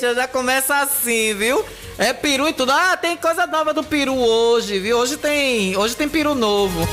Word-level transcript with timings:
Já 0.00 0.28
começa 0.28 0.76
assim, 0.76 1.34
viu? 1.34 1.64
É 1.98 2.12
peru 2.12 2.48
e 2.48 2.52
tudo. 2.52 2.72
Ah, 2.72 2.96
tem 2.96 3.16
coisa 3.16 3.46
nova 3.46 3.74
do 3.74 3.82
peru 3.82 4.14
hoje, 4.16 4.78
viu? 4.78 4.98
Hoje 4.98 5.16
tem, 5.16 5.76
hoje 5.76 5.96
tem 5.96 6.08
peru 6.08 6.34
novo. 6.34 6.88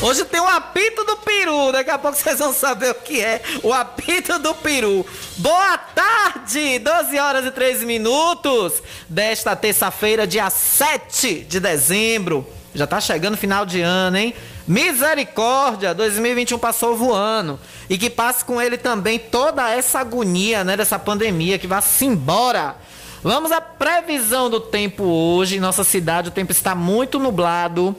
Hoje 0.00 0.24
tem 0.24 0.40
o 0.40 0.46
apito 0.46 1.04
do 1.04 1.16
peru. 1.16 1.72
Daqui 1.72 1.90
a 1.90 1.98
pouco 1.98 2.16
vocês 2.16 2.38
vão 2.38 2.52
saber 2.52 2.90
o 2.90 2.94
que 2.94 3.20
é 3.20 3.42
o 3.62 3.72
apito 3.72 4.38
do 4.38 4.54
peru. 4.54 5.06
Boa 5.36 5.78
tarde! 5.78 6.78
12 6.78 7.18
horas 7.18 7.46
e 7.46 7.50
13 7.50 7.86
minutos 7.86 8.82
desta 9.08 9.54
terça-feira, 9.54 10.26
dia 10.26 10.50
7 10.50 11.40
de 11.40 11.60
dezembro. 11.60 12.46
Já 12.74 12.86
tá 12.86 13.00
chegando 13.00 13.36
final 13.36 13.64
de 13.64 13.80
ano, 13.80 14.16
hein? 14.16 14.34
Misericórdia, 14.68 15.94
2021 15.94 16.58
passou 16.58 16.94
voando. 16.94 17.58
E 17.88 17.96
que 17.96 18.10
passe 18.10 18.44
com 18.44 18.60
ele 18.60 18.76
também 18.76 19.18
toda 19.18 19.70
essa 19.70 20.00
agonia, 20.00 20.62
né, 20.62 20.76
dessa 20.76 20.98
pandemia, 20.98 21.58
que 21.58 21.66
vá-se 21.66 22.04
embora. 22.04 22.76
Vamos 23.22 23.50
à 23.50 23.60
previsão 23.60 24.50
do 24.50 24.60
tempo 24.60 25.04
hoje. 25.04 25.56
Em 25.56 25.60
nossa 25.60 25.82
cidade 25.82 26.28
o 26.28 26.32
tempo 26.32 26.52
está 26.52 26.74
muito 26.74 27.18
nublado 27.18 27.96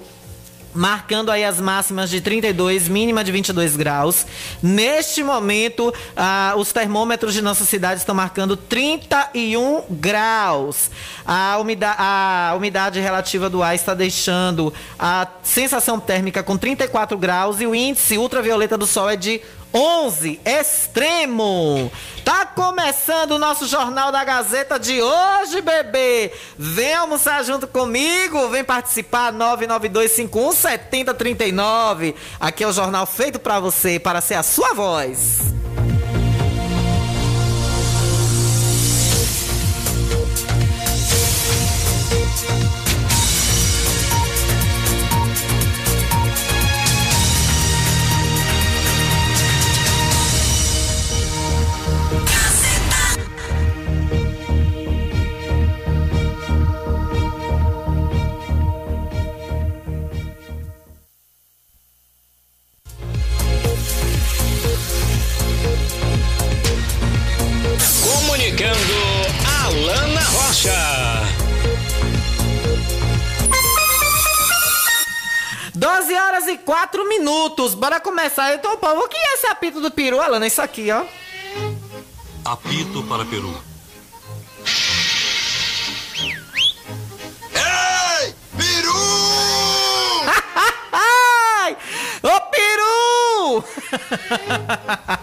marcando 0.79 1.29
aí 1.29 1.43
as 1.43 1.59
máximas 1.59 2.09
de 2.09 2.21
32, 2.21 2.87
mínima 2.87 3.21
de 3.21 3.33
22 3.33 3.75
graus. 3.75 4.25
Neste 4.63 5.21
momento, 5.21 5.93
ah, 6.15 6.53
os 6.55 6.71
termômetros 6.71 7.33
de 7.33 7.41
nossa 7.41 7.65
cidade 7.65 7.99
estão 7.99 8.15
marcando 8.15 8.55
31 8.55 9.83
graus. 9.89 10.89
A 11.25 11.57
umidade, 11.57 11.97
a 11.99 12.53
umidade 12.55 12.97
relativa 13.01 13.49
do 13.49 13.61
ar 13.61 13.75
está 13.75 13.93
deixando 13.93 14.73
a 14.97 15.27
sensação 15.43 15.99
térmica 15.99 16.41
com 16.41 16.57
34 16.57 17.17
graus 17.17 17.59
e 17.59 17.67
o 17.67 17.75
índice 17.75 18.17
ultravioleta 18.17 18.77
do 18.77 18.87
sol 18.87 19.09
é 19.09 19.17
de 19.17 19.41
11 19.73 20.39
Extremo. 20.45 21.91
Tá 22.23 22.45
começando 22.45 23.31
o 23.31 23.39
nosso 23.39 23.67
Jornal 23.67 24.09
da 24.11 24.23
Gazeta 24.23 24.79
de 24.79 25.01
hoje, 25.01 25.59
bebê. 25.61 26.31
Vem 26.57 26.93
almoçar 26.93 27.43
junto 27.43 27.67
comigo, 27.67 28.47
vem 28.49 28.63
participar 28.63 29.33
992517039. 29.33 32.15
Aqui 32.39 32.63
é 32.63 32.67
o 32.67 32.73
jornal 32.73 33.05
feito 33.05 33.37
para 33.39 33.59
você, 33.59 33.99
para 33.99 34.21
ser 34.21 34.35
a 34.35 34.43
sua 34.43 34.73
voz. 34.73 35.58
Começar. 78.19 78.53
Então, 78.53 78.75
povo, 78.77 79.03
o 79.03 79.07
que 79.07 79.15
é 79.15 79.33
esse 79.35 79.47
apito 79.47 79.79
do 79.79 79.89
peru, 79.89 80.19
Alana? 80.19 80.45
Isso 80.45 80.61
aqui, 80.61 80.91
ó. 80.91 81.05
Apito 82.43 83.01
para 83.03 83.23
peru. 83.23 83.63
Ei! 87.55 88.35
Peru! 88.57 88.93
Ai! 90.91 91.77
Ô, 92.23 92.41
peru! 92.51 93.63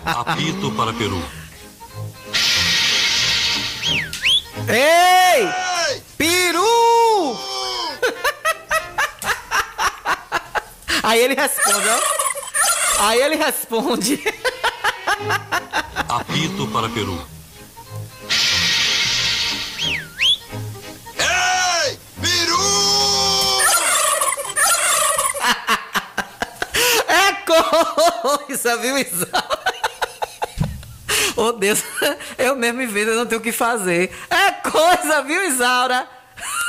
Apito 0.07 0.73
para 0.73 0.93
peru. 0.95 1.23
Ei! 4.69 5.43
Ei! 5.43 6.03
Peru! 6.17 7.39
Aí 11.03 11.21
ele 11.21 11.35
responde, 11.35 11.89
ó. 11.89 12.26
Aí 12.99 13.21
ele 13.21 13.37
responde. 13.37 14.23
Apito 16.09 16.67
para 16.69 16.89
Peru. 16.89 17.27
Ei! 21.19 21.99
Peru! 22.21 23.63
É 27.09 27.33
coisa, 28.47 28.77
viu, 28.79 28.99
Isaura? 28.99 29.67
Oh, 31.37 31.53
Deus, 31.53 31.83
eu 32.39 32.57
mesmo 32.57 32.81
em 32.81 32.87
vida 32.87 33.15
não 33.15 33.27
tenho 33.27 33.41
o 33.41 33.45
que 33.45 33.53
fazer. 33.53 34.11
É 34.31 34.53
coisa, 34.53 35.23
viu, 35.23 35.45
Isaura? 35.45 36.09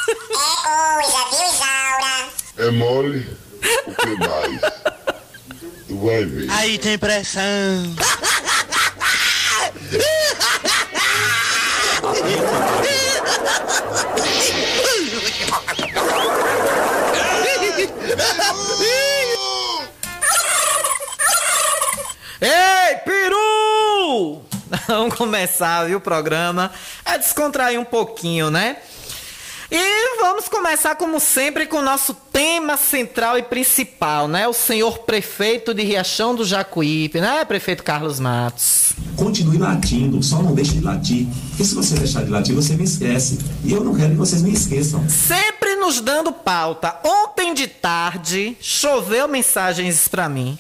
É 0.10 0.16
coisa, 0.16 1.25
viu, 1.31 1.48
Isaura? 1.54 2.30
É 2.57 2.72
mole. 2.72 3.38
O 3.86 3.96
que 3.96 4.16
mais? 4.18 4.97
Tu 5.88 5.95
vai 5.98 6.25
ver. 6.25 6.50
Aí 6.51 6.78
tem 6.78 6.98
pressão. 6.98 7.95
Ei, 22.42 22.95
peru! 23.06 24.42
Vamos 24.88 25.16
começar, 25.16 25.86
viu, 25.86 25.98
o 25.98 26.01
programa. 26.01 26.72
É 27.06 27.18
descontrair 27.18 27.80
um 27.80 27.86
pouquinho, 27.86 28.51
né? 28.51 28.78
E 29.69 30.18
vamos 30.22 30.48
começar, 30.48 30.96
como 30.96 31.19
sempre, 31.19 31.66
com 31.66 31.80
o 31.80 31.81
nosso 31.81 32.14
tema 32.14 32.78
central 32.78 33.38
e 33.38 33.44
principal, 33.44 34.25
né? 34.25 34.48
O 34.48 34.54
senhor 34.54 35.00
prefeito 35.00 35.74
de 35.74 35.84
Riachão 35.84 36.34
do 36.34 36.46
Jacuípe, 36.46 37.19
né, 37.19 37.44
prefeito 37.44 37.84
Carlos 37.84 38.18
Matos? 38.18 38.94
Continue 39.18 39.58
latindo, 39.58 40.24
só 40.24 40.42
não 40.42 40.56
deixe 40.56 40.72
de 40.72 40.80
latir. 40.80 41.28
Porque 41.50 41.66
se 41.66 41.75
você 41.75 41.96
deixar 41.96 42.24
de 42.24 42.31
latir, 42.31 42.56
você 42.56 42.75
me 42.75 42.86
esquece. 42.86 43.40
E 43.66 43.74
eu 43.74 43.84
não 43.84 43.94
quero 43.94 44.12
que 44.12 44.16
vocês 44.16 44.42
me 44.42 44.54
esqueçam. 44.54 45.04
Sempre 45.10 45.75
nos 45.75 46.00
dando 46.00 46.31
pauta. 46.31 46.98
Ontem 47.04 47.54
de 47.54 47.68
tarde, 47.68 48.56
choveu 48.62 49.28
mensagens 49.28 50.08
para 50.08 50.30
mim, 50.30 50.58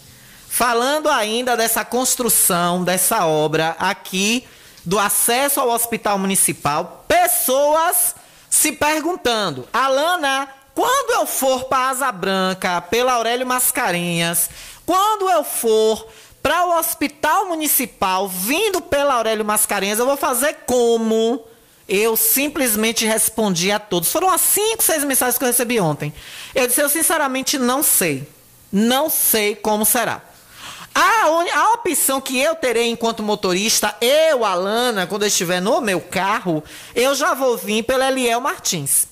falando 0.49 1.07
ainda 1.07 1.55
dessa 1.55 1.85
construção, 1.85 2.83
dessa 2.83 3.25
obra 3.25 3.73
aqui, 3.79 4.43
do 4.83 4.99
acesso 4.99 5.61
ao 5.61 5.69
hospital 5.69 6.19
municipal. 6.19 7.05
Pessoas 7.07 8.16
se 8.57 8.71
perguntando, 8.71 9.67
Alana, 9.71 10.49
quando 10.73 11.11
eu 11.11 11.27
for 11.27 11.65
para 11.65 11.89
Asa 11.89 12.11
Branca, 12.11 12.81
pela 12.81 13.13
Aurélio 13.13 13.45
Mascarenhas, 13.45 14.49
quando 14.83 15.29
eu 15.29 15.43
for 15.43 16.07
para 16.41 16.65
o 16.65 16.79
hospital 16.79 17.45
municipal, 17.45 18.27
vindo 18.27 18.81
pela 18.81 19.13
Aurélio 19.13 19.45
Mascarenhas, 19.45 19.99
eu 19.99 20.07
vou 20.07 20.17
fazer 20.17 20.57
como? 20.65 21.45
Eu 21.87 22.17
simplesmente 22.17 23.05
respondi 23.05 23.71
a 23.71 23.77
todos. 23.77 24.11
Foram 24.11 24.31
as 24.33 24.41
cinco, 24.41 24.81
seis 24.81 25.03
mensagens 25.03 25.37
que 25.37 25.43
eu 25.43 25.49
recebi 25.49 25.79
ontem. 25.79 26.11
Eu 26.55 26.67
disse, 26.67 26.81
eu 26.81 26.89
sinceramente 26.89 27.59
não 27.59 27.83
sei. 27.83 28.27
Não 28.71 29.07
sei 29.07 29.55
como 29.55 29.85
será. 29.85 30.23
A, 30.99 31.29
uni- 31.29 31.51
a 31.51 31.73
opção 31.73 32.19
que 32.19 32.39
eu 32.39 32.55
terei 32.55 32.89
enquanto 32.89 33.21
motorista, 33.21 33.95
eu, 34.01 34.43
Alana, 34.43 35.05
quando 35.05 35.21
eu 35.21 35.27
estiver 35.27 35.61
no 35.61 35.79
meu 35.79 36.01
carro, 36.01 36.63
eu 36.95 37.13
já 37.13 37.35
vou 37.35 37.55
vir 37.55 37.83
pela 37.83 38.07
Eliel 38.07 38.41
Martins. 38.41 39.07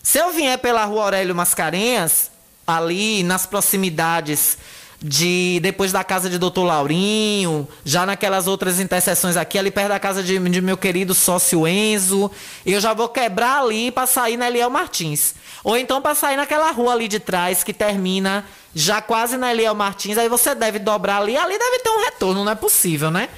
Se 0.00 0.18
eu 0.18 0.30
vier 0.32 0.56
pela 0.58 0.84
rua 0.84 1.02
Aurélio 1.02 1.34
Mascarenhas, 1.34 2.30
ali 2.64 3.24
nas 3.24 3.44
proximidades 3.44 4.56
de 5.02 5.58
depois 5.60 5.90
da 5.90 6.04
casa 6.04 6.30
de 6.30 6.38
Doutor 6.38 6.62
Laurinho, 6.62 7.66
já 7.84 8.06
naquelas 8.06 8.46
outras 8.46 8.78
interseções 8.78 9.36
aqui, 9.36 9.58
ali 9.58 9.72
perto 9.72 9.88
da 9.88 9.98
casa 9.98 10.22
de, 10.22 10.38
de 10.38 10.60
meu 10.60 10.76
querido 10.76 11.12
sócio 11.12 11.66
Enzo, 11.66 12.30
eu 12.64 12.80
já 12.80 12.94
vou 12.94 13.08
quebrar 13.08 13.62
ali 13.62 13.90
para 13.90 14.06
sair 14.06 14.36
na 14.36 14.46
Eliel 14.46 14.70
Martins. 14.70 15.34
Ou 15.64 15.76
então 15.76 16.00
para 16.00 16.14
sair 16.14 16.36
naquela 16.36 16.70
rua 16.70 16.92
ali 16.92 17.08
de 17.08 17.18
trás 17.18 17.64
que 17.64 17.72
termina 17.72 18.46
já 18.74 19.00
quase 19.00 19.36
na 19.36 19.52
Eliel 19.52 19.74
Martins, 19.74 20.18
aí 20.18 20.28
você 20.28 20.54
deve 20.54 20.78
dobrar 20.78 21.20
ali, 21.20 21.36
ali 21.36 21.58
deve 21.58 21.78
ter 21.78 21.90
um 21.90 22.04
retorno, 22.04 22.44
não 22.44 22.52
é 22.52 22.54
possível, 22.54 23.10
né? 23.10 23.28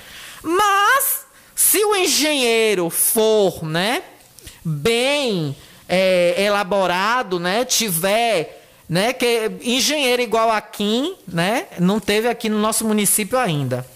Mas 0.42 1.26
se 1.54 1.84
o 1.84 1.94
engenheiro 1.94 2.88
for, 2.90 3.64
né, 3.64 4.02
bem 4.64 5.56
é, 5.88 6.34
elaborado, 6.44 7.38
né, 7.38 7.64
tiver, 7.64 8.66
né, 8.88 9.12
que 9.12 9.50
engenheiro 9.62 10.22
igual 10.22 10.50
a 10.50 10.60
Kim, 10.60 11.16
né, 11.26 11.66
não 11.78 12.00
teve 12.00 12.28
aqui 12.28 12.48
no 12.48 12.58
nosso 12.58 12.84
município 12.84 13.38
ainda. 13.38 13.86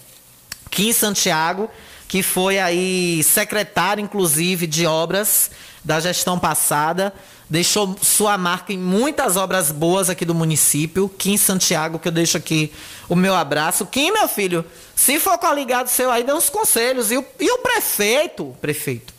Kim 0.69 0.93
Santiago, 0.93 1.69
que 2.07 2.21
foi 2.23 2.59
aí 2.59 3.23
secretário, 3.23 4.03
inclusive, 4.03 4.67
de 4.67 4.85
obras 4.85 5.51
da 5.83 5.99
gestão 5.99 6.37
passada, 6.37 7.13
deixou 7.51 7.97
sua 8.01 8.37
marca 8.37 8.71
em 8.71 8.77
muitas 8.77 9.35
obras 9.35 9.73
boas 9.73 10.09
aqui 10.09 10.23
do 10.23 10.33
município. 10.33 11.09
Kim 11.09 11.35
Santiago, 11.35 11.99
que 11.99 12.07
eu 12.07 12.11
deixo 12.11 12.37
aqui 12.37 12.71
o 13.09 13.15
meu 13.15 13.35
abraço. 13.35 13.85
Kim, 13.85 14.09
meu 14.09 14.25
filho, 14.25 14.63
se 14.95 15.19
for 15.19 15.37
coligado 15.37 15.89
seu 15.89 16.09
aí, 16.09 16.23
dê 16.23 16.31
uns 16.31 16.49
conselhos. 16.49 17.11
E 17.11 17.17
o, 17.17 17.25
e 17.37 17.51
o 17.51 17.57
prefeito, 17.57 18.55
prefeito, 18.61 19.13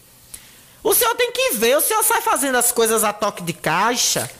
o 0.83 0.95
senhor 0.95 1.15
tem 1.15 1.31
que 1.31 1.57
ver, 1.57 1.77
o 1.77 1.83
senhor 1.83 2.03
sai 2.03 2.23
fazendo 2.23 2.57
as 2.57 2.73
coisas 2.73 3.05
a 3.05 3.13
toque 3.13 3.43
de 3.43 3.53
caixa. 3.53 4.31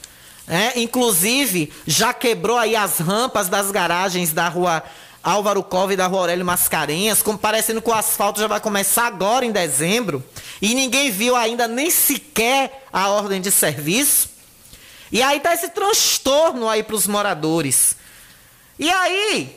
né? 0.47 0.73
inclusive, 0.77 1.71
já 1.87 2.15
quebrou 2.15 2.57
aí 2.57 2.75
as 2.75 2.97
rampas 2.97 3.51
das 3.51 3.71
garagens 3.71 4.33
da 4.33 4.49
rua 4.49 4.83
Álvaro 5.23 5.63
Cova 5.63 5.93
e 5.93 5.97
da 5.97 6.07
rua 6.07 6.21
Aurélio 6.21 6.45
Mascarenhas, 6.45 7.23
parecendo 7.41 7.81
que 7.81 7.89
o 7.89 7.95
asfalto 7.95 8.41
já 8.41 8.47
vai 8.47 8.61
começar 8.61 9.07
agora 9.07 9.45
em 9.45 9.53
dezembro. 9.53 10.25
E 10.61 10.75
ninguém 10.75 11.11
viu 11.11 11.37
ainda 11.37 11.69
nem 11.69 11.91
sequer 11.91 12.87
a 12.93 13.09
ordem 13.09 13.41
de 13.41 13.51
serviço. 13.51 14.31
E 15.13 15.23
aí 15.23 15.39
tá 15.41 15.53
esse 15.55 15.69
transtorno 15.69 16.69
aí 16.69 16.83
para 16.83 16.97
os 16.97 17.07
moradores. 17.07 17.97
E 18.79 18.91
aí, 18.91 19.55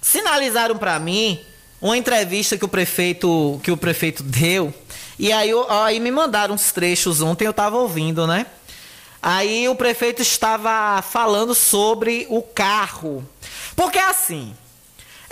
sinalizaram 0.00 0.76
para 0.78 0.98
mim 0.98 1.40
uma 1.80 1.96
entrevista 1.96 2.56
que 2.56 2.64
o 2.64 2.68
prefeito 2.68 3.60
que 3.62 3.70
o 3.70 3.76
prefeito 3.76 4.22
deu 4.22 4.72
e 5.18 5.32
aí, 5.32 5.48
eu- 5.50 5.70
aí 5.70 5.98
me 6.00 6.10
mandaram 6.10 6.54
uns 6.54 6.70
trechos 6.72 7.20
ontem 7.20 7.44
eu 7.44 7.50
estava 7.50 7.76
ouvindo 7.76 8.26
né 8.26 8.46
aí 9.22 9.68
o 9.68 9.74
prefeito 9.74 10.22
estava 10.22 11.02
falando 11.02 11.54
sobre 11.54 12.26
o 12.30 12.40
carro 12.40 13.26
porque 13.74 13.98
assim 13.98 14.54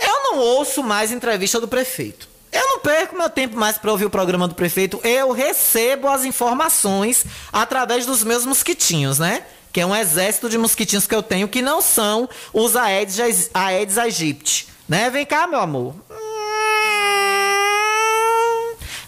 eu 0.05 0.23
não 0.23 0.39
ouço 0.39 0.83
mais 0.83 1.11
entrevista 1.11 1.59
do 1.59 1.67
prefeito 1.67 2.27
eu 2.51 2.67
não 2.67 2.79
perco 2.79 3.17
meu 3.17 3.29
tempo 3.29 3.57
mais 3.57 3.77
para 3.77 3.91
ouvir 3.91 4.05
o 4.05 4.09
programa 4.09 4.47
do 4.47 4.55
prefeito 4.55 4.99
eu 5.03 5.31
recebo 5.31 6.07
as 6.07 6.23
informações 6.23 7.25
através 7.51 8.05
dos 8.05 8.23
meus 8.23 8.45
mosquitinhos 8.45 9.19
né 9.19 9.43
que 9.73 9.81
é 9.81 9.85
um 9.85 9.95
exército 9.95 10.49
de 10.49 10.57
mosquitinhos 10.57 11.05
que 11.05 11.15
eu 11.15 11.23
tenho 11.23 11.47
que 11.47 11.61
não 11.61 11.81
são 11.81 12.29
os 12.53 12.75
Aedes, 12.75 13.49
Aedes 13.53 13.97
aegypti 13.97 14.67
né 14.87 15.09
vem 15.09 15.25
cá 15.25 15.47
meu 15.47 15.59
amor 15.59 15.95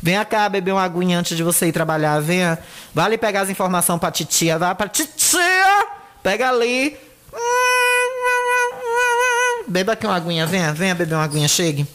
Venha 0.02 0.24
cá 0.24 0.48
beber 0.48 0.72
uma 0.72 0.84
aguinha 0.84 1.20
antes 1.20 1.36
de 1.36 1.44
você 1.44 1.68
ir 1.68 1.74
trabalhar. 1.74 2.22
Venha. 2.22 2.58
Vai 2.94 3.06
ali 3.06 3.18
pegar 3.18 3.42
as 3.42 3.50
informações 3.50 4.00
pra 4.00 4.10
titia. 4.10 4.58
Vai 4.58 4.74
pra 4.74 4.88
titia. 4.88 5.88
Pega 6.24 6.48
ali. 6.48 6.98
Beba 9.68 9.94
aqui 9.94 10.06
uma 10.06 10.16
aguinha. 10.16 10.46
Venha, 10.46 10.74
venha 10.74 10.96
beber 10.96 11.16
uma 11.16 11.24
aguinha. 11.24 11.48
Chegue. 11.48 11.86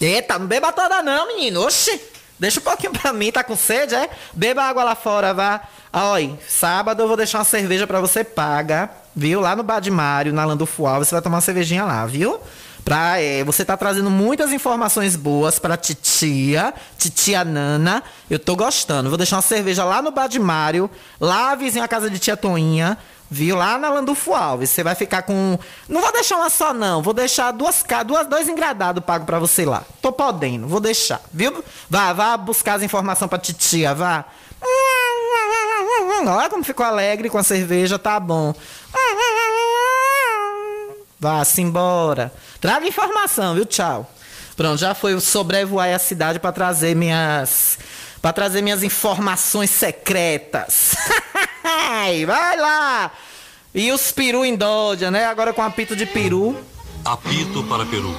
Eita, 0.00 0.38
não 0.38 0.46
beba 0.46 0.72
toda 0.72 1.02
não, 1.02 1.26
menino. 1.28 1.62
Oxi. 1.62 2.00
Deixa 2.38 2.60
um 2.60 2.62
pouquinho 2.62 2.92
pra 2.92 3.12
mim. 3.12 3.32
Tá 3.32 3.42
com 3.42 3.56
sede, 3.56 3.94
é? 3.94 4.10
Beba 4.32 4.62
água 4.62 4.84
lá 4.84 4.94
fora, 4.94 5.32
vá. 5.32 5.60
Ah, 5.92 6.10
Olha, 6.10 6.38
sábado 6.48 7.02
eu 7.02 7.08
vou 7.08 7.16
deixar 7.16 7.38
uma 7.38 7.44
cerveja 7.44 7.86
pra 7.86 8.00
você 8.00 8.22
paga. 8.22 8.90
Viu? 9.14 9.40
Lá 9.40 9.56
no 9.56 9.62
Bar 9.62 9.80
de 9.80 9.90
Mário, 9.90 10.32
na 10.32 10.44
Landulfo 10.44 10.86
Alves. 10.86 11.08
Você 11.08 11.14
vai 11.14 11.22
tomar 11.22 11.36
uma 11.36 11.42
cervejinha 11.42 11.84
lá, 11.84 12.04
viu? 12.04 12.38
Pra, 12.84 13.20
é, 13.20 13.42
você 13.42 13.64
tá 13.64 13.76
trazendo 13.76 14.08
muitas 14.10 14.52
informações 14.52 15.16
boas 15.16 15.58
pra 15.58 15.76
titia, 15.76 16.72
titia 16.96 17.44
Nana. 17.44 18.02
Eu 18.30 18.38
tô 18.38 18.54
gostando. 18.54 19.08
Vou 19.08 19.16
deixar 19.18 19.36
uma 19.36 19.42
cerveja 19.42 19.84
lá 19.84 20.00
no 20.00 20.12
Bar 20.12 20.28
de 20.28 20.38
Mário, 20.38 20.88
lá 21.20 21.54
vizinho 21.56 21.84
à 21.84 21.88
casa 21.88 22.08
de 22.08 22.18
tia 22.18 22.36
Toinha, 22.36 22.96
viu? 23.30 23.56
Lá 23.56 23.78
na 23.78 23.88
Landulfo 23.90 24.34
Alves. 24.34 24.70
Você 24.70 24.82
vai 24.82 24.94
ficar 24.94 25.22
com. 25.22 25.58
Não 25.88 26.00
vou 26.00 26.12
deixar 26.12 26.36
uma 26.36 26.50
só, 26.50 26.72
não. 26.72 27.02
Vou 27.02 27.12
deixar 27.12 27.52
duas, 27.52 27.84
duas 28.06 28.26
dois 28.26 28.48
engradados 28.48 29.04
pago 29.04 29.24
pra 29.24 29.38
você 29.38 29.64
lá. 29.64 29.84
Tô 30.00 30.12
podendo, 30.12 30.66
vou 30.66 30.80
deixar, 30.80 31.20
viu? 31.32 31.64
Vá, 31.88 32.12
vá 32.12 32.36
buscar 32.36 32.74
as 32.74 32.82
informações 32.82 33.28
pra 33.28 33.38
titia, 33.38 33.94
vá. 33.94 34.24
Olha 36.28 36.50
como 36.50 36.64
ficou 36.64 36.84
alegre 36.84 37.28
com 37.30 37.38
a 37.38 37.42
cerveja, 37.42 37.98
tá 37.98 38.18
bom. 38.18 38.54
Vá-se 41.18 41.62
embora. 41.62 42.32
Traga 42.60 42.86
informação, 42.86 43.54
viu? 43.54 43.64
Tchau. 43.64 44.10
Pronto, 44.56 44.78
já 44.78 44.94
foi 44.94 45.18
sobrevoar 45.20 45.94
a 45.94 45.98
cidade 45.98 46.38
para 46.38 46.52
trazer 46.52 46.94
minhas 46.96 47.78
para 48.20 48.32
trazer 48.32 48.62
minhas 48.62 48.82
informações 48.82 49.70
secretas. 49.70 50.94
Vai 52.26 52.56
lá. 52.56 53.12
E 53.74 53.90
os 53.92 54.10
peru 54.10 54.44
em 54.44 54.54
né? 55.10 55.26
Agora 55.26 55.52
com 55.52 55.62
apito 55.62 55.94
de 55.94 56.06
peru. 56.06 56.56
Apito 57.04 57.62
para 57.64 57.84
peru. 57.84 58.16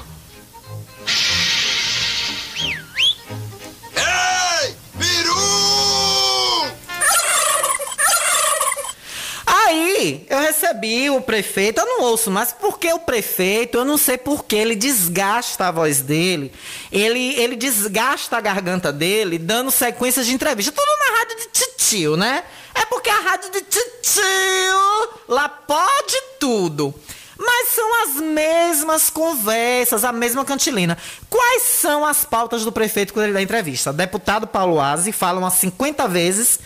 Eu 10.30 10.40
recebi 10.40 11.10
o 11.10 11.22
prefeito, 11.22 11.80
eu 11.80 11.86
não 11.86 12.02
ouço 12.04 12.30
mais, 12.30 12.52
porque 12.52 12.92
o 12.94 13.00
prefeito, 13.00 13.80
eu 13.80 13.86
não 13.86 13.98
sei 13.98 14.18
porque 14.18 14.56
ele 14.56 14.76
desgasta 14.76 15.66
a 15.66 15.72
voz 15.72 16.02
dele, 16.02 16.52
ele, 16.92 17.34
ele 17.36 17.56
desgasta 17.56 18.38
a 18.38 18.42
garganta 18.42 18.92
dele, 18.92 19.38
dando 19.38 19.72
sequências 19.72 20.26
de 20.26 20.34
entrevista, 20.34 20.72
tudo 20.72 20.88
na 21.00 21.18
rádio 21.18 21.38
de 21.38 21.48
titio, 21.48 22.16
né? 22.16 22.44
É 22.76 22.86
porque 22.86 23.10
a 23.10 23.20
rádio 23.20 23.52
de 23.52 23.62
titio, 23.62 25.10
lá 25.28 25.50
pode 25.50 26.22
tudo. 26.40 26.94
Mas 27.40 27.70
são 27.70 28.04
as 28.04 28.16
mesmas 28.16 29.10
conversas, 29.12 30.04
a 30.04 30.12
mesma 30.12 30.44
cantilena. 30.44 30.98
Quais 31.30 31.62
são 31.64 32.04
as 32.04 32.26
pautas 32.26 32.64
do 32.64 32.72
prefeito 32.72 33.14
quando 33.14 33.26
ele 33.26 33.34
dá 33.34 33.42
entrevista? 33.42 33.94
Deputado 33.94 34.48
Paulo 34.48 34.82
Aze, 34.82 35.12
fala 35.12 35.40
umas 35.40 35.54
50 35.54 36.08
vezes 36.08 36.60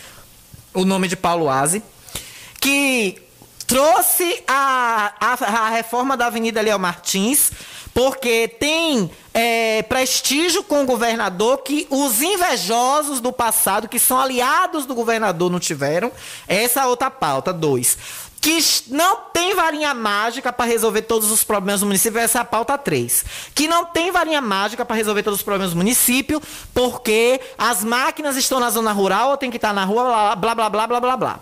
o 0.73 0.85
nome 0.85 1.09
de 1.09 1.17
Paulo 1.17 1.49
Aze 1.49 1.83
que 2.61 3.21
trouxe 3.65 4.43
a, 4.47 5.13
a, 5.19 5.33
a 5.65 5.69
reforma 5.69 6.15
da 6.15 6.27
Avenida 6.27 6.61
Leal 6.61 6.77
Martins, 6.77 7.51
porque 7.93 8.47
tem 8.47 9.09
é, 9.33 9.81
prestígio 9.83 10.63
com 10.63 10.83
o 10.83 10.85
governador 10.85 11.57
que 11.59 11.87
os 11.89 12.21
invejosos 12.21 13.19
do 13.19 13.33
passado, 13.33 13.89
que 13.89 13.97
são 13.99 14.19
aliados 14.19 14.85
do 14.85 14.93
governador, 14.93 15.49
não 15.49 15.59
tiveram. 15.59 16.11
Essa 16.47 16.81
é 16.81 16.85
outra 16.85 17.09
pauta. 17.09 17.51
Dois. 17.51 17.97
Que 18.39 18.59
não 18.87 19.17
tem 19.33 19.53
varinha 19.53 19.93
mágica 19.93 20.51
para 20.51 20.65
resolver 20.65 21.03
todos 21.03 21.29
os 21.29 21.43
problemas 21.43 21.81
do 21.81 21.85
município, 21.85 22.19
essa 22.19 22.39
é 22.39 22.41
a 22.41 22.45
pauta 22.45 22.77
3. 22.77 23.23
Que 23.53 23.67
não 23.67 23.85
tem 23.85 24.11
varinha 24.11 24.41
mágica 24.41 24.83
para 24.83 24.95
resolver 24.95 25.21
todos 25.23 25.39
os 25.39 25.43
problemas 25.43 25.71
do 25.73 25.77
município, 25.77 26.41
porque 26.73 27.39
as 27.57 27.83
máquinas 27.83 28.35
estão 28.35 28.59
na 28.59 28.69
zona 28.69 28.91
rural 28.91 29.29
ou 29.29 29.37
tem 29.37 29.51
que 29.51 29.57
estar 29.57 29.73
na 29.73 29.85
rua, 29.85 30.35
blá 30.35 30.55
blá 30.55 30.69
blá 30.69 30.87
blá 30.87 30.99
blá 30.99 31.17
blá. 31.17 31.39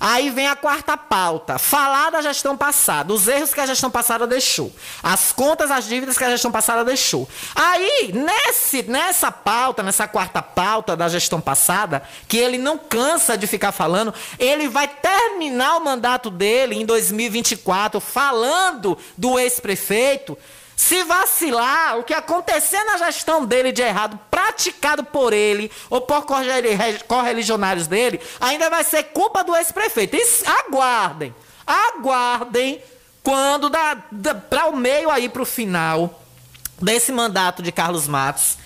Aí 0.00 0.30
vem 0.30 0.48
a 0.48 0.56
quarta 0.56 0.96
pauta, 0.96 1.58
falar 1.58 2.10
da 2.10 2.22
gestão 2.22 2.56
passada, 2.56 3.12
os 3.12 3.28
erros 3.28 3.54
que 3.54 3.60
a 3.60 3.66
gestão 3.66 3.90
passada 3.90 4.26
deixou, 4.26 4.72
as 5.02 5.32
contas, 5.32 5.70
as 5.70 5.86
dívidas 5.86 6.18
que 6.18 6.24
a 6.24 6.30
gestão 6.30 6.50
passada 6.50 6.84
deixou. 6.84 7.28
Aí, 7.54 8.12
nesse, 8.12 8.82
nessa 8.82 9.30
pauta, 9.30 9.82
nessa 9.82 10.06
quarta 10.06 10.42
pauta 10.42 10.96
da 10.96 11.08
gestão 11.08 11.40
passada, 11.40 12.02
que 12.28 12.36
ele 12.36 12.58
não 12.58 12.78
cansa 12.78 13.36
de 13.36 13.46
ficar 13.46 13.72
falando, 13.72 14.12
ele 14.38 14.68
vai 14.68 14.88
terminar 14.88 15.76
o 15.76 15.84
mandato 15.84 16.30
dele 16.30 16.76
em 16.76 16.84
2024 16.84 18.00
falando 18.00 18.98
do 19.16 19.38
ex-prefeito 19.38 20.36
se 20.76 21.02
vacilar, 21.04 21.98
o 21.98 22.04
que 22.04 22.12
acontecer 22.12 22.82
na 22.84 22.98
gestão 22.98 23.44
dele 23.44 23.72
de 23.72 23.82
errado, 23.82 24.18
praticado 24.30 25.04
por 25.04 25.32
ele 25.32 25.70
ou 25.88 26.00
por 26.00 26.26
correligionários 27.06 27.86
dele, 27.86 28.20
ainda 28.40 28.68
vai 28.68 28.84
ser 28.84 29.04
culpa 29.04 29.44
do 29.44 29.54
ex-prefeito. 29.56 30.16
Aguardem, 30.46 31.34
aguardem 31.66 32.82
quando 33.22 33.70
dá, 33.70 33.96
dá 34.10 34.34
para 34.34 34.66
o 34.66 34.76
meio 34.76 35.10
aí 35.10 35.28
para 35.28 35.42
o 35.42 35.46
final 35.46 36.22
desse 36.80 37.12
mandato 37.12 37.62
de 37.62 37.72
Carlos 37.72 38.06
Matos. 38.06 38.58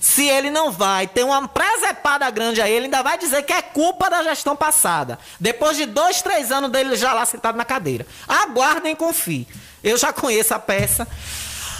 Se 0.00 0.28
ele 0.28 0.50
não 0.50 0.70
vai 0.70 1.06
ter 1.06 1.24
uma 1.24 1.48
presepada 1.48 2.28
grande 2.30 2.60
a 2.60 2.68
ele, 2.68 2.84
ainda 2.84 3.02
vai 3.02 3.16
dizer 3.16 3.42
que 3.42 3.52
é 3.54 3.62
culpa 3.62 4.10
da 4.10 4.22
gestão 4.22 4.54
passada. 4.54 5.18
Depois 5.40 5.78
de 5.78 5.86
dois, 5.86 6.20
três 6.20 6.52
anos 6.52 6.70
dele 6.70 6.94
já 6.94 7.14
lá 7.14 7.24
sentado 7.24 7.56
na 7.56 7.64
cadeira. 7.64 8.06
Aguardem 8.28 8.92
e 8.92 8.96
confiem. 8.96 9.48
Eu 9.82 9.96
já 9.96 10.12
conheço 10.12 10.52
a 10.52 10.58
peça. 10.58 11.08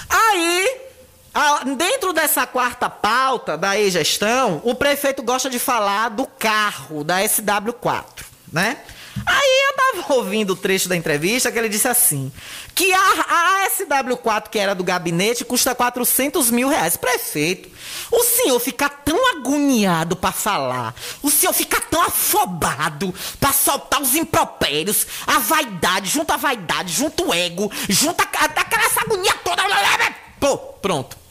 Aí, 0.09 0.81
dentro 1.77 2.13
dessa 2.13 2.47
quarta 2.47 2.89
pauta 2.89 3.57
da 3.57 3.79
e-gestão, 3.79 4.61
o 4.65 4.75
prefeito 4.75 5.23
gosta 5.23 5.51
de 5.51 5.59
falar 5.59 6.11
do 6.11 6.27
carro 6.27 7.03
da 7.05 7.21
SW4, 7.21 8.25
né? 8.53 8.79
Aí 9.25 9.66
eu 9.68 9.76
tava 9.76 10.14
ouvindo 10.14 10.54
o 10.54 10.56
trecho 10.56 10.88
da 10.88 10.97
entrevista 10.97 11.50
que 11.52 11.59
ele 11.59 11.68
disse 11.68 11.87
assim: 11.87 12.33
que 12.75 12.92
a, 12.92 12.99
a 12.99 13.68
SW4, 13.71 14.49
que 14.49 14.59
era 14.59 14.75
do 14.75 14.83
gabinete, 14.83 15.44
custa 15.44 15.75
400 15.75 16.50
mil 16.50 16.68
reais. 16.68 16.97
Prefeito, 16.97 17.71
o 18.11 18.25
senhor 18.25 18.59
fica 18.59 18.88
tão 18.88 19.30
agoniado 19.30 20.16
para 20.16 20.33
falar, 20.33 20.94
o 21.23 21.30
senhor 21.30 21.52
fica 21.52 21.80
tão 21.80 22.02
afobado 22.02 23.14
para 23.38 23.52
soltar 23.52 24.02
os 24.02 24.14
impropérios, 24.14 25.06
a 25.26 25.38
vaidade, 25.38 26.11
junto 26.11 26.33
a 26.33 26.37
vaidade, 26.37 26.92
junto 26.92 27.28
o 27.28 27.35
ego, 27.35 27.71
junto 27.88 28.21
a, 28.21 28.25
aquela 28.25 28.85
essa 28.85 29.00
agonia 29.00 29.35
toda. 29.44 29.62
Pô, 30.40 30.59
pronto. 30.59 31.24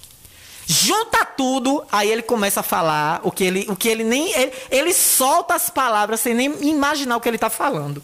Junta 0.73 1.23
tudo, 1.23 1.85
aí 1.91 2.09
ele 2.09 2.23
começa 2.23 2.61
a 2.61 2.63
falar 2.63 3.21
o 3.23 3.31
que 3.31 3.43
ele, 3.43 3.65
o 3.69 3.75
que 3.75 3.87
ele 3.87 4.03
nem. 4.03 4.33
Ele, 4.33 4.51
ele 4.71 4.93
solta 4.93 5.53
as 5.53 5.69
palavras 5.69 6.19
sem 6.19 6.33
nem 6.33 6.51
imaginar 6.67 7.15
o 7.15 7.21
que 7.21 7.29
ele 7.29 7.37
está 7.37 7.49
falando. 7.49 8.01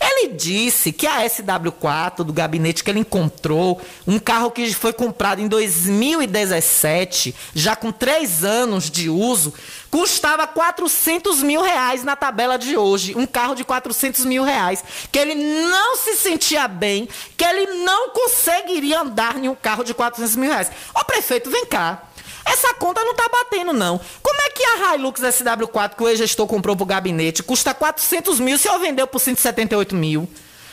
Ele 0.00 0.28
disse 0.28 0.92
que 0.92 1.06
a 1.06 1.24
SW4 1.24 2.24
do 2.24 2.32
gabinete 2.32 2.82
que 2.82 2.90
ele 2.90 3.00
encontrou, 3.00 3.80
um 4.06 4.18
carro 4.18 4.50
que 4.50 4.72
foi 4.72 4.92
comprado 4.92 5.40
em 5.40 5.48
2017, 5.48 7.34
já 7.54 7.76
com 7.76 7.92
três 7.92 8.44
anos 8.44 8.90
de 8.90 9.08
uso, 9.10 9.52
custava 9.90 10.46
400 10.46 11.42
mil 11.42 11.62
reais 11.62 12.02
na 12.02 12.16
tabela 12.16 12.58
de 12.58 12.76
hoje. 12.76 13.14
Um 13.16 13.26
carro 13.26 13.54
de 13.54 13.64
400 13.64 14.24
mil 14.24 14.42
reais. 14.42 14.82
Que 15.10 15.18
ele 15.18 15.34
não 15.34 15.96
se 15.96 16.16
sentia 16.16 16.68
bem, 16.68 17.08
que 17.36 17.44
ele 17.44 17.66
não 17.84 18.10
conseguiria 18.10 19.00
andar 19.00 19.36
em 19.36 19.48
um 19.48 19.54
carro 19.54 19.84
de 19.84 19.94
400 19.94 20.36
mil 20.36 20.50
reais. 20.50 20.70
Ô 20.94 21.04
prefeito, 21.04 21.50
vem 21.50 21.66
cá. 21.66 22.02
Essa 22.44 22.72
conta 22.74 23.04
não 23.04 23.14
tá 23.14 23.28
batendo, 23.28 23.72
não. 23.72 24.00
Como 24.22 24.40
é 24.40 24.50
que 24.50 24.62
a 24.64 24.94
Hilux 24.94 25.20
SW4 25.20 25.96
que 25.96 26.02
o 26.02 26.08
ex-gestor 26.08 26.46
comprou 26.46 26.76
pro 26.76 26.86
gabinete 26.86 27.42
custa 27.42 27.74
400 27.74 28.38
mil 28.38 28.56
se 28.56 28.68
eu 28.68 28.78
vendeu 28.78 29.06
por 29.06 29.18
178 29.18 29.94
mil? 29.96 30.28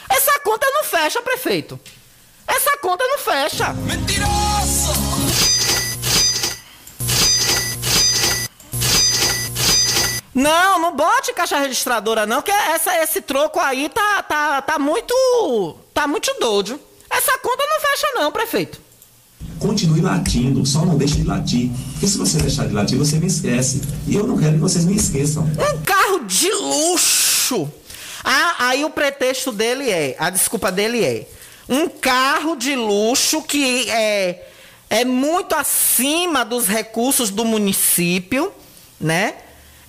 Essa 0.07 0.39
conta 0.39 0.67
não 0.69 0.83
fecha, 0.83 1.21
prefeito. 1.21 1.79
Essa 2.47 2.77
conta 2.77 3.03
não 3.07 3.17
fecha. 3.17 3.73
Mentiroso! 3.73 4.32
Não, 10.33 10.79
não 10.79 10.95
bote 10.95 11.33
caixa 11.33 11.59
registradora 11.59 12.25
não, 12.25 12.41
que 12.41 12.51
essa, 12.51 12.97
esse 13.03 13.21
troco 13.21 13.59
aí 13.59 13.87
tá, 13.89 14.23
tá, 14.23 14.61
tá 14.61 14.79
muito, 14.79 15.75
tá 15.93 16.07
muito 16.07 16.33
doido. 16.39 16.79
Essa 17.09 17.37
conta 17.37 17.63
não 17.69 17.79
fecha 17.79 18.07
não, 18.15 18.31
prefeito. 18.31 18.81
Continue 19.59 20.01
latindo, 20.01 20.65
só 20.65 20.83
não 20.83 20.97
deixe 20.97 21.15
de 21.15 21.23
latir. 21.23 21.69
Porque 21.91 22.07
se 22.07 22.17
você 22.17 22.39
deixar 22.39 22.67
de 22.67 22.73
latir, 22.73 22.97
você 22.97 23.17
me 23.17 23.27
esquece. 23.27 23.81
E 24.07 24.15
eu 24.15 24.25
não 24.25 24.37
quero 24.37 24.53
que 24.53 24.59
vocês 24.59 24.83
me 24.83 24.95
esqueçam. 24.95 25.43
Um 25.43 25.81
carro 25.83 26.25
de 26.25 26.51
luxo. 26.51 27.71
Ah, 28.23 28.55
aí 28.67 28.83
o 28.83 28.89
pretexto 28.89 29.51
dele 29.51 29.89
é, 29.89 30.15
a 30.17 30.29
desculpa 30.29 30.71
dele 30.71 31.03
é, 31.03 31.27
um 31.69 31.87
carro 31.87 32.55
de 32.55 32.75
luxo 32.75 33.41
que 33.41 33.89
é, 33.89 34.47
é 34.89 35.05
muito 35.05 35.53
acima 35.55 36.43
dos 36.43 36.67
recursos 36.67 37.29
do 37.29 37.45
município, 37.45 38.51
né? 38.99 39.35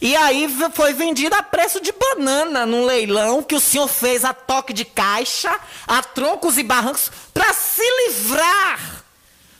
E 0.01 0.15
aí 0.17 0.49
foi 0.75 0.93
vendido 0.93 1.35
a 1.35 1.43
preço 1.43 1.81
de 1.81 1.93
banana 1.93 2.67
num 2.67 2.85
leilão 2.85 3.43
que 3.43 3.55
o 3.55 3.61
senhor 3.61 3.89
fez 3.89 4.25
a 4.25 4.35
toque 4.35 4.73
de 4.73 4.85
caixa, 4.85 5.59
a 5.87 6.03
troncos 6.03 6.59
e 6.59 6.63
barrancos, 6.63 7.11
para 7.33 7.53
se 7.55 7.83
livrar 8.07 9.05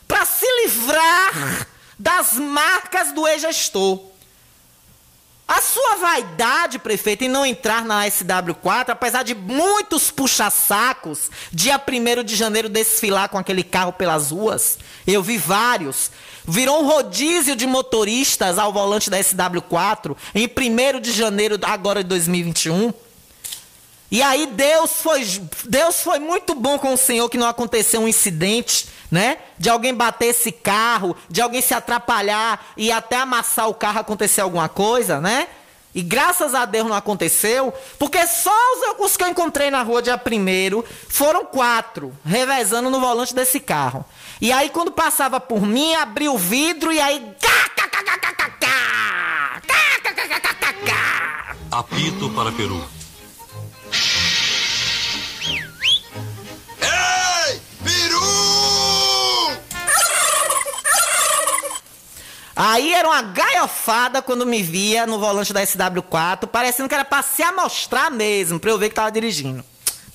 para 0.07 0.25
se 0.25 0.45
livrar 0.63 1.67
das 1.97 2.33
marcas 2.33 3.11
do 3.11 3.27
ex-gestor. 3.27 4.01
A 5.47 5.61
sua 5.61 5.97
vaidade, 5.97 6.79
prefeito, 6.79 7.23
em 7.23 7.29
não 7.29 7.45
entrar 7.45 7.85
na 7.85 8.03
SW4, 8.07 8.89
apesar 8.89 9.23
de 9.23 9.35
muitos 9.35 10.09
puxa-sacos, 10.09 11.29
dia 11.51 11.79
1 11.79 12.23
de 12.23 12.35
janeiro 12.35 12.67
desfilar 12.67 13.29
com 13.29 13.37
aquele 13.37 13.63
carro 13.63 13.93
pelas 13.93 14.31
ruas, 14.31 14.79
eu 15.05 15.21
vi 15.21 15.37
vários, 15.37 16.09
virou 16.47 16.81
um 16.81 16.87
rodízio 16.87 17.55
de 17.55 17.65
motoristas 17.65 18.57
ao 18.57 18.71
volante 18.71 19.09
da 19.09 19.19
SW4 19.19 20.15
em 20.33 20.47
1 20.47 20.99
de 20.99 21.11
janeiro 21.11 21.59
agora 21.63 22.03
de 22.03 22.09
2021. 22.09 22.93
E 24.11 24.21
aí 24.21 24.47
Deus 24.47 24.91
foi, 25.01 25.25
Deus 25.65 26.01
foi 26.01 26.19
muito 26.19 26.55
bom 26.55 26.77
com 26.77 26.93
o 26.93 26.97
Senhor 26.97 27.29
que 27.29 27.37
não 27.37 27.47
aconteceu 27.47 28.01
um 28.01 28.07
incidente 28.07 28.87
né? 29.11 29.37
De 29.57 29.69
alguém 29.69 29.93
bater 29.93 30.27
esse 30.27 30.51
carro, 30.51 31.15
de 31.29 31.41
alguém 31.41 31.61
se 31.61 31.73
atrapalhar 31.73 32.65
e 32.75 32.91
até 32.91 33.17
amassar 33.17 33.69
o 33.69 33.73
carro 33.73 33.99
acontecer 33.99 34.41
alguma 34.41 34.67
coisa, 34.67 35.21
né? 35.21 35.47
E 35.93 36.01
graças 36.01 36.53
a 36.53 36.65
Deus 36.65 36.87
não 36.87 36.95
aconteceu, 36.95 37.73
porque 37.97 38.27
só 38.27 38.51
os, 38.51 39.05
os 39.05 39.15
que 39.15 39.23
eu 39.23 39.29
encontrei 39.29 39.71
na 39.71 39.81
rua 39.81 40.01
dia 40.01 40.17
primeiro 40.17 40.83
foram 41.07 41.45
quatro, 41.45 42.11
revezando 42.25 42.89
no 42.89 42.99
volante 42.99 43.33
desse 43.33 43.61
carro. 43.61 44.03
E 44.41 44.51
aí 44.51 44.69
quando 44.69 44.91
passava 44.91 45.39
por 45.39 45.61
mim, 45.61 45.95
abria 45.95 46.31
o 46.31 46.37
vidro 46.37 46.91
e 46.91 46.99
aí. 46.99 47.35
Apito 51.71 52.29
para 52.31 52.51
Peru. 52.51 52.95
Aí 62.55 62.93
era 62.93 63.09
uma 63.09 63.21
gaiofada 63.21 64.21
quando 64.21 64.45
me 64.45 64.63
via 64.63 65.05
no 65.05 65.19
volante 65.19 65.51
da 65.51 65.61
SW4, 65.61 66.47
parecendo 66.47 66.87
que 66.87 66.95
era 66.95 67.03
pra 67.03 67.21
se 67.21 67.43
amostrar 67.43 68.09
mesmo, 68.09 68.59
pra 68.59 68.71
eu 68.71 68.77
ver 68.77 68.87
que 68.87 68.95
tava 68.95 69.11
dirigindo. 69.11 69.63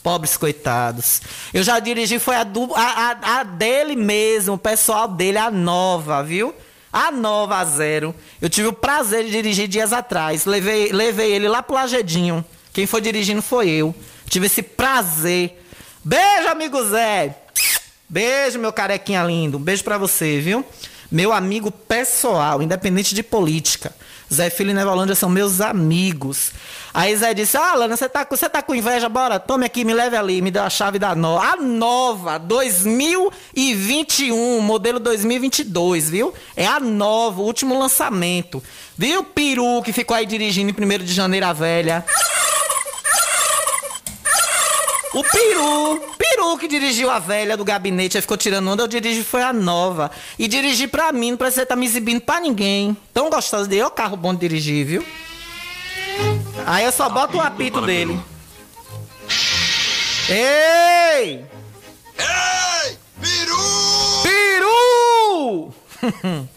Pobres 0.03 0.37
coitados. 0.37 1.21
Eu 1.53 1.63
já 1.63 1.79
dirigi, 1.79 2.19
foi 2.19 2.35
a, 2.37 2.43
a, 2.43 2.83
a, 2.83 3.41
a 3.41 3.43
dele 3.43 3.95
mesmo, 3.95 4.55
o 4.55 4.59
pessoal 4.59 5.07
dele, 5.07 5.37
a 5.37 5.51
nova, 5.51 6.23
viu? 6.23 6.55
A 6.93 7.11
nova 7.13 7.59
a 7.59 7.65
zero. 7.65 8.15
Eu 8.41 8.49
tive 8.49 8.69
o 8.69 8.73
prazer 8.73 9.25
de 9.25 9.31
dirigir 9.31 9.69
dias 9.69 9.93
atrás. 9.93 10.45
Levei, 10.47 10.91
levei 10.91 11.33
ele 11.33 11.49
lá 11.49 11.63
pro 11.63 11.75
Lagedinho. 11.75 12.45
Quem 12.73 12.87
foi 12.87 13.01
dirigindo 13.01 13.43
foi 13.43 13.69
eu. 13.69 13.95
Tive 14.29 14.47
esse 14.47 14.63
prazer. 14.63 15.63
Beijo, 16.03 16.49
amigo 16.49 16.83
Zé. 16.85 17.37
Beijo, 18.09 18.59
meu 18.59 18.73
carequinha 18.73 19.23
lindo. 19.23 19.59
Um 19.59 19.61
beijo 19.61 19.85
pra 19.85 19.99
você, 19.99 20.41
viu? 20.41 20.65
Meu 21.11 21.33
amigo 21.33 21.71
pessoal, 21.71 22.63
independente 22.63 23.15
de 23.15 23.23
política. 23.23 23.95
Zé 24.33 24.49
Filho 24.49 24.71
e 24.71 24.75
Nevolândia 24.75 25.15
são 25.15 25.29
meus 25.29 25.61
amigos. 25.61 26.53
Aí 26.95 27.15
Zé 27.17 27.35
disse: 27.35 27.57
Ah, 27.57 27.75
Lana, 27.75 27.97
você 27.97 28.09
tá, 28.09 28.25
com- 28.25 28.37
você 28.37 28.49
tá 28.49 28.63
com 28.63 28.73
inveja? 28.75 29.09
Bora, 29.09 29.41
tome 29.41 29.67
aqui, 29.67 29.85
me 29.85 29.93
leve 29.93 30.17
ali. 30.17 30.41
Me 30.41 30.51
deu 30.53 30.63
a 30.63 30.71
chave 30.71 30.99
da 31.01 31.15
nova. 31.17 31.45
A 31.45 31.57
nova, 31.57 32.39
2021, 32.39 34.61
modelo 34.61 34.99
2022, 35.01 36.09
viu? 36.11 36.33
É 36.57 36.65
a 36.67 36.79
nova, 36.81 37.41
o 37.41 37.45
último 37.45 37.77
lançamento. 37.79 38.63
Viu, 38.97 39.23
Peru, 39.25 39.83
que 39.83 39.93
ficou 39.93 40.17
aí 40.17 40.25
dirigindo 40.27 40.71
em 40.71 40.75
1 40.85 40.99
de 41.05 41.13
janeiro 41.13 41.47
a 41.47 41.53
velha? 41.53 42.05
O 45.13 45.25
Peru, 45.25 46.01
Peru 46.17 46.57
que 46.57 46.69
dirigiu 46.69 47.11
a 47.11 47.19
velha 47.19 47.57
do 47.57 47.65
gabinete, 47.65 48.17
aí 48.17 48.23
ficou 48.23 48.37
tirando 48.37 48.69
onda, 48.71 48.85
eu 48.85 48.89
dirigi 48.89 49.25
foi 49.25 49.43
a 49.43 49.53
nova. 49.53 50.09
E 50.39 50.47
dirigi 50.47 50.87
pra 50.87 51.11
mim, 51.11 51.33
não 51.33 51.39
precisa 51.39 51.65
estar 51.65 51.75
me 51.75 51.85
exibindo 51.85 52.21
pra 52.21 52.39
ninguém. 52.39 52.97
Tão 53.13 53.29
gostoso 53.29 53.69
de 53.69 53.77
eu, 53.77 53.91
carro 53.91 54.17
bom 54.17 54.33
de 54.33 54.41
dirigir, 54.41 54.87
viu? 54.87 55.05
Aí 56.65 56.85
eu 56.85 56.93
só 56.93 57.09
boto 57.09 57.39
o 57.39 57.41
apito 57.41 57.81
dele. 57.81 58.21
Ei! 60.29 61.45
Ei, 62.17 62.99
peru! 63.21 64.23
Peru! 64.23 65.75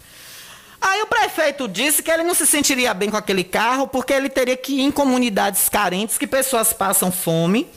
Aí 0.80 1.02
o 1.02 1.08
prefeito 1.08 1.68
disse 1.68 2.04
que 2.04 2.12
ele 2.12 2.24
não 2.24 2.36
se 2.36 2.46
sentiria 2.46 2.94
bem 2.94 3.10
com 3.10 3.18
aquele 3.18 3.44
carro 3.44 3.88
porque 3.88 4.14
ele 4.14 4.30
teria 4.30 4.56
que 4.56 4.74
ir 4.74 4.82
em 4.82 4.92
comunidades 4.92 5.70
carentes 5.70 6.20
que 6.20 6.28
pessoas 6.28 6.72
passam 6.72 7.12
fome. 7.12 7.68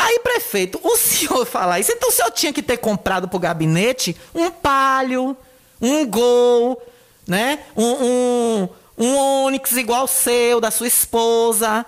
Aí, 0.00 0.20
prefeito, 0.20 0.80
o 0.84 0.96
senhor 0.96 1.44
fala 1.46 1.80
isso, 1.80 1.90
então 1.90 2.08
o 2.08 2.12
senhor 2.12 2.30
tinha 2.30 2.52
que 2.52 2.62
ter 2.62 2.76
comprado 2.76 3.26
pro 3.26 3.38
gabinete 3.38 4.16
um 4.32 4.48
palio, 4.48 5.36
um 5.80 6.06
gol, 6.06 6.80
né? 7.26 7.58
Um, 7.76 8.04
um, 8.04 8.68
um 8.96 9.16
Onix 9.44 9.72
igual 9.72 10.04
o 10.04 10.08
seu, 10.08 10.60
da 10.60 10.70
sua 10.70 10.86
esposa. 10.86 11.84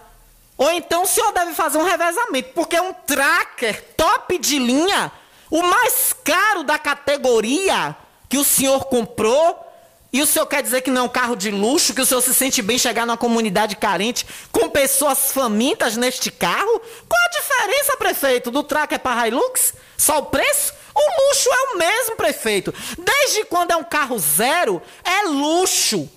Ou 0.59 0.73
então 0.73 1.05
o 1.05 1.07
senhor 1.07 1.33
deve 1.33 1.55
fazer 1.55 1.79
um 1.79 1.85
revezamento, 1.85 2.51
porque 2.53 2.79
um 2.81 2.93
tracker 2.93 3.83
top 3.97 4.37
de 4.39 4.59
linha, 4.59 5.13
o 5.49 5.63
mais 5.63 6.13
caro 6.25 6.65
da 6.65 6.79
categoria 6.79 7.97
que 8.29 8.39
o 8.39 8.45
senhor 8.45 8.87
comprou, 8.87 9.70
e 10.13 10.21
o 10.21 10.27
senhor 10.27 10.47
quer 10.47 10.63
dizer 10.63 10.81
que 10.81 10.91
não 10.91 11.03
é 11.03 11.05
um 11.05 11.09
carro 11.09 11.37
de 11.37 11.51
luxo, 11.51 11.95
que 11.95 12.01
o 12.01 12.07
senhor 12.07 12.21
se 12.21 12.35
sente 12.35 12.61
bem 12.61 12.79
chegar 12.79 13.07
numa 13.07 13.17
comunidade 13.17 13.77
carente 13.77 14.27
com 14.51 14.69
pessoas 14.69 15.31
famintas 15.31 15.97
neste 15.97 16.31
carro? 16.31 16.81
Qual 17.09 17.23
a 17.25 17.41
diferença, 17.41 17.97
prefeito, 17.97 18.51
do 18.51 18.63
tracker 18.65 18.99
para 18.99 19.29
Hilux? 19.29 19.75
Só 19.97 20.19
o 20.19 20.27
preço? 20.27 20.75
O 20.93 21.29
luxo 21.29 21.49
é 21.49 21.75
o 21.75 21.79
mesmo, 21.79 22.17
prefeito. 22.17 22.75
Desde 22.99 23.45
quando 23.45 23.71
é 23.71 23.77
um 23.77 23.85
carro 23.85 24.19
zero, 24.19 24.83
é 25.05 25.29
luxo. 25.29 26.09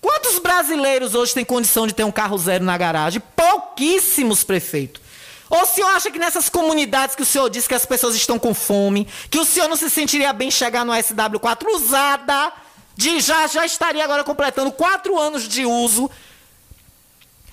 Quantos 0.00 0.38
brasileiros 0.38 1.14
hoje 1.14 1.34
têm 1.34 1.44
condição 1.44 1.86
de 1.86 1.92
ter 1.92 2.04
um 2.04 2.12
carro 2.12 2.38
zero 2.38 2.64
na 2.64 2.78
garagem? 2.78 3.20
Pouquíssimos, 3.34 4.42
prefeito. 4.42 5.02
Ou 5.50 5.62
o 5.62 5.66
senhor 5.66 5.88
acha 5.88 6.10
que 6.10 6.18
nessas 6.18 6.48
comunidades 6.48 7.14
que 7.14 7.22
o 7.22 7.26
senhor 7.26 7.48
disse 7.50 7.68
que 7.68 7.74
as 7.74 7.84
pessoas 7.84 8.16
estão 8.16 8.38
com 8.38 8.54
fome, 8.54 9.06
que 9.30 9.38
o 9.38 9.44
senhor 9.44 9.68
não 9.68 9.76
se 9.76 9.90
sentiria 9.90 10.32
bem 10.32 10.50
chegar 10.50 10.84
no 10.84 10.92
SW4 10.92 11.66
usada, 11.74 12.52
de 12.96 13.20
já 13.20 13.46
já 13.46 13.66
estaria 13.66 14.02
agora 14.02 14.24
completando 14.24 14.72
quatro 14.72 15.18
anos 15.18 15.46
de 15.46 15.66
uso? 15.66 16.10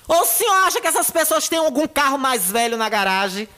Ou 0.08 0.22
o 0.22 0.26
senhor 0.26 0.54
acha 0.66 0.80
que 0.80 0.86
essas 0.86 1.10
pessoas 1.10 1.48
têm 1.48 1.58
algum 1.58 1.86
carro 1.86 2.18
mais 2.18 2.50
velho 2.50 2.76
na 2.76 2.88
garagem? 2.88 3.48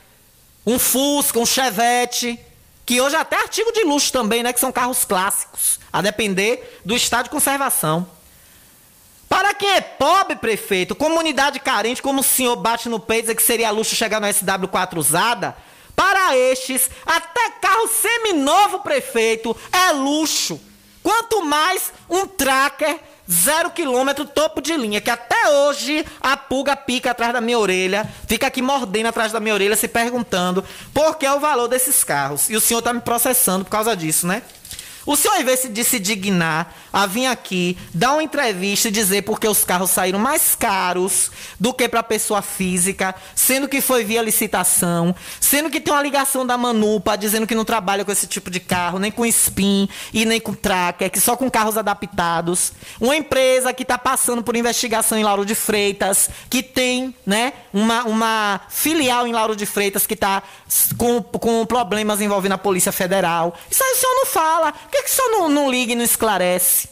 Um 0.66 0.78
Fusca, 0.78 1.38
um 1.38 1.46
Chevette, 1.46 2.38
que 2.84 3.00
hoje 3.00 3.14
é 3.14 3.18
até 3.18 3.36
artigo 3.36 3.72
de 3.72 3.84
luxo 3.84 4.12
também, 4.12 4.42
né? 4.42 4.52
Que 4.52 4.60
são 4.60 4.72
carros 4.72 5.04
clássicos, 5.04 5.78
a 5.92 6.02
depender 6.02 6.80
do 6.84 6.94
estado 6.94 7.24
de 7.24 7.30
conservação. 7.30 8.08
Para 9.28 9.54
quem 9.54 9.70
é 9.70 9.80
pobre, 9.80 10.36
prefeito, 10.36 10.94
comunidade 10.94 11.58
carente, 11.60 12.02
como 12.02 12.20
o 12.20 12.24
senhor 12.24 12.56
bate 12.56 12.88
no 12.88 13.00
peito 13.00 13.22
dizer 13.22 13.34
que 13.34 13.42
seria 13.42 13.70
luxo 13.70 13.96
chegar 13.96 14.20
no 14.20 14.26
SW4 14.26 14.98
usada, 14.98 15.56
para 15.96 16.36
estes, 16.36 16.90
até 17.04 17.50
carro 17.60 17.88
seminovo, 17.88 18.80
prefeito, 18.80 19.56
é 19.72 19.92
luxo. 19.92 20.60
Quanto 21.06 21.40
mais 21.44 21.92
um 22.10 22.26
tracker 22.26 22.98
zero 23.30 23.70
quilômetro 23.70 24.24
topo 24.24 24.60
de 24.60 24.76
linha, 24.76 25.00
que 25.00 25.08
até 25.08 25.48
hoje 25.48 26.04
a 26.20 26.36
pulga 26.36 26.74
pica 26.74 27.12
atrás 27.12 27.32
da 27.32 27.40
minha 27.40 27.60
orelha, 27.60 28.04
fica 28.26 28.48
aqui 28.48 28.60
mordendo 28.60 29.06
atrás 29.06 29.30
da 29.30 29.38
minha 29.38 29.54
orelha, 29.54 29.76
se 29.76 29.86
perguntando 29.86 30.64
por 30.92 31.16
que 31.16 31.24
é 31.24 31.32
o 31.32 31.38
valor 31.38 31.68
desses 31.68 32.02
carros. 32.02 32.50
E 32.50 32.56
o 32.56 32.60
senhor 32.60 32.80
está 32.80 32.92
me 32.92 33.00
processando 33.00 33.64
por 33.64 33.70
causa 33.70 33.94
disso, 33.94 34.26
né? 34.26 34.42
O 35.06 35.14
senhor, 35.14 35.40
em 35.40 35.44
vez 35.44 35.62
de 35.70 35.84
se 35.84 36.00
dignar 36.00 36.74
a 36.92 37.06
vir 37.06 37.26
aqui, 37.26 37.78
dar 37.94 38.12
uma 38.12 38.22
entrevista 38.24 38.88
e 38.88 38.90
dizer 38.90 39.22
porque 39.22 39.46
os 39.46 39.64
carros 39.64 39.90
saíram 39.90 40.18
mais 40.18 40.56
caros 40.56 41.30
do 41.60 41.72
que 41.72 41.88
para 41.88 42.02
pessoa 42.02 42.42
física, 42.42 43.14
sendo 43.34 43.68
que 43.68 43.80
foi 43.80 44.02
via 44.02 44.20
licitação, 44.20 45.14
sendo 45.40 45.70
que 45.70 45.80
tem 45.80 45.94
uma 45.94 46.02
ligação 46.02 46.44
da 46.44 46.58
Manupa 46.58 47.16
dizendo 47.16 47.46
que 47.46 47.54
não 47.54 47.64
trabalha 47.64 48.04
com 48.04 48.10
esse 48.10 48.26
tipo 48.26 48.50
de 48.50 48.58
carro, 48.58 48.98
nem 48.98 49.12
com 49.12 49.24
spin 49.26 49.88
e 50.12 50.24
nem 50.24 50.40
com 50.40 50.52
tracker, 50.52 51.08
que 51.08 51.20
só 51.20 51.36
com 51.36 51.48
carros 51.48 51.78
adaptados. 51.78 52.72
Uma 53.00 53.16
empresa 53.16 53.72
que 53.72 53.84
está 53.84 53.96
passando 53.96 54.42
por 54.42 54.56
investigação 54.56 55.16
em 55.16 55.22
Lauro 55.22 55.46
de 55.46 55.54
Freitas, 55.54 56.28
que 56.50 56.64
tem 56.64 57.14
né, 57.24 57.52
uma, 57.72 58.02
uma 58.04 58.60
filial 58.68 59.24
em 59.24 59.32
Lauro 59.32 59.54
de 59.54 59.66
Freitas 59.66 60.04
que 60.04 60.14
está 60.14 60.42
com, 60.96 61.22
com 61.22 61.64
problemas 61.64 62.20
envolvendo 62.20 62.52
a 62.52 62.58
Polícia 62.58 62.90
Federal. 62.90 63.54
Isso 63.70 63.84
aí 63.84 63.92
o 63.92 63.96
senhor 63.96 64.14
não 64.14 64.26
fala. 64.26 64.74
Por 64.96 65.02
que, 65.02 65.02
que 65.02 65.10
o 65.10 65.14
senhor 65.14 65.30
não, 65.30 65.48
não 65.48 65.70
liga 65.70 65.92
e 65.92 65.94
não 65.94 66.04
esclarece? 66.04 66.88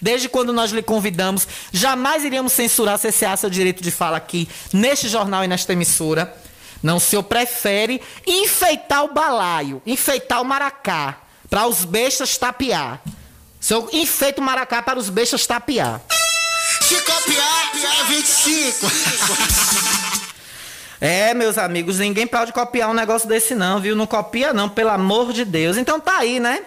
Desde 0.00 0.28
quando 0.28 0.52
nós 0.52 0.72
lhe 0.72 0.82
convidamos, 0.82 1.48
jamais 1.72 2.22
iríamos 2.22 2.52
censurar, 2.52 2.98
cessear 2.98 3.36
seu 3.38 3.48
direito 3.48 3.82
de 3.82 3.90
fala 3.90 4.18
aqui, 4.18 4.46
neste 4.72 5.08
jornal 5.08 5.42
e 5.42 5.48
nesta 5.48 5.72
emissora. 5.72 6.36
Não, 6.82 6.98
o 6.98 7.00
senhor 7.00 7.22
prefere 7.22 8.02
enfeitar 8.26 9.04
o 9.04 9.14
balaio, 9.14 9.80
enfeitar 9.86 10.42
o 10.42 10.44
maracá, 10.44 11.18
para 11.48 11.66
os 11.66 11.84
bestas 11.84 12.36
tapear. 12.36 13.00
O 13.58 13.64
senhor 13.64 13.88
enfeita 13.92 14.40
o 14.40 14.44
maracá 14.44 14.82
para 14.82 14.98
os 14.98 15.08
bestas 15.08 15.46
tapear. 15.46 16.02
Se 16.82 17.00
copiar, 17.00 17.72
é 18.00 18.04
25. 18.04 18.86
É, 20.98 21.34
meus 21.34 21.58
amigos, 21.58 21.98
ninguém 21.98 22.26
pode 22.26 22.54
copiar 22.54 22.88
um 22.88 22.94
negócio 22.94 23.28
desse 23.28 23.54
não, 23.54 23.78
viu? 23.78 23.94
Não 23.94 24.06
copia 24.06 24.54
não, 24.54 24.66
pelo 24.66 24.88
amor 24.88 25.30
de 25.30 25.44
Deus. 25.44 25.76
Então 25.76 26.00
tá 26.00 26.16
aí, 26.16 26.40
né? 26.40 26.64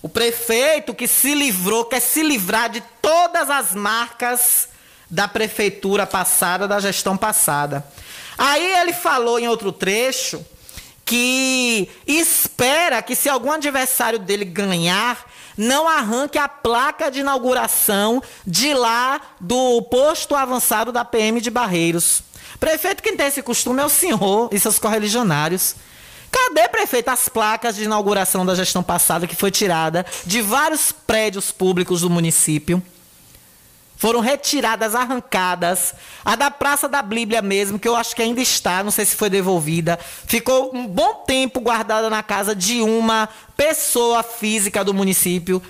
O 0.00 0.08
prefeito 0.08 0.94
que 0.94 1.08
se 1.08 1.34
livrou, 1.34 1.84
quer 1.84 2.00
se 2.00 2.22
livrar 2.22 2.70
de 2.70 2.82
todas 3.02 3.50
as 3.50 3.74
marcas 3.74 4.68
da 5.10 5.26
prefeitura 5.26 6.06
passada, 6.06 6.68
da 6.68 6.78
gestão 6.78 7.16
passada. 7.16 7.84
Aí 8.36 8.72
ele 8.76 8.92
falou 8.92 9.38
em 9.38 9.48
outro 9.48 9.72
trecho 9.72 10.44
que 11.04 11.88
espera 12.06 13.02
que 13.02 13.16
se 13.16 13.28
algum 13.28 13.50
adversário 13.50 14.18
dele 14.18 14.44
ganhar, 14.44 15.24
não 15.56 15.88
arranque 15.88 16.38
a 16.38 16.46
placa 16.46 17.10
de 17.10 17.20
inauguração 17.20 18.22
de 18.46 18.74
lá 18.74 19.20
do 19.40 19.82
posto 19.82 20.36
avançado 20.36 20.92
da 20.92 21.04
PM 21.04 21.40
de 21.40 21.50
Barreiros. 21.50 22.22
Prefeito, 22.60 23.02
quem 23.02 23.16
tem 23.16 23.26
esse 23.26 23.42
costume 23.42 23.80
é 23.80 23.84
o 23.84 23.88
senhor 23.88 24.50
e 24.52 24.60
seus 24.60 24.78
correligionários. 24.78 25.74
Cadê, 26.30 26.68
prefeito, 26.68 27.08
as 27.08 27.28
placas 27.28 27.76
de 27.76 27.84
inauguração 27.84 28.44
da 28.44 28.54
gestão 28.54 28.82
passada 28.82 29.26
que 29.26 29.36
foi 29.36 29.50
tirada 29.50 30.04
de 30.24 30.40
vários 30.40 30.92
prédios 30.92 31.50
públicos 31.50 32.02
do 32.02 32.10
município? 32.10 32.82
Foram 33.98 34.20
retiradas, 34.20 34.94
arrancadas. 34.94 35.92
A 36.24 36.36
da 36.36 36.52
Praça 36.52 36.88
da 36.88 37.02
Bíblia 37.02 37.42
mesmo, 37.42 37.80
que 37.80 37.88
eu 37.88 37.96
acho 37.96 38.14
que 38.14 38.22
ainda 38.22 38.40
está, 38.40 38.82
não 38.84 38.92
sei 38.92 39.04
se 39.04 39.16
foi 39.16 39.28
devolvida. 39.28 39.98
Ficou 40.24 40.70
um 40.72 40.86
bom 40.86 41.24
tempo 41.26 41.60
guardada 41.60 42.08
na 42.08 42.22
casa 42.22 42.54
de 42.54 42.80
uma 42.80 43.28
pessoa 43.56 44.22
física 44.22 44.84
do 44.84 44.94
município. 44.94 45.60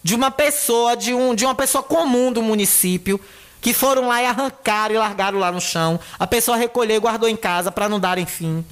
De 0.00 0.14
uma 0.14 0.30
pessoa, 0.30 0.96
de, 0.96 1.12
um, 1.12 1.34
de 1.34 1.44
uma 1.44 1.56
pessoa 1.56 1.82
comum 1.82 2.32
do 2.32 2.40
município. 2.40 3.20
Que 3.60 3.74
foram 3.74 4.06
lá 4.06 4.22
e 4.22 4.26
arrancaram 4.26 4.94
e 4.94 4.98
largaram 4.98 5.38
lá 5.40 5.50
no 5.50 5.60
chão. 5.60 5.98
A 6.16 6.28
pessoa 6.28 6.56
recolheu 6.56 6.98
e 6.98 7.00
guardou 7.00 7.28
em 7.28 7.36
casa 7.36 7.72
para 7.72 7.88
não 7.88 7.98
darem 7.98 8.26
fim. 8.26 8.64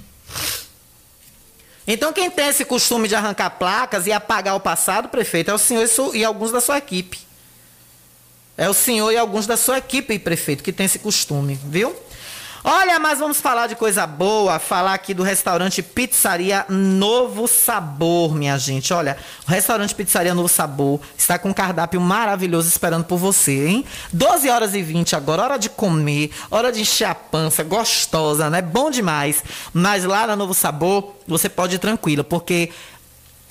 Então, 1.87 2.12
quem 2.12 2.31
tem 2.31 2.49
esse 2.49 2.64
costume 2.64 3.09
de 3.09 3.14
arrancar 3.14 3.51
placas 3.51 4.07
e 4.07 4.12
apagar 4.12 4.55
o 4.55 4.61
passado, 4.61 5.09
prefeito, 5.09 5.51
é 5.51 5.55
o 5.55 5.59
senhor 5.59 5.88
e, 6.14 6.25
alguns 6.25 6.53
da 6.53 6.61
sua 6.61 6.79
equipe. 6.79 7.18
É 8.57 8.68
o 8.68 8.75
senhor 8.75 9.11
e 9.11 9.16
alguns 9.16 9.47
da 9.47 9.57
sua 9.57 9.79
equipe, 9.79 10.18
prefeito, 10.18 10.62
que 10.62 10.73
tem 10.73 10.87
esse 10.87 10.99
costume, 10.99 11.59
viu? 11.64 11.95
Olha, 12.64 13.01
mas 13.01 13.18
vamos 13.18 13.40
falar 13.40 13.66
de 13.66 13.75
coisa 13.75 14.07
boa, 14.07 14.61
falar 14.61 14.94
aqui 14.94 15.12
do 15.12 15.25
restaurante 15.25 15.83
Pizzaria 15.83 16.64
Novo 16.68 17.48
Sabor, 17.48 18.37
minha 18.37 18.57
gente. 18.57 18.94
Olha, 18.94 19.16
o 19.48 19.51
restaurante 19.51 19.92
Pizzaria 19.92 20.33
Novo 20.33 20.48
Sabor 20.48 21.01
está 21.18 21.40
com 21.40 21.48
um 21.48 21.53
cardápio 21.53 22.01
maravilhoso 22.01 22.68
esperando 22.68 23.05
por 23.05 23.16
você, 23.18 23.66
hein? 23.66 23.85
12 24.12 24.48
horas 24.48 24.75
e 24.75 24.83
20 24.83 25.16
agora, 25.16 25.42
hora 25.42 25.57
de 25.57 25.68
comer, 25.68 26.31
hora 26.53 26.70
de 26.70 26.83
encher 26.83 27.07
a 27.07 27.16
pança, 27.16 27.64
gostosa, 27.64 28.48
né? 28.48 28.62
Bom 28.62 28.92
demais. 28.92 29.42
Mas 29.72 30.05
lá 30.05 30.25
na 30.29 30.37
Novo 30.37 30.55
Sabor, 30.55 31.16
você 31.27 31.48
pode 31.48 31.75
ir 31.75 31.79
tranquila, 31.81 32.22
porque 32.22 32.70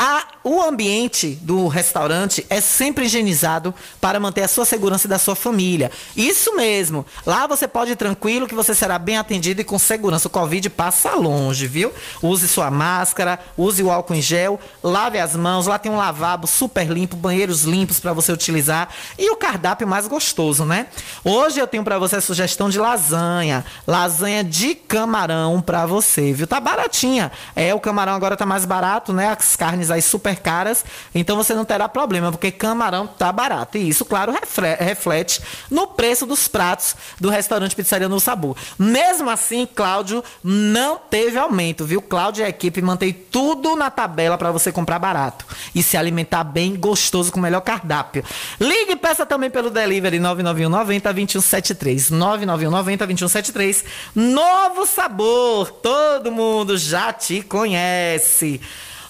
a 0.04 0.26
o 0.44 0.60
ambiente 0.60 1.38
do 1.42 1.68
restaurante 1.68 2.46
é 2.50 2.60
sempre 2.60 3.06
higienizado 3.06 3.74
para 4.00 4.20
manter 4.20 4.42
a 4.42 4.48
sua 4.48 4.66
segurança 4.66 5.06
e 5.06 5.10
da 5.10 5.20
sua 5.20 5.36
família. 5.36 5.92
Isso 6.16 6.56
mesmo. 6.56 7.06
Lá 7.26 7.46
você 7.46 7.68
pode 7.68 7.92
ir 7.92 7.96
tranquilo 7.96 8.48
que 8.48 8.56
você 8.56 8.74
será 8.74 8.98
bem 8.98 9.18
atendido 9.18 9.62
e 9.62 9.64
com 9.64 9.78
segurança. 9.78 10.28
O 10.28 10.32
Covid 10.32 10.68
passa 10.72 11.14
longe, 11.14 11.68
viu? 11.68 11.94
Use 12.24 12.48
sua 12.48 12.72
máscara, 12.72 13.40
use 13.56 13.84
o 13.84 13.92
álcool 13.92 14.16
em 14.16 14.22
gel, 14.22 14.60
lave 14.84 15.20
as 15.20 15.36
mãos. 15.36 15.68
Lá 15.68 15.78
tem 15.78 15.92
um 15.92 15.98
lavabo 15.98 16.48
super 16.48 16.88
limpo, 16.88 17.16
banheiros 17.16 17.64
limpos 17.64 18.00
para 18.00 18.14
você 18.14 18.32
utilizar 18.32 18.90
e 19.20 19.30
o 19.30 19.36
cardápio 19.36 19.88
mais 19.88 20.08
gostoso, 20.08 20.66
né? 20.66 20.88
Hoje 21.24 21.60
eu 21.60 21.68
tenho 21.68 21.84
para 21.84 22.00
você 22.00 22.16
a 22.16 22.22
sugestão 22.22 22.68
de 22.68 22.80
lasanha, 22.80 23.64
lasanha 23.86 24.44
de 24.44 24.74
camarão 24.74 25.62
para 25.62 25.86
você, 25.86 26.34
viu? 26.34 26.48
Tá 26.48 26.60
baratinha. 26.60 27.32
É, 27.56 27.76
o 27.76 27.80
camarão 27.80 28.14
agora 28.14 28.36
tá 28.36 28.46
mais 28.46 28.66
barato, 28.66 29.14
né? 29.14 29.30
As 29.30 29.56
carnes 29.56 29.91
aí 29.94 30.02
super 30.02 30.38
caras, 30.38 30.84
então 31.14 31.36
você 31.36 31.54
não 31.54 31.66
terá 31.66 31.88
problema, 31.90 32.32
porque 32.32 32.52
camarão 32.52 33.06
tá 33.08 33.32
barato. 33.32 33.78
E 33.78 33.90
isso, 33.90 34.06
claro, 34.06 34.32
refle- 34.32 34.76
reflete 34.76 35.42
no 35.70 35.88
preço 35.88 36.26
dos 36.26 36.48
pratos 36.48 36.96
do 37.20 37.30
restaurante 37.30 37.76
Pizzaria 37.76 38.10
no 38.10 38.20
Sabor. 38.20 38.56
Mesmo 38.78 39.30
assim, 39.30 39.66
Cláudio 39.66 40.24
não 40.44 40.98
teve 40.98 41.38
aumento, 41.38 41.86
viu? 41.86 42.02
Cláudio 42.02 42.42
e 42.42 42.46
a 42.46 42.50
equipe 42.50 42.82
mantém 42.82 43.14
tudo 43.14 43.76
na 43.76 43.90
tabela 43.90 44.38
para 44.38 44.52
você 44.52 44.72
comprar 44.72 45.00
barato 45.00 45.46
e 45.74 45.82
se 45.84 45.98
alimentar 45.98 46.44
bem 46.44 46.76
gostoso 46.76 47.32
com 47.32 47.40
o 47.40 47.42
melhor 47.44 47.62
cardápio. 47.62 48.24
Ligue 48.60 48.94
e 48.94 48.96
peça 48.96 49.26
também 49.26 49.50
pelo 49.50 49.70
delivery 49.70 50.20
991 50.20 50.70
90 50.70 51.14
2173. 51.14 52.10
991 52.12 52.72
90 52.72 53.06
2173. 53.08 53.86
Novo 54.16 54.86
sabor, 54.86 55.72
todo 55.72 56.32
mundo 56.32 56.78
já 56.78 57.12
te 57.14 57.42
conhece. 57.42 58.62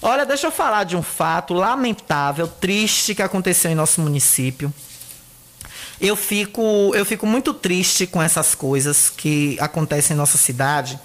Olha, 0.03 0.25
deixa 0.25 0.47
eu 0.47 0.51
falar 0.51 0.83
de 0.83 0.97
um 0.97 1.03
fato 1.03 1.53
lamentável, 1.53 2.47
triste 2.47 3.13
que 3.13 3.21
aconteceu 3.21 3.69
em 3.69 3.75
nosso 3.75 4.01
município. 4.01 4.73
Eu 5.99 6.15
fico, 6.15 6.91
eu 6.95 7.05
fico 7.05 7.27
muito 7.27 7.53
triste 7.53 8.07
com 8.07 8.19
essas 8.19 8.55
coisas 8.55 9.11
que 9.11 9.55
acontecem 9.59 10.15
em 10.15 10.17
nossa 10.17 10.39
cidade, 10.39 10.99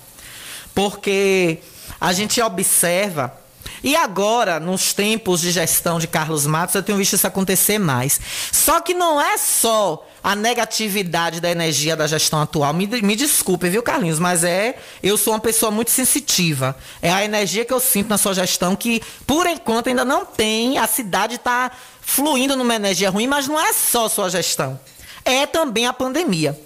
porque 0.74 1.59
a 2.00 2.14
gente 2.14 2.40
observa 2.40 3.38
e 3.87 3.94
agora, 3.94 4.59
nos 4.59 4.92
tempos 4.92 5.42
de 5.42 5.53
gestão 5.53 6.01
de 6.01 6.09
Carlos 6.09 6.44
Matos, 6.44 6.75
eu 6.75 6.83
tenho 6.83 6.99
visto 6.99 7.12
isso 7.12 7.25
acontecer 7.25 7.79
mais. 7.79 8.20
Só 8.51 8.81
que 8.81 8.92
não 8.92 9.20
é 9.20 9.38
só 9.38 10.05
a 10.25 10.35
negatividade 10.35 11.40
da 11.40 11.49
energia 11.49 11.94
da 11.94 12.05
gestão 12.05 12.40
atual. 12.40 12.75
Me, 12.75 12.88
me 13.01 13.14
desculpe, 13.14 13.68
viu, 13.68 13.85
Carlinhos? 13.85 14.18
Mas 14.18 14.42
é. 14.42 14.77
Eu 15.01 15.16
sou 15.16 15.35
uma 15.35 15.38
pessoa 15.38 15.70
muito 15.70 15.92
sensitiva. 15.92 16.77
É 17.01 17.12
a 17.12 17.25
energia 17.25 17.64
que 17.64 17.72
eu 17.72 17.79
sinto 17.79 18.09
na 18.09 18.18
sua 18.18 18.35
gestão 18.35 18.75
que, 18.75 19.01
por 19.25 19.46
enquanto, 19.46 19.87
ainda 19.87 20.05
não 20.05 20.25
tem. 20.25 20.79
A 20.79 20.88
cidade 20.88 21.37
está 21.37 21.70
fluindo 22.01 22.57
numa 22.57 22.75
energia 22.75 23.09
ruim, 23.09 23.29
mas 23.29 23.46
não 23.46 23.61
é 23.61 23.72
só 23.72 24.09
sua 24.09 24.29
gestão. 24.29 24.81
É 25.25 25.46
também 25.46 25.87
a 25.87 25.92
pandemia. 25.92 26.61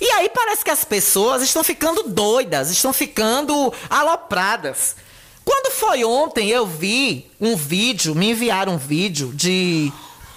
E 0.00 0.08
aí 0.12 0.28
parece 0.28 0.64
que 0.64 0.70
as 0.70 0.84
pessoas 0.84 1.42
estão 1.42 1.64
ficando 1.64 2.04
doidas, 2.04 2.70
estão 2.70 2.92
ficando 2.92 3.74
alopradas. 3.90 4.94
Quando 5.44 5.72
foi 5.72 6.04
ontem, 6.04 6.48
eu 6.48 6.66
vi 6.66 7.30
um 7.40 7.56
vídeo, 7.56 8.14
me 8.14 8.30
enviaram 8.30 8.74
um 8.74 8.78
vídeo 8.78 9.32
de 9.34 9.92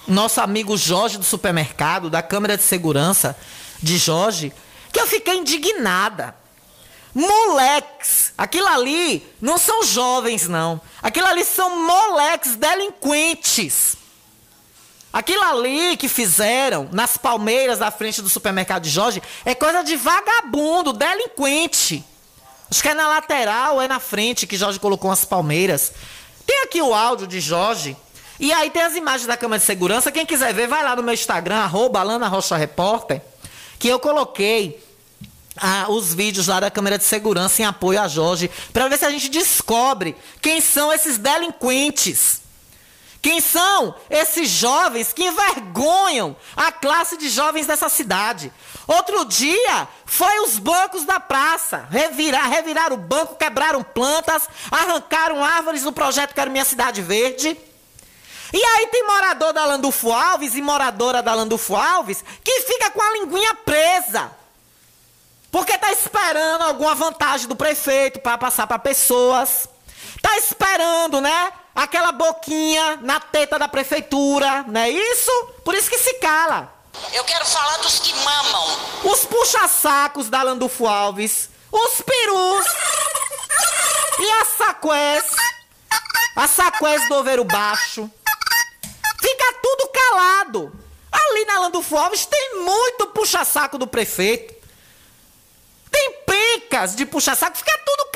nosso 0.08 0.42
amigo 0.42 0.78
Jorge 0.78 1.18
do 1.18 1.24
supermercado, 1.24 2.10
da 2.10 2.22
câmera 2.22 2.58
de 2.58 2.64
segurança 2.64 3.38
de 3.82 3.98
Jorge, 3.98 4.54
que 4.92 5.00
eu 5.00 5.08
fiquei 5.08 5.36
indignada. 5.36 6.36
Moleques, 7.14 8.34
aquilo 8.38 8.68
ali 8.68 9.26
não 9.40 9.58
são 9.58 9.84
jovens, 9.84 10.48
não. 10.48 10.82
Aquilo 11.02 11.28
ali 11.28 11.44
são 11.44 11.86
moleques 11.86 12.56
delinquentes. 12.56 13.98
Aquilo 15.12 15.44
ali 15.44 15.96
que 15.96 16.08
fizeram 16.08 16.90
nas 16.92 17.18
palmeiras 17.18 17.78
da 17.78 17.92
frente 17.92 18.20
do 18.20 18.30
supermercado 18.30 18.82
de 18.82 18.90
Jorge 18.90 19.22
é 19.46 19.54
coisa 19.54 19.84
de 19.84 19.96
vagabundo, 19.96 20.92
delinquente. 20.92 22.04
Acho 22.74 22.82
que 22.82 22.90
é 22.90 22.96
na 22.96 23.08
lateral, 23.08 23.80
é 23.80 23.88
na 23.88 24.00
frente 24.00 24.48
que 24.48 24.58
Jorge 24.58 24.80
colocou 24.80 25.12
as 25.12 25.24
palmeiras. 25.24 25.94
Tem 26.44 26.64
aqui 26.64 26.82
o 26.82 26.92
áudio 26.92 27.28
de 27.28 27.40
Jorge. 27.40 27.96
E 28.40 28.52
aí 28.52 28.72
tem 28.72 28.82
as 28.82 28.96
imagens 28.96 29.28
da 29.28 29.38
câmera 29.38 29.60
de 29.60 29.66
segurança. 29.66 30.12
Quem 30.12 30.26
quiser 30.26 30.56
ver, 30.56 30.68
vai 30.68 30.84
lá 30.84 30.96
no 30.96 31.04
meu 31.04 31.14
Instagram, 31.14 31.58
arroba 31.58 32.00
Alana 32.00 32.28
Rocha 32.28 32.58
Repórter, 32.58 33.22
que 33.78 33.88
eu 33.88 34.00
coloquei 34.00 34.84
ah, 35.56 35.86
os 35.88 36.16
vídeos 36.16 36.48
lá 36.48 36.60
da 36.62 36.72
câmera 36.72 36.98
de 36.98 37.04
segurança 37.04 37.62
em 37.62 37.66
apoio 37.66 38.02
a 38.02 38.08
Jorge, 38.08 38.50
para 38.74 38.88
ver 38.88 38.98
se 38.98 39.06
a 39.06 39.12
gente 39.12 39.30
descobre 39.30 40.16
quem 40.42 40.60
são 40.60 40.92
esses 40.92 41.20
delinquentes. 41.20 42.42
Quem 43.24 43.40
são 43.40 43.96
esses 44.10 44.50
jovens 44.50 45.14
que 45.14 45.24
envergonham 45.24 46.36
a 46.58 46.74
classe 46.74 47.16
de 47.16 47.30
jovens 47.30 47.66
dessa 47.66 47.88
cidade? 47.88 48.52
Outro 48.86 49.24
dia 49.24 49.88
foi 50.06 50.42
os 50.42 50.60
bancos 50.60 51.06
da 51.06 51.22
praça. 51.22 51.88
Revirar, 51.90 52.50
reviraram 52.50 52.98
o 52.98 53.00
banco, 53.00 53.38
quebraram 53.38 53.82
plantas, 53.82 54.50
arrancaram 54.70 55.42
árvores 55.42 55.84
no 55.84 55.94
projeto 55.94 56.34
Quero 56.34 56.52
Minha 56.52 56.66
Cidade 56.66 57.02
Verde. 57.02 57.58
E 58.52 58.62
aí 58.62 58.88
tem 58.88 59.08
morador 59.08 59.54
da 59.54 59.66
Landulfo 59.68 60.12
Alves 60.12 60.54
e 60.56 60.62
moradora 60.62 61.24
da 61.24 61.34
Landulfo 61.34 61.78
Alves 61.78 62.26
que 62.44 62.62
fica 62.64 62.92
com 62.92 63.02
a 63.02 63.12
linguinha 63.12 63.56
presa. 63.56 64.32
Porque 65.50 65.78
tá 65.78 65.94
esperando 65.94 66.64
alguma 66.64 66.94
vantagem 66.94 67.48
do 67.48 67.56
prefeito 67.56 68.20
para 68.20 68.38
passar 68.38 68.68
para 68.68 68.78
pessoas. 68.80 69.70
Tá 70.22 70.38
esperando, 70.38 71.22
né? 71.22 71.54
Aquela 71.76 72.12
boquinha 72.12 72.98
na 73.02 73.20
teta 73.20 73.58
da 73.58 73.68
prefeitura, 73.68 74.64
não 74.68 74.80
é 74.80 74.90
isso? 74.90 75.32
Por 75.66 75.74
isso 75.74 75.90
que 75.90 75.98
se 75.98 76.14
cala. 76.16 76.72
Eu 77.12 77.24
quero 77.24 77.46
falar 77.46 77.78
dos 77.78 78.00
que 78.00 78.14
mamam. 78.14 78.80
Os 79.04 79.26
puxa-sacos 79.26 80.30
da 80.30 80.44
Landulfo 80.44 80.86
Alves, 80.86 81.50
os 81.72 82.02
perus 82.02 82.66
e 84.20 84.32
as 84.42 84.48
saqués, 84.50 85.26
as 86.36 86.50
saqués 86.52 87.08
do 87.10 87.16
Overu 87.16 87.44
Baixo. 87.44 88.10
Fica 89.20 89.54
tudo 89.62 89.88
calado. 89.88 90.72
Ali 91.12 91.46
na 91.46 91.60
Landulfo 91.60 91.98
Alves 91.98 92.26
tem 92.28 92.64
muito 92.64 93.08
puxa-saco 93.08 93.80
do 93.80 93.88
prefeito. 93.88 94.54
Tem 95.90 96.12
pencas 96.26 96.96
de 96.96 97.06
puxa-saco, 97.06 97.58
fica 97.58 97.80
tudo 97.84 98.13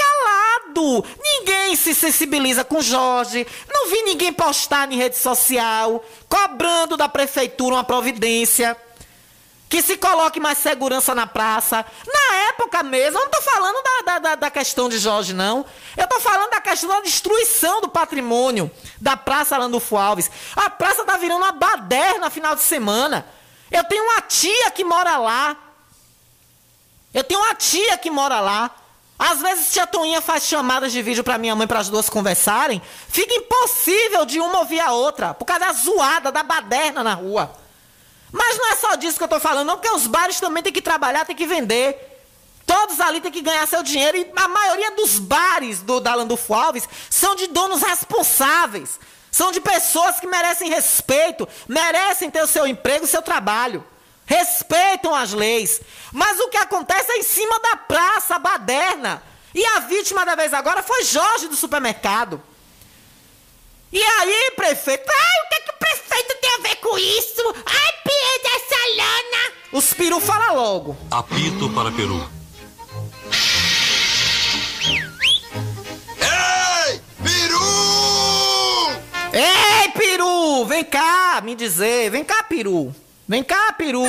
Ninguém 0.79 1.75
se 1.75 1.93
sensibiliza 1.93 2.63
com 2.63 2.81
Jorge. 2.81 3.45
Não 3.67 3.89
vi 3.89 4.03
ninguém 4.03 4.31
postar 4.31 4.91
em 4.91 4.97
rede 4.97 5.17
social 5.17 6.03
cobrando 6.29 6.95
da 6.95 7.09
prefeitura 7.09 7.75
uma 7.75 7.83
providência. 7.83 8.77
Que 9.69 9.81
se 9.81 9.97
coloque 9.97 10.39
mais 10.39 10.59
segurança 10.59 11.13
na 11.13 11.27
praça. 11.27 11.85
Na 12.05 12.35
época 12.49 12.83
mesmo, 12.83 13.19
eu 13.19 13.23
não 13.23 13.29
tô 13.29 13.41
falando 13.41 13.77
da, 14.05 14.19
da, 14.19 14.35
da, 14.35 14.49
questão 14.49 14.87
de 14.87 14.97
Jorge, 14.97 15.33
não. 15.33 15.65
Eu 15.97 16.07
tô 16.07 16.21
falando 16.21 16.51
da 16.51 16.61
questão 16.61 16.87
da 16.87 17.01
destruição 17.01 17.81
do 17.81 17.89
patrimônio 17.89 18.71
da 19.01 19.17
Praça 19.17 19.57
Landulfo 19.57 19.97
Alves. 19.97 20.31
A 20.55 20.69
praça 20.69 21.03
tá 21.03 21.17
virando 21.17 21.43
uma 21.43 21.51
baderna 21.51 22.29
final 22.29 22.55
de 22.55 22.61
semana. 22.61 23.27
Eu 23.69 23.83
tenho 23.83 24.03
uma 24.05 24.21
tia 24.21 24.71
que 24.71 24.85
mora 24.85 25.17
lá. 25.17 25.57
Eu 27.13 27.23
tenho 27.23 27.41
uma 27.41 27.55
tia 27.55 27.97
que 27.97 28.09
mora 28.09 28.39
lá. 28.39 28.71
Às 29.17 29.41
vezes 29.41 29.71
tia 29.71 29.87
Toninha 29.87 30.21
faz 30.21 30.43
chamadas 30.43 30.91
de 30.91 31.01
vídeo 31.01 31.23
pra 31.23 31.39
minha 31.39 31.55
mãe 31.55 31.65
para 31.65 31.79
as 31.79 31.89
duas 31.89 32.07
conversarem. 32.07 32.81
Fica 33.09 33.33
impossível 33.33 34.25
de 34.25 34.39
uma 34.39 34.59
ouvir 34.59 34.79
a 34.79 34.91
outra, 34.91 35.33
por 35.33 35.45
causa 35.45 35.65
da 35.65 35.73
zoada, 35.73 36.31
da 36.31 36.43
baderna 36.43 37.03
na 37.03 37.15
rua. 37.15 37.51
Mas 38.31 38.57
não 38.57 38.71
é 38.71 38.75
só 38.75 38.95
disso 38.95 39.17
que 39.17 39.23
eu 39.23 39.27
tô 39.27 39.39
falando, 39.39 39.67
não, 39.67 39.77
porque 39.77 39.89
os 39.89 40.05
bares 40.05 40.39
também 40.39 40.61
têm 40.61 40.71
que 40.71 40.81
trabalhar, 40.81 41.25
têm 41.25 41.35
que 41.35 41.47
vender. 41.47 42.15
Todos 42.65 42.99
ali 42.99 43.19
têm 43.19 43.31
que 43.31 43.41
ganhar 43.41 43.65
seu 43.67 43.81
dinheiro. 43.81 44.17
E 44.17 44.31
a 44.35 44.47
maioria 44.47 44.91
dos 44.91 45.17
bares 45.17 45.81
do 45.81 45.99
da 45.99 46.13
Landulfo 46.13 46.53
Alves 46.53 46.87
são 47.09 47.35
de 47.35 47.47
donos 47.47 47.81
responsáveis. 47.81 48.99
São 49.31 49.51
de 49.51 49.61
pessoas 49.61 50.19
que 50.19 50.27
merecem 50.27 50.69
respeito, 50.69 51.47
merecem 51.67 52.29
ter 52.29 52.43
o 52.43 52.47
seu 52.47 52.67
emprego, 52.67 53.05
o 53.05 53.07
seu 53.07 53.21
trabalho 53.21 53.83
respeitam 54.27 55.15
as 55.15 55.33
leis. 55.33 55.81
Mas 56.11 56.39
o 56.39 56.49
que 56.49 56.57
acontece 56.57 57.11
é 57.13 57.17
em 57.17 57.23
cima 57.23 57.59
da 57.61 57.77
praça, 57.77 58.35
a 58.35 58.39
baderna. 58.39 59.23
E 59.55 59.65
a 59.65 59.79
vítima 59.79 60.23
da 60.25 60.35
vez 60.35 60.53
agora 60.53 60.83
foi 60.83 61.03
Jorge 61.03 61.47
do 61.47 61.55
supermercado. 61.55 62.43
E 63.91 64.03
aí, 64.03 64.51
prefeito? 64.55 65.09
Ai, 65.09 65.45
o 65.45 65.49
que, 65.49 65.55
é 65.55 65.59
que 65.61 65.71
o 65.71 65.79
prefeito 65.79 66.37
tem 66.41 66.53
a 66.53 66.57
ver 66.57 66.75
com 66.75 66.97
isso? 66.99 67.55
Ai, 67.65 67.93
Pedro, 68.03 68.51
essa 68.55 68.75
lana! 68.97 69.53
Os 69.71 69.93
peru 69.93 70.19
fala 70.19 70.51
logo. 70.51 70.97
Apito 71.09 71.69
para 71.69 71.89
Peru. 71.91 72.29
Ei, 76.19 77.01
peru! 77.23 78.91
Ei, 79.33 79.89
peru! 79.91 80.65
Vem 80.65 80.83
cá 80.83 81.41
me 81.41 81.55
dizer. 81.55 82.09
Vem 82.11 82.25
cá, 82.25 82.43
peru. 82.43 82.93
Vem 83.27 83.43
cá, 83.43 83.73
peru. 83.73 84.03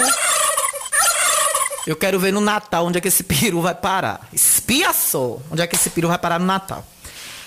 Eu 1.87 1.97
quero 1.97 2.21
ver 2.21 2.33
no 2.33 2.41
Natal 2.41 2.87
onde 2.87 2.99
é 2.99 3.01
que 3.01 3.09
esse 3.09 3.25
peru 3.25 3.61
vai 3.61 3.75
parar. 3.75 4.21
Espia 4.33 4.93
só 4.93 5.39
onde 5.51 5.63
é 5.63 5.67
que 5.67 5.75
esse 5.75 5.91
peru 5.91 6.09
vai 6.09 6.19
parar 6.19 6.39
no 6.39 6.47
Natal. 6.47 6.85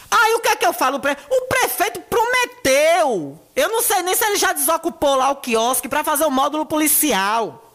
Aí 0.10 0.34
o 0.34 0.40
que 0.40 0.50
é 0.50 0.56
que 0.58 0.66
eu 0.66 0.74
falo? 0.74 0.98
O 0.98 1.42
prefeito 1.48 2.02
prometeu. 2.02 3.40
Eu 3.56 3.70
não 3.70 3.82
sei 3.82 4.02
nem 4.02 4.14
se 4.14 4.26
ele 4.26 4.36
já 4.36 4.52
desocupou 4.52 5.16
lá 5.16 5.30
o 5.30 5.38
quiosque 5.38 5.88
para 5.88 6.04
fazer 6.04 6.26
o 6.26 6.32
módulo 6.32 6.66
policial. 6.66 7.72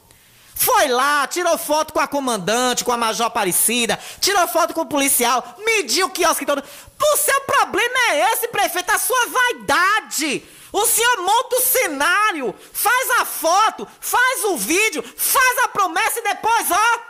Foi 0.54 0.88
lá, 0.88 1.26
tirou 1.26 1.56
foto 1.56 1.92
com 1.92 2.00
a 2.00 2.06
comandante, 2.06 2.85
com 2.85 2.92
a 2.92 2.96
Major 2.96 3.26
Aparecida, 3.26 3.98
tirou 4.20 4.48
foto 4.48 4.72
com 4.72 4.80
o 4.80 4.87
policial, 4.87 5.56
mediu 5.64 6.06
o 6.06 6.11
quiosque 6.11 6.46
todo. 6.46 6.62
O 6.62 7.16
seu 7.16 7.40
problema 7.42 7.98
é 8.11 8.32
esse, 8.32 8.48
prefeito, 8.48 8.90
a 8.90 8.98
sua 8.98 9.26
vaidade. 9.26 10.42
O 10.77 10.85
senhor 10.85 11.17
monta 11.23 11.57
o 11.57 11.62
cenário, 11.62 12.55
faz 12.71 13.11
a 13.19 13.25
foto, 13.25 13.89
faz 13.99 14.45
o 14.45 14.59
vídeo, 14.59 15.03
faz 15.03 15.59
a 15.65 15.69
promessa 15.69 16.19
e 16.19 16.23
depois, 16.23 16.67
ó. 16.71 17.01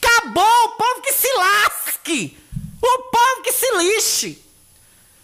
Acabou, 0.00 0.64
o 0.66 0.68
povo 0.68 1.00
que 1.02 1.12
se 1.12 1.26
lasque. 1.32 2.38
O 2.80 2.98
povo 3.10 3.42
que 3.42 3.50
se 3.52 3.76
lixe. 3.78 4.40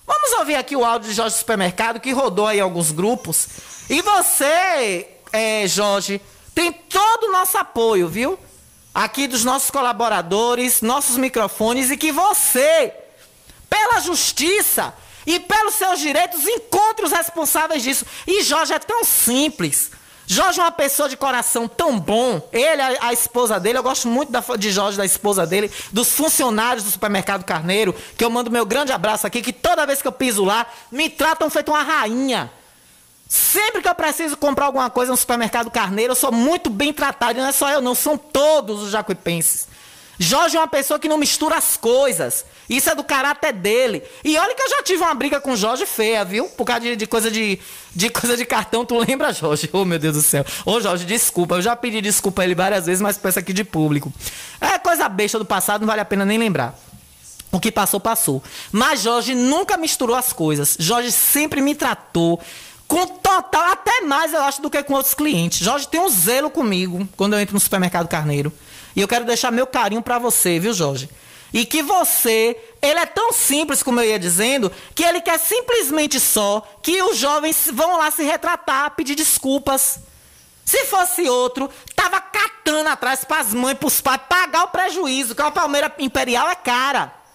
Vamos 0.05 0.33
ouvir 0.33 0.57
aqui 0.57 0.75
o 0.75 0.85
áudio 0.85 1.09
de 1.09 1.15
Jorge 1.15 1.37
Supermercado, 1.37 2.01
que 2.01 2.11
rodou 2.11 2.49
aí 2.49 2.59
alguns 2.59 2.91
grupos. 2.91 3.47
E 3.89 4.03
você, 4.03 5.09
é, 5.33 5.69
Jorge, 5.69 6.21
tem 6.53 6.73
todo 6.73 7.29
o 7.29 7.33
nosso 7.33 7.59
apoio, 7.59 8.09
viu? 8.09 8.37
Aqui 8.93 9.29
dos 9.29 9.45
nossos 9.45 9.71
colaboradores, 9.71 10.83
nossos 10.83 11.17
microfones, 11.17 11.93
e 11.93 11.97
que 11.97 12.11
você, 12.11 12.93
pela 13.71 14.01
justiça 14.01 14.93
e 15.27 15.41
pelos 15.41 15.75
seus 15.75 15.99
direitos, 15.99 16.47
encontre 16.47 17.05
os 17.05 17.13
responsáveis 17.13 17.83
disso. 17.83 18.07
E 18.27 18.43
Jorge 18.43 18.73
é 18.73 18.79
tão 18.79 19.05
simples. 19.05 19.91
Jorge 20.27 20.61
é 20.61 20.63
uma 20.63 20.73
pessoa 20.73 21.09
de 21.09 21.17
coração 21.17 21.69
tão 21.69 21.99
bom. 21.99 22.49
Ele, 22.53 22.83
a, 22.83 23.09
a 23.09 23.13
esposa 23.13 23.61
dele, 23.61 23.79
eu 23.79 23.83
gosto 23.83 24.09
muito 24.09 24.33
da, 24.33 24.43
de 24.57 24.73
Jorge, 24.73 24.97
da 24.97 25.05
esposa 25.05 25.47
dele, 25.47 25.71
dos 25.93 26.13
funcionários 26.13 26.85
do 26.85 26.91
supermercado 26.91 27.45
Carneiro, 27.45 27.95
que 28.17 28.25
eu 28.25 28.31
mando 28.31 28.51
meu 28.51 28.67
grande 28.67 28.93
abraço 28.93 29.27
aqui, 29.27 29.41
que 29.41 29.53
toda 29.53 29.87
vez 29.87 30.03
que 30.03 30.09
eu 30.09 30.13
piso 30.13 30.45
lá, 30.45 30.67
me 30.91 31.09
tratam 31.09 31.49
feito 31.49 31.71
uma 31.71 31.83
rainha. 31.83 32.51
Sempre 33.29 33.83
que 33.83 33.89
eu 33.89 33.95
preciso 33.95 34.37
comprar 34.37 34.67
alguma 34.67 34.91
coisa 34.91 35.11
no 35.11 35.17
supermercado 35.17 35.71
Carneiro, 35.71 36.13
eu 36.13 36.17
sou 36.17 36.33
muito 36.33 36.71
bem 36.71 36.93
tratado. 36.93 37.39
E 37.39 37.43
não 37.43 37.49
é 37.49 37.53
só 37.53 37.69
eu, 37.71 37.81
não, 37.81 37.95
são 37.95 38.17
todos 38.17 38.83
os 38.83 38.91
jacuipenses. 38.91 39.69
Jorge 40.19 40.57
é 40.57 40.61
uma 40.61 40.67
pessoa 40.67 40.99
que 40.99 41.09
não 41.09 41.19
mistura 41.19 41.57
as 41.57 41.77
coisas. 41.77 42.45
Isso 42.69 42.91
é 42.91 42.95
do 42.95 43.05
caráter 43.05 43.53
dele. 43.53 44.03
E 44.25 44.37
olha 44.37 44.55
que 44.55 44.63
eu 44.63 44.69
já 44.69 44.83
tive 44.83 45.03
uma 45.03 45.15
briga 45.15 45.41
com 45.41 45.55
Jorge 45.55 45.87
feia, 45.87 46.25
viu? 46.25 46.49
Por 46.49 46.65
causa 46.65 46.81
de, 46.81 46.97
de 46.97 47.07
coisa 47.07 47.31
de, 47.31 47.59
de 47.95 48.11
coisa 48.11 48.37
de 48.37 48.45
cartão. 48.45 48.85
Tu 48.85 48.99
lembra, 48.99 49.33
Jorge? 49.33 49.69
Oh, 49.73 49.85
meu 49.85 49.99
Deus 49.99 50.17
do 50.17 50.23
céu. 50.23 50.45
Ô, 50.65 50.73
oh, 50.73 50.81
Jorge, 50.81 51.05
desculpa. 51.05 51.57
Eu 51.57 51.63
já 51.63 51.77
pedi 51.77 52.01
desculpa 52.01 52.43
a 52.43 52.45
ele 52.45 52.55
várias 52.55 52.87
vezes, 52.87 53.01
mas 53.01 53.17
peço 53.17 53.39
aqui 53.39 53.53
de 53.53 53.63
público. 53.63 54.13
É 54.61 54.79
coisa 54.79 55.09
besta 55.09 55.39
do 55.39 55.45
passado, 55.45 55.81
não 55.81 55.87
vale 55.87 56.01
a 56.01 56.05
pena 56.05 56.25
nem 56.25 56.39
lembrar. 56.39 56.79
O 57.53 57.61
que 57.61 57.71
passou, 57.71 58.01
passou. 58.01 58.43
Mas 58.73 59.03
Jorge 59.03 59.35
nunca 59.35 59.77
misturou 59.77 60.17
as 60.17 60.33
coisas. 60.33 60.77
Jorge 60.79 61.13
sempre 61.13 61.61
me 61.61 61.75
tratou 61.75 62.41
com 62.87 63.07
total, 63.07 63.73
até 63.73 64.03
mais 64.03 64.33
eu 64.33 64.43
acho, 64.43 64.63
do 64.63 64.71
que 64.71 64.83
com 64.83 64.95
outros 64.95 65.15
clientes. 65.15 65.59
Jorge 65.59 65.89
tem 65.89 66.01
um 66.01 66.09
zelo 66.09 66.51
comigo 66.51 67.09
quando 67.17 67.35
eu 67.35 67.41
entro 67.41 67.55
no 67.55 67.61
supermercado 67.61 68.09
Carneiro. 68.09 68.53
E 68.97 69.01
eu 69.03 69.07
quero 69.07 69.27
deixar 69.27 69.53
meu 69.53 69.67
carinho 69.67 70.01
para 70.01 70.19
você, 70.19 70.59
viu, 70.59 70.73
Jorge? 70.73 71.09
E 71.53 71.65
que 71.67 71.83
você, 71.83 72.57
ele 72.81 72.99
é 72.99 73.07
tão 73.07 73.33
simples, 73.33 73.83
como 73.83 74.01
eu 74.01 74.09
ia 74.09 74.19
dizendo, 74.19 74.73
que 74.95 75.05
ele 75.05 75.21
quer 75.21 75.39
simplesmente 75.39 76.19
só 76.19 76.67
que 76.83 77.01
os 77.03 77.19
jovens 77.19 77.71
vão 77.73 77.99
lá 77.99 78.11
se 78.11 78.25
retratar, 78.25 78.97
pedir 78.97 79.15
desculpas. 79.15 80.01
Se 80.65 80.87
fosse 80.87 81.29
outro, 81.29 81.71
tava 81.95 82.21
catando 82.21 82.89
atrás 82.89 83.23
para 83.23 83.41
as 83.41 83.55
mães, 83.55 83.79
para 83.79 83.87
os 83.87 84.01
pais, 84.01 84.23
pagar 84.29 84.65
o 84.65 84.69
prejuízo, 84.69 85.35
que 85.35 85.43
a 85.43 85.51
Palmeira 85.51 85.95
Imperial 85.99 86.49
é 86.49 86.55
cara 86.55 87.26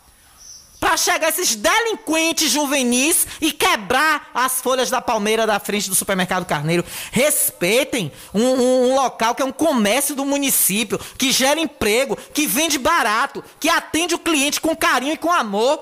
para 0.82 0.98
chegar 0.98 1.30
esses 1.30 1.56
delinquentes 1.56 2.50
juvenis 2.50 3.28
e 3.39 3.52
quebrar 3.52 4.32
as 4.34 4.60
folhas 4.60 4.89
da 4.89 5.00
palmeira 5.00 5.46
da 5.46 5.60
frente 5.60 5.88
do 5.88 5.96
supermercado 5.96 6.44
Carneiro. 6.44 6.84
Respeitem 7.12 8.12
um, 8.34 8.41
um, 8.41 8.89
um, 8.89 8.96
local 8.96 9.36
que 9.36 9.44
é 9.44 9.46
um 9.46 9.52
comércio 9.52 10.15
do 10.15 10.26
município, 10.26 11.00
que 11.20 11.32
gera 11.32 11.60
emprego, 11.60 12.17
que 12.34 12.48
vende 12.48 12.80
barato, 12.80 13.44
que 13.60 13.70
atende 13.70 14.15
o 14.15 14.20
cliente 14.20 14.60
com 14.60 14.76
carinho 14.76 15.13
e 15.13 15.17
com 15.17 15.32
amor. 15.32 15.80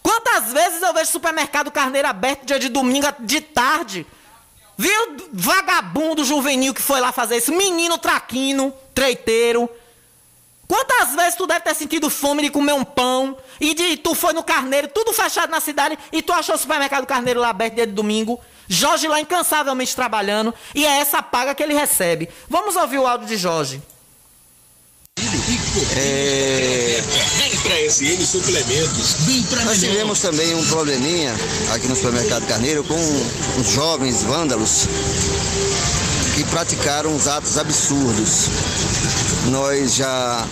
Quantas 0.00 0.52
vezes 0.52 0.80
eu 0.80 0.94
vejo 0.94 1.10
supermercado 1.10 1.72
Carneiro 1.72 2.06
aberto 2.06 2.46
dia 2.46 2.60
de 2.60 2.68
domingo 2.68 3.08
de 3.18 3.40
tarde? 3.40 4.06
Viu 4.78 5.16
vagabundo 5.32 6.24
juvenil 6.24 6.72
que 6.72 6.80
foi 6.80 7.00
lá 7.00 7.10
fazer 7.10 7.38
isso? 7.38 7.52
Menino 7.52 7.98
traquino, 7.98 8.72
treiteiro 8.94 9.68
Quantas 10.70 11.16
vezes 11.16 11.34
tu 11.34 11.48
deve 11.48 11.62
ter 11.62 11.74
sentido 11.74 12.08
fome 12.08 12.42
de 12.42 12.48
comer 12.48 12.74
um 12.74 12.84
pão 12.84 13.36
e 13.60 13.74
de 13.74 13.96
tu 13.96 14.14
foi 14.14 14.32
no 14.32 14.44
carneiro, 14.44 14.86
tudo 14.86 15.12
fechado 15.12 15.50
na 15.50 15.58
cidade 15.58 15.98
e 16.12 16.22
tu 16.22 16.32
achou 16.32 16.54
o 16.54 16.58
supermercado 16.58 17.04
carneiro 17.06 17.40
lá 17.40 17.48
aberto 17.48 17.74
dia 17.74 17.88
de 17.88 17.92
domingo? 17.92 18.40
Jorge 18.68 19.08
lá 19.08 19.20
incansavelmente 19.20 19.96
trabalhando 19.96 20.54
e 20.72 20.86
é 20.86 21.00
essa 21.00 21.20
paga 21.20 21.56
que 21.56 21.62
ele 21.64 21.74
recebe. 21.74 22.28
Vamos 22.48 22.76
ouvir 22.76 22.98
o 22.98 23.06
áudio 23.08 23.26
de 23.26 23.36
Jorge. 23.36 23.82
É... 25.96 27.02
Nós 29.64 29.80
tivemos 29.80 30.20
também 30.20 30.54
um 30.54 30.64
probleminha 30.66 31.34
aqui 31.74 31.88
no 31.88 31.96
supermercado 31.96 32.46
Carneiro 32.46 32.84
com 32.84 32.94
os 33.60 33.70
jovens 33.70 34.22
vândalos 34.22 34.86
que 36.36 36.44
praticaram 36.44 37.10
uns 37.10 37.26
atos 37.26 37.58
absurdos. 37.58 38.48
Nós 39.48 39.94
já 39.94 40.46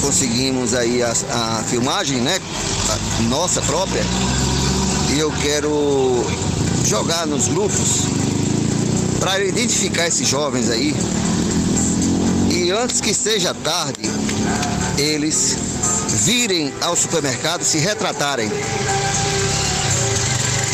conseguimos 0.00 0.74
aí 0.74 1.02
a, 1.02 1.10
a 1.10 1.64
filmagem, 1.64 2.20
né? 2.20 2.38
A 3.18 3.22
nossa 3.22 3.60
própria. 3.62 4.02
E 5.10 5.18
eu 5.18 5.32
quero 5.42 6.24
jogar 6.84 7.26
nos 7.26 7.48
grupos 7.48 8.02
para 9.20 9.44
identificar 9.44 10.06
esses 10.06 10.28
jovens 10.28 10.70
aí. 10.70 10.94
E 12.50 12.70
antes 12.70 13.00
que 13.00 13.12
seja 13.12 13.54
tarde, 13.54 14.10
eles 14.96 15.56
virem 16.24 16.72
ao 16.80 16.96
supermercado 16.96 17.64
se 17.64 17.78
retratarem. 17.78 18.50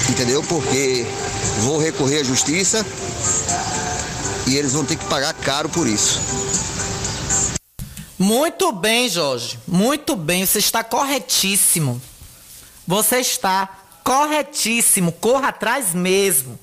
Entendeu? 0.08 0.42
Porque 0.42 1.06
vou 1.60 1.78
recorrer 1.78 2.20
à 2.20 2.24
justiça 2.24 2.84
e 4.46 4.56
eles 4.56 4.72
vão 4.72 4.84
ter 4.84 4.96
que 4.96 5.04
pagar 5.06 5.32
caro 5.34 5.68
por 5.68 5.86
isso. 5.86 6.20
Muito 8.18 8.70
bem, 8.72 9.08
Jorge. 9.08 9.58
Muito 9.66 10.14
bem. 10.14 10.46
Você 10.46 10.58
está 10.58 10.84
corretíssimo. 10.84 12.00
Você 12.86 13.18
está 13.18 13.68
corretíssimo. 14.04 15.12
Corra 15.12 15.48
atrás 15.48 15.94
mesmo. 15.94 16.58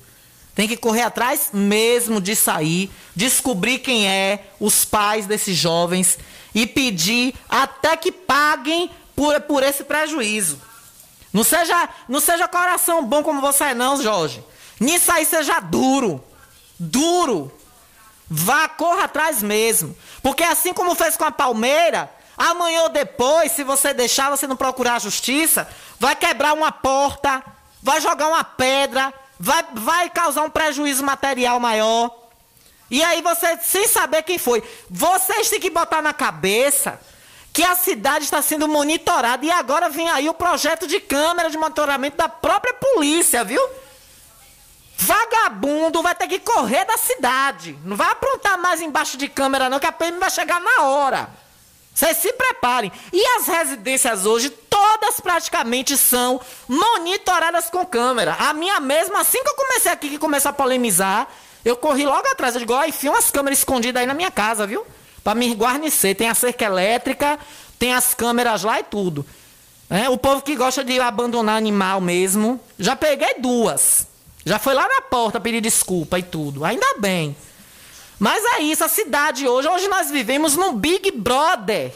Tem 0.54 0.68
que 0.68 0.76
correr 0.76 1.02
atrás 1.02 1.48
mesmo 1.52 2.20
de 2.20 2.36
sair, 2.36 2.90
descobrir 3.16 3.78
quem 3.78 4.06
é 4.06 4.50
os 4.60 4.84
pais 4.84 5.26
desses 5.26 5.56
jovens 5.56 6.18
e 6.54 6.66
pedir 6.66 7.34
até 7.48 7.96
que 7.96 8.12
paguem 8.12 8.90
por, 9.16 9.40
por 9.42 9.62
esse 9.62 9.82
prejuízo. 9.82 10.60
Não 11.32 11.42
seja, 11.42 11.88
não 12.06 12.20
seja 12.20 12.46
coração 12.46 13.04
bom 13.06 13.22
como 13.22 13.40
você 13.40 13.64
é, 13.64 13.74
não, 13.74 14.00
Jorge. 14.02 14.44
Nisso 14.78 15.10
aí 15.10 15.24
seja 15.24 15.58
duro. 15.60 16.22
Duro. 16.78 17.50
Vá, 18.34 18.66
corra 18.66 19.04
atrás 19.04 19.42
mesmo. 19.42 19.94
Porque 20.22 20.42
assim 20.42 20.72
como 20.72 20.94
fez 20.94 21.18
com 21.18 21.24
a 21.24 21.30
Palmeira, 21.30 22.10
amanhã 22.34 22.84
ou 22.84 22.88
depois, 22.88 23.52
se 23.52 23.62
você 23.62 23.92
deixar, 23.92 24.30
você 24.30 24.46
não 24.46 24.56
procurar 24.56 24.94
a 24.94 24.98
justiça, 24.98 25.68
vai 26.00 26.16
quebrar 26.16 26.54
uma 26.54 26.72
porta, 26.72 27.44
vai 27.82 28.00
jogar 28.00 28.28
uma 28.28 28.42
pedra, 28.42 29.12
vai, 29.38 29.62
vai 29.74 30.08
causar 30.08 30.44
um 30.44 30.50
prejuízo 30.50 31.04
material 31.04 31.60
maior. 31.60 32.10
E 32.90 33.04
aí 33.04 33.20
você, 33.20 33.58
sem 33.58 33.86
saber 33.86 34.22
quem 34.22 34.38
foi, 34.38 34.62
vocês 34.88 35.50
têm 35.50 35.60
que 35.60 35.68
botar 35.68 36.00
na 36.00 36.14
cabeça 36.14 36.98
que 37.52 37.62
a 37.62 37.74
cidade 37.74 38.24
está 38.24 38.40
sendo 38.40 38.66
monitorada. 38.66 39.44
E 39.44 39.50
agora 39.50 39.90
vem 39.90 40.08
aí 40.08 40.26
o 40.26 40.34
projeto 40.34 40.86
de 40.86 40.98
câmera 41.00 41.50
de 41.50 41.58
monitoramento 41.58 42.16
da 42.16 42.30
própria 42.30 42.72
polícia, 42.72 43.44
viu? 43.44 43.62
Vagabundo 45.02 46.00
vai 46.00 46.14
ter 46.14 46.28
que 46.28 46.38
correr 46.38 46.84
da 46.84 46.96
cidade. 46.96 47.76
Não 47.84 47.96
vai 47.96 48.10
aprontar 48.10 48.56
mais 48.58 48.80
embaixo 48.80 49.16
de 49.16 49.28
câmera, 49.28 49.68
não, 49.68 49.80
que 49.80 49.86
a 49.86 49.92
PM 49.92 50.18
vai 50.18 50.30
chegar 50.30 50.60
na 50.60 50.84
hora. 50.84 51.28
Vocês 51.92 52.16
se 52.18 52.32
preparem. 52.32 52.90
E 53.12 53.26
as 53.36 53.46
residências 53.46 54.24
hoje, 54.24 54.48
todas 54.48 55.20
praticamente 55.20 55.96
são 55.96 56.40
monitoradas 56.68 57.68
com 57.68 57.84
câmera. 57.84 58.36
A 58.38 58.54
minha 58.54 58.78
mesma, 58.78 59.20
assim 59.20 59.42
que 59.42 59.48
eu 59.48 59.56
comecei 59.56 59.90
aqui, 59.90 60.08
que 60.08 60.18
começou 60.18 60.50
a 60.50 60.52
polemizar, 60.52 61.28
eu 61.64 61.76
corri 61.76 62.06
logo 62.06 62.26
atrás. 62.28 62.54
Eu 62.54 62.60
digo, 62.60 62.72
ó, 62.72 62.84
enfia 62.84 63.10
umas 63.10 63.30
câmeras 63.30 63.58
escondidas 63.58 64.00
aí 64.00 64.06
na 64.06 64.14
minha 64.14 64.30
casa, 64.30 64.66
viu? 64.66 64.86
Pra 65.24 65.34
me 65.34 65.52
guarnecer. 65.54 66.14
Tem 66.14 66.28
a 66.28 66.34
cerca 66.34 66.64
elétrica, 66.64 67.38
tem 67.76 67.92
as 67.92 68.14
câmeras 68.14 68.62
lá 68.62 68.78
e 68.78 68.84
tudo. 68.84 69.26
É, 69.90 70.08
o 70.08 70.16
povo 70.16 70.42
que 70.42 70.54
gosta 70.54 70.82
de 70.84 70.98
abandonar 71.00 71.56
animal 71.56 72.00
mesmo, 72.00 72.58
já 72.78 72.94
peguei 72.96 73.34
duas. 73.38 74.11
Já 74.44 74.58
foi 74.58 74.74
lá 74.74 74.88
na 74.88 75.02
porta 75.02 75.40
pedir 75.40 75.60
desculpa 75.60 76.18
e 76.18 76.22
tudo. 76.22 76.64
Ainda 76.64 76.98
bem. 76.98 77.36
Mas 78.18 78.44
é 78.56 78.62
isso, 78.62 78.84
a 78.84 78.88
cidade 78.88 79.48
hoje, 79.48 79.68
hoje 79.68 79.88
nós 79.88 80.10
vivemos 80.10 80.56
num 80.56 80.74
Big 80.74 81.10
Brother. 81.10 81.92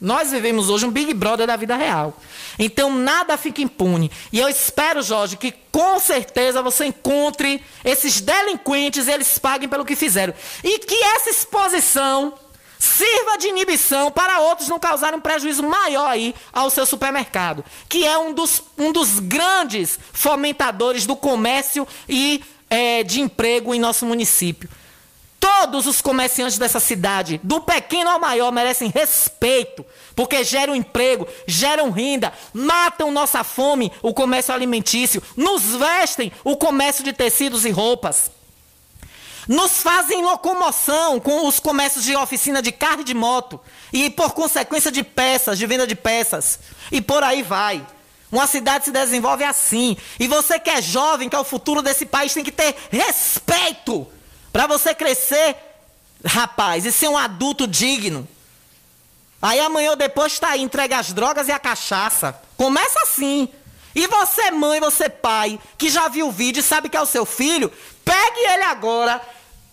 Nós 0.00 0.30
vivemos 0.30 0.68
hoje 0.68 0.86
um 0.86 0.90
Big 0.90 1.12
Brother 1.12 1.46
da 1.46 1.56
vida 1.56 1.76
real. 1.76 2.16
Então 2.58 2.92
nada 2.92 3.36
fica 3.36 3.62
impune. 3.62 4.10
E 4.32 4.38
eu 4.38 4.48
espero, 4.48 5.02
Jorge, 5.02 5.36
que 5.36 5.52
com 5.72 5.98
certeza 5.98 6.62
você 6.62 6.86
encontre 6.86 7.62
esses 7.84 8.20
delinquentes 8.20 9.08
e 9.08 9.10
eles 9.12 9.38
paguem 9.38 9.68
pelo 9.68 9.84
que 9.84 9.96
fizeram. 9.96 10.34
E 10.62 10.78
que 10.78 10.94
essa 10.94 11.30
exposição 11.30 12.34
sirva 12.78 13.36
de 13.38 13.48
inibição 13.48 14.10
para 14.10 14.40
outros 14.40 14.68
não 14.68 14.78
causarem 14.78 15.18
um 15.18 15.22
prejuízo 15.22 15.62
maior 15.62 16.08
aí 16.08 16.34
ao 16.52 16.70
seu 16.70 16.86
supermercado, 16.86 17.64
que 17.88 18.04
é 18.04 18.16
um 18.16 18.32
dos, 18.32 18.62
um 18.76 18.92
dos 18.92 19.18
grandes 19.18 19.98
fomentadores 20.12 21.06
do 21.06 21.16
comércio 21.16 21.86
e 22.08 22.42
é, 22.70 23.02
de 23.02 23.20
emprego 23.20 23.74
em 23.74 23.80
nosso 23.80 24.06
município. 24.06 24.68
Todos 25.40 25.86
os 25.86 26.00
comerciantes 26.02 26.58
dessa 26.58 26.80
cidade, 26.80 27.40
do 27.44 27.60
pequeno 27.60 28.10
ao 28.10 28.18
maior, 28.18 28.50
merecem 28.50 28.90
respeito, 28.90 29.86
porque 30.14 30.42
geram 30.42 30.74
emprego, 30.74 31.28
geram 31.46 31.90
renda, 31.90 32.32
matam 32.52 33.12
nossa 33.12 33.44
fome, 33.44 33.92
o 34.02 34.12
comércio 34.12 34.52
alimentício, 34.52 35.22
nos 35.36 35.62
vestem 35.76 36.32
o 36.42 36.56
comércio 36.56 37.04
de 37.04 37.12
tecidos 37.12 37.64
e 37.64 37.70
roupas. 37.70 38.30
Nos 39.48 39.78
fazem 39.78 40.22
locomoção 40.22 41.18
com 41.18 41.46
os 41.46 41.58
comércios 41.58 42.04
de 42.04 42.14
oficina 42.14 42.60
de 42.60 42.70
carro 42.70 43.00
e 43.00 43.04
de 43.04 43.14
moto. 43.14 43.58
E 43.90 44.10
por 44.10 44.34
consequência 44.34 44.92
de 44.92 45.02
peças, 45.02 45.58
de 45.58 45.66
venda 45.66 45.86
de 45.86 45.94
peças. 45.94 46.60
E 46.92 47.00
por 47.00 47.24
aí 47.24 47.42
vai. 47.42 47.84
Uma 48.30 48.46
cidade 48.46 48.84
se 48.84 48.90
desenvolve 48.90 49.42
assim. 49.42 49.96
E 50.20 50.28
você 50.28 50.60
que 50.60 50.68
é 50.68 50.82
jovem, 50.82 51.30
que 51.30 51.36
é 51.36 51.38
o 51.38 51.44
futuro 51.44 51.80
desse 51.80 52.04
país, 52.04 52.34
tem 52.34 52.44
que 52.44 52.52
ter 52.52 52.76
respeito. 52.90 54.06
Para 54.52 54.66
você 54.66 54.94
crescer, 54.94 55.56
rapaz, 56.22 56.84
e 56.84 56.92
ser 56.92 57.08
um 57.08 57.16
adulto 57.16 57.66
digno. 57.66 58.28
Aí 59.40 59.58
amanhã 59.60 59.90
ou 59.90 59.96
depois 59.96 60.34
está 60.34 60.50
aí, 60.50 60.60
entrega 60.60 60.98
as 60.98 61.14
drogas 61.14 61.48
e 61.48 61.52
a 61.52 61.58
cachaça. 61.58 62.38
Começa 62.54 63.00
assim. 63.00 63.48
E 63.94 64.06
você, 64.06 64.50
mãe, 64.50 64.78
você, 64.78 65.08
pai, 65.08 65.58
que 65.78 65.88
já 65.88 66.08
viu 66.08 66.28
o 66.28 66.32
vídeo 66.32 66.60
e 66.60 66.62
sabe 66.62 66.88
que 66.88 66.96
é 66.96 67.00
o 67.00 67.06
seu 67.06 67.24
filho, 67.24 67.72
pegue 68.04 68.40
ele 68.40 68.64
agora, 68.64 69.20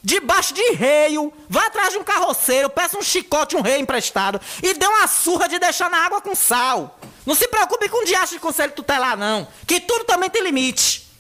debaixo 0.06 0.54
de 0.54 0.62
reio, 0.74 1.34
vá 1.50 1.66
atrás 1.66 1.92
de 1.92 1.98
um 1.98 2.04
carroceiro, 2.04 2.70
peça 2.70 2.96
um 2.96 3.02
chicote, 3.02 3.56
um 3.56 3.62
rei 3.62 3.80
emprestado 3.80 4.40
e 4.62 4.72
dê 4.76 4.86
uma 4.86 5.08
surra 5.08 5.50
de 5.50 5.58
deixar 5.58 5.90
na 5.90 5.98
água 5.98 6.22
com 6.22 6.36
sal. 6.36 7.00
Não 7.26 7.34
se 7.34 7.48
preocupe 7.48 7.90
com 7.90 8.04
o 8.04 8.06
diacho 8.06 8.34
de 8.34 8.40
conselho 8.40 8.72
tutelar, 8.72 9.18
não. 9.18 9.48
Que 9.66 9.80
tudo 9.80 10.06
também 10.06 10.30
tem 10.30 10.44
limite. 10.44 11.12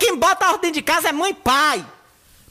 Quem 0.00 0.16
bota 0.16 0.46
a 0.46 0.50
ordem 0.50 0.72
de 0.72 0.82
casa 0.82 1.10
é 1.10 1.12
mãe 1.12 1.30
e 1.30 1.34
pai. 1.34 1.86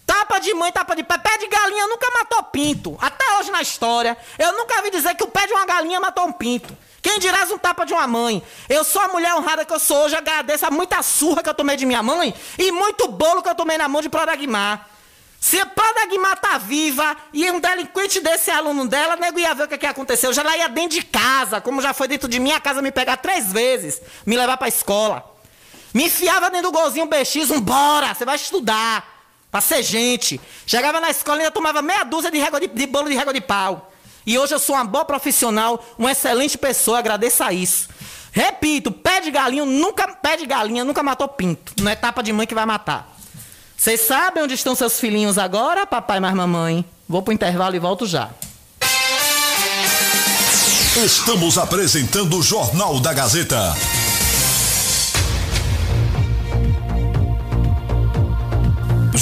Tapa 0.05 0.39
de 0.39 0.53
mãe, 0.53 0.71
tapa 0.71 0.95
de 0.95 1.03
pé. 1.03 1.17
Pé 1.17 1.37
de 1.37 1.47
galinha 1.47 1.85
nunca 1.87 2.07
matou 2.17 2.43
pinto. 2.43 2.97
Até 3.01 3.37
hoje 3.37 3.51
na 3.51 3.61
história. 3.61 4.17
Eu 4.39 4.53
nunca 4.53 4.81
vi 4.81 4.89
dizer 4.89 5.15
que 5.15 5.23
o 5.25 5.27
pé 5.27 5.47
de 5.47 5.51
uma 5.51 5.65
galinha 5.65 5.99
matou 5.99 6.27
um 6.27 6.31
pinto. 6.31 6.75
Quem 7.01 7.19
dirá 7.19 7.43
um 7.51 7.57
tapa 7.57 7.85
de 7.85 7.93
uma 7.93 8.07
mãe? 8.07 8.41
Eu 8.69 8.85
sou 8.85 9.01
a 9.01 9.09
mulher 9.09 9.35
honrada 9.35 9.65
que 9.65 9.73
eu 9.73 9.79
sou 9.79 10.05
hoje, 10.05 10.15
agradeço 10.15 10.65
a 10.65 10.71
muita 10.71 11.03
surra 11.03 11.43
que 11.43 11.49
eu 11.49 11.53
tomei 11.53 11.75
de 11.75 11.85
minha 11.85 12.01
mãe 12.01 12.33
e 12.57 12.71
muito 12.71 13.09
bolo 13.09 13.43
que 13.43 13.49
eu 13.49 13.55
tomei 13.55 13.77
na 13.77 13.89
mão 13.89 14.01
de 14.01 14.07
Prodagmar. 14.07 14.96
Se 15.39 15.59
a 15.59 15.65
Prodagmar 15.65 16.39
tá 16.39 16.57
viva 16.57 17.15
e 17.31 17.49
um 17.51 17.59
delinquente 17.59 18.19
desse 18.19 18.49
é 18.49 18.53
aluno 18.53 18.87
dela, 18.87 19.15
nego 19.15 19.39
ia 19.39 19.53
ver 19.53 19.63
o 19.63 19.67
que, 19.67 19.77
que 19.77 19.85
aconteceu. 19.85 20.33
Já 20.33 20.43
lá 20.43 20.57
ia 20.57 20.67
dentro 20.67 20.99
de 20.99 21.05
casa, 21.05 21.61
como 21.61 21.81
já 21.81 21.93
foi 21.93 22.07
dentro 22.07 22.27
de 22.27 22.39
minha 22.39 22.59
casa 22.59 22.81
me 22.81 22.91
pegar 22.91 23.17
três 23.17 23.51
vezes, 23.51 24.01
me 24.25 24.35
levar 24.35 24.57
pra 24.57 24.67
escola. 24.67 25.23
Me 25.93 26.05
enfiava 26.05 26.49
dentro 26.49 26.71
do 26.71 26.77
golzinho 26.77 27.05
BX, 27.05 27.49
vambora, 27.49 28.13
você 28.13 28.25
vai 28.25 28.35
estudar. 28.35 29.15
Pra 29.49 29.61
ser 29.61 29.81
gente. 29.81 30.41
Chegava 30.65 30.99
na 30.99 31.09
escola 31.09 31.37
e 31.37 31.41
ainda 31.41 31.51
tomava 31.51 31.81
meia 31.81 32.03
dúzia 32.03 32.29
de, 32.29 32.37
régua 32.37 32.59
de, 32.59 32.67
de 32.67 32.85
bolo 32.85 33.07
de 33.07 33.15
régua 33.15 33.33
de 33.33 33.39
pau. 33.39 33.91
E 34.25 34.37
hoje 34.37 34.53
eu 34.53 34.59
sou 34.59 34.75
uma 34.75 34.83
boa 34.83 35.05
profissional, 35.05 35.83
uma 35.97 36.11
excelente 36.11 36.57
pessoa, 36.57 36.99
agradeço 36.99 37.41
a 37.43 37.53
isso. 37.53 37.87
Repito, 38.33 38.91
pé 38.91 39.21
de 39.21 39.31
galinha 39.31 39.65
nunca, 39.65 40.07
pé 40.09 40.35
de 40.35 40.45
galinha 40.45 40.83
nunca 40.83 41.01
matou 41.01 41.29
pinto. 41.29 41.73
Não 41.81 41.89
é 41.89 41.95
tapa 41.95 42.21
de 42.21 42.33
mãe 42.33 42.45
que 42.45 42.53
vai 42.53 42.65
matar. 42.65 43.16
Vocês 43.77 44.01
sabem 44.01 44.43
onde 44.43 44.55
estão 44.55 44.73
seus 44.73 44.99
filhinhos 44.99 45.37
agora, 45.37 45.85
papai 45.85 46.19
mais 46.19 46.33
mamãe? 46.33 46.83
Vou 47.07 47.21
pro 47.21 47.31
intervalo 47.31 47.75
e 47.75 47.79
volto 47.79 48.07
já. 48.07 48.31
Estamos 51.05 51.59
apresentando 51.59 52.39
o 52.39 52.41
Jornal 52.41 52.99
da 52.99 53.13
Gazeta. 53.13 53.75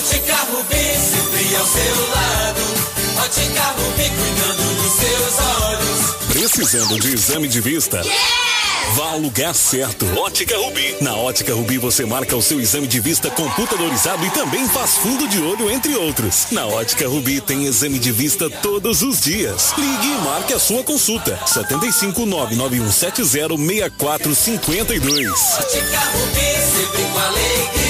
Ótica 0.00 0.34
Rubi, 0.50 0.76
sempre 0.76 1.56
ao 1.56 1.66
seu 1.66 2.08
lado. 2.08 2.62
Ótica 3.22 3.62
Rubi, 3.76 4.08
cuidando 4.08 4.64
dos 4.82 4.92
seus 4.94 5.38
olhos. 5.62 6.16
Precisando 6.32 6.98
de 6.98 7.12
exame 7.12 7.46
de 7.46 7.60
vista? 7.60 8.00
Vá 8.94 9.10
ao 9.10 9.18
lugar 9.18 9.54
certo. 9.54 10.06
Ótica 10.18 10.56
Rubi. 10.56 10.96
Na 11.02 11.14
Ótica 11.16 11.52
Rubi 11.52 11.76
você 11.76 12.06
marca 12.06 12.34
o 12.34 12.40
seu 12.40 12.58
exame 12.58 12.86
de 12.86 12.98
vista 12.98 13.30
computadorizado 13.30 14.24
e 14.24 14.30
também 14.30 14.66
faz 14.70 14.96
fundo 14.96 15.28
de 15.28 15.38
olho, 15.38 15.70
entre 15.70 15.94
outros. 15.94 16.46
Na 16.50 16.66
Ótica 16.66 17.06
Rubi 17.06 17.38
tem 17.42 17.66
exame 17.66 17.98
de 17.98 18.10
vista 18.10 18.48
todos 18.48 19.02
os 19.02 19.20
dias. 19.20 19.74
Ligue 19.76 20.06
e 20.06 20.18
marque 20.24 20.54
a 20.54 20.58
sua 20.58 20.82
consulta. 20.82 21.38
75 21.46 22.24
99170 22.24 23.26
6452. 23.26 25.30
Ótica 25.58 26.00
Rubi, 26.14 26.56
sempre 26.72 27.02
com 27.02 27.18
alegria. 27.18 27.89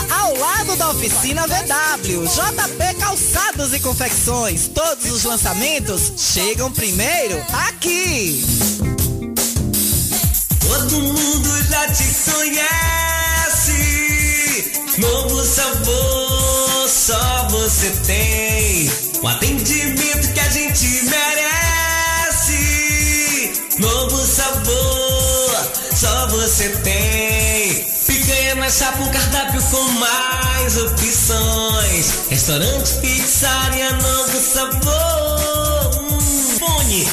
ao 0.09 0.35
lado 0.37 0.75
da 0.75 0.89
oficina 0.89 1.45
VW. 1.47 2.25
JP 2.25 2.95
Calçados 2.99 3.73
e 3.73 3.79
Confecções. 3.79 4.67
Todos 4.67 5.11
os 5.11 5.23
lançamentos 5.23 6.13
chegam 6.17 6.71
primeiro 6.71 7.43
aqui. 7.67 8.43
Todo 10.59 10.99
mundo 11.01 11.63
já 11.69 11.87
te 11.91 12.03
conhece. 12.31 13.71
Novo 14.97 15.43
sabor, 15.43 16.89
só 16.89 17.47
você 17.49 17.89
tem. 18.05 18.91
O 19.21 19.27
atendimento 19.27 20.33
que 20.33 20.39
a 20.39 20.49
gente 20.49 20.85
merece. 21.05 22.51
Novo 23.79 24.17
sabor, 24.25 25.71
só 25.95 26.27
você 26.27 26.69
tem. 26.83 27.90
Na 28.55 28.69
chapa, 28.69 29.01
um 29.01 29.09
cardápio 29.09 29.61
com 29.63 29.83
mais 29.93 30.77
opções. 30.77 32.27
Restaurante, 32.29 32.93
pizzaria, 33.01 33.91
novo 33.93 34.39
sabor. 34.39 36.01
Hum, 36.01 36.59
Fone 36.59 37.05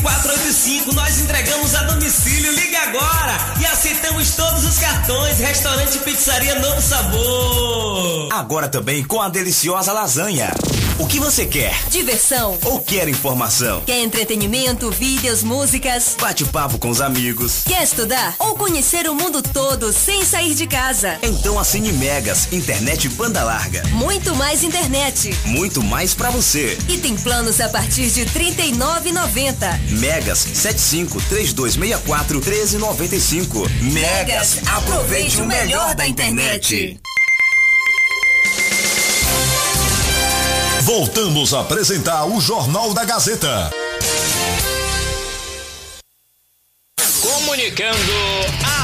3264-3485. 0.00 0.92
Nós 0.94 1.18
entregamos 1.20 1.74
a 1.74 1.82
domicílio. 1.84 2.52
Liga 2.52 2.78
agora 2.80 3.36
e 3.60 3.66
aceitamos 3.66 4.34
todos 4.34 4.64
os 4.64 4.78
cartões. 4.78 5.38
Restaurante 5.38 5.98
Pizzaria 5.98 6.58
Novo 6.58 6.80
Sabor. 6.80 8.28
Agora 8.32 8.68
também 8.68 9.04
com 9.04 9.20
a 9.20 9.28
deliciosa 9.28 9.92
lasanha. 9.92 10.52
O 10.98 11.06
que 11.06 11.18
você 11.18 11.46
quer? 11.46 11.74
Diversão. 11.88 12.58
Ou 12.62 12.78
quer 12.80 13.08
informação? 13.08 13.82
Quer 13.86 14.02
entretenimento, 14.02 14.90
vídeos, 14.90 15.42
músicas? 15.42 16.14
Bate-papo 16.20 16.78
com 16.78 16.90
os 16.90 17.00
amigos. 17.00 17.62
Quer 17.66 17.82
estudar? 17.82 18.34
Ou 18.38 18.54
conhecer 18.54 19.08
o 19.08 19.14
mundo 19.14 19.40
todo 19.40 19.94
sem 19.94 20.24
sair 20.26 20.54
de 20.54 20.66
casa? 20.66 21.18
Então 21.22 21.58
assine 21.58 21.90
Megas, 21.92 22.52
internet 22.52 23.08
banda 23.10 23.42
larga. 23.42 23.82
Muito 23.92 24.34
mais 24.36 24.62
internet. 24.62 25.34
Muito 25.46 25.82
mais 25.82 26.12
pra 26.12 26.28
você. 26.28 26.76
E 26.86 26.98
tem 26.98 27.16
planos 27.16 27.62
a 27.62 27.68
partir 27.70 28.10
de 28.10 28.24
R$ 28.24 28.52
39,90. 28.52 29.80
Megas 29.90 30.38
75 30.38 31.20
3264 31.28 32.40
1395. 32.40 33.68
Megas, 33.92 34.58
aproveite 34.66 35.40
o 35.40 35.46
melhor 35.46 35.94
da 35.94 36.06
internet. 36.06 37.00
Voltamos 40.82 41.52
a 41.54 41.60
apresentar 41.60 42.24
o 42.24 42.40
Jornal 42.40 42.92
da 42.94 43.04
Gazeta. 43.04 43.70
Comunicando 47.20 48.12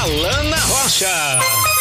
Alana 0.01 0.57
Rocha. 0.57 1.76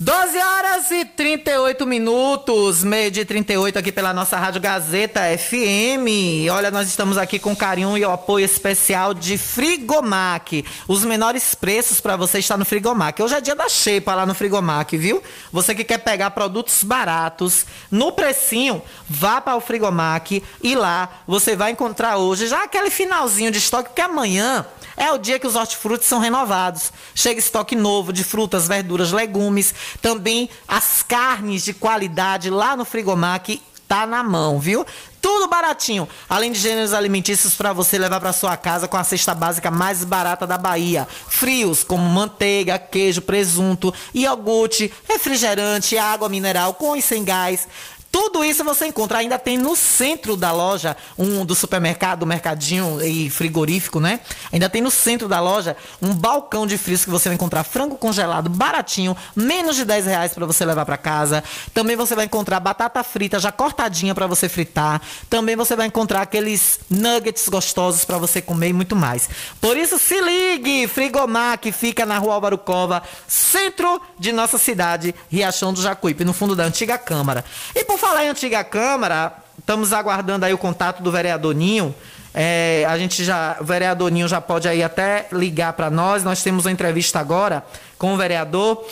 12 0.00 0.38
horas 0.38 0.92
e 0.92 1.04
38 1.04 1.84
minutos, 1.84 2.84
meio 2.84 3.10
de 3.10 3.24
38 3.24 3.80
aqui 3.80 3.90
pela 3.90 4.14
nossa 4.14 4.36
Rádio 4.36 4.60
Gazeta 4.60 5.22
FM. 5.36 6.48
Olha, 6.52 6.70
nós 6.70 6.86
estamos 6.86 7.18
aqui 7.18 7.36
com 7.36 7.56
carinho 7.56 7.98
e 7.98 8.04
o 8.04 8.12
apoio 8.12 8.44
especial 8.44 9.12
de 9.12 9.36
Frigomac. 9.36 10.64
Os 10.86 11.04
menores 11.04 11.52
preços 11.56 12.00
para 12.00 12.14
você 12.14 12.38
estar 12.38 12.56
no 12.56 12.64
Frigomac. 12.64 13.20
Hoje 13.20 13.34
é 13.34 13.40
dia 13.40 13.56
da 13.56 13.68
xepa 13.68 14.14
lá 14.14 14.24
no 14.24 14.36
Frigomac, 14.36 14.96
viu? 14.96 15.20
Você 15.52 15.74
que 15.74 15.82
quer 15.82 15.98
pegar 15.98 16.30
produtos 16.30 16.84
baratos 16.84 17.66
no 17.90 18.12
precinho, 18.12 18.80
vá 19.08 19.40
para 19.40 19.56
o 19.56 19.60
Frigomac 19.60 20.44
e 20.62 20.76
lá 20.76 21.08
você 21.26 21.56
vai 21.56 21.72
encontrar 21.72 22.18
hoje 22.18 22.46
já 22.46 22.62
aquele 22.62 22.88
finalzinho 22.88 23.50
de 23.50 23.58
estoque, 23.58 23.88
porque 23.88 24.02
amanhã 24.02 24.64
é 24.98 25.12
o 25.12 25.18
dia 25.18 25.38
que 25.38 25.46
os 25.46 25.54
hortifrutis 25.54 26.08
são 26.08 26.18
renovados. 26.18 26.92
Chega 27.14 27.38
estoque 27.38 27.76
novo 27.76 28.12
de 28.12 28.24
frutas, 28.24 28.66
verduras, 28.66 29.12
legumes, 29.12 29.72
também 30.00 30.48
as 30.66 31.02
carnes 31.02 31.64
de 31.64 31.72
qualidade 31.72 32.50
lá 32.50 32.76
no 32.76 32.84
Frigomac 32.84 33.60
tá 33.88 34.06
na 34.06 34.22
mão, 34.22 34.60
viu? 34.60 34.84
Tudo 35.20 35.48
baratinho, 35.48 36.06
além 36.28 36.52
de 36.52 36.60
gêneros 36.60 36.92
alimentícios 36.92 37.54
para 37.54 37.72
você 37.72 37.98
levar 37.98 38.20
para 38.20 38.32
sua 38.32 38.56
casa 38.56 38.86
com 38.86 38.96
a 38.96 39.02
cesta 39.02 39.34
básica 39.34 39.70
mais 39.70 40.04
barata 40.04 40.46
da 40.46 40.56
Bahia. 40.56 41.08
Frios 41.26 41.82
como 41.82 42.04
manteiga, 42.04 42.78
queijo, 42.78 43.22
presunto, 43.22 43.92
iogurte, 44.14 44.92
refrigerante, 45.08 45.98
água 45.98 46.28
mineral 46.28 46.74
com 46.74 46.94
e 46.94 47.02
sem 47.02 47.24
gás. 47.24 47.66
Tudo 48.10 48.44
isso 48.44 48.64
você 48.64 48.86
encontra, 48.86 49.18
ainda 49.18 49.38
tem 49.38 49.58
no 49.58 49.76
centro 49.76 50.36
da 50.36 50.50
loja, 50.50 50.96
um 51.16 51.44
do 51.44 51.54
supermercado, 51.54 52.26
mercadinho 52.26 53.00
e 53.02 53.28
frigorífico, 53.28 54.00
né? 54.00 54.20
Ainda 54.52 54.68
tem 54.68 54.80
no 54.80 54.90
centro 54.90 55.28
da 55.28 55.40
loja 55.40 55.76
um 56.00 56.14
balcão 56.14 56.66
de 56.66 56.78
frios 56.78 57.04
que 57.04 57.10
você 57.10 57.28
vai 57.28 57.34
encontrar 57.34 57.64
frango 57.64 57.96
congelado 57.96 58.48
baratinho, 58.48 59.16
menos 59.36 59.76
de 59.76 59.84
10 59.84 60.06
reais 60.06 60.32
para 60.32 60.46
você 60.46 60.64
levar 60.64 60.86
para 60.86 60.96
casa. 60.96 61.44
Também 61.74 61.96
você 61.96 62.14
vai 62.14 62.24
encontrar 62.24 62.60
batata 62.60 63.02
frita 63.02 63.38
já 63.38 63.52
cortadinha 63.52 64.14
para 64.14 64.26
você 64.26 64.48
fritar. 64.48 65.00
Também 65.28 65.54
você 65.54 65.76
vai 65.76 65.86
encontrar 65.86 66.22
aqueles 66.22 66.80
nuggets 66.88 67.48
gostosos 67.48 68.04
para 68.04 68.18
você 68.18 68.40
comer 68.40 68.68
e 68.68 68.72
muito 68.72 68.96
mais. 68.96 69.28
Por 69.60 69.76
isso 69.76 69.98
se 69.98 70.20
ligue, 70.20 70.88
Frigomar 70.88 71.58
que 71.58 71.72
fica 71.72 72.06
na 72.06 72.18
Rua 72.18 72.34
Álvaro 72.34 72.58
Cova, 72.58 73.02
centro 73.26 74.00
de 74.18 74.32
nossa 74.32 74.58
cidade, 74.58 75.14
Riachão 75.30 75.72
do 75.72 75.82
Jacuípe, 75.82 76.24
no 76.24 76.32
fundo 76.32 76.56
da 76.56 76.64
antiga 76.64 76.96
Câmara. 76.96 77.44
E 77.74 77.84
por 77.84 77.97
falar 77.98 78.24
em 78.24 78.28
antiga 78.28 78.62
Câmara, 78.62 79.32
estamos 79.58 79.92
aguardando 79.92 80.46
aí 80.46 80.54
o 80.54 80.58
contato 80.58 81.02
do 81.02 81.10
vereador 81.10 81.52
Ninho. 81.54 81.94
É, 82.32 82.86
a 82.88 82.96
gente 82.96 83.24
já, 83.24 83.56
o 83.60 83.64
vereador 83.64 84.10
Ninho 84.10 84.28
já 84.28 84.40
pode 84.40 84.68
aí 84.68 84.82
até 84.82 85.26
ligar 85.32 85.72
para 85.72 85.90
nós. 85.90 86.22
Nós 86.22 86.42
temos 86.42 86.64
uma 86.64 86.70
entrevista 86.70 87.18
agora 87.18 87.64
com 87.98 88.14
o 88.14 88.16
vereador. 88.16 88.86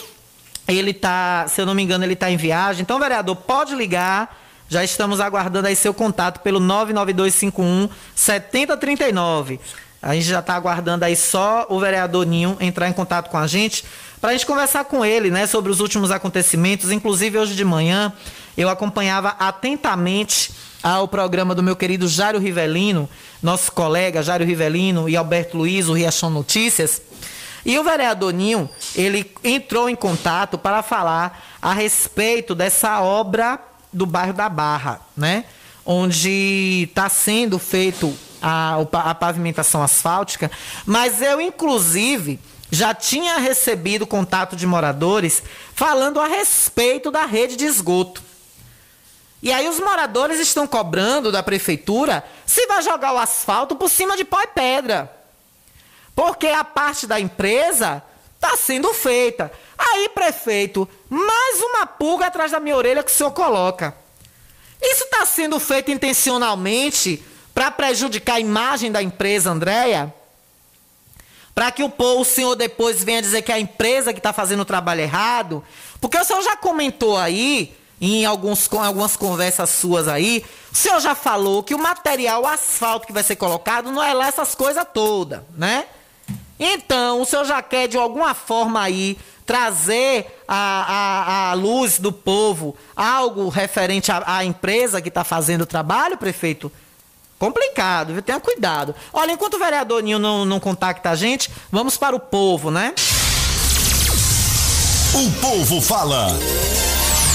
Ele 0.67 0.93
tá, 0.93 1.47
se 1.49 1.61
eu 1.61 1.67
não 1.67 1.75
me 1.75 1.85
engano, 1.85 2.05
ele 2.05 2.15
está 2.15 2.29
em 2.29 2.37
viagem. 2.37 2.83
Então, 2.83 2.99
vereador, 2.99 3.37
pode 3.37 3.75
ligar. 3.75 4.37
Já 4.69 4.83
estamos 4.83 5.21
aguardando 5.21 5.69
aí 5.69 5.77
seu 5.77 5.95
contato 5.95 6.41
pelo 6.41 6.59
99251 6.59 7.89
7039. 8.17 9.61
A 10.03 10.15
gente 10.15 10.27
já 10.27 10.41
está 10.41 10.55
aguardando 10.57 11.05
aí 11.05 11.15
só 11.15 11.67
o 11.69 11.79
vereador 11.79 12.27
Ninho 12.27 12.57
entrar 12.61 12.89
em 12.89 12.93
contato 12.93 13.31
com 13.31 13.39
a 13.39 13.47
gente 13.47 13.85
para 14.27 14.33
a 14.33 14.37
gente 14.37 14.45
conversar 14.45 14.85
com 14.87 15.05
ele, 15.05 15.31
né, 15.31 15.47
sobre 15.47 15.71
os 15.71 15.79
últimos 15.79 16.11
acontecimentos. 16.11 16.91
Inclusive 16.91 17.39
hoje 17.39 17.55
de 17.55 17.65
manhã 17.65 18.13
eu 18.57 18.69
acompanhava 18.69 19.37
atentamente 19.39 20.51
ao 20.83 21.07
programa 21.07 21.55
do 21.55 21.63
meu 21.63 21.77
querido 21.77 22.09
Jário 22.09 22.41
Rivelino, 22.41 23.09
nosso 23.41 23.71
colega 23.71 24.25
Jário 24.25 24.45
Rivelino 24.45 25.09
e 25.09 25.17
Alberto 25.17 25.57
Luiz, 25.57 25.89
o 25.89 25.93
Riachão 25.93 26.29
Notícias. 26.29 27.01
E 27.65 27.79
o 27.79 27.85
vereador 27.85 28.33
Ninho, 28.33 28.69
ele 28.97 29.31
entrou 29.45 29.89
em 29.89 29.95
contato 29.95 30.59
para 30.59 30.83
falar 30.83 31.57
a 31.63 31.73
respeito 31.73 32.53
dessa 32.53 33.01
obra 33.01 33.61
do 33.93 34.07
bairro 34.07 34.33
da 34.33 34.49
Barra, 34.49 35.03
né? 35.17 35.45
Onde 35.85 36.89
está 36.89 37.09
sendo 37.09 37.61
feito 37.61 38.13
a, 38.43 38.79
a 38.93 39.15
pavimentação 39.15 39.85
asfáltica, 39.85 40.51
mas 40.85 41.23
eu, 41.23 41.41
inclusive, 41.41 42.41
já 42.71 42.95
tinha 42.95 43.39
recebido 43.39 44.07
contato 44.07 44.57
de 44.57 44.67
moradores 44.67 45.43
falando 45.75 46.21
a 46.21 46.27
respeito 46.27 47.11
da 47.11 47.25
rede 47.25 47.57
de 47.57 47.65
esgoto. 47.65 48.23
E 49.43 49.53
aí 49.53 49.69
os 49.69 49.79
moradores 49.79 50.41
estão 50.41 50.67
cobrando 50.67 51.31
da 51.31 51.43
prefeitura 51.43 52.25
se 52.45 52.67
vai 52.67 52.83
jogar 52.83 53.13
o 53.13 53.19
asfalto 53.19 53.77
por 53.77 53.89
cima 53.89 54.17
de 54.17 54.25
pó 54.25 54.41
e 54.41 54.47
pedra. 54.49 55.13
Porque 56.15 56.47
a 56.47 56.65
parte 56.65 57.07
da 57.07 57.21
empresa 57.21 58.03
está 58.35 58.57
sendo 58.57 58.93
feita. 58.95 59.53
Aí, 59.79 60.09
prefeito, 60.09 60.89
mais 61.09 61.61
uma 61.61 61.87
pulga 61.87 62.27
atrás 62.27 62.51
da 62.51 62.61
minha 62.61 62.77
orelha 62.77 63.03
que 63.03 63.11
o 63.11 63.15
senhor 63.15 63.31
coloca. 63.33 63.95
Isso 64.81 65.05
está 65.05 65.27
sendo 65.27 65.61
feito 65.61 65.91
intencionalmente 65.91 67.23
para 67.55 67.71
prejudicar 67.71 68.37
a 68.37 68.41
imagem 68.41 68.91
da 68.91 69.03
empresa, 69.03 69.51
Andréia? 69.51 70.13
Para 71.57 71.71
que 71.71 71.83
o, 71.83 71.91
o 71.99 72.23
senhor 72.23 72.55
depois 72.55 73.03
venha 73.03 73.23
dizer 73.23 73.41
que 73.41 73.51
é 73.51 73.55
a 73.55 73.59
empresa 73.59 74.13
que 74.13 74.19
está 74.19 74.31
fazendo 74.31 74.61
o 74.61 74.65
trabalho 74.67 75.01
errado? 75.01 75.65
Porque 75.99 76.19
o 76.19 76.23
senhor 76.23 76.43
já 76.43 76.55
comentou 76.55 77.17
aí, 77.17 77.75
em 77.99 78.27
alguns, 78.27 78.71
algumas 78.75 79.17
conversas 79.17 79.71
suas 79.71 80.07
aí, 80.07 80.45
o 80.71 80.77
senhor 80.77 81.01
já 81.01 81.15
falou 81.15 81.63
que 81.63 81.75
o 81.75 81.79
material 81.79 82.43
o 82.43 82.47
asfalto 82.47 83.07
que 83.07 83.13
vai 83.13 83.23
ser 83.23 83.37
colocado 83.37 83.91
não 83.91 84.03
é 84.03 84.13
lá 84.13 84.29
essas 84.29 84.55
coisas 84.55 84.85
todas, 84.93 85.41
né? 85.57 85.87
Então, 86.61 87.23
o 87.23 87.25
senhor 87.25 87.47
já 87.47 87.63
quer 87.63 87.89
de 87.89 87.97
alguma 87.97 88.35
forma 88.35 88.83
aí 88.83 89.17
trazer 89.47 90.27
à, 90.47 91.55
luz 91.57 91.99
do 91.99 92.13
povo 92.13 92.77
algo 92.95 93.49
referente 93.49 94.13
à 94.13 94.45
empresa 94.45 95.01
que 95.01 95.09
está 95.09 95.25
fazendo 95.25 95.63
o 95.63 95.67
trabalho, 95.67 96.19
prefeito? 96.19 96.71
Complicado, 97.39 98.15
viu? 98.15 98.23
Tenha 98.23 98.41
cuidado. 98.41 98.95
Olha, 99.13 99.33
enquanto 99.33 99.55
o 99.55 99.59
vereador 99.59 100.03
Ninho 100.03 100.19
não, 100.19 100.45
não 100.45 100.59
contacta 100.59 101.11
a 101.11 101.15
gente, 101.15 101.51
vamos 101.71 101.97
para 101.97 102.17
o 102.17 102.21
povo, 102.21 102.69
né? 102.71 102.93
O 105.15 105.31
povo 105.41 105.81
fala. 105.81 106.27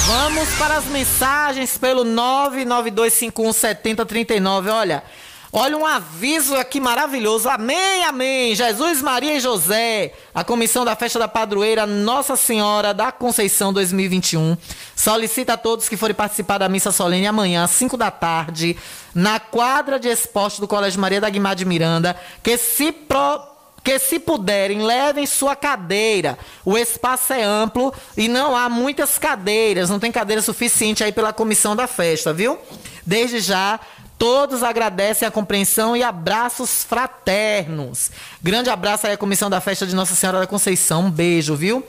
Vamos 0.07 0.49
para 0.55 0.77
as 0.77 0.85
mensagens 0.85 1.77
pelo 1.77 2.03
992517039. 2.03 4.73
Olha, 4.73 5.03
olha 5.51 5.77
um 5.77 5.85
aviso 5.85 6.55
aqui 6.55 6.79
maravilhoso. 6.79 7.49
Amém, 7.49 8.03
amém. 8.05 8.55
Jesus, 8.55 9.01
Maria 9.01 9.35
e 9.35 9.39
José. 9.39 10.13
A 10.33 10.43
comissão 10.43 10.85
da 10.85 10.95
festa 10.95 11.19
da 11.19 11.27
padroeira 11.27 11.85
Nossa 11.85 12.35
Senhora 12.35 12.93
da 12.93 13.11
Conceição 13.11 13.73
2021 13.73 14.55
solicita 14.95 15.53
a 15.53 15.57
todos 15.57 15.89
que 15.89 15.97
forem 15.97 16.15
participar 16.15 16.57
da 16.57 16.69
missa 16.69 16.91
solene 16.91 17.27
amanhã 17.27 17.63
às 17.63 17.71
5 17.71 17.97
da 17.97 18.09
tarde 18.09 18.77
na 19.13 19.39
quadra 19.39 19.99
de 19.99 20.07
esporte 20.07 20.61
do 20.61 20.67
Colégio 20.67 21.01
Maria 21.01 21.19
da 21.19 21.29
Guimar 21.29 21.55
de 21.55 21.65
Miranda 21.65 22.15
que 22.41 22.57
se 22.57 22.91
pro 22.91 23.51
que 23.83 23.97
se 23.97 24.19
puderem, 24.19 24.83
levem 24.83 25.25
sua 25.25 25.55
cadeira. 25.55 26.37
O 26.63 26.77
espaço 26.77 27.33
é 27.33 27.43
amplo 27.43 27.93
e 28.15 28.27
não 28.27 28.55
há 28.55 28.69
muitas 28.69 29.17
cadeiras, 29.17 29.89
não 29.89 29.99
tem 29.99 30.11
cadeira 30.11 30.41
suficiente 30.41 31.03
aí 31.03 31.11
pela 31.11 31.33
comissão 31.33 31.75
da 31.75 31.87
festa, 31.87 32.31
viu? 32.31 32.59
Desde 33.03 33.39
já, 33.39 33.79
todos 34.21 34.61
agradecem 34.61 35.27
a 35.27 35.31
compreensão 35.31 35.97
e 35.97 36.03
abraços 36.03 36.83
fraternos. 36.83 38.11
Grande 38.39 38.69
abraço 38.69 39.07
aí 39.07 39.13
à 39.13 39.17
comissão 39.17 39.49
da 39.49 39.59
festa 39.59 39.87
de 39.87 39.95
Nossa 39.95 40.13
Senhora 40.13 40.39
da 40.39 40.45
Conceição. 40.45 41.05
Um 41.05 41.09
beijo, 41.09 41.55
viu? 41.55 41.83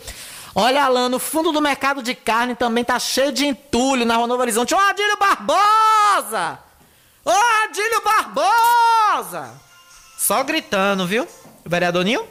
Olha, 0.55 0.83
Alan, 0.83 1.11
no 1.11 1.19
fundo 1.19 1.53
do 1.53 1.61
mercado 1.61 2.03
de 2.03 2.15
carne 2.15 2.55
também 2.55 2.85
tá 2.85 2.99
cheio 2.99 3.33
de 3.33 3.45
entulho 3.45 4.07
na 4.07 4.17
Rua 4.17 4.27
Novo 4.27 4.41
Horizonte. 4.41 4.75
Ô, 4.75 4.79
Adílio 4.79 5.19
Barbosa! 5.19 6.59
Ô, 7.23 7.31
Adílio 7.65 8.03
Barbosa! 8.03 9.51
Só 10.17 10.43
gritando, 10.43 11.07
viu? 11.07 11.29
Vereador 11.67 12.03
Ninho? 12.03 12.25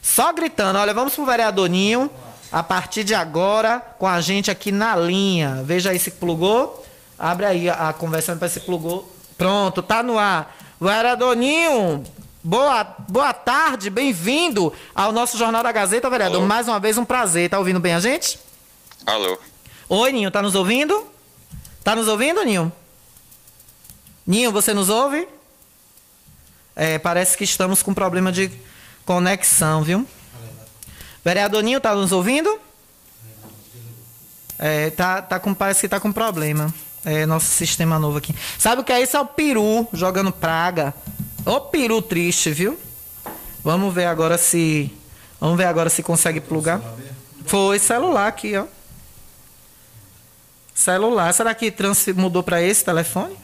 Só 0.00 0.32
gritando. 0.32 0.78
Olha, 0.78 0.94
vamos 0.94 1.14
pro 1.14 1.26
vereador 1.26 1.68
Ninho. 1.68 2.10
A 2.50 2.62
partir 2.62 3.04
de 3.04 3.14
agora, 3.14 3.82
com 3.98 4.06
a 4.06 4.22
gente 4.22 4.50
aqui 4.50 4.72
na 4.72 4.96
linha. 4.96 5.62
Veja 5.66 5.90
aí 5.90 5.98
se 5.98 6.12
plugou. 6.12 6.82
Abre 7.18 7.44
aí 7.44 7.68
a, 7.68 7.90
a 7.90 7.92
conversando 7.92 8.38
para 8.38 8.48
se 8.48 8.60
plugou. 8.60 9.13
Pronto, 9.36 9.82
tá 9.82 10.02
no 10.02 10.18
ar. 10.18 10.56
Vereador 10.80 11.34
Ninho, 11.36 12.04
boa, 12.42 12.84
boa 13.08 13.32
tarde, 13.32 13.90
bem-vindo 13.90 14.72
ao 14.94 15.12
nosso 15.12 15.36
Jornal 15.36 15.62
da 15.62 15.72
Gazeta, 15.72 16.08
vereador. 16.10 16.38
Alô. 16.38 16.46
Mais 16.46 16.68
uma 16.68 16.78
vez, 16.78 16.98
um 16.98 17.04
prazer. 17.04 17.48
Tá 17.50 17.58
ouvindo 17.58 17.80
bem 17.80 17.94
a 17.94 18.00
gente? 18.00 18.38
Alô. 19.06 19.38
Oi, 19.88 20.12
Ninho, 20.12 20.30
tá 20.30 20.40
nos 20.40 20.54
ouvindo? 20.54 21.06
Tá 21.82 21.94
nos 21.96 22.08
ouvindo, 22.08 22.42
Ninho? 22.44 22.72
Ninho, 24.26 24.50
você 24.52 24.72
nos 24.72 24.88
ouve? 24.88 25.28
É, 26.76 26.98
parece 26.98 27.36
que 27.36 27.44
estamos 27.44 27.82
com 27.82 27.92
problema 27.92 28.32
de 28.32 28.50
conexão, 29.04 29.82
viu? 29.82 30.06
Vereador 31.24 31.62
Ninho, 31.62 31.80
tá 31.80 31.94
nos 31.94 32.12
ouvindo? 32.12 32.60
É, 34.58 34.90
tá, 34.90 35.20
tá 35.20 35.40
com, 35.40 35.52
parece 35.52 35.80
que 35.80 35.88
tá 35.88 35.98
com 35.98 36.12
problema. 36.12 36.72
É, 37.04 37.26
nosso 37.26 37.46
sistema 37.46 37.98
novo 37.98 38.18
aqui. 38.18 38.34
Sabe 38.58 38.80
o 38.80 38.84
que 38.84 38.92
é 38.92 39.02
isso? 39.02 39.16
É 39.16 39.20
o 39.20 39.26
peru 39.26 39.86
jogando 39.92 40.32
praga. 40.32 40.94
Ô 41.44 41.60
peru 41.60 42.00
triste, 42.00 42.50
viu? 42.50 42.78
Vamos 43.62 43.92
ver 43.94 44.06
agora 44.06 44.38
se. 44.38 44.90
Vamos 45.38 45.58
ver 45.58 45.66
agora 45.66 45.90
se 45.90 46.02
consegue 46.02 46.40
plugar. 46.40 46.80
Foi 47.44 47.78
celular 47.78 48.26
aqui, 48.26 48.56
ó. 48.56 48.64
Celular. 50.74 51.32
Será 51.34 51.54
que 51.54 51.70
trans 51.70 52.06
mudou 52.08 52.42
para 52.42 52.62
esse 52.62 52.84
telefone? 52.84 53.36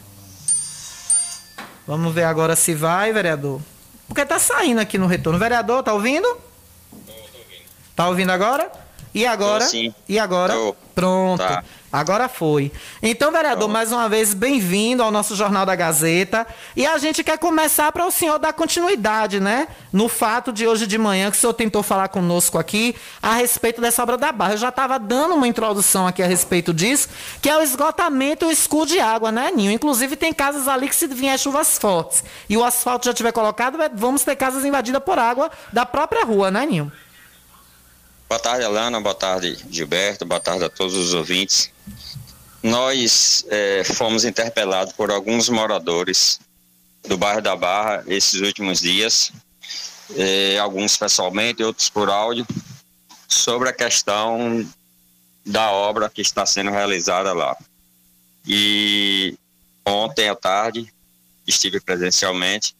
Vamos 1.87 2.15
ver 2.15 2.25
agora 2.25 2.57
se 2.57 2.75
vai, 2.75 3.13
vereador. 3.13 3.61
Porque 4.09 4.25
tá 4.25 4.39
saindo 4.39 4.81
aqui 4.81 4.97
no 4.97 5.07
retorno. 5.07 5.39
Vereador, 5.39 5.83
tá 5.83 5.93
ouvindo? 5.93 6.27
Tô, 6.27 6.97
tô 6.97 7.13
ouvindo. 7.13 7.65
Tá 7.95 8.09
ouvindo 8.09 8.31
agora? 8.31 8.71
E 9.15 9.27
agora? 9.27 9.65
Tô, 9.65 9.71
sim. 9.71 9.95
E 10.09 10.19
agora? 10.19 10.55
Tô. 10.55 10.75
Pronto. 10.95 11.39
Tá. 11.39 11.63
Agora 11.93 12.29
foi. 12.29 12.71
Então, 13.03 13.33
vereador, 13.33 13.67
Tô. 13.67 13.73
mais 13.73 13.91
uma 13.91 14.09
vez, 14.09 14.33
bem-vindo 14.33 15.03
ao 15.03 15.11
nosso 15.11 15.35
Jornal 15.35 15.67
da 15.67 15.75
Gazeta. 15.75 16.47
E 16.77 16.87
a 16.87 16.97
gente 16.99 17.25
quer 17.25 17.37
começar 17.37 17.91
para 17.91 18.07
o 18.07 18.13
senhor 18.13 18.39
dar 18.39 18.53
continuidade, 18.53 19.41
né? 19.41 19.67
No 19.93 20.09
fato 20.09 20.53
de 20.53 20.69
hoje 20.69 20.87
de 20.87 20.97
manhã 20.97 21.33
que 21.33 21.37
o 21.37 21.41
senhor 21.41 21.53
tentou 21.53 21.83
falar 21.83 22.07
conosco 22.07 22.59
aqui 22.59 22.95
a 23.21 23.35
respeito 23.35 23.81
dessa 23.81 24.05
obra 24.05 24.17
da 24.17 24.31
barra. 24.31 24.53
Eu 24.53 24.59
já 24.59 24.69
estava 24.69 25.01
dando 25.01 25.35
uma 25.35 25.49
introdução 25.49 26.07
aqui 26.07 26.23
a 26.23 26.27
respeito 26.27 26.73
disso, 26.73 27.09
que 27.43 27.49
é 27.49 27.57
o 27.57 27.63
esgotamento 27.63 28.45
e 28.45 28.49
o 28.49 28.53
escudo 28.53 28.87
de 28.93 29.01
água, 29.01 29.33
né, 29.33 29.51
Ninho? 29.53 29.73
Inclusive, 29.73 30.15
tem 30.15 30.33
casas 30.33 30.69
ali 30.69 30.89
que 30.89 30.95
se 30.95 31.09
vier 31.09 31.37
chuvas 31.39 31.77
fortes 31.77 32.23
e 32.49 32.57
o 32.57 32.65
asfalto 32.65 33.07
já 33.07 33.13
tiver 33.13 33.33
colocado, 33.33 33.77
vamos 33.95 34.23
ter 34.23 34.37
casas 34.37 34.65
invadidas 34.65 35.03
por 35.03 35.19
água 35.19 35.51
da 35.73 35.85
própria 35.85 36.25
rua, 36.25 36.53
né, 36.53 36.65
Ninho? 36.65 36.93
Boa 38.31 38.39
tarde, 38.39 38.65
Alana. 38.65 39.01
Boa 39.01 39.13
tarde, 39.13 39.59
Gilberto. 39.69 40.25
Boa 40.25 40.39
tarde 40.39 40.63
a 40.63 40.69
todos 40.71 40.95
os 40.95 41.15
ouvintes. 41.15 41.69
Nós 42.63 43.45
é, 43.49 43.83
fomos 43.83 44.25
interpelados 44.25 44.93
por 44.93 45.11
alguns 45.11 45.49
moradores 45.49 46.39
do 47.09 47.19
bairro 47.19 47.43
da 47.43 47.57
Barra 47.57 48.05
esses 48.07 48.41
últimos 48.41 48.83
dias, 48.83 49.33
é, 50.17 50.57
alguns 50.61 50.97
pessoalmente, 50.97 51.65
outros 51.65 51.89
por 51.89 52.09
áudio, 52.09 52.47
sobre 53.27 53.69
a 53.69 53.73
questão 53.73 54.65
da 55.45 55.73
obra 55.73 56.09
que 56.09 56.23
está 56.23 56.47
sendo 56.47 56.71
realizada 56.71 57.33
lá. 57.33 57.57
E 58.47 59.37
ontem 59.85 60.29
à 60.29 60.37
tarde 60.37 60.95
estive 61.45 61.81
presencialmente 61.81 62.77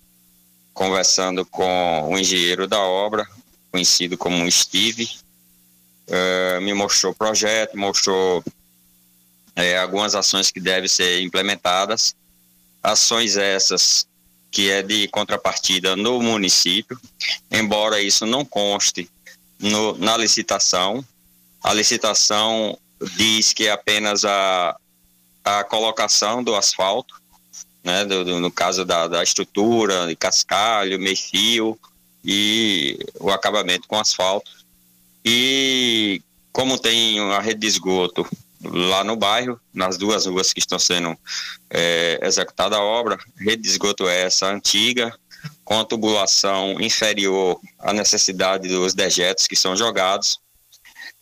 conversando 0.73 1.45
com 1.45 2.09
o 2.09 2.17
engenheiro 2.17 2.69
da 2.69 2.79
obra, 2.79 3.27
conhecido 3.73 4.17
como 4.17 4.49
Steve, 4.49 5.11
uh, 6.11 6.61
me 6.61 6.75
mostrou 6.75 7.13
o 7.13 7.17
projeto, 7.17 7.79
mostrou 7.79 8.45
é, 9.57 9.79
algumas 9.79 10.15
ações 10.15 10.51
que 10.51 10.61
devem 10.61 10.89
ser 10.89 11.21
implementadas, 11.23 12.15
ações 12.83 13.37
essas 13.37 14.07
que 14.51 14.71
é 14.71 14.83
de 14.83 15.07
contrapartida 15.09 15.95
no 15.95 16.21
município, 16.21 17.01
embora 17.51 18.01
isso 18.01 18.27
não 18.27 18.45
conste 18.45 19.09
no, 19.59 19.97
na 19.97 20.17
licitação. 20.17 21.05
A 21.63 21.73
licitação 21.73 22.77
diz 23.17 23.53
que 23.53 23.69
é 23.69 23.71
apenas 23.71 24.25
a, 24.25 24.77
a 25.45 25.65
colocação 25.65 26.43
do 26.43 26.57
asfalto, 26.57 27.15
né, 27.85 28.05
do, 28.05 28.25
do, 28.25 28.41
no 28.41 28.51
caso 28.51 28.85
da, 28.85 29.07
da 29.07 29.23
estrutura, 29.23 30.07
de 30.07 30.17
cascalho, 30.17 30.99
meio-fio 30.99 31.79
e 32.25 32.99
o 33.21 33.31
acabamento 33.31 33.87
com 33.87 33.99
asfalto. 33.99 34.51
E 35.25 36.23
como 36.53 36.79
tem 36.79 37.21
a 37.33 37.41
rede 37.41 37.61
de 37.61 37.67
esgoto 37.67 38.27
lá 38.63 39.03
no 39.05 39.17
bairro, 39.17 39.61
nas 39.73 39.97
duas 39.97 40.27
ruas 40.27 40.53
que 40.53 40.61
estão 40.61 40.79
sendo 40.79 41.17
é, 41.71 42.19
executada 42.23 42.77
a 42.77 42.83
obra, 42.83 43.19
rede 43.39 43.63
de 43.63 43.69
esgoto 43.69 44.09
é 44.09 44.23
essa 44.23 44.47
antiga, 44.47 45.13
com 45.65 45.79
a 45.79 45.85
tubulação 45.85 46.81
inferior 46.81 47.59
à 47.79 47.93
necessidade 47.93 48.69
dos 48.69 48.93
dejetos 48.93 49.47
que 49.47 49.57
são 49.57 49.77
jogados. 49.77 50.39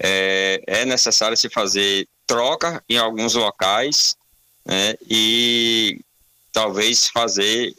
É, 0.01 0.63
é 0.67 0.85
necessário 0.85 1.37
se 1.37 1.49
fazer 1.49 2.09
troca 2.27 2.83
em 2.89 2.99
alguns 2.99 3.35
locais 3.35 4.17
né, 4.65 4.95
e 5.09 6.01
talvez 6.53 7.09
fazer 7.09 7.75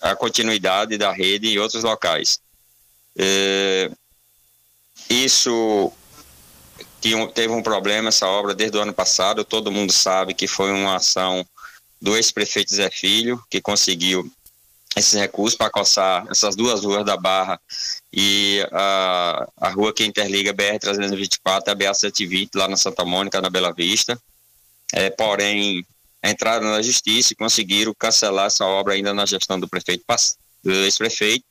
a 0.00 0.16
continuidade 0.16 0.96
da 0.96 1.12
rede 1.12 1.48
em 1.48 1.58
outros 1.58 1.82
locais. 1.82 2.40
É, 3.18 3.90
isso 5.08 5.92
teve 7.34 7.52
um 7.52 7.62
problema 7.62 8.08
essa 8.08 8.26
obra 8.26 8.54
desde 8.54 8.76
o 8.76 8.80
ano 8.80 8.92
passado. 8.92 9.44
Todo 9.44 9.70
mundo 9.70 9.92
sabe 9.92 10.34
que 10.34 10.46
foi 10.46 10.72
uma 10.72 10.96
ação 10.96 11.46
do 12.00 12.16
ex-prefeito 12.16 12.74
Zé 12.74 12.90
Filho 12.90 13.42
que 13.48 13.60
conseguiu 13.60 14.30
esses 14.96 15.12
recursos 15.12 15.56
para 15.56 15.70
coçar 15.70 16.26
essas 16.30 16.56
duas 16.56 16.82
ruas 16.82 17.04
da 17.04 17.16
Barra 17.16 17.60
e 18.12 18.66
a, 18.72 19.48
a 19.58 19.68
rua 19.68 19.92
que 19.92 20.04
interliga 20.04 20.54
BR-324 20.54 21.62
e 21.66 21.70
a 21.70 21.76
BR-720 21.76 22.50
lá 22.54 22.66
na 22.66 22.76
Santa 22.76 23.04
Mônica, 23.04 23.40
na 23.40 23.50
Bela 23.50 23.72
Vista. 23.72 24.18
É, 24.92 25.10
porém, 25.10 25.84
entraram 26.24 26.70
na 26.70 26.80
justiça 26.80 27.32
e 27.32 27.36
conseguiram 27.36 27.94
cancelar 27.94 28.46
essa 28.46 28.64
obra 28.64 28.94
ainda 28.94 29.12
na 29.12 29.26
gestão 29.26 29.60
do 29.60 29.68
prefeito 29.68 30.04
do 30.64 30.72
ex-prefeito, 30.72 31.44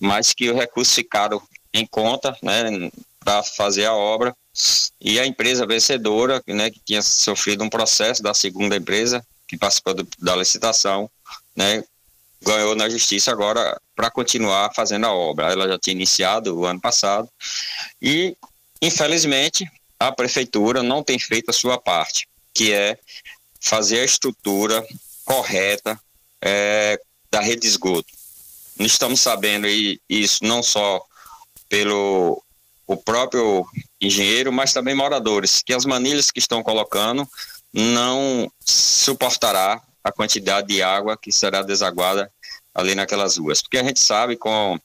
mas 0.00 0.32
que 0.32 0.50
os 0.50 0.56
recursos 0.56 0.94
ficaram 0.94 1.42
em 1.72 1.86
conta, 1.86 2.36
né, 2.42 2.90
para 3.20 3.42
fazer 3.42 3.86
a 3.86 3.94
obra 3.94 4.36
e 5.00 5.18
a 5.18 5.26
empresa 5.26 5.66
vencedora, 5.66 6.42
né, 6.46 6.70
que 6.70 6.80
tinha 6.84 7.02
sofrido 7.02 7.64
um 7.64 7.70
processo 7.70 8.22
da 8.22 8.34
segunda 8.34 8.76
empresa 8.76 9.24
que 9.48 9.56
participou 9.56 9.94
do, 9.94 10.06
da 10.18 10.36
licitação, 10.36 11.10
né, 11.56 11.82
ganhou 12.42 12.74
na 12.74 12.88
justiça 12.88 13.30
agora 13.30 13.80
para 13.94 14.10
continuar 14.10 14.72
fazendo 14.74 15.06
a 15.06 15.12
obra. 15.12 15.52
Ela 15.52 15.68
já 15.68 15.78
tinha 15.78 15.94
iniciado 15.94 16.58
o 16.58 16.66
ano 16.66 16.80
passado 16.80 17.28
e, 18.00 18.36
infelizmente, 18.80 19.70
a 19.98 20.10
prefeitura 20.10 20.82
não 20.82 21.02
tem 21.02 21.18
feito 21.18 21.50
a 21.50 21.54
sua 21.54 21.78
parte, 21.78 22.28
que 22.52 22.72
é 22.72 22.98
fazer 23.60 24.00
a 24.00 24.04
estrutura 24.04 24.84
correta 25.24 25.98
é, 26.40 27.00
da 27.30 27.40
rede 27.40 27.62
de 27.62 27.68
esgoto. 27.68 28.12
Estamos 28.80 29.20
sabendo 29.20 29.66
isso 30.08 30.44
não 30.44 30.62
só 30.62 31.04
pelo 31.72 32.44
o 32.86 32.96
próprio 32.98 33.64
engenheiro, 33.98 34.52
mas 34.52 34.74
também 34.74 34.94
moradores, 34.94 35.62
que 35.64 35.72
as 35.72 35.86
manilhas 35.86 36.30
que 36.30 36.38
estão 36.38 36.62
colocando 36.62 37.26
não 37.72 38.46
suportará 38.60 39.80
a 40.04 40.12
quantidade 40.12 40.68
de 40.68 40.82
água 40.82 41.16
que 41.16 41.32
será 41.32 41.62
desaguada 41.62 42.30
ali 42.74 42.94
naquelas 42.94 43.38
ruas. 43.38 43.62
Porque 43.62 43.78
a 43.78 43.82
gente 43.82 44.00
sabe 44.00 44.36
com 44.36 44.78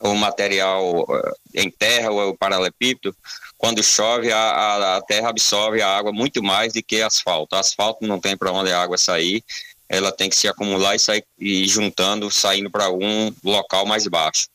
o 0.00 0.14
material 0.14 1.04
eh, 1.10 1.62
em 1.62 1.70
terra 1.70 2.10
ou 2.10 2.30
o 2.30 2.36
paralelepípedo, 2.36 3.14
quando 3.58 3.82
chove, 3.82 4.32
a, 4.32 4.38
a, 4.38 4.96
a, 4.96 5.02
terra 5.02 5.28
absorve 5.28 5.82
a 5.82 5.98
água 5.98 6.12
muito 6.12 6.42
mais 6.42 6.72
do 6.72 6.82
que 6.82 7.02
asfalto. 7.02 7.56
Asfalto 7.56 8.06
não 8.06 8.18
tem 8.18 8.38
para 8.38 8.52
onde 8.52 8.72
a 8.72 8.80
água 8.80 8.96
sair, 8.96 9.44
ela 9.86 10.10
tem 10.10 10.30
que 10.30 10.36
se 10.36 10.48
acumular 10.48 10.94
e 10.94 10.98
sair 10.98 11.24
e 11.38 11.68
juntando, 11.68 12.30
saindo 12.30 12.70
para 12.70 12.86
algum 12.86 13.30
local 13.44 13.84
mais 13.84 14.06
baixo. 14.06 14.48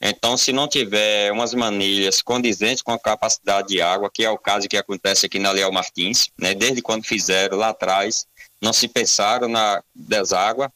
Então, 0.00 0.36
se 0.36 0.52
não 0.52 0.68
tiver 0.68 1.32
umas 1.32 1.52
manilhas 1.52 2.22
condizentes 2.22 2.82
com 2.82 2.92
a 2.92 2.98
capacidade 2.98 3.68
de 3.68 3.80
água, 3.80 4.10
que 4.12 4.24
é 4.24 4.30
o 4.30 4.38
caso 4.38 4.68
que 4.68 4.76
acontece 4.76 5.26
aqui 5.26 5.38
na 5.38 5.50
Leal 5.50 5.72
Martins, 5.72 6.28
né, 6.38 6.54
desde 6.54 6.80
quando 6.80 7.04
fizeram 7.04 7.56
lá 7.56 7.70
atrás, 7.70 8.24
não 8.60 8.72
se 8.72 8.86
pensaram 8.86 9.48
na 9.48 9.82
deságua, 9.94 10.72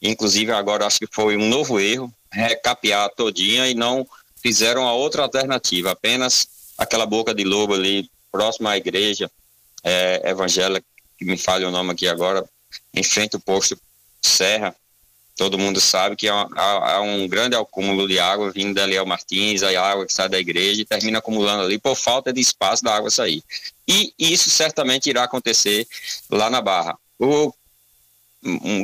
inclusive 0.00 0.52
agora 0.52 0.86
acho 0.86 1.00
que 1.00 1.08
foi 1.10 1.36
um 1.36 1.48
novo 1.48 1.80
erro, 1.80 2.12
recapear 2.32 3.10
todinha 3.10 3.68
e 3.68 3.74
não 3.74 4.06
fizeram 4.40 4.86
a 4.86 4.92
outra 4.92 5.22
alternativa, 5.22 5.90
apenas 5.90 6.48
aquela 6.78 7.06
boca 7.06 7.34
de 7.34 7.44
lobo 7.44 7.74
ali, 7.74 8.08
próxima 8.30 8.70
à 8.70 8.76
igreja 8.76 9.30
é, 9.82 10.30
evangélica, 10.30 10.86
que 11.18 11.24
me 11.24 11.36
falha 11.36 11.68
o 11.68 11.72
nome 11.72 11.90
aqui 11.90 12.06
agora, 12.06 12.44
em 12.94 13.02
frente 13.02 13.34
ao 13.34 13.40
posto 13.40 13.76
Serra, 14.22 14.74
todo 15.40 15.58
mundo 15.58 15.80
sabe 15.80 16.16
que 16.16 16.28
há, 16.28 16.46
há, 16.54 17.00
um 17.00 17.26
grande 17.26 17.56
acúmulo 17.56 18.06
de 18.06 18.18
água 18.18 18.50
vindo 18.50 18.74
dali 18.74 18.94
ao 18.94 19.06
Martins, 19.06 19.62
a 19.62 19.70
água 19.82 20.04
que 20.04 20.12
sai 20.12 20.28
da 20.28 20.38
igreja 20.38 20.82
e 20.82 20.84
termina 20.84 21.18
acumulando 21.18 21.62
ali 21.62 21.78
por 21.78 21.96
falta 21.96 22.30
de 22.30 22.42
espaço 22.42 22.84
da 22.84 22.94
água 22.94 23.10
sair. 23.10 23.42
E 23.88 24.12
isso 24.18 24.50
certamente 24.50 25.08
irá 25.08 25.24
acontecer 25.24 25.88
lá 26.28 26.50
na 26.50 26.60
Barra. 26.60 26.94
O, 27.18 27.54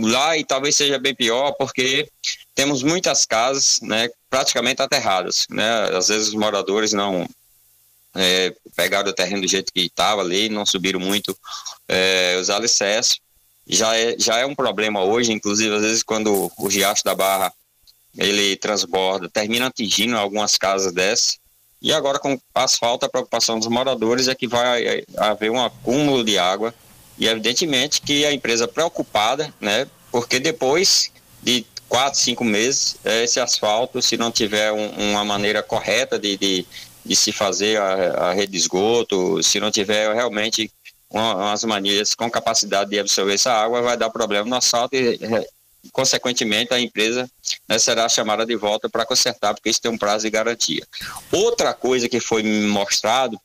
lá 0.04 0.38
e 0.38 0.46
talvez 0.46 0.74
seja 0.74 0.98
bem 0.98 1.14
pior 1.14 1.52
porque 1.52 2.08
temos 2.54 2.82
muitas 2.82 3.26
casas 3.26 3.78
né, 3.82 4.08
praticamente 4.30 4.80
aterradas. 4.80 5.46
Né? 5.50 5.70
Às 5.94 6.08
vezes 6.08 6.28
os 6.28 6.34
moradores 6.34 6.94
não 6.94 7.28
é, 8.14 8.54
pegaram 8.74 9.10
o 9.10 9.14
terreno 9.14 9.42
do 9.42 9.48
jeito 9.48 9.70
que 9.70 9.80
estava 9.82 10.22
ali, 10.22 10.48
não 10.48 10.64
subiram 10.64 11.00
muito 11.00 11.36
é, 11.86 12.38
os 12.40 12.48
alicerces 12.48 13.20
já 13.66 13.96
é, 13.96 14.16
já 14.18 14.38
é 14.38 14.46
um 14.46 14.54
problema 14.54 15.02
hoje, 15.02 15.32
inclusive 15.32 15.74
às 15.74 15.82
vezes 15.82 16.02
quando 16.02 16.50
o 16.56 16.68
riacho 16.68 17.02
da 17.04 17.14
Barra 17.14 17.52
ele 18.16 18.56
transborda, 18.56 19.28
termina 19.28 19.66
atingindo 19.66 20.16
algumas 20.16 20.56
casas 20.56 20.92
dessas. 20.92 21.38
E 21.82 21.92
agora 21.92 22.18
com 22.18 22.38
asfalto, 22.54 23.04
a 23.04 23.08
preocupação 23.08 23.58
dos 23.58 23.68
moradores 23.68 24.28
é 24.28 24.34
que 24.34 24.46
vai 24.46 25.04
haver 25.18 25.50
um 25.50 25.62
acúmulo 25.62 26.24
de 26.24 26.38
água 26.38 26.74
e 27.18 27.26
evidentemente 27.26 28.00
que 28.00 28.24
a 28.24 28.32
empresa 28.32 28.68
preocupada, 28.68 29.52
né, 29.60 29.86
porque 30.10 30.38
depois 30.38 31.10
de 31.42 31.66
quatro, 31.88 32.18
cinco 32.18 32.44
meses, 32.44 32.96
esse 33.04 33.38
asfalto, 33.40 34.02
se 34.02 34.16
não 34.16 34.30
tiver 34.30 34.72
um, 34.72 35.10
uma 35.10 35.24
maneira 35.24 35.62
correta 35.62 36.18
de, 36.18 36.36
de, 36.36 36.66
de 37.04 37.16
se 37.16 37.32
fazer 37.32 37.78
a, 37.80 38.28
a, 38.28 38.32
rede 38.32 38.52
de 38.52 38.58
esgoto, 38.58 39.42
se 39.42 39.60
não 39.60 39.70
tiver 39.70 40.12
realmente 40.14 40.70
umas 41.20 41.64
manilhas 41.64 42.14
com 42.14 42.30
capacidade 42.30 42.90
de 42.90 42.98
absorver 42.98 43.34
essa 43.34 43.52
água, 43.52 43.82
vai 43.82 43.96
dar 43.96 44.10
problema 44.10 44.48
no 44.48 44.56
asfalto 44.56 44.94
e, 44.96 45.18
consequentemente, 45.92 46.72
a 46.72 46.80
empresa 46.80 47.30
né, 47.68 47.78
será 47.78 48.08
chamada 48.08 48.44
de 48.44 48.56
volta 48.56 48.88
para 48.88 49.06
consertar, 49.06 49.54
porque 49.54 49.70
isso 49.70 49.80
tem 49.80 49.90
um 49.90 49.98
prazo 49.98 50.24
de 50.24 50.30
garantia. 50.30 50.86
Outra 51.32 51.72
coisa 51.72 52.08
que 52.08 52.20
foi 52.20 52.42
mostrado 52.42 53.40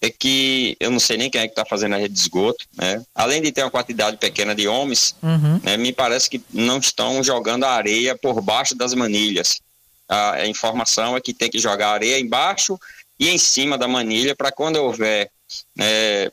é 0.00 0.10
que 0.10 0.76
eu 0.78 0.90
não 0.90 1.00
sei 1.00 1.16
nem 1.16 1.30
quem 1.30 1.40
é 1.40 1.46
que 1.46 1.52
está 1.52 1.64
fazendo 1.64 1.94
a 1.94 1.98
rede 1.98 2.14
de 2.14 2.20
esgoto, 2.20 2.66
né? 2.76 3.02
Além 3.14 3.40
de 3.40 3.50
ter 3.50 3.62
uma 3.62 3.70
quantidade 3.70 4.18
pequena 4.18 4.54
de 4.54 4.68
homens, 4.68 5.16
uhum. 5.22 5.60
né, 5.62 5.76
me 5.76 5.92
parece 5.92 6.28
que 6.28 6.42
não 6.52 6.78
estão 6.78 7.22
jogando 7.22 7.64
areia 7.64 8.16
por 8.16 8.40
baixo 8.42 8.74
das 8.74 8.92
manilhas. 8.92 9.60
A, 10.06 10.32
a 10.32 10.46
informação 10.46 11.16
é 11.16 11.20
que 11.20 11.32
tem 11.32 11.50
que 11.50 11.58
jogar 11.58 11.92
areia 11.92 12.20
embaixo 12.20 12.78
e 13.18 13.30
em 13.30 13.38
cima 13.38 13.78
da 13.78 13.88
manilha 13.88 14.36
para 14.36 14.52
quando 14.52 14.76
houver 14.76 15.30
é, 15.78 16.30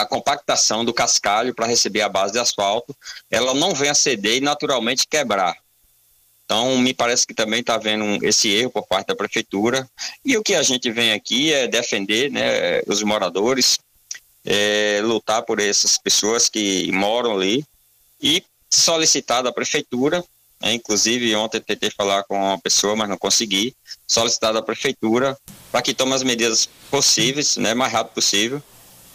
a 0.00 0.06
compactação 0.06 0.84
do 0.84 0.92
cascalho 0.92 1.54
para 1.54 1.66
receber 1.66 2.00
a 2.00 2.08
base 2.08 2.32
de 2.32 2.38
asfalto, 2.38 2.94
ela 3.30 3.54
não 3.54 3.74
vem 3.74 3.90
a 3.90 3.94
ceder 3.94 4.36
e 4.36 4.40
naturalmente 4.40 5.06
quebrar. 5.06 5.56
Então, 6.44 6.76
me 6.78 6.92
parece 6.92 7.26
que 7.26 7.32
também 7.32 7.60
está 7.60 7.76
havendo 7.76 8.24
esse 8.24 8.50
erro 8.50 8.70
por 8.70 8.86
parte 8.86 9.06
da 9.06 9.16
prefeitura. 9.16 9.88
E 10.24 10.36
o 10.36 10.42
que 10.42 10.54
a 10.54 10.62
gente 10.62 10.90
vem 10.90 11.12
aqui 11.12 11.52
é 11.52 11.66
defender 11.66 12.30
né, 12.30 12.82
os 12.86 13.02
moradores, 13.02 13.78
é, 14.44 15.00
lutar 15.02 15.42
por 15.42 15.58
essas 15.58 15.96
pessoas 15.96 16.48
que 16.50 16.90
moram 16.92 17.32
ali 17.32 17.64
e 18.20 18.42
solicitar 18.68 19.42
da 19.42 19.52
prefeitura. 19.52 20.22
Né, 20.60 20.74
inclusive, 20.74 21.34
ontem 21.34 21.60
tentei 21.60 21.90
falar 21.90 22.24
com 22.24 22.36
uma 22.36 22.58
pessoa, 22.58 22.94
mas 22.94 23.08
não 23.08 23.16
consegui. 23.16 23.74
Solicitar 24.06 24.52
da 24.52 24.60
prefeitura 24.60 25.38
para 25.72 25.80
que 25.80 25.94
tome 25.94 26.12
as 26.12 26.22
medidas 26.22 26.68
possíveis, 26.90 27.56
né, 27.56 27.72
mais 27.72 27.90
rápido 27.90 28.14
possível, 28.14 28.62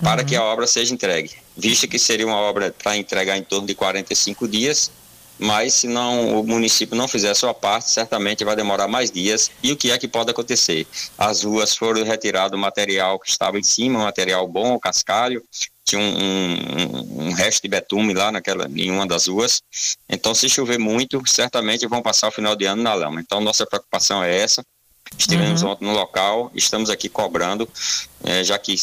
para 0.02 0.22
uhum. 0.22 0.28
que 0.28 0.36
a 0.36 0.44
obra 0.44 0.66
seja 0.66 0.94
entregue, 0.94 1.32
visto 1.58 1.88
que 1.88 2.00
seria 2.00 2.26
uma 2.26 2.38
obra 2.38 2.74
para 2.82 2.98
entregar 2.98 3.38
em 3.38 3.44
torno 3.44 3.68
de 3.68 3.76
45 3.76 4.48
dias, 4.48 4.92
mas 5.40 5.74
se 5.74 5.88
não 5.88 6.40
o 6.40 6.44
município 6.44 6.98
não 6.98 7.08
fizer 7.08 7.30
a 7.30 7.36
sua 7.36 7.54
parte, 7.54 7.90
certamente 7.90 8.44
vai 8.44 8.58
demorar 8.58 8.90
mais 8.90 9.10
dias. 9.10 9.50
E 9.64 9.72
o 9.72 9.78
que 9.78 9.90
é 9.90 9.98
que 9.98 10.08
pode 10.08 10.30
acontecer? 10.30 10.86
As 11.18 11.44
ruas 11.44 11.74
foram 11.76 12.04
retirado 12.04 12.58
o 12.58 12.60
material 12.60 13.18
que 13.18 13.30
estava 13.30 13.58
em 13.58 13.64
cima, 13.64 14.04
material 14.04 14.46
bom, 14.50 14.78
cascalho, 14.78 15.42
tinha 15.86 16.02
um, 16.02 16.04
um, 16.04 17.28
um, 17.28 17.32
resto 17.32 17.64
de 17.64 17.70
betume 17.70 18.14
lá 18.14 18.32
naquela, 18.32 18.70
em 18.76 18.92
uma 18.92 19.08
das 19.08 19.28
ruas. 19.28 19.62
Então, 20.08 20.36
se 20.36 20.48
chover 20.48 20.78
muito, 20.78 21.22
certamente 21.26 21.88
vão 21.88 22.02
passar 22.02 22.28
o 22.28 22.32
final 22.32 22.56
de 22.56 22.66
ano 22.66 22.84
na 22.84 22.94
lama. 22.94 23.20
Então, 23.20 23.42
nossa 23.42 23.66
preocupação 23.66 24.24
é 24.24 24.36
essa. 24.38 24.62
Estivemos 25.18 25.64
uhum. 25.64 25.72
ontem 25.72 25.86
no 25.86 25.94
local, 25.94 26.52
estamos 26.54 26.90
aqui 26.90 27.10
cobrando, 27.10 27.68
é, 28.24 28.44
já 28.44 28.58
que 28.58 28.76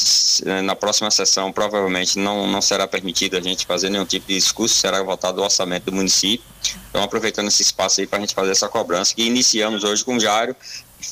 é, 0.45 0.61
na 0.61 0.75
próxima 0.75 1.11
sessão 1.11 1.53
provavelmente 1.53 2.19
não, 2.19 2.47
não 2.47 2.61
será 2.61 2.87
permitido 2.87 3.37
a 3.37 3.41
gente 3.41 3.65
fazer 3.65 3.89
nenhum 3.89 4.05
tipo 4.05 4.27
de 4.27 4.35
discurso, 4.35 4.75
será 4.75 5.03
voltado 5.03 5.39
ao 5.39 5.45
orçamento 5.45 5.85
do 5.85 5.93
município. 5.93 6.45
Então, 6.91 7.03
aproveitando 7.03 7.49
esse 7.49 7.63
espaço 7.63 8.01
aí 8.01 8.07
para 8.07 8.19
a 8.19 8.21
gente 8.21 8.35
fazer 8.35 8.51
essa 8.51 8.69
cobrança, 8.69 9.15
que 9.15 9.23
iniciamos 9.23 9.85
hoje 9.85 10.05
com 10.05 10.17
o 10.17 10.21
Jário, 10.21 10.55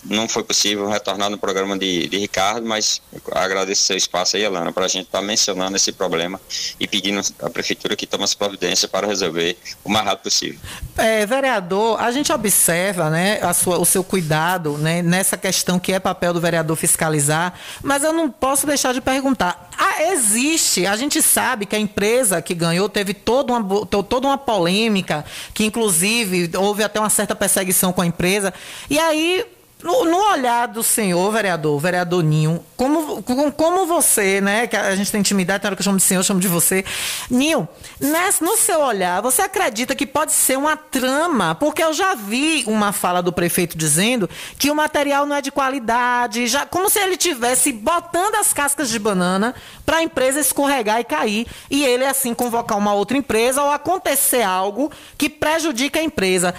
não 0.05 0.29
foi 0.29 0.43
possível 0.43 0.89
retornar 0.89 1.31
no 1.31 1.39
programa 1.39 1.79
de, 1.79 2.09
de 2.09 2.19
Ricardo, 2.19 2.67
mas 2.67 3.01
agradeço 3.33 3.83
seu 3.83 3.97
espaço 3.97 4.37
aí, 4.37 4.45
Alana, 4.45 4.73
para 4.73 4.85
a 4.85 4.89
gente 4.89 5.07
estar 5.07 5.21
tá 5.21 5.25
mencionando 5.25 5.77
esse 5.77 5.93
problema 5.93 6.41
e 6.79 6.87
pedindo 6.87 7.21
à 7.41 7.51
Prefeitura 7.51 7.95
que 7.95 8.07
tome 8.07 8.25
as 8.25 8.35
providências 8.35 8.91
para 8.91 9.07
resolver 9.07 9.57
o 9.85 9.91
mais 9.91 10.05
rápido 10.05 10.25
possível. 10.25 10.59
É, 10.97 11.27
vereador, 11.27 12.01
a 12.01 12.11
gente 12.11 12.33
observa 12.33 13.11
né, 13.11 13.41
a 13.43 13.53
sua, 13.53 13.79
o 13.79 13.85
seu 13.85 14.03
cuidado 14.03 14.79
né, 14.79 15.03
nessa 15.03 15.37
questão 15.37 15.79
que 15.79 15.93
é 15.93 16.01
papel 16.01 16.33
do 16.33 16.41
vereador 16.41 16.77
fiscalizar, 16.77 17.55
mas 17.83 18.03
eu 18.03 18.13
não 18.13 18.31
posso 18.31 18.67
deixar 18.67 18.93
de 18.93 19.01
perguntar. 19.01 19.71
Ah, 19.77 20.03
existe, 20.13 20.87
a 20.87 20.97
gente 20.97 21.21
sabe 21.21 21.67
que 21.67 21.77
a 21.77 21.79
empresa 21.79 22.41
que 22.41 22.55
ganhou 22.55 22.89
teve 22.89 23.13
toda 23.13 23.53
uma, 23.53 23.87
toda 23.87 24.27
uma 24.27 24.39
polêmica, 24.39 25.25
que 25.53 25.65
inclusive 25.65 26.51
houve 26.57 26.83
até 26.83 26.99
uma 27.01 27.11
certa 27.11 27.35
perseguição 27.35 27.93
com 27.93 28.03
a 28.03 28.07
empresa, 28.07 28.53
e 28.89 28.99
aí 28.99 29.45
no, 29.85 30.07
no, 30.07 30.17
olhar 30.33 30.67
do 30.67 30.83
senhor, 30.83 31.31
vereador, 31.31 31.79
vereador 31.79 32.25
Ninho, 32.25 32.65
como, 32.75 33.23
como, 33.53 33.85
você, 33.85 34.41
né? 34.41 34.67
Que 34.67 34.77
a 34.77 34.97
gente 34.97 35.13
tem 35.13 35.21
intimidade, 35.21 35.63
na 35.63 35.69
hora 35.69 35.77
que 35.77 35.83
eu 35.83 35.85
chamo 35.85 35.99
de 35.99 36.03
senhor, 36.03 36.21
eu 36.21 36.25
chamo 36.25 36.41
de 36.41 36.49
você. 36.49 36.83
Ninho, 37.29 37.69
nesse, 38.01 38.43
no 38.43 38.57
seu 38.57 38.81
olhar, 38.81 39.21
você 39.21 39.43
acredita 39.43 39.95
que 39.95 40.07
pode 40.07 40.33
ser 40.33 40.57
uma 40.57 40.75
trama? 40.75 41.55
Porque 41.55 41.83
eu 41.83 41.93
já 41.93 42.15
vi 42.15 42.65
uma 42.67 42.93
fala 42.93 43.23
do 43.23 43.31
prefeito 43.31 43.77
dizendo 43.77 44.29
que 44.59 44.71
o 44.71 44.75
material 44.75 45.27
não 45.27 45.37
é 45.37 45.43
de 45.43 45.53
qualidade, 45.53 46.47
já, 46.47 46.65
como 46.65 46.89
se 46.89 46.99
ele 46.99 47.19
tivesse 47.19 47.71
botando 47.71 48.37
as 48.37 48.55
cascas 48.55 48.89
de 48.89 48.99
banana 48.99 49.55
para 49.85 49.99
a 49.99 50.03
empresa 50.03 50.41
escorregar 50.41 50.99
e 50.99 51.05
cair. 51.05 51.47
E 51.71 51.85
ele, 51.85 52.07
assim, 52.07 52.33
convocar 52.33 52.79
uma 52.79 52.95
outra 52.95 53.19
empresa 53.19 53.63
ou 53.63 53.71
acontecer 53.71 54.43
algo 54.43 54.91
que 55.19 55.29
prejudica 55.29 56.01
a 56.01 56.03
empresa. 56.03 56.55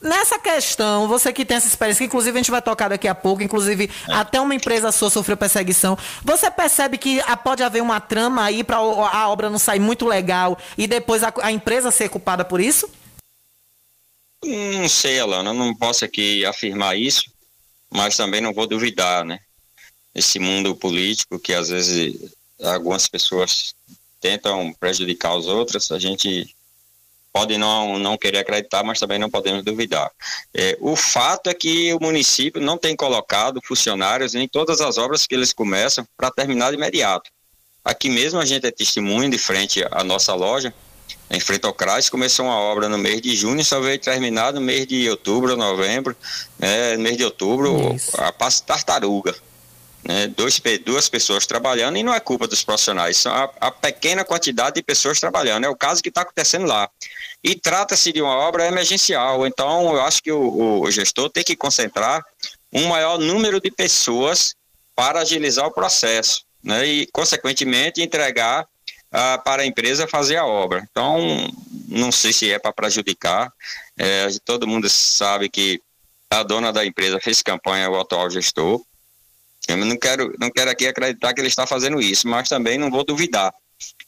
Nessa 0.00 0.38
questão, 0.38 1.08
você 1.08 1.32
que 1.32 1.44
tem 1.44 1.56
essa 1.56 1.66
experiência, 1.66 1.98
que 1.98 2.06
inclusive 2.06 2.38
a 2.38 2.40
gente 2.40 2.50
vai 2.50 2.62
tocar 2.62 2.88
daqui 2.88 3.08
a 3.08 3.14
pouco, 3.14 3.42
inclusive 3.42 3.90
É. 4.08 4.12
até 4.12 4.40
uma 4.40 4.54
empresa 4.54 4.92
sua 4.92 5.10
sofreu 5.10 5.36
perseguição, 5.36 5.98
você 6.22 6.48
percebe 6.50 6.98
que 6.98 7.20
pode 7.42 7.64
haver 7.64 7.82
uma 7.82 7.98
trama 8.00 8.44
aí 8.44 8.62
para 8.62 8.76
a 8.76 9.28
obra 9.28 9.50
não 9.50 9.58
sair 9.58 9.80
muito 9.80 10.06
legal 10.06 10.56
e 10.76 10.86
depois 10.86 11.24
a, 11.24 11.32
a 11.42 11.50
empresa 11.50 11.90
ser 11.90 12.08
culpada 12.08 12.44
por 12.44 12.60
isso? 12.60 12.88
Não 14.44 14.88
sei, 14.88 15.18
Alana, 15.18 15.52
não 15.52 15.74
posso 15.74 16.04
aqui 16.04 16.46
afirmar 16.46 16.96
isso, 16.96 17.24
mas 17.90 18.16
também 18.16 18.40
não 18.40 18.52
vou 18.52 18.68
duvidar, 18.68 19.24
né? 19.24 19.40
Esse 20.14 20.38
mundo 20.38 20.76
político 20.76 21.40
que 21.40 21.52
às 21.52 21.70
vezes 21.70 22.32
algumas 22.62 23.08
pessoas 23.08 23.74
tentam 24.20 24.72
prejudicar 24.78 25.34
os 25.34 25.46
outros, 25.46 25.90
a 25.90 25.98
gente 25.98 26.54
pode 27.38 27.56
não, 27.56 28.00
não 28.00 28.18
querer 28.18 28.38
acreditar, 28.38 28.82
mas 28.82 28.98
também 28.98 29.16
não 29.16 29.30
podemos 29.30 29.62
duvidar. 29.62 30.10
É, 30.52 30.76
o 30.80 30.96
fato 30.96 31.48
é 31.48 31.54
que 31.54 31.94
o 31.94 32.00
município 32.00 32.60
não 32.60 32.76
tem 32.76 32.96
colocado 32.96 33.60
funcionários 33.64 34.34
em 34.34 34.48
todas 34.48 34.80
as 34.80 34.98
obras 34.98 35.24
que 35.24 35.36
eles 35.36 35.52
começam 35.52 36.04
para 36.16 36.32
terminar 36.32 36.70
de 36.70 36.76
imediato. 36.76 37.30
Aqui 37.84 38.10
mesmo 38.10 38.40
a 38.40 38.44
gente 38.44 38.66
é 38.66 38.72
testemunho 38.72 39.30
de 39.30 39.38
frente 39.38 39.84
à 39.88 40.02
nossa 40.02 40.34
loja, 40.34 40.74
em 41.30 41.38
frente 41.38 41.64
ao 41.64 41.72
CRAS, 41.72 42.10
começou 42.10 42.46
uma 42.46 42.58
obra 42.58 42.88
no 42.88 42.98
mês 42.98 43.22
de 43.22 43.36
junho, 43.36 43.64
só 43.64 43.78
veio 43.78 44.00
terminar 44.00 44.52
no 44.52 44.60
mês 44.60 44.84
de 44.84 45.08
outubro, 45.08 45.56
novembro, 45.56 46.16
né, 46.58 46.96
no 46.96 47.02
mês 47.04 47.16
de 47.16 47.24
outubro, 47.24 47.94
a 48.14 48.32
passo 48.32 48.64
tartaruga. 48.64 49.32
Né, 50.02 50.26
dois, 50.26 50.60
duas 50.84 51.08
pessoas 51.08 51.46
trabalhando 51.46 51.98
e 51.98 52.02
não 52.02 52.14
é 52.14 52.18
culpa 52.18 52.48
dos 52.48 52.64
profissionais, 52.64 53.16
são 53.16 53.32
a, 53.32 53.50
a 53.60 53.70
pequena 53.70 54.24
quantidade 54.24 54.76
de 54.76 54.82
pessoas 54.82 55.20
trabalhando, 55.20 55.64
é 55.64 55.68
o 55.68 55.76
caso 55.76 56.02
que 56.02 56.08
está 56.08 56.22
acontecendo 56.22 56.66
lá. 56.66 56.88
E 57.42 57.54
trata-se 57.54 58.12
de 58.12 58.20
uma 58.20 58.34
obra 58.34 58.66
emergencial, 58.66 59.46
então 59.46 59.94
eu 59.94 60.02
acho 60.02 60.22
que 60.22 60.32
o, 60.32 60.80
o 60.80 60.90
gestor 60.90 61.30
tem 61.30 61.44
que 61.44 61.54
concentrar 61.54 62.24
um 62.72 62.88
maior 62.88 63.18
número 63.18 63.60
de 63.60 63.70
pessoas 63.70 64.54
para 64.94 65.20
agilizar 65.20 65.66
o 65.66 65.72
processo, 65.72 66.42
né, 66.62 66.84
e 66.84 67.06
consequentemente 67.06 68.02
entregar 68.02 68.66
ah, 69.12 69.38
para 69.38 69.62
a 69.62 69.66
empresa 69.66 70.06
fazer 70.06 70.36
a 70.36 70.44
obra. 70.44 70.86
Então, 70.90 71.18
não 71.88 72.12
sei 72.12 72.32
se 72.32 72.50
é 72.50 72.58
para 72.58 72.72
prejudicar. 72.72 73.52
É, 73.96 74.28
todo 74.44 74.66
mundo 74.66 74.88
sabe 74.88 75.48
que 75.48 75.80
a 76.30 76.42
dona 76.42 76.72
da 76.72 76.84
empresa 76.84 77.18
fez 77.20 77.42
campanha 77.42 77.86
ao 77.86 78.00
atual 78.00 78.28
gestor. 78.30 78.82
Eu 79.66 79.76
não 79.76 79.96
quero, 79.96 80.34
não 80.38 80.50
quero 80.50 80.70
aqui 80.70 80.86
acreditar 80.86 81.32
que 81.32 81.40
ele 81.40 81.48
está 81.48 81.66
fazendo 81.66 82.00
isso, 82.00 82.28
mas 82.28 82.48
também 82.48 82.78
não 82.78 82.90
vou 82.90 83.04
duvidar. 83.04 83.52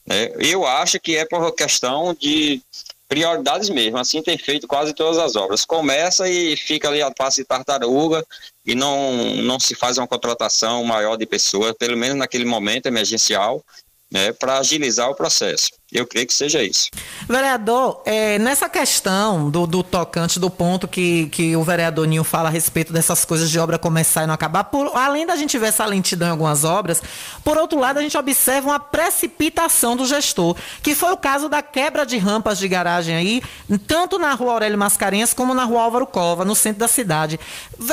né? 0.07 0.33
Eu 0.39 0.67
acho 0.67 1.01
que 1.01 1.17
é 1.17 1.25
por 1.25 1.53
questão 1.53 2.15
de 2.15 2.63
prioridades 3.11 3.69
mesmo. 3.69 3.99
Assim 3.99 4.23
tem 4.23 4.39
feito 4.39 4.69
quase 4.69 4.95
todas 4.95 5.19
as 5.19 5.35
obras. 5.35 5.65
Começa 5.65 6.29
e 6.31 6.57
fica 6.57 6.89
ali 6.89 7.03
a 7.03 7.11
passe 7.11 7.43
de 7.43 7.47
tartaruga 7.47 8.25
e 8.65 8.77
não, 8.77 9.35
não 9.43 9.59
se 9.59 9.75
faz 9.75 9.99
uma 9.99 10.07
contratação 10.07 10.85
maior 10.85 11.17
de 11.17 11.27
pessoas, 11.27 11.75
pelo 11.77 11.97
menos 11.97 12.17
naquele 12.17 12.45
momento 12.45 12.87
emergencial, 12.87 13.63
né, 14.11 14.33
para 14.33 14.59
agilizar 14.59 15.11
o 15.11 15.15
processo. 15.15 15.71
Eu 15.93 16.07
creio 16.07 16.27
que 16.27 16.33
seja 16.33 16.63
isso. 16.63 16.89
Vereador, 17.29 18.01
é, 18.05 18.39
nessa 18.39 18.69
questão 18.69 19.51
do, 19.51 19.67
do 19.67 19.83
tocante, 19.83 20.39
do 20.39 20.49
ponto 20.49 20.87
que, 20.87 21.27
que 21.27 21.57
o 21.57 21.65
vereador 21.65 22.07
Ninho 22.07 22.23
fala 22.23 22.49
a 22.49 22.53
respeito 22.53 22.93
dessas 22.93 23.25
coisas 23.25 23.51
de 23.51 23.59
obra 23.59 23.77
começar 23.77 24.23
e 24.23 24.27
não 24.27 24.35
acabar, 24.35 24.65
por, 24.65 24.97
além 24.97 25.27
da 25.27 25.35
gente 25.35 25.59
ver 25.59 25.67
essa 25.67 25.85
lentidão 25.85 26.29
em 26.29 26.31
algumas 26.31 26.63
obras, 26.63 27.03
por 27.43 27.59
outro 27.59 27.79
lado, 27.79 27.99
a 27.99 28.03
gente 28.03 28.17
observa 28.17 28.69
uma 28.69 28.79
precipitação 28.79 29.97
do 29.97 30.07
gestor, 30.07 30.57
que 30.81 30.95
foi 30.95 31.11
o 31.13 31.17
caso 31.17 31.49
da 31.49 31.61
quebra 31.61 32.07
de 32.07 32.19
rampas 32.19 32.59
de 32.59 32.69
garagem 32.69 33.17
aí, 33.17 33.43
tanto 33.89 34.17
na 34.19 34.33
rua 34.35 34.53
Aurélio 34.53 34.79
Mascarenhas 34.79 35.35
como 35.35 35.55
na 35.55 35.65
rua 35.65 35.83
Álvaro 35.83 36.07
Cova, 36.07 36.45
no 36.45 36.55
centro 36.55 36.79
da 36.79 36.89
cidade. 36.89 37.41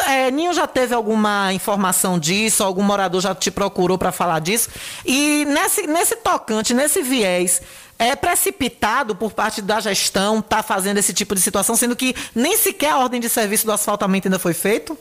É, 0.07 0.29
Ninho 0.29 0.53
já 0.53 0.67
teve 0.67 0.93
alguma 0.93 1.51
informação 1.51 2.19
disso? 2.19 2.63
Algum 2.63 2.83
morador 2.83 3.21
já 3.21 3.33
te 3.33 3.49
procurou 3.49 3.97
para 3.97 4.11
falar 4.11 4.39
disso? 4.39 4.69
E 5.03 5.45
nesse, 5.45 5.87
nesse 5.87 6.15
tocante, 6.17 6.73
nesse 6.73 7.01
viés, 7.01 7.61
é 7.99 8.15
precipitado 8.15 9.15
por 9.15 9.31
parte 9.33 9.61
da 9.61 9.79
gestão 9.79 10.39
estar 10.39 10.63
fazendo 10.63 10.97
esse 10.97 11.13
tipo 11.13 11.33
de 11.35 11.41
situação, 11.41 11.75
sendo 11.75 11.95
que 11.95 12.15
nem 12.35 12.55
sequer 12.57 12.91
a 12.91 12.99
ordem 12.99 13.19
de 13.19 13.29
serviço 13.29 13.65
do 13.65 13.71
asfaltamento 13.71 14.27
ainda 14.27 14.39
foi 14.39 14.53
feito? 14.53 14.97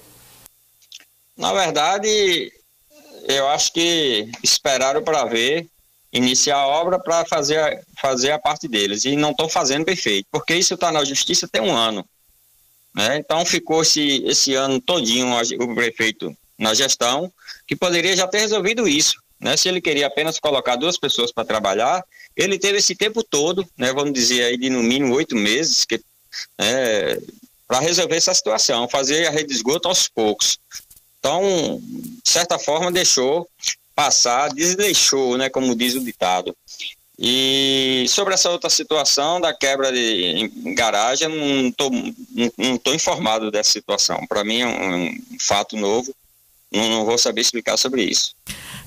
Na 1.36 1.52
verdade, 1.52 2.52
eu 3.28 3.46
acho 3.48 3.72
que 3.72 4.30
esperaram 4.42 5.02
para 5.02 5.24
ver, 5.26 5.66
iniciar 6.12 6.56
a 6.56 6.66
obra 6.66 6.98
para 6.98 7.24
fazer, 7.26 7.58
a- 7.58 7.78
fazer 8.00 8.30
a 8.30 8.38
parte 8.38 8.66
deles. 8.66 9.04
E 9.04 9.16
não 9.16 9.32
estão 9.32 9.48
fazendo 9.48 9.84
perfeito, 9.84 10.26
porque 10.32 10.54
isso 10.54 10.74
está 10.74 10.90
na 10.90 11.04
justiça 11.04 11.46
tem 11.46 11.60
um 11.60 11.76
ano. 11.76 12.04
né? 12.94 13.18
Então 13.18 13.44
ficou 13.44 13.82
esse, 13.82 14.24
esse 14.24 14.54
ano 14.54 14.80
todinho 14.80 15.28
o 15.60 15.74
prefeito 15.74 16.34
na 16.58 16.72
gestão, 16.72 17.30
que 17.66 17.76
poderia 17.76 18.16
já 18.16 18.26
ter 18.26 18.38
resolvido 18.38 18.88
isso. 18.88 19.20
Né? 19.46 19.56
Se 19.56 19.68
ele 19.68 19.80
queria 19.80 20.08
apenas 20.08 20.40
colocar 20.40 20.74
duas 20.74 20.98
pessoas 20.98 21.30
para 21.30 21.44
trabalhar, 21.44 22.04
ele 22.36 22.58
teve 22.58 22.78
esse 22.78 22.96
tempo 22.96 23.22
todo, 23.22 23.64
né? 23.78 23.92
vamos 23.92 24.12
dizer 24.12 24.42
aí 24.42 24.56
de 24.56 24.68
no 24.68 24.82
mínimo 24.82 25.14
oito 25.14 25.36
meses, 25.36 25.84
que 25.84 26.00
para 27.68 27.78
resolver 27.78 28.16
essa 28.16 28.34
situação, 28.34 28.88
fazer 28.88 29.24
a 29.24 29.30
rede 29.30 29.50
de 29.50 29.54
esgoto 29.54 29.86
aos 29.86 30.08
poucos. 30.08 30.58
Então, 31.20 31.80
de 31.80 32.28
certa 32.28 32.58
forma, 32.58 32.90
deixou 32.90 33.48
passar, 33.94 34.52
desleixou, 34.52 35.38
né, 35.38 35.48
como 35.48 35.76
diz 35.76 35.94
o 35.94 36.04
ditado. 36.04 36.54
E 37.16 38.04
sobre 38.08 38.34
essa 38.34 38.50
outra 38.50 38.68
situação 38.68 39.40
da 39.40 39.54
quebra 39.54 39.92
de 39.92 40.50
em 40.64 40.74
garagem, 40.74 41.28
não 41.28 41.68
estou 41.68 41.90
não, 41.90 42.52
não 42.58 42.78
tô 42.78 42.92
informado 42.92 43.50
dessa 43.50 43.70
situação. 43.70 44.26
Para 44.28 44.44
mim 44.44 44.60
é 44.60 44.66
um, 44.66 45.06
um 45.06 45.38
fato 45.40 45.76
novo, 45.76 46.14
não, 46.70 46.90
não 46.90 47.04
vou 47.04 47.16
saber 47.16 47.40
explicar 47.40 47.76
sobre 47.76 48.02
isso. 48.02 48.35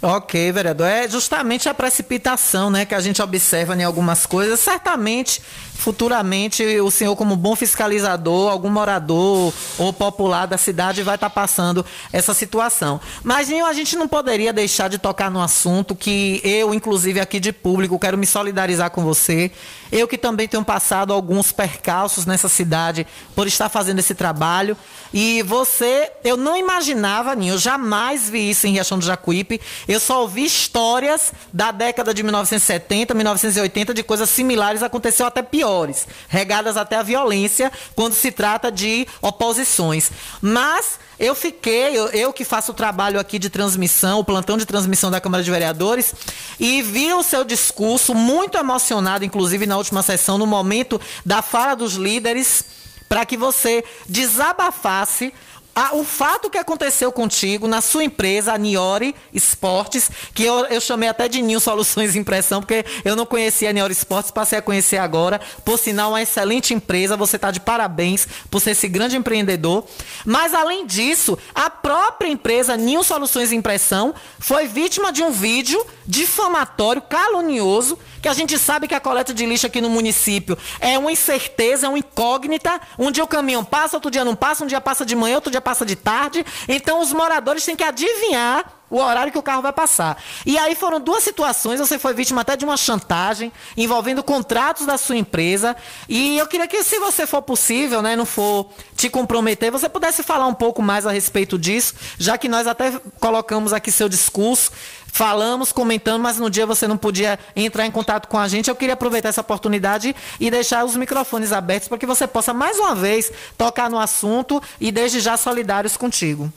Ok, 0.01 0.51
vereador. 0.53 0.88
É 0.88 1.10
justamente 1.10 1.68
a 1.68 1.74
precipitação, 1.74 2.70
né, 2.70 2.86
que 2.86 2.95
a 2.95 3.01
gente 3.01 3.22
observa 3.22 3.76
em 3.76 3.84
algumas 3.84 4.26
coisas. 4.26 4.57
Certamente, 4.62 5.41
futuramente, 5.80 6.64
o 6.80 6.89
senhor, 6.89 7.16
como 7.18 7.36
bom 7.36 7.53
fiscalizador, 7.53 8.49
algum 8.49 8.70
morador 8.70 9.53
ou 9.78 9.91
popular 9.91 10.45
da 10.45 10.57
cidade 10.57 11.03
vai 11.03 11.16
estar 11.16 11.30
passando 11.30 11.86
essa 12.14 12.34
situação. 12.34 13.01
Mas, 13.24 13.49
Ninho, 13.49 13.66
a 13.66 13.74
gente 13.74 13.97
não 13.97 14.07
poderia 14.07 14.53
deixar 14.53 14.89
de 14.89 14.97
tocar 14.97 15.32
no 15.32 15.41
assunto 15.41 15.93
que 15.95 16.39
eu, 16.45 16.74
inclusive 16.74 17.20
aqui 17.20 17.39
de 17.39 17.51
público, 17.51 17.99
quero 17.99 18.18
me 18.18 18.26
solidarizar 18.26 18.91
com 18.91 19.03
você. 19.03 19.51
Eu 19.91 20.07
que 20.07 20.18
também 20.18 20.47
tenho 20.47 20.64
passado 20.64 21.12
alguns 21.12 21.51
percalços 21.51 22.26
nessa 22.26 22.47
cidade 22.47 23.07
por 23.36 23.47
estar 23.47 23.68
fazendo 23.68 23.99
esse 23.99 24.14
trabalho. 24.14 24.78
E 25.14 25.41
você, 25.43 26.12
eu 26.24 26.38
não 26.38 26.55
imaginava, 26.55 27.36
Ninho, 27.36 27.55
eu 27.55 27.57
jamais 27.57 28.30
vi 28.30 28.49
isso 28.49 28.68
em 28.68 28.74
Riachão 28.74 28.99
do 28.99 29.05
Jacuípe. 29.05 29.49
Eu 29.88 30.00
só 30.00 30.22
ouvi 30.22 30.43
histórias 30.45 31.32
da 31.54 31.72
década 31.72 32.14
de 32.14 32.24
1970, 32.24 33.14
1980 33.14 33.93
de 33.93 34.04
coisas 34.04 34.30
similares, 34.30 34.84
aconteceu 34.84 35.26
até 35.26 35.41
piores, 35.41 36.08
regadas 36.28 36.76
até 36.78 36.97
a 36.97 37.04
violência 37.04 37.72
quando 37.95 38.14
se 38.14 38.32
trata 38.32 38.72
de 38.72 39.08
oposições. 39.22 40.12
Mas 40.41 41.00
eu 41.20 41.36
fiquei, 41.36 41.97
eu, 41.97 42.08
eu 42.08 42.32
que 42.32 42.45
faço 42.45 42.72
o 42.72 42.76
trabalho 42.76 43.20
aqui 43.20 43.38
de 43.38 43.50
transmissão, 43.50 44.20
o 44.20 44.24
plantão 44.24 44.58
de 44.58 44.66
transmissão 44.66 45.12
da 45.12 45.20
Câmara 45.20 45.43
de 45.43 45.52
Vereadores, 45.52 46.14
e 46.60 46.82
vi 46.82 47.14
o 47.14 47.24
seu 47.24 47.43
discurso 47.43 48.16
muito 48.16 48.58
emocionado, 48.58 49.26
inclusive 49.26 49.66
na 49.66 49.78
última 49.78 50.02
sessão, 50.02 50.38
no 50.38 50.47
momento 50.47 51.00
da 51.26 51.41
fala 51.41 51.76
dos 51.76 51.95
líderes, 51.95 52.64
para 53.10 53.26
que 53.26 53.36
você 53.36 53.84
desabafasse 54.08 55.34
a- 55.80 55.96
o 55.96 56.04
fato 56.04 56.50
que 56.50 56.58
aconteceu 56.58 57.12
contigo 57.12 57.68
na 57.68 57.82
sua 57.82 58.04
empresa, 58.04 58.54
a 58.54 58.58
Niori 58.58 59.16
Esportes, 59.34 60.10
que 60.34 60.44
eu, 60.44 60.66
eu 60.66 60.82
chamei 60.82 61.08
até 61.10 61.28
de 61.28 61.42
Ninho 61.42 61.60
Soluções 61.60 62.16
Impressão, 62.16 62.62
porque 62.62 62.86
eu 63.06 63.16
não 63.16 63.26
conhecia 63.26 63.70
a 63.70 63.74
Niori 63.74 63.94
Esportes, 63.94 64.32
passei 64.32 64.60
a 64.60 64.62
conhecer 64.62 64.98
agora. 64.98 65.40
Por 65.64 65.78
sinal, 65.80 66.12
uma 66.12 66.22
excelente 66.22 66.74
empresa, 66.74 67.16
você 67.16 67.36
está 67.38 67.52
de 67.52 67.60
parabéns 67.60 68.28
por 68.50 68.60
ser 68.60 68.72
esse 68.72 68.88
grande 68.88 69.16
empreendedor. 69.16 69.86
Mas, 70.26 70.54
além 70.54 70.86
disso, 70.86 71.38
a 71.56 71.70
própria 71.70 72.28
empresa 72.30 72.76
Ninho 72.76 73.04
Soluções 73.04 73.52
Impressão 73.52 74.14
foi 74.40 74.68
vítima 74.68 75.12
de 75.12 75.24
um 75.24 75.32
vídeo 75.32 75.84
difamatório, 76.06 77.02
calunioso, 77.02 77.98
que 78.22 78.28
a 78.28 78.34
gente 78.34 78.57
sabe 78.57 78.88
que 78.88 78.95
a 78.95 78.99
coleta 78.99 79.34
de 79.34 79.45
lixo 79.45 79.67
aqui 79.67 79.82
no 79.82 79.89
município 79.89 80.57
é 80.80 80.97
uma 80.97 81.11
incerteza, 81.11 81.88
é 81.88 81.89
uma 81.89 81.99
incógnita. 81.99 82.80
Um 82.97 83.11
dia 83.11 83.24
o 83.24 83.28
caminhão 83.28 83.63
passa, 83.63 83.97
outro 83.97 84.11
dia 84.11 84.26
não 84.26 84.36
passa, 84.36 84.63
um 84.63 84.67
dia 84.67 84.82
passa 84.82 85.05
de 85.05 85.15
manhã, 85.15 85.36
outro 85.36 85.51
dia 85.51 85.61
passa 85.61 85.86
de 85.86 85.95
tarde. 85.95 86.45
Então 86.67 87.01
os 87.01 87.13
moradores 87.13 87.63
têm 87.63 87.76
que 87.76 87.84
adivinhar 87.84 88.80
o 88.89 88.97
horário 88.97 89.32
que 89.32 89.38
o 89.38 89.43
carro 89.43 89.61
vai 89.61 89.72
passar. 89.72 90.22
E 90.45 90.57
aí 90.57 90.76
foram 90.76 90.99
duas 90.99 91.24
situações, 91.24 91.80
você 91.80 91.99
foi 91.99 92.13
vítima 92.13 92.41
até 92.41 92.55
de 92.55 92.65
uma 92.65 92.76
chantagem 92.76 93.51
envolvendo 93.78 94.24
contratos 94.24 94.86
da 94.86 94.97
sua 94.97 95.15
empresa. 95.15 95.76
E 96.07 96.38
eu 96.38 96.47
queria 96.47 96.67
que, 96.67 96.84
se 96.84 96.97
você 96.97 97.28
for 97.28 97.41
possível, 97.41 98.01
né, 98.01 98.15
não 98.15 98.26
for 98.26 98.70
te 98.95 99.09
comprometer, 99.09 99.72
você 99.72 99.88
pudesse 99.88 100.24
falar 100.24 100.47
um 100.47 100.53
pouco 100.53 100.82
mais 100.82 101.05
a 101.05 101.11
respeito 101.11 101.57
disso, 101.57 101.93
já 102.17 102.38
que 102.38 102.47
nós 102.47 102.65
até 102.65 102.91
colocamos 103.20 103.74
aqui 103.74 103.91
seu 103.91 104.09
discurso 104.09 104.72
falamos, 105.12 105.72
comentando, 105.72 106.22
mas 106.22 106.38
no 106.38 106.49
dia 106.49 106.66
você 106.66 106.88
não 106.88 106.97
podia 106.97 107.39
entrar 107.55 107.86
em 107.86 107.91
contato 107.91 108.28
com 108.28 108.38
a 108.38 108.47
gente. 108.47 108.70
Eu 108.70 108.76
queria 108.76 108.93
aproveitar 108.93 109.30
essa 109.30 109.41
oportunidade 109.41 110.16
e 110.39 110.49
deixar 110.49 110.86
os 110.86 110.95
microfones 110.95 111.51
abertos 111.51 111.88
para 111.88 111.97
que 111.97 112.05
você 112.05 112.28
possa 112.28 112.53
mais 112.53 112.78
uma 112.80 112.95
vez 112.95 113.32
tocar 113.57 113.89
no 113.89 113.99
assunto 113.99 114.62
e 114.80 114.91
desde 114.91 115.20
já 115.20 115.38
solidários 115.38 115.97
contigo. 115.97 116.51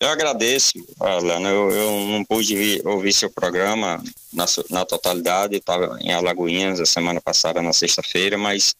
Eu 0.00 0.08
agradeço, 0.08 0.72
Alana. 1.00 1.48
Eu, 1.48 1.70
eu 1.70 1.90
não 2.08 2.24
pude 2.24 2.54
vir, 2.54 2.86
ouvir 2.86 3.12
seu 3.12 3.30
programa 3.30 4.02
na, 4.32 4.44
na 4.68 4.84
totalidade. 4.84 5.56
Estava 5.56 5.98
em 6.00 6.12
Alagoinhas 6.12 6.80
a 6.80 6.86
semana 6.86 7.20
passada, 7.20 7.62
na 7.62 7.72
sexta-feira, 7.72 8.36
mas 8.36 8.74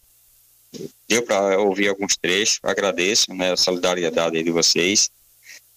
deu 1.08 1.22
para 1.22 1.58
ouvir 1.60 1.88
alguns 1.88 2.16
trechos. 2.16 2.58
Agradeço 2.62 3.32
né, 3.32 3.52
a 3.52 3.56
solidariedade 3.56 4.42
de 4.42 4.50
vocês. 4.50 5.10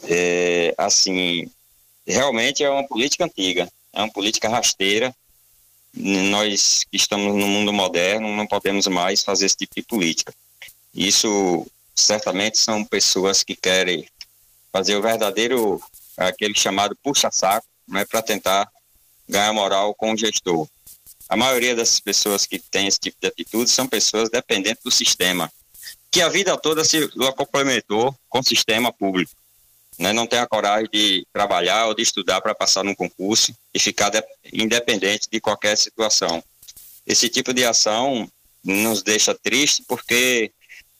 É, 0.03 0.73
assim, 0.77 1.49
realmente 2.07 2.63
é 2.63 2.69
uma 2.69 2.87
política 2.87 3.25
antiga, 3.25 3.69
é 3.93 3.99
uma 3.99 4.11
política 4.11 4.47
rasteira. 4.47 5.13
Nós 5.93 6.83
que 6.89 6.95
estamos 6.95 7.35
no 7.35 7.47
mundo 7.47 7.73
moderno 7.73 8.35
não 8.35 8.47
podemos 8.47 8.87
mais 8.87 9.23
fazer 9.23 9.45
esse 9.45 9.57
tipo 9.57 9.75
de 9.75 9.83
política. 9.83 10.33
Isso 10.93 11.65
certamente 11.95 12.57
são 12.57 12.83
pessoas 12.83 13.43
que 13.43 13.55
querem 13.55 14.07
fazer 14.71 14.95
o 14.95 15.01
verdadeiro, 15.01 15.81
aquele 16.15 16.53
chamado 16.55 16.95
puxa-saco, 17.03 17.65
né, 17.87 18.05
para 18.05 18.21
tentar 18.21 18.69
ganhar 19.27 19.53
moral 19.53 19.93
com 19.95 20.13
o 20.13 20.17
gestor. 20.17 20.67
A 21.27 21.35
maioria 21.35 21.75
dessas 21.75 21.99
pessoas 21.99 22.45
que 22.45 22.59
têm 22.59 22.87
esse 22.87 22.99
tipo 22.99 23.17
de 23.19 23.27
atitude 23.27 23.69
são 23.69 23.87
pessoas 23.87 24.29
dependentes 24.29 24.83
do 24.83 24.91
sistema, 24.91 25.51
que 26.09 26.21
a 26.21 26.29
vida 26.29 26.57
toda 26.57 26.85
se 26.85 27.07
complementou 27.35 28.15
com 28.29 28.39
o 28.39 28.43
sistema 28.43 28.93
público. 28.93 29.31
Né? 29.97 30.13
Não 30.13 30.27
tem 30.27 30.39
a 30.39 30.47
coragem 30.47 30.89
de 30.91 31.25
trabalhar 31.33 31.87
ou 31.87 31.95
de 31.95 32.01
estudar 32.01 32.41
para 32.41 32.55
passar 32.55 32.83
num 32.83 32.95
concurso 32.95 33.55
e 33.73 33.79
ficar 33.79 34.11
independente 34.53 35.27
de 35.31 35.39
qualquer 35.39 35.77
situação. 35.77 36.43
Esse 37.05 37.29
tipo 37.29 37.53
de 37.53 37.65
ação 37.65 38.29
nos 38.63 39.01
deixa 39.01 39.33
triste 39.33 39.83
porque, 39.87 40.51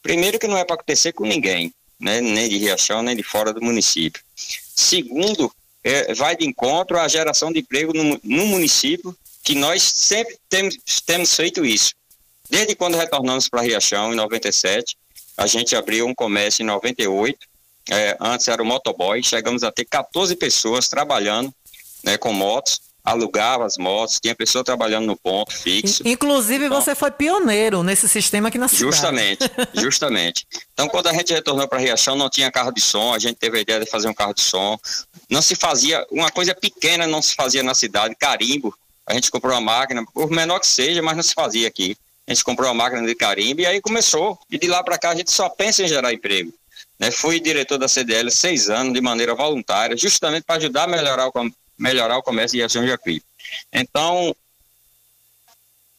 primeiro, 0.01 0.39
que 0.39 0.47
não 0.47 0.57
é 0.57 0.63
para 0.63 0.75
acontecer 0.75 1.11
com 1.11 1.25
ninguém 1.25 1.73
né, 1.99 2.21
nem 2.21 2.47
de 2.47 2.57
Riachão, 2.57 3.01
nem 3.01 3.15
de 3.15 3.23
fora 3.23 3.53
do 3.53 3.61
município. 3.61 4.21
Segundo, 4.35 5.51
é, 5.83 6.13
vai 6.13 6.35
de 6.35 6.45
encontro 6.45 6.99
à 6.99 7.07
geração 7.07 7.51
de 7.51 7.59
emprego 7.59 7.93
no, 7.93 8.19
no 8.23 8.45
município, 8.45 9.15
que 9.43 9.55
nós 9.55 9.81
sempre 9.83 10.37
temos, 10.49 10.77
temos 11.05 11.35
feito 11.35 11.65
isso. 11.65 11.93
Desde 12.49 12.75
quando 12.75 12.97
retornamos 12.97 13.49
para 13.49 13.61
Riachão, 13.61 14.13
em 14.13 14.15
97, 14.15 14.97
a 15.35 15.47
gente 15.47 15.75
abriu 15.75 16.05
um 16.05 16.15
comércio 16.15 16.63
em 16.63 16.65
98, 16.65 17.37
é, 17.89 18.17
antes 18.19 18.47
era 18.47 18.61
o 18.61 18.65
motoboy, 18.65 19.21
chegamos 19.23 19.63
a 19.63 19.71
ter 19.71 19.85
14 19.85 20.35
pessoas 20.35 20.87
trabalhando 20.87 21.53
né, 22.03 22.17
com 22.17 22.33
motos, 22.33 22.81
alugava 23.03 23.65
as 23.65 23.77
motos, 23.77 24.19
tinha 24.21 24.35
pessoa 24.35 24.63
trabalhando 24.63 25.05
no 25.05 25.15
ponto 25.15 25.53
fixo. 25.53 26.03
Inclusive, 26.05 26.65
então, 26.65 26.81
você 26.81 26.93
foi 26.93 27.09
pioneiro 27.09 27.81
nesse 27.81 28.07
sistema 28.07 28.49
aqui 28.49 28.57
na 28.57 28.67
cidade. 28.67 28.85
Justamente, 28.85 29.51
justamente. 29.75 30.45
Então, 30.73 30.89
quando 30.89 31.07
a 31.07 31.13
gente 31.13 31.33
retornou 31.33 31.67
para 31.67 31.79
Riachão, 31.79 32.17
não 32.17 32.29
tinha 32.29 32.51
carro 32.51 32.71
de 32.71 32.81
som, 32.81 33.13
a 33.13 33.19
gente 33.19 33.35
teve 33.35 33.57
a 33.57 33.61
ideia 33.61 33.79
de 33.79 33.89
fazer 33.89 34.09
um 34.09 34.13
carro 34.13 34.33
de 34.33 34.41
som. 34.41 34.77
Não 35.29 35.41
se 35.41 35.55
fazia, 35.55 36.05
uma 36.11 36.29
coisa 36.29 36.53
pequena 36.53 37.07
não 37.07 37.21
se 37.21 37.33
fazia 37.33 37.63
na 37.63 37.73
cidade, 37.73 38.13
carimbo. 38.15 38.77
A 39.05 39.13
gente 39.13 39.31
comprou 39.31 39.53
uma 39.53 39.61
máquina, 39.61 40.05
por 40.13 40.29
menor 40.29 40.59
que 40.59 40.67
seja, 40.67 41.01
mas 41.01 41.15
não 41.15 41.23
se 41.23 41.33
fazia 41.33 41.67
aqui. 41.67 41.95
A 42.27 42.33
gente 42.33 42.43
comprou 42.43 42.67
uma 42.67 42.73
máquina 42.73 43.07
de 43.07 43.15
carimbo 43.15 43.61
e 43.61 43.65
aí 43.65 43.79
começou. 43.79 44.37
E 44.51 44.59
de 44.59 44.67
lá 44.67 44.83
para 44.83 44.97
cá 44.97 45.11
a 45.11 45.15
gente 45.15 45.31
só 45.31 45.47
pensa 45.47 45.81
em 45.81 45.87
gerar 45.87 46.11
emprego. 46.11 46.53
Né? 46.99 47.11
Fui 47.11 47.39
diretor 47.39 47.77
da 47.77 47.87
CDL 47.87 48.29
seis 48.31 48.69
anos 48.69 48.93
de 48.93 49.01
maneira 49.01 49.35
voluntária, 49.35 49.95
justamente 49.95 50.43
para 50.43 50.57
ajudar 50.57 50.83
a 50.83 50.87
melhorar 50.87 51.27
o 51.27 51.31
melhorar 51.77 52.17
o 52.17 52.23
comércio 52.23 52.57
de 52.57 52.63
ação 52.63 52.81
de 52.81 52.89
Jacuípe. 52.89 53.25
Então, 53.71 54.35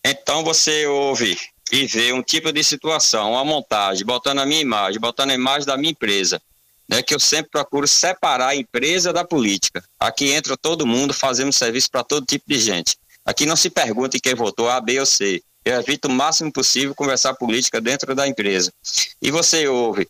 então 0.05 0.42
você 0.42 0.86
ouve 0.86 1.38
e 1.70 1.86
vê 1.86 2.12
um 2.12 2.22
tipo 2.22 2.51
de 2.51 2.64
situação, 2.64 3.32
uma 3.32 3.44
montagem, 3.44 4.05
botando 4.05 4.40
a 4.40 4.46
minha 4.46 4.61
imagem, 4.61 5.01
botando 5.01 5.30
a 5.30 5.34
imagem 5.34 5.66
da 5.66 5.76
minha 5.76 5.92
empresa, 5.92 6.40
né, 6.88 7.03
que 7.03 7.14
eu 7.14 7.20
sempre 7.20 7.51
procuro 7.51 7.86
separar 7.86 8.49
a 8.49 8.57
empresa 8.57 9.12
da 9.12 9.24
política. 9.24 9.84
Aqui 10.01 10.30
entra 10.30 10.57
todo 10.57 10.86
mundo, 10.86 11.12
fazemos 11.12 11.57
serviço 11.57 11.90
para 11.90 12.03
todo 12.03 12.26
tipo 12.26 12.44
de 12.49 12.59
gente. 12.59 12.96
Aqui 13.24 13.44
não 13.44 13.57
se 13.57 13.68
pergunta 13.68 14.16
em 14.16 14.20
quem 14.20 14.34
votou 14.34 14.70
A, 14.70 14.80
B 14.80 14.99
ou 14.99 15.07
C. 15.07 15.42
Eu 15.64 15.78
evito 15.78 16.09
o 16.09 16.11
máximo 16.11 16.51
possível 16.51 16.94
conversar 16.94 17.34
política 17.34 17.78
dentro 17.78 18.14
da 18.14 18.26
empresa. 18.26 18.72
E 19.20 19.30
você 19.30 19.68
ouve 19.68 20.09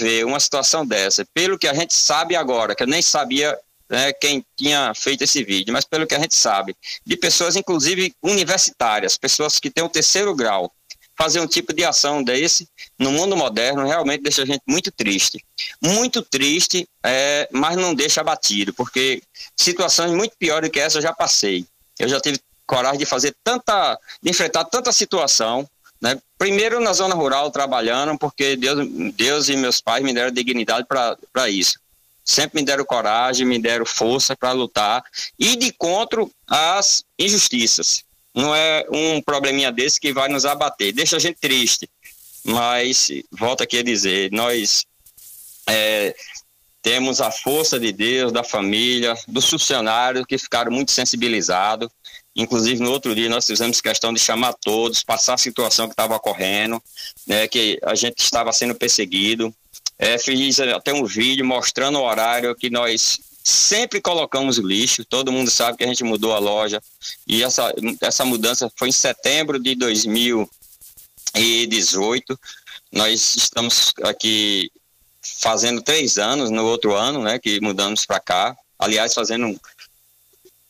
vê 0.00 0.24
uma 0.24 0.40
situação 0.40 0.86
dessa, 0.86 1.24
pelo 1.32 1.58
que 1.58 1.68
a 1.68 1.74
gente 1.74 1.94
sabe 1.94 2.34
agora, 2.36 2.74
que 2.74 2.82
eu 2.82 2.86
nem 2.86 3.02
sabia 3.02 3.58
né, 3.88 4.12
quem 4.12 4.44
tinha 4.56 4.92
feito 4.94 5.24
esse 5.24 5.42
vídeo, 5.42 5.72
mas 5.72 5.84
pelo 5.84 6.06
que 6.06 6.14
a 6.14 6.18
gente 6.18 6.34
sabe, 6.34 6.76
de 7.04 7.16
pessoas, 7.16 7.56
inclusive 7.56 8.14
universitárias, 8.22 9.16
pessoas 9.16 9.58
que 9.58 9.70
têm 9.70 9.84
o 9.84 9.88
terceiro 9.88 10.34
grau, 10.34 10.72
fazer 11.16 11.40
um 11.40 11.46
tipo 11.48 11.72
de 11.72 11.84
ação 11.84 12.22
desse 12.22 12.68
no 12.96 13.10
mundo 13.10 13.36
moderno 13.36 13.84
realmente 13.84 14.22
deixa 14.22 14.42
a 14.42 14.46
gente 14.46 14.62
muito 14.66 14.92
triste. 14.92 15.44
Muito 15.82 16.22
triste, 16.22 16.88
é, 17.02 17.48
mas 17.50 17.76
não 17.76 17.92
deixa 17.92 18.20
abatido, 18.20 18.72
porque 18.72 19.20
situações 19.56 20.12
muito 20.12 20.36
piores 20.38 20.68
do 20.68 20.72
que 20.72 20.78
essa 20.78 20.98
eu 20.98 21.02
já 21.02 21.12
passei. 21.12 21.66
Eu 21.98 22.08
já 22.08 22.20
tive 22.20 22.38
coragem 22.64 22.98
de 22.98 23.06
fazer 23.06 23.34
tanta, 23.42 23.98
de 24.22 24.30
enfrentar 24.30 24.64
tanta 24.66 24.92
situação, 24.92 25.68
né? 26.00 26.18
Primeiro 26.36 26.80
na 26.80 26.92
zona 26.92 27.14
rural 27.14 27.50
trabalhando, 27.50 28.16
porque 28.18 28.56
Deus, 28.56 28.88
Deus 29.14 29.48
e 29.48 29.56
meus 29.56 29.80
pais 29.80 30.04
me 30.04 30.12
deram 30.12 30.30
dignidade 30.30 30.86
para 30.86 31.48
isso 31.48 31.78
sempre 32.28 32.60
me 32.60 32.66
deram 32.66 32.84
coragem, 32.84 33.46
me 33.46 33.58
deram 33.58 33.86
força 33.86 34.36
para 34.36 34.52
lutar 34.52 35.02
e 35.38 35.56
de 35.56 35.72
contra 35.72 36.26
as 36.46 37.02
injustiças. 37.18 38.04
Não 38.34 38.54
é 38.54 38.84
um 38.92 39.22
probleminha 39.22 39.72
desse 39.72 39.98
que 39.98 40.12
vai 40.12 40.28
nos 40.28 40.44
abater, 40.44 40.92
deixa 40.92 41.16
a 41.16 41.18
gente 41.18 41.38
triste. 41.40 41.88
Mas, 42.44 43.08
volto 43.32 43.62
aqui 43.62 43.78
a 43.78 43.82
dizer, 43.82 44.30
nós 44.30 44.84
é, 45.66 46.14
temos 46.82 47.22
a 47.22 47.30
força 47.30 47.80
de 47.80 47.92
Deus, 47.92 48.30
da 48.30 48.44
família, 48.44 49.14
dos 49.26 49.48
funcionários 49.48 50.26
que 50.26 50.36
ficaram 50.36 50.70
muito 50.70 50.92
sensibilizados. 50.92 51.88
Inclusive, 52.38 52.80
no 52.80 52.90
outro 52.92 53.14
dia, 53.16 53.28
nós 53.28 53.44
fizemos 53.44 53.80
questão 53.80 54.12
de 54.12 54.20
chamar 54.20 54.52
todos, 54.52 55.02
passar 55.02 55.34
a 55.34 55.38
situação 55.38 55.88
que 55.88 55.92
estava 55.92 56.14
ocorrendo, 56.14 56.80
né, 57.26 57.48
que 57.48 57.80
a 57.82 57.96
gente 57.96 58.20
estava 58.20 58.52
sendo 58.52 58.76
perseguido. 58.76 59.52
É, 59.98 60.16
fiz 60.16 60.60
até 60.60 60.94
um 60.94 61.04
vídeo 61.04 61.44
mostrando 61.44 61.98
o 61.98 62.04
horário 62.04 62.54
que 62.54 62.70
nós 62.70 63.18
sempre 63.42 64.00
colocamos 64.00 64.56
o 64.56 64.62
lixo. 64.62 65.04
Todo 65.04 65.32
mundo 65.32 65.50
sabe 65.50 65.78
que 65.78 65.84
a 65.84 65.88
gente 65.88 66.04
mudou 66.04 66.32
a 66.32 66.38
loja. 66.38 66.80
E 67.26 67.42
essa, 67.42 67.74
essa 68.00 68.24
mudança 68.24 68.70
foi 68.76 68.90
em 68.90 68.92
setembro 68.92 69.58
de 69.58 69.74
2018. 69.74 72.38
Nós 72.92 73.34
estamos 73.34 73.92
aqui 74.04 74.70
fazendo 75.40 75.82
três 75.82 76.18
anos 76.18 76.50
no 76.50 76.64
outro 76.64 76.94
ano, 76.94 77.20
né? 77.20 77.40
Que 77.40 77.60
mudamos 77.60 78.06
para 78.06 78.20
cá. 78.20 78.56
Aliás, 78.78 79.12
fazendo 79.12 79.60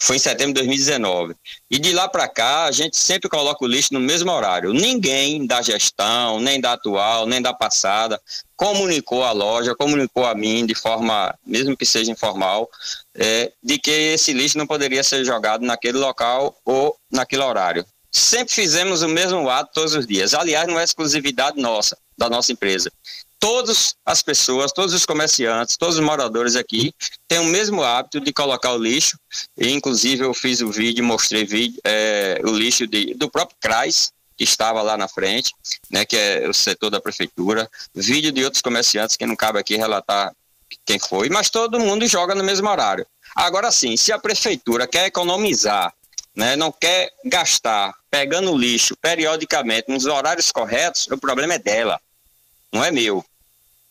foi 0.00 0.16
em 0.16 0.18
setembro 0.20 0.54
de 0.54 0.60
2019. 0.66 1.34
E 1.70 1.78
de 1.78 1.92
lá 1.92 2.08
para 2.08 2.28
cá, 2.28 2.64
a 2.64 2.70
gente 2.70 2.96
sempre 2.96 3.28
coloca 3.28 3.64
o 3.64 3.68
lixo 3.68 3.92
no 3.92 4.00
mesmo 4.00 4.30
horário. 4.30 4.72
Ninguém 4.72 5.44
da 5.46 5.60
gestão, 5.60 6.40
nem 6.40 6.60
da 6.60 6.74
atual, 6.74 7.26
nem 7.26 7.42
da 7.42 7.52
passada, 7.52 8.20
comunicou 8.56 9.24
à 9.24 9.32
loja, 9.32 9.74
comunicou 9.74 10.24
a 10.24 10.34
mim 10.34 10.64
de 10.64 10.74
forma, 10.74 11.34
mesmo 11.44 11.76
que 11.76 11.84
seja 11.84 12.12
informal, 12.12 12.70
é, 13.14 13.52
de 13.62 13.78
que 13.78 13.90
esse 13.90 14.32
lixo 14.32 14.56
não 14.56 14.66
poderia 14.66 15.02
ser 15.02 15.24
jogado 15.24 15.64
naquele 15.64 15.98
local 15.98 16.56
ou 16.64 16.96
naquele 17.10 17.42
horário. 17.42 17.84
Sempre 18.10 18.54
fizemos 18.54 19.02
o 19.02 19.08
mesmo 19.08 19.50
ato 19.50 19.72
todos 19.74 19.94
os 19.94 20.06
dias. 20.06 20.32
Aliás, 20.32 20.66
não 20.66 20.78
é 20.78 20.84
exclusividade 20.84 21.60
nossa, 21.60 21.98
da 22.16 22.30
nossa 22.30 22.52
empresa 22.52 22.90
todas 23.38 23.94
as 24.04 24.22
pessoas, 24.22 24.72
todos 24.72 24.94
os 24.94 25.06
comerciantes, 25.06 25.76
todos 25.76 25.96
os 25.96 26.04
moradores 26.04 26.56
aqui 26.56 26.92
têm 27.26 27.38
o 27.38 27.44
mesmo 27.44 27.82
hábito 27.82 28.20
de 28.20 28.32
colocar 28.32 28.72
o 28.72 28.78
lixo. 28.78 29.18
E, 29.56 29.70
inclusive, 29.70 30.24
eu 30.24 30.34
fiz 30.34 30.60
o 30.60 30.70
vídeo, 30.70 31.04
mostrei 31.04 31.44
vídeo, 31.44 31.80
é, 31.84 32.40
o 32.44 32.50
lixo 32.50 32.86
de, 32.86 33.14
do 33.14 33.30
próprio 33.30 33.56
CRAS, 33.60 34.12
que 34.36 34.44
estava 34.44 34.82
lá 34.82 34.96
na 34.96 35.08
frente, 35.08 35.52
né, 35.90 36.04
que 36.04 36.16
é 36.16 36.48
o 36.48 36.54
setor 36.54 36.90
da 36.90 37.00
prefeitura, 37.00 37.68
vídeo 37.94 38.30
de 38.30 38.44
outros 38.44 38.62
comerciantes, 38.62 39.16
que 39.16 39.26
não 39.26 39.34
cabe 39.34 39.58
aqui 39.58 39.76
relatar 39.76 40.32
quem 40.84 40.98
foi, 40.98 41.28
mas 41.28 41.50
todo 41.50 41.80
mundo 41.80 42.06
joga 42.06 42.34
no 42.34 42.44
mesmo 42.44 42.68
horário. 42.68 43.06
Agora 43.34 43.72
sim, 43.72 43.96
se 43.96 44.12
a 44.12 44.18
prefeitura 44.18 44.86
quer 44.86 45.06
economizar, 45.06 45.92
né, 46.36 46.54
não 46.54 46.70
quer 46.70 47.10
gastar 47.24 47.92
pegando 48.08 48.56
lixo 48.56 48.96
periodicamente 48.96 49.86
nos 49.88 50.06
horários 50.06 50.52
corretos, 50.52 51.08
o 51.08 51.18
problema 51.18 51.54
é 51.54 51.58
dela 51.58 52.00
não 52.72 52.84
é 52.84 52.90
meu. 52.90 53.24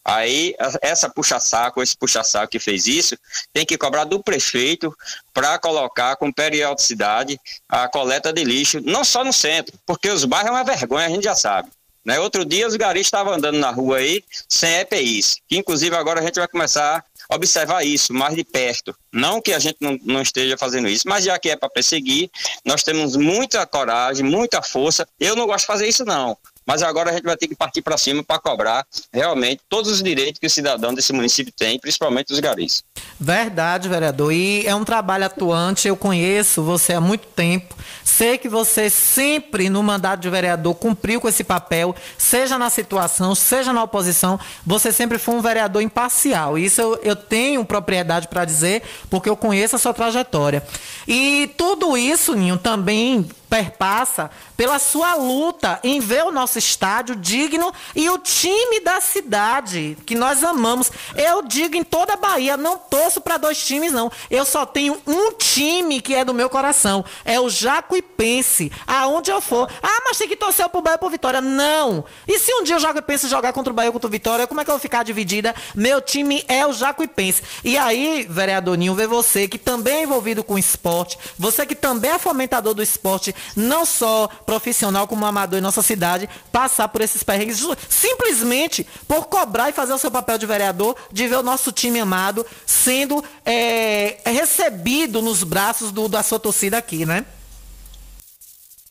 Aí, 0.03 0.55
essa 0.81 1.09
puxa-saco, 1.09 1.83
esse 1.83 1.97
puxa-saco 1.97 2.49
que 2.49 2.59
fez 2.59 2.87
isso, 2.87 3.17
tem 3.51 3.65
que 3.65 3.77
cobrar 3.77 4.05
do 4.05 4.23
prefeito 4.23 4.95
para 5.33 5.59
colocar 5.59 6.15
com 6.15 6.31
periodicidade 6.31 7.37
a 7.67 7.89
coleta 7.89 8.31
de 8.31 8.43
lixo, 8.45 8.79
não 8.81 9.03
só 9.03 9.23
no 9.25 9.33
centro, 9.33 9.77
porque 9.85 10.09
os 10.09 10.23
bairros 10.23 10.51
é 10.51 10.53
uma 10.53 10.63
vergonha, 10.63 11.07
a 11.07 11.09
gente 11.09 11.25
já 11.25 11.35
sabe. 11.35 11.69
Né? 12.05 12.17
Outro 12.21 12.45
dia 12.45 12.65
os 12.65 12.77
garis 12.77 13.05
estavam 13.05 13.33
andando 13.33 13.57
na 13.57 13.69
rua 13.69 13.97
aí 13.97 14.23
sem 14.47 14.75
EPIs, 14.75 15.41
que 15.45 15.57
inclusive 15.57 15.93
agora 15.93 16.21
a 16.21 16.23
gente 16.23 16.39
vai 16.39 16.47
começar 16.47 17.03
observar 17.29 17.85
isso 17.85 18.13
mais 18.13 18.35
de 18.35 18.43
perto. 18.43 18.95
Não 19.11 19.41
que 19.41 19.53
a 19.53 19.59
gente 19.59 19.77
não, 19.79 19.99
não 20.03 20.21
esteja 20.21 20.57
fazendo 20.57 20.87
isso, 20.87 21.07
mas 21.07 21.25
já 21.25 21.37
que 21.37 21.49
é 21.49 21.55
para 21.55 21.69
perseguir, 21.69 22.29
nós 22.63 22.83
temos 22.83 23.15
muita 23.15 23.65
coragem, 23.65 24.25
muita 24.25 24.61
força. 24.61 25.07
Eu 25.19 25.35
não 25.35 25.45
gosto 25.45 25.61
de 25.61 25.67
fazer 25.67 25.87
isso, 25.87 26.05
não. 26.05 26.37
Mas 26.67 26.83
agora 26.83 27.11
a 27.11 27.13
gente 27.13 27.23
vai 27.23 27.37
ter 27.37 27.47
que 27.47 27.55
partir 27.55 27.81
para 27.81 27.97
cima 27.97 28.21
para 28.21 28.39
cobrar 28.39 28.85
realmente 29.13 29.61
todos 29.69 29.89
os 29.89 30.03
direitos 30.03 30.37
que 30.37 30.45
o 30.45 30.49
cidadão 30.49 30.93
desse 30.93 31.13
município 31.13 31.53
tem, 31.57 31.79
principalmente 31.79 32.33
os 32.33 32.39
garis. 32.41 32.83
Verdade, 33.17 33.87
vereador. 33.87 34.33
E 34.33 34.67
é 34.67 34.75
um 34.75 34.83
trabalho 34.83 35.25
atuante, 35.25 35.87
eu 35.87 35.95
conheço 35.95 36.61
você 36.61 36.93
há 36.93 36.99
muito 36.99 37.25
tempo. 37.27 37.73
Sei 38.03 38.37
que 38.37 38.49
você 38.49 38.89
sempre, 38.89 39.69
no 39.69 39.81
mandato 39.81 40.19
de 40.19 40.29
vereador, 40.29 40.75
cumpriu 40.75 41.21
com 41.21 41.29
esse 41.29 41.43
papel, 41.43 41.95
seja 42.17 42.57
na 42.57 42.69
situação, 42.69 43.33
seja 43.33 43.71
na 43.71 43.83
oposição, 43.83 44.39
você 44.65 44.91
sempre 44.91 45.17
foi 45.17 45.35
um 45.35 45.41
vereador 45.41 45.81
imparcial. 45.81 46.57
Isso 46.57 46.81
eu, 46.81 46.99
eu 47.01 47.15
tenho 47.15 47.63
propriedade 47.63 48.27
para 48.27 48.43
dizer, 48.43 48.83
porque 49.09 49.29
eu 49.29 49.37
conheço 49.37 49.77
a 49.77 49.79
sua 49.79 49.93
trajetória. 49.93 50.61
E 51.07 51.49
tudo 51.57 51.97
isso, 51.97 52.35
Ninho, 52.35 52.57
também 52.57 53.25
perpassa 53.49 54.29
pela 54.55 54.77
sua 54.77 55.15
luta 55.15 55.79
em 55.83 55.99
ver 55.99 56.23
o 56.23 56.31
nosso 56.31 56.56
estádio 56.57 57.15
digno 57.15 57.73
e 57.95 58.09
o 58.09 58.17
time 58.17 58.79
da 58.79 58.99
cidade 59.01 59.97
que 60.05 60.15
nós 60.15 60.43
amamos. 60.43 60.91
Eu 61.15 61.41
digo 61.41 61.75
em 61.75 61.83
toda 61.83 62.13
a 62.13 62.17
Bahia, 62.17 62.57
não 62.57 62.77
torço 62.77 63.21
para 63.21 63.37
dois 63.37 63.63
times 63.65 63.91
não. 63.91 64.11
Eu 64.29 64.45
só 64.45 64.65
tenho 64.65 65.01
um 65.05 65.31
time 65.33 66.01
que 66.01 66.13
é 66.13 66.23
do 66.23 66.33
meu 66.33 66.49
coração, 66.49 67.03
é 67.23 67.39
o 67.39 67.49
Jacuipense. 67.49 68.71
Aonde 68.85 69.31
eu 69.31 69.41
for, 69.41 69.69
ah, 69.81 70.01
mas 70.05 70.17
tem 70.17 70.27
que 70.27 70.35
torcer 70.35 70.67
pro 70.69 70.81
Bahia 70.81 70.97
por 70.97 71.11
Vitória. 71.11 71.41
Não. 71.41 72.05
E 72.27 72.39
se 72.39 72.53
um 72.53 72.63
dia 72.63 72.77
o 72.77 72.79
Jacuipense 72.79 73.27
jogar 73.27 73.53
contra 73.53 73.71
o 73.71 73.75
Bahia 73.75 73.89
ou 73.89 73.93
contra 73.93 74.07
o 74.07 74.11
Vitória, 74.11 74.47
como 74.47 74.61
é 74.61 74.63
que 74.63 74.69
eu 74.69 74.73
vou 74.73 74.81
ficar 74.81 75.03
dividida? 75.03 75.53
Meu 75.75 76.01
time 76.01 76.43
é 76.47 76.65
o 76.65 76.73
Jacuipense. 76.73 77.41
E 77.63 77.77
aí, 77.77 78.25
vereador 78.29 78.77
Ninho, 78.77 78.95
ver 78.95 79.07
você 79.07 79.47
que 79.47 79.57
também 79.57 79.97
é 79.97 80.03
envolvido 80.03 80.43
com 80.43 80.57
esporte, 80.57 81.17
você 81.37 81.65
que 81.65 81.75
também 81.75 82.11
é 82.11 82.19
fomentador 82.19 82.73
do 82.73 82.83
esporte, 82.83 83.33
não 83.55 83.85
só 83.85 84.27
profissional 84.45 85.07
como 85.07 85.25
amador 85.25 85.59
em 85.59 85.61
nossa 85.61 85.81
cidade, 85.81 86.29
passar 86.51 86.87
por 86.87 87.01
esses 87.01 87.23
perrengues 87.23 87.59
simplesmente 87.89 88.85
por 89.07 89.25
cobrar 89.25 89.69
e 89.69 89.73
fazer 89.73 89.93
o 89.93 89.97
seu 89.97 90.11
papel 90.11 90.37
de 90.37 90.45
vereador, 90.45 90.95
de 91.11 91.27
ver 91.27 91.37
o 91.37 91.43
nosso 91.43 91.71
time 91.71 91.99
amado 91.99 92.45
sendo 92.65 93.23
é, 93.45 94.17
recebido 94.25 95.21
nos 95.21 95.43
braços 95.43 95.91
do, 95.91 96.07
da 96.07 96.23
sua 96.23 96.39
torcida 96.39 96.77
aqui, 96.77 97.05
né? 97.05 97.25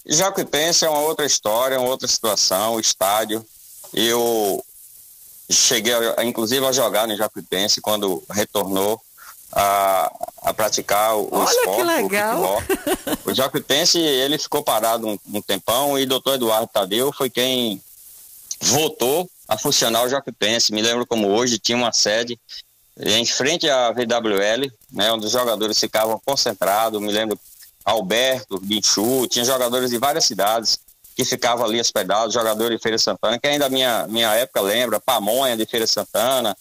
Jacuipense 0.05 0.85
é 0.85 0.89
uma 0.89 1.01
outra 1.01 1.27
história, 1.27 1.81
uma 1.81 1.89
outra 1.89 2.07
situação, 2.07 2.75
o 2.75 2.81
estádio. 2.81 3.45
Eu 3.93 4.65
cheguei, 5.51 5.93
a, 6.17 6.25
inclusive, 6.25 6.65
a 6.65 6.73
jogar 6.73 7.09
no 7.09 7.17
Jacuipense 7.17 7.81
quando 7.81 8.23
retornou 8.31 9.01
a, 9.59 10.13
a 10.43 10.53
praticar 10.53 11.17
o, 11.17 11.29
Olha 11.33 11.49
esporte, 11.49 11.77
que 11.77 11.83
legal. 11.83 12.43
o 12.43 12.61
futebol. 12.61 13.19
O 13.25 13.35
Jacuipense, 13.35 13.99
ele 13.99 14.37
ficou 14.37 14.63
parado 14.63 15.09
um, 15.09 15.19
um 15.33 15.41
tempão 15.41 15.99
e 15.99 16.03
o 16.03 16.07
doutor 16.07 16.35
Eduardo 16.35 16.67
Tadeu 16.67 17.11
foi 17.11 17.31
quem 17.31 17.81
voltou 18.61 19.29
a 19.49 19.57
funcionar 19.57 20.03
o 20.05 20.09
Jacuipense. 20.11 20.75
Me 20.75 20.83
lembro 20.83 21.07
como 21.07 21.29
hoje 21.29 21.59
tinha 21.59 21.79
uma 21.79 21.91
sede 21.91 22.39
em 22.99 23.25
frente 23.25 23.69
à 23.69 23.91
VWL, 23.93 24.71
né, 24.93 25.11
onde 25.11 25.25
os 25.25 25.33
jogadores 25.33 25.81
ficavam 25.81 26.21
concentrados. 26.23 27.01
Me 27.01 27.11
lembro 27.11 27.39
Alberto, 27.83 28.61
Guinchu, 28.61 29.27
tinha 29.27 29.45
jogadores 29.45 29.91
de 29.91 29.97
várias 29.97 30.27
cidades 30.27 30.79
que 31.17 31.25
ficavam 31.25 31.65
ali 31.65 31.81
hospedados, 31.81 32.35
jogadores 32.35 32.77
de 32.77 32.83
Feira 32.83 32.99
Santana, 32.99 33.39
que 33.39 33.49
ainda 33.49 33.71
minha 33.71 34.07
minha 34.07 34.35
época 34.35 34.61
lembra, 34.61 35.01
Pamonha 35.01 35.57
de 35.57 35.65
Feira 35.65 35.87
Santana, 35.87 36.55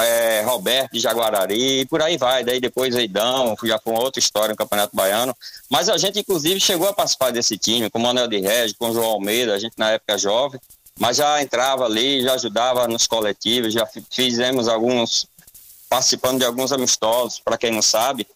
é, 0.00 0.42
Roberto 0.42 0.92
de 0.92 1.00
Jaguarari, 1.00 1.80
e 1.80 1.86
por 1.86 2.00
aí 2.00 2.16
vai. 2.16 2.44
Daí 2.44 2.60
depois 2.60 2.94
Eidão, 2.94 3.56
já 3.64 3.78
foi 3.78 3.94
outra 3.94 4.20
história 4.20 4.50
no 4.50 4.56
Campeonato 4.56 4.94
Baiano. 4.94 5.36
Mas 5.68 5.88
a 5.88 5.96
gente, 5.96 6.20
inclusive, 6.20 6.60
chegou 6.60 6.88
a 6.88 6.92
participar 6.92 7.32
desse 7.32 7.58
time, 7.58 7.90
com 7.90 7.98
o 7.98 8.02
Manuel 8.02 8.28
de 8.28 8.38
Regis, 8.38 8.76
com 8.78 8.90
o 8.90 8.92
João 8.94 9.10
Almeida, 9.10 9.54
a 9.54 9.58
gente 9.58 9.74
na 9.76 9.90
época 9.90 10.16
jovem, 10.18 10.60
mas 10.98 11.16
já 11.16 11.42
entrava 11.42 11.84
ali, 11.84 12.22
já 12.22 12.34
ajudava 12.34 12.86
nos 12.86 13.06
coletivos, 13.06 13.72
já 13.72 13.88
fizemos 14.10 14.68
alguns, 14.68 15.26
participando 15.88 16.38
de 16.38 16.44
alguns 16.44 16.70
amistosos, 16.70 17.40
para 17.40 17.58
quem 17.58 17.70
não 17.70 17.82
sabe. 17.82 18.26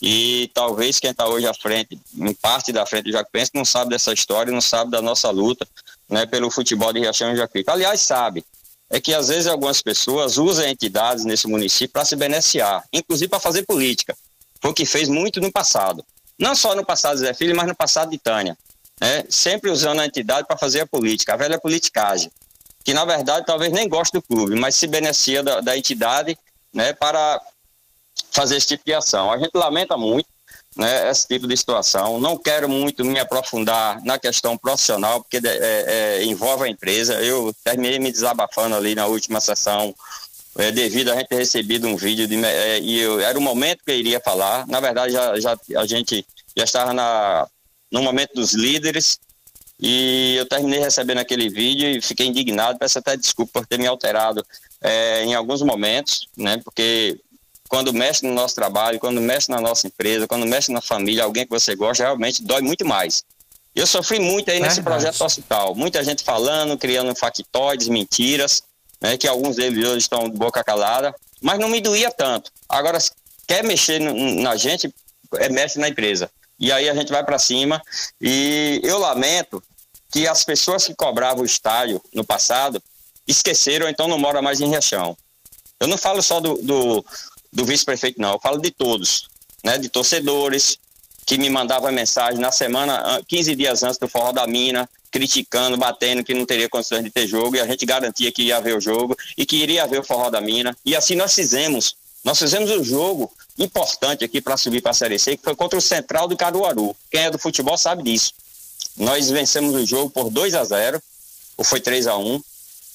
E 0.00 0.50
talvez 0.52 0.98
quem 1.00 1.10
está 1.10 1.26
hoje 1.26 1.46
à 1.46 1.54
frente, 1.54 1.98
em 2.16 2.34
parte 2.34 2.72
da 2.72 2.84
frente 2.84 3.04
do 3.04 3.12
Jacuipense, 3.12 3.52
não 3.54 3.64
sabe 3.64 3.90
dessa 3.90 4.12
história, 4.12 4.52
não 4.52 4.60
sabe 4.60 4.90
da 4.90 5.00
nossa 5.00 5.30
luta 5.30 5.66
né, 6.08 6.26
pelo 6.26 6.50
futebol 6.50 6.92
de 6.92 7.00
Riachão 7.00 7.32
e 7.32 7.36
Jacuípe. 7.36 7.70
Aliás, 7.70 8.00
sabe, 8.00 8.44
é 8.94 9.00
que 9.00 9.12
às 9.12 9.26
vezes 9.26 9.48
algumas 9.48 9.82
pessoas 9.82 10.38
usam 10.38 10.64
entidades 10.68 11.24
nesse 11.24 11.48
município 11.48 11.92
para 11.92 12.04
se 12.04 12.14
beneficiar, 12.14 12.84
inclusive 12.92 13.28
para 13.28 13.40
fazer 13.40 13.64
política. 13.64 14.16
Foi 14.62 14.70
o 14.70 14.74
que 14.74 14.86
fez 14.86 15.08
muito 15.08 15.40
no 15.40 15.50
passado. 15.50 16.06
Não 16.38 16.54
só 16.54 16.76
no 16.76 16.84
passado 16.84 17.18
Zé 17.18 17.34
Filho, 17.34 17.56
mas 17.56 17.66
no 17.66 17.74
passado 17.74 18.12
de 18.12 18.18
Tânia. 18.18 18.56
Né? 19.00 19.24
Sempre 19.28 19.68
usando 19.68 19.98
a 19.98 20.06
entidade 20.06 20.46
para 20.46 20.56
fazer 20.56 20.82
a 20.82 20.86
política, 20.86 21.34
a 21.34 21.36
velha 21.36 21.58
politicagem. 21.58 22.30
Que 22.84 22.94
na 22.94 23.04
verdade 23.04 23.44
talvez 23.44 23.72
nem 23.72 23.88
goste 23.88 24.12
do 24.12 24.22
clube, 24.22 24.54
mas 24.54 24.76
se 24.76 24.86
beneficia 24.86 25.42
da, 25.42 25.60
da 25.60 25.76
entidade 25.76 26.38
né, 26.72 26.92
para 26.92 27.42
fazer 28.30 28.58
esse 28.58 28.68
tipo 28.68 28.84
de 28.86 28.94
ação. 28.94 29.32
A 29.32 29.38
gente 29.38 29.50
lamenta 29.56 29.96
muito 29.96 30.28
né, 30.76 31.10
esse 31.10 31.26
tipo 31.26 31.46
de 31.46 31.56
situação. 31.56 32.18
Não 32.18 32.36
quero 32.36 32.68
muito 32.68 33.04
me 33.04 33.18
aprofundar 33.18 34.02
na 34.04 34.18
questão 34.18 34.56
profissional, 34.56 35.22
porque 35.22 35.40
é, 35.46 35.84
é, 36.20 36.24
envolve 36.24 36.64
a 36.64 36.68
empresa. 36.68 37.14
Eu 37.22 37.54
terminei 37.62 37.98
me 37.98 38.10
desabafando 38.10 38.74
ali 38.74 38.94
na 38.94 39.06
última 39.06 39.40
sessão, 39.40 39.94
é, 40.58 40.70
devido 40.70 41.10
a 41.10 41.16
gente 41.16 41.28
ter 41.28 41.36
recebido 41.36 41.86
um 41.86 41.96
vídeo 41.96 42.26
de, 42.26 42.44
é, 42.44 42.80
e 42.80 43.00
eu, 43.00 43.20
era 43.20 43.38
o 43.38 43.42
momento 43.42 43.84
que 43.84 43.90
eu 43.90 43.96
iria 43.96 44.20
falar. 44.20 44.66
Na 44.66 44.80
verdade, 44.80 45.12
já, 45.12 45.38
já 45.38 45.58
a 45.76 45.86
gente 45.86 46.26
já 46.56 46.64
estava 46.64 46.92
na, 46.92 47.46
no 47.90 48.02
momento 48.02 48.34
dos 48.34 48.52
líderes. 48.52 49.18
E 49.80 50.36
eu 50.36 50.46
terminei 50.46 50.78
recebendo 50.78 51.18
aquele 51.18 51.48
vídeo 51.48 51.88
e 51.88 52.00
fiquei 52.00 52.26
indignado, 52.26 52.78
peço 52.78 52.98
até 53.00 53.16
desculpa 53.16 53.60
por 53.60 53.66
ter 53.66 53.76
me 53.76 53.88
alterado 53.88 54.44
é, 54.80 55.24
em 55.24 55.34
alguns 55.34 55.62
momentos, 55.62 56.28
né? 56.36 56.58
Porque 56.64 57.20
quando 57.74 57.92
mexe 57.92 58.24
no 58.24 58.32
nosso 58.32 58.54
trabalho, 58.54 59.00
quando 59.00 59.20
mexe 59.20 59.50
na 59.50 59.60
nossa 59.60 59.88
empresa, 59.88 60.28
quando 60.28 60.46
mexe 60.46 60.70
na 60.70 60.80
família, 60.80 61.24
alguém 61.24 61.42
que 61.42 61.50
você 61.50 61.74
gosta, 61.74 62.04
realmente 62.04 62.40
dói 62.40 62.62
muito 62.62 62.86
mais. 62.86 63.24
Eu 63.74 63.84
sofri 63.84 64.20
muito 64.20 64.48
aí 64.48 64.60
nesse 64.60 64.76
Verdade. 64.76 65.02
projeto 65.02 65.20
hospital. 65.24 65.74
Muita 65.74 66.04
gente 66.04 66.22
falando, 66.22 66.78
criando 66.78 67.12
factoides, 67.16 67.88
mentiras, 67.88 68.62
né, 69.00 69.16
que 69.16 69.26
alguns 69.26 69.56
deles 69.56 69.84
hoje 69.88 69.98
estão 69.98 70.30
de 70.30 70.36
boca 70.36 70.62
calada, 70.62 71.12
mas 71.42 71.58
não 71.58 71.68
me 71.68 71.80
doía 71.80 72.12
tanto. 72.12 72.52
Agora, 72.68 72.96
quer 73.44 73.64
mexer 73.64 73.98
na 73.98 74.54
gente, 74.54 74.94
é 75.34 75.48
mexe 75.48 75.76
na 75.76 75.88
empresa. 75.88 76.30
E 76.60 76.70
aí 76.70 76.88
a 76.88 76.94
gente 76.94 77.10
vai 77.10 77.24
para 77.24 77.40
cima. 77.40 77.82
E 78.20 78.80
eu 78.84 79.00
lamento 79.00 79.60
que 80.12 80.28
as 80.28 80.44
pessoas 80.44 80.86
que 80.86 80.94
cobravam 80.94 81.42
o 81.42 81.46
estádio 81.46 82.00
no 82.14 82.24
passado 82.24 82.80
esqueceram, 83.26 83.88
então 83.88 84.06
não 84.06 84.16
mora 84.16 84.40
mais 84.40 84.60
em 84.60 84.68
Riachão. 84.68 85.16
Eu 85.80 85.88
não 85.88 85.98
falo 85.98 86.22
só 86.22 86.38
do, 86.38 86.54
do, 86.62 87.04
do 87.54 87.64
vice-prefeito, 87.64 88.20
não. 88.20 88.32
Eu 88.32 88.40
falo 88.40 88.58
de 88.58 88.70
todos, 88.70 89.28
né? 89.62 89.78
De 89.78 89.88
torcedores 89.88 90.76
que 91.24 91.38
me 91.38 91.48
mandavam 91.48 91.90
mensagem 91.90 92.38
na 92.38 92.50
semana, 92.50 93.22
15 93.26 93.54
dias 93.54 93.82
antes 93.82 93.96
do 93.96 94.08
Forró 94.08 94.32
da 94.32 94.46
Mina, 94.46 94.88
criticando, 95.10 95.76
batendo 95.76 96.22
que 96.22 96.34
não 96.34 96.44
teria 96.44 96.68
condições 96.68 97.02
de 97.02 97.10
ter 97.10 97.26
jogo, 97.26 97.56
e 97.56 97.60
a 97.60 97.66
gente 97.66 97.86
garantia 97.86 98.30
que 98.30 98.42
ia 98.42 98.58
haver 98.58 98.76
o 98.76 98.80
jogo 98.80 99.16
e 99.38 99.46
que 99.46 99.56
iria 99.56 99.84
haver 99.84 100.00
o 100.00 100.04
Forró 100.04 100.28
da 100.28 100.40
Mina. 100.40 100.76
E 100.84 100.94
assim 100.94 101.14
nós 101.14 101.32
fizemos. 101.32 101.96
Nós 102.22 102.38
fizemos 102.38 102.70
um 102.70 102.82
jogo 102.82 103.32
importante 103.58 104.24
aqui 104.24 104.40
para 104.40 104.56
subir 104.56 104.82
para 104.82 104.90
a 104.90 104.94
Série 104.94 105.18
C, 105.18 105.36
que 105.36 105.44
foi 105.44 105.54
contra 105.54 105.78
o 105.78 105.82
Central 105.82 106.26
do 106.26 106.36
Caruaru. 106.36 106.94
Quem 107.10 107.22
é 107.22 107.30
do 107.30 107.38
futebol 107.38 107.78
sabe 107.78 108.02
disso. 108.02 108.32
Nós 108.96 109.30
vencemos 109.30 109.74
o 109.74 109.86
jogo 109.86 110.10
por 110.10 110.30
2 110.30 110.54
a 110.54 110.64
0 110.64 111.00
ou 111.56 111.64
foi 111.64 111.80
3 111.80 112.06
a 112.06 112.16
1 112.16 112.42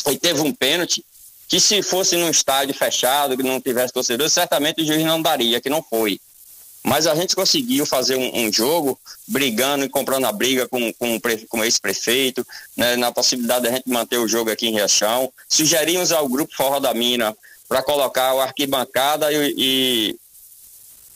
e 0.09 0.17
teve 0.17 0.41
um 0.41 0.53
pênalti 0.53 1.05
que 1.49 1.59
se 1.59 1.81
fosse 1.81 2.15
num 2.15 2.29
estádio 2.29 2.75
fechado, 2.75 3.35
que 3.35 3.41
não 3.41 3.59
tivesse 3.59 3.91
torcedor, 3.91 4.29
certamente 4.29 4.83
o 4.83 4.85
juiz 4.85 5.03
não 5.03 5.19
daria, 5.19 5.59
que 5.59 5.69
não 5.69 5.81
foi. 5.81 6.21
Mas 6.83 7.07
a 7.07 7.15
gente 7.15 7.35
conseguiu 7.35 7.87
fazer 7.87 8.15
um, 8.15 8.45
um 8.45 8.53
jogo 8.53 8.97
brigando 9.27 9.83
e 9.83 9.89
comprando 9.89 10.25
a 10.25 10.31
briga 10.31 10.67
com, 10.67 10.93
com, 10.93 11.19
com 11.49 11.65
esse 11.65 11.81
prefeito, 11.81 12.45
né, 12.77 12.95
na 12.95 13.11
possibilidade 13.11 13.63
da 13.63 13.71
gente 13.71 13.89
manter 13.89 14.19
o 14.19 14.27
jogo 14.27 14.51
aqui 14.51 14.67
em 14.67 14.73
Riachão. 14.73 15.33
Sugerimos 15.49 16.11
ao 16.11 16.29
grupo 16.29 16.55
Forró 16.55 16.79
da 16.79 16.93
Mina 16.93 17.35
para 17.67 17.81
colocar 17.81 18.35
o 18.35 18.39
arquibancada 18.39 19.33
e, 19.33 19.53
e 19.57 20.19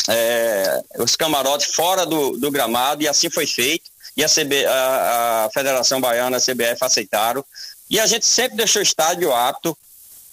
é, 0.10 0.84
os 0.98 1.16
camarotes 1.16 1.74
fora 1.74 2.08
do, 2.08 2.38
do, 2.38 2.52
gramado, 2.52 3.04
e 3.04 3.08
assim 3.08 3.30
foi 3.30 3.46
feito. 3.46 3.90
E 4.18 4.24
a, 4.24 4.28
CB, 4.28 4.66
a, 4.66 5.46
a 5.46 5.50
Federação 5.54 6.02
Baiana, 6.02 6.38
a 6.38 6.42
CBF, 6.42 6.78
aceitaram. 6.82 7.46
E 7.88 8.00
a 8.00 8.08
gente 8.08 8.26
sempre 8.26 8.58
deixou 8.58 8.80
o 8.80 8.84
estádio 8.84 9.32
apto 9.32 9.78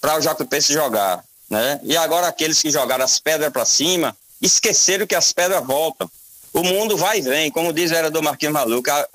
para 0.01 0.17
o 0.17 0.21
Jacuipense 0.21 0.73
jogar, 0.73 1.23
né? 1.49 1.79
E 1.83 1.95
agora 1.95 2.27
aqueles 2.27 2.59
que 2.59 2.71
jogaram 2.71 3.05
as 3.05 3.19
pedras 3.19 3.51
para 3.53 3.63
cima 3.63 4.17
esqueceram 4.41 5.05
que 5.05 5.15
as 5.15 5.31
pedras 5.31 5.63
voltam. 5.63 6.09
O 6.53 6.63
mundo 6.63 6.97
vai 6.97 7.19
e 7.19 7.21
vem, 7.21 7.51
como 7.51 7.71
diz 7.71 7.91
o 7.91 7.93
vereador 7.93 8.21
Marquinhos 8.21 8.53
Maluco, 8.53 8.89
a, 8.91 9.07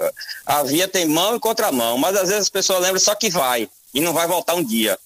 a 0.46 0.62
via 0.62 0.88
tem 0.88 1.04
mão 1.04 1.36
e 1.36 1.40
contramão, 1.40 1.98
mas 1.98 2.16
às 2.16 2.28
vezes 2.28 2.44
as 2.44 2.48
pessoas 2.48 2.80
lembram 2.80 3.00
só 3.00 3.14
que 3.14 3.28
vai 3.28 3.68
e 3.92 4.00
não 4.00 4.14
vai 4.14 4.26
voltar 4.26 4.54
um 4.54 4.64
dia. 4.64 4.98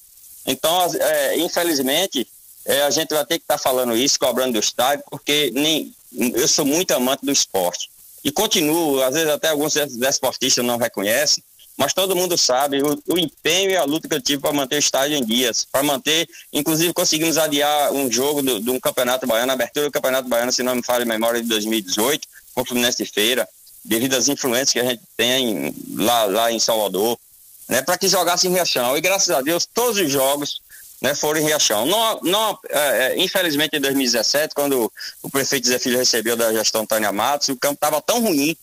Então, 0.47 0.87
é, 1.01 1.39
infelizmente, 1.39 2.29
é, 2.65 2.83
a 2.83 2.91
gente 2.91 3.13
vai 3.13 3.25
ter 3.25 3.39
que 3.39 3.45
estar 3.45 3.57
tá 3.57 3.63
falando 3.63 3.97
isso, 3.97 4.19
cobrando 4.19 4.53
do 4.53 4.59
estádio, 4.61 5.05
porque 5.11 5.51
nem, 5.55 5.93
eu 6.13 6.47
sou 6.47 6.65
muito 6.65 6.93
amante 6.93 7.25
do 7.25 7.33
esporte. 7.33 7.91
E 8.23 8.31
continuo, 8.31 9.03
às 9.03 9.15
vezes 9.15 9.29
até 9.29 9.49
alguns 9.49 9.75
desportistas 9.75 10.65
não 10.65 10.77
reconhecem, 10.77 11.43
mas 11.81 11.95
todo 11.95 12.15
mundo 12.15 12.37
sabe 12.37 12.83
o, 12.83 13.03
o, 13.09 13.19
empenho 13.19 13.71
e 13.71 13.77
a 13.77 13.85
luta 13.85 14.07
que 14.07 14.15
eu 14.15 14.21
tive 14.21 14.43
para 14.43 14.53
manter 14.53 14.77
o 14.77 14.79
estádio 14.79 15.17
em 15.17 15.25
dias, 15.25 15.65
para 15.65 15.83
manter, 15.83 16.29
inclusive 16.53 16.93
conseguimos 16.93 17.39
adiar 17.39 17.91
um 17.91 18.13
jogo 18.13 18.43
de 18.43 18.69
um 18.69 18.79
campeonato 18.79 19.27
baiano, 19.27 19.51
a 19.51 19.55
abertura 19.55 19.87
do 19.87 19.91
campeonato 19.91 20.29
baiano, 20.29 20.53
se 20.53 20.63
não 20.63 20.75
me 20.75 20.83
falha 20.83 21.05
a 21.05 21.07
memória, 21.07 21.41
de 21.41 21.49
2018, 21.49 22.29
com 22.53 22.61
o 22.61 22.65
Fluminense 22.67 23.03
de 23.03 23.11
Feira, 23.11 23.49
devido 23.83 24.13
às 24.13 24.29
influências 24.29 24.75
que 24.75 24.79
a 24.79 24.85
gente 24.85 25.01
tem 25.17 25.75
lá, 25.95 26.25
lá 26.25 26.53
em 26.53 26.61
Salvador, 26.61 27.19
né, 27.67 27.81
para 27.81 27.97
que 27.97 28.09
jogasse 28.09 28.47
em 28.47 28.53
Riachão. 28.53 28.95
E 28.95 29.01
graças 29.01 29.31
a 29.31 29.41
Deus, 29.41 29.65
todos 29.65 29.99
os 29.99 30.13
jogos 30.13 30.61
né, 31.01 31.15
foram 31.15 31.41
em 31.41 31.45
Riachão. 31.45 31.87
Não, 31.87 32.21
não, 32.21 32.59
é, 32.69 33.15
é 33.15 33.23
infelizmente, 33.23 33.79
em 33.79 33.81
2017, 33.81 34.55
quando 34.55 34.93
o 35.23 35.31
prefeito 35.31 35.67
Zé 35.67 35.79
Filho 35.79 35.97
recebeu 35.97 36.37
da 36.37 36.53
gestão 36.53 36.85
Tânia 36.85 37.11
Matos, 37.11 37.49
o 37.49 37.57
campo 37.57 37.77
estava 37.77 38.03
tão 38.03 38.21
ruim, 38.21 38.55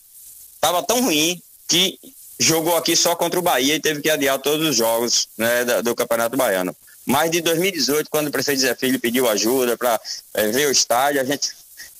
estava 0.54 0.84
tão 0.84 1.02
ruim, 1.02 1.42
que 1.66 1.98
jogou 2.38 2.76
aqui 2.76 2.94
só 2.94 3.16
contra 3.16 3.38
o 3.38 3.42
Bahia 3.42 3.74
e 3.74 3.80
teve 3.80 4.00
que 4.00 4.10
adiar 4.10 4.38
todos 4.38 4.68
os 4.68 4.76
jogos 4.76 5.28
né, 5.36 5.64
do, 5.64 5.82
do 5.82 5.94
Campeonato 5.94 6.36
Baiano. 6.36 6.74
Mas 7.04 7.30
de 7.30 7.40
2018, 7.40 8.10
quando 8.10 8.28
o 8.28 8.30
prefeito 8.30 8.60
Zé 8.60 8.74
Filho 8.74 9.00
pediu 9.00 9.28
ajuda 9.28 9.76
para 9.76 10.00
é, 10.34 10.48
ver 10.48 10.68
o 10.68 10.70
estádio, 10.70 11.20
a 11.20 11.24
gente 11.24 11.50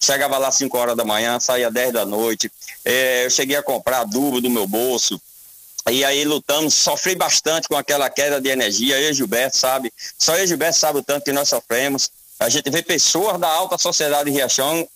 chegava 0.00 0.38
lá 0.38 0.52
5 0.52 0.76
horas 0.76 0.96
da 0.96 1.04
manhã, 1.04 1.40
saía 1.40 1.70
10 1.70 1.92
da 1.92 2.04
noite. 2.04 2.52
É, 2.84 3.24
eu 3.24 3.30
cheguei 3.30 3.56
a 3.56 3.62
comprar 3.62 4.00
adubo 4.00 4.40
do 4.40 4.50
meu 4.50 4.66
bolso. 4.66 5.20
E 5.90 6.04
aí 6.04 6.24
lutamos, 6.24 6.74
sofri 6.74 7.14
bastante 7.14 7.66
com 7.68 7.76
aquela 7.76 8.10
queda 8.10 8.40
de 8.40 8.50
energia. 8.50 9.00
Eu 9.00 9.10
e 9.10 9.14
Gilberto, 9.14 9.56
sabe? 9.56 9.92
Só 10.18 10.36
eu 10.36 10.44
e 10.44 10.46
Gilberto 10.46 10.78
sabe 10.78 10.98
o 10.98 11.02
tanto 11.02 11.24
que 11.24 11.32
nós 11.32 11.48
sofremos. 11.48 12.10
A 12.38 12.48
gente 12.48 12.68
vê 12.70 12.82
pessoas 12.82 13.40
da 13.40 13.48
alta 13.48 13.78
sociedade 13.78 14.30
de 14.30 14.36
Riachão 14.36 14.86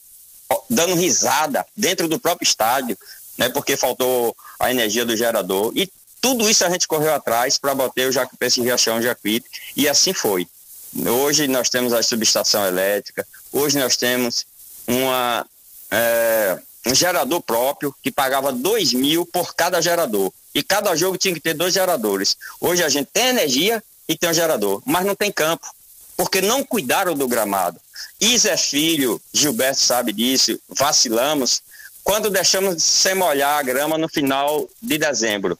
dando 0.69 0.95
risada 0.95 1.67
dentro 1.75 2.07
do 2.07 2.19
próprio 2.19 2.47
estádio, 2.47 2.99
né? 3.37 3.49
Porque 3.49 3.77
faltou 3.77 4.37
a 4.59 4.71
energia 4.71 5.05
do 5.05 5.17
gerador. 5.17 5.73
E 5.75 5.91
tudo 6.21 6.49
isso 6.49 6.65
a 6.65 6.71
gente 6.71 6.87
correu 6.87 7.13
atrás 7.15 7.59
para 7.59 7.75
bater 7.75 8.09
o 8.09 8.13
Jacupense 8.13 8.61
em 8.61 8.65
Riachão 8.65 9.03
Jacuípe. 9.03 9.49
E 9.77 9.89
assim 9.89 10.13
foi. 10.13 10.47
Hoje 10.95 11.49
nós 11.49 11.69
temos 11.69 11.93
a 11.93 12.03
subestação 12.03 12.67
elétrica, 12.67 13.27
hoje 13.51 13.79
nós 13.79 13.97
temos 13.97 14.45
uma, 14.87 15.47
é, 15.91 16.59
um 16.87 16.95
gerador 16.95 17.41
próprio 17.41 17.95
que 18.03 18.11
pagava 18.11 18.53
dois 18.53 18.93
mil 18.93 19.25
por 19.25 19.55
cada 19.55 19.81
gerador. 19.81 20.31
E 20.55 20.63
cada 20.63 20.95
jogo 20.95 21.17
tinha 21.17 21.33
que 21.33 21.41
ter 21.41 21.55
dois 21.55 21.73
geradores. 21.73 22.37
Hoje 22.61 22.85
a 22.85 22.89
gente 22.91 23.09
tem 23.11 23.29
energia 23.29 23.83
e 24.07 24.17
tem 24.17 24.29
um 24.29 24.35
gerador, 24.35 24.83
mas 24.85 25.07
não 25.07 25.15
tem 25.15 25.33
campo, 25.33 25.67
porque 26.15 26.43
não 26.43 26.63
cuidaram 26.63 27.15
do 27.15 27.27
gramado. 27.27 27.81
E 28.21 28.37
Zé 28.37 28.57
Filho, 28.57 29.21
Gilberto 29.33 29.81
sabe 29.81 30.13
disso, 30.13 30.61
vacilamos 30.69 31.63
quando 32.05 32.31
deixamos 32.31 32.83
sem 32.83 33.15
molhar 33.15 33.59
a 33.59 33.63
grama 33.63 33.97
no 33.97 34.09
final 34.09 34.69
de 34.81 34.99
dezembro. 34.99 35.59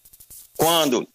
Quando 0.57 1.07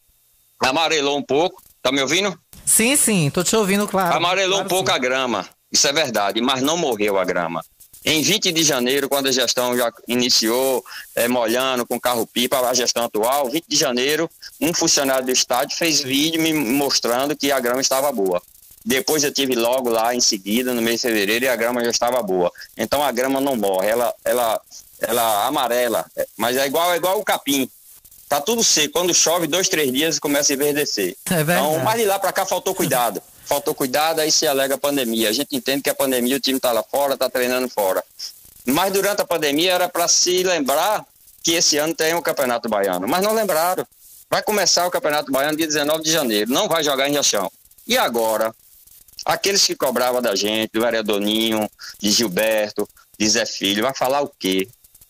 amarelou 0.59 1.17
um 1.17 1.23
pouco, 1.23 1.61
tá 1.81 1.91
me 1.91 2.01
ouvindo? 2.01 2.37
Sim, 2.65 2.95
sim, 2.95 3.29
tô 3.29 3.43
te 3.43 3.55
ouvindo, 3.55 3.87
claro. 3.87 4.15
Amarelou 4.15 4.59
claro, 4.59 4.65
um 4.65 4.69
pouco 4.69 4.89
sim. 4.89 4.95
a 4.95 4.97
grama, 4.97 5.47
isso 5.71 5.87
é 5.87 5.93
verdade, 5.93 6.41
mas 6.41 6.61
não 6.61 6.77
morreu 6.77 7.17
a 7.17 7.23
grama. 7.23 7.63
Em 8.03 8.21
20 8.21 8.51
de 8.53 8.63
janeiro, 8.63 9.09
quando 9.09 9.27
a 9.27 9.31
gestão 9.31 9.75
já 9.75 9.91
iniciou 10.07 10.83
é, 11.13 11.27
molhando 11.27 11.85
com 11.85 11.99
carro-pipa, 11.99 12.57
a 12.59 12.73
gestão 12.73 13.03
atual, 13.03 13.49
20 13.49 13.65
de 13.67 13.75
janeiro, 13.75 14.29
um 14.61 14.73
funcionário 14.73 15.25
do 15.25 15.31
estádio 15.31 15.77
fez 15.77 16.01
vídeo 16.01 16.41
me 16.41 16.53
mostrando 16.53 17.35
que 17.35 17.51
a 17.51 17.59
grama 17.59 17.81
estava 17.81 18.09
boa. 18.11 18.41
Depois 18.85 19.25
eu 19.25 19.33
tive 19.33 19.55
logo 19.55 19.89
lá 19.89 20.15
em 20.15 20.21
seguida, 20.21 20.73
no 20.73 20.81
mês 20.81 21.01
de 21.01 21.07
fevereiro, 21.07 21.43
e 21.43 21.49
a 21.49 21.55
grama 21.57 21.83
já 21.83 21.89
estava 21.89 22.23
boa. 22.23 22.49
Então 22.77 23.03
a 23.03 23.11
grama 23.11 23.41
não 23.41 23.57
morre, 23.57 23.89
ela, 23.89 24.13
ela, 24.23 24.61
ela 24.99 25.45
amarela, 25.45 26.05
mas 26.35 26.57
é 26.57 26.65
igual, 26.65 26.93
é 26.93 26.97
igual 26.97 27.19
o 27.19 27.23
capim. 27.23 27.69
Tá 28.27 28.41
tudo 28.41 28.63
seco. 28.63 28.93
Quando 28.93 29.13
chove, 29.13 29.47
dois, 29.47 29.69
três 29.69 29.91
dias 29.91 30.19
começa 30.19 30.51
a 30.51 30.55
enverdecer. 30.55 31.15
É 31.31 31.41
então, 31.41 31.79
mas 31.79 31.99
de 31.99 32.05
lá 32.05 32.19
para 32.19 32.33
cá 32.33 32.45
faltou 32.45 32.75
cuidado 32.75 33.21
faltou 33.47 33.73
cuidado, 33.73 34.19
aí 34.19 34.31
se 34.31 34.45
alega 34.45 34.75
a 34.75 34.77
pandemia. 34.77 35.29
A 35.29 35.31
gente 35.31 35.55
entende 35.55 35.81
que 35.81 35.89
a 35.89 35.95
pandemia, 35.95 36.35
o 36.35 36.39
time 36.39 36.57
está 36.57 36.71
lá 36.71 36.83
fora, 36.83 37.13
está 37.13 37.29
treinando 37.29 37.69
fora. 37.69 38.03
Mas 38.65 38.91
durante 38.91 39.21
a 39.21 39.25
pandemia 39.25 39.73
era 39.73 39.89
para 39.89 40.07
se 40.07 40.43
lembrar 40.43 41.05
que 41.41 41.53
esse 41.53 41.77
ano 41.77 41.95
tem 41.95 42.13
o 42.13 42.21
Campeonato 42.21 42.67
Baiano. 42.67 43.07
Mas 43.07 43.23
não 43.23 43.33
lembraram. 43.33 43.87
Vai 44.29 44.43
começar 44.43 44.85
o 44.85 44.91
Campeonato 44.91 45.31
Baiano 45.31 45.57
dia 45.57 45.65
19 45.65 46.03
de 46.03 46.11
janeiro. 46.11 46.51
Não 46.51 46.67
vai 46.67 46.83
jogar 46.83 47.07
em 47.07 47.13
Riachão. 47.13 47.49
E 47.87 47.97
agora? 47.97 48.53
Aqueles 49.25 49.65
que 49.65 49.75
cobravam 49.75 50.21
da 50.21 50.35
gente, 50.35 50.71
do 50.73 50.81
vereador 50.81 51.21
Ninho, 51.21 51.69
de 51.99 52.11
Gilberto, 52.11 52.87
de 53.17 53.29
Zé 53.29 53.45
Filho, 53.45 53.83
vai 53.83 53.93
falar 53.93 54.21
o 54.21 54.31
quê? 54.37 54.67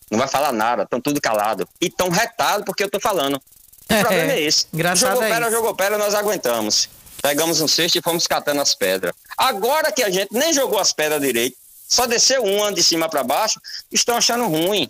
Não 0.10 0.18
vai 0.20 0.28
falar 0.28 0.52
nada, 0.52 0.84
estão 0.84 1.02
tudo 1.02 1.20
calado. 1.22 1.68
E 1.82 1.88
estão 1.88 2.10
retados 2.10 2.66
porque 2.66 2.84
eu 2.84 2.88
estou 2.88 3.02
falando. 3.02 3.36
O 3.36 3.94
É, 3.94 4.02
problema 4.02 4.32
é 4.34 4.42
esse. 4.42 4.66
engraçado 4.74 5.12
jogou 5.12 5.24
é 5.24 5.30
pedra, 5.30 5.48
isso. 5.48 5.56
jogou 5.56 5.76
pedra, 5.76 5.98
nós 5.98 6.14
aguentamos. 6.14 6.90
Pegamos 7.22 7.62
um 7.62 7.68
cesto 7.68 7.98
e 7.98 8.02
fomos 8.02 8.28
catando 8.28 8.62
as 8.62 8.74
pedras. 8.76 9.14
Agora 9.38 9.92
que 9.92 10.04
a 10.04 10.10
gente 10.10 10.30
nem 10.32 10.54
jogou 10.54 10.80
as 10.80 10.94
pedras 10.94 11.22
direito, 11.22 11.58
só 11.88 12.06
desceu 12.06 12.44
uma 12.44 12.72
de 12.72 12.84
cima 12.84 13.10
para 13.10 13.24
baixo, 13.24 13.60
estão 13.92 14.16
achando 14.18 14.46
ruim. 14.48 14.90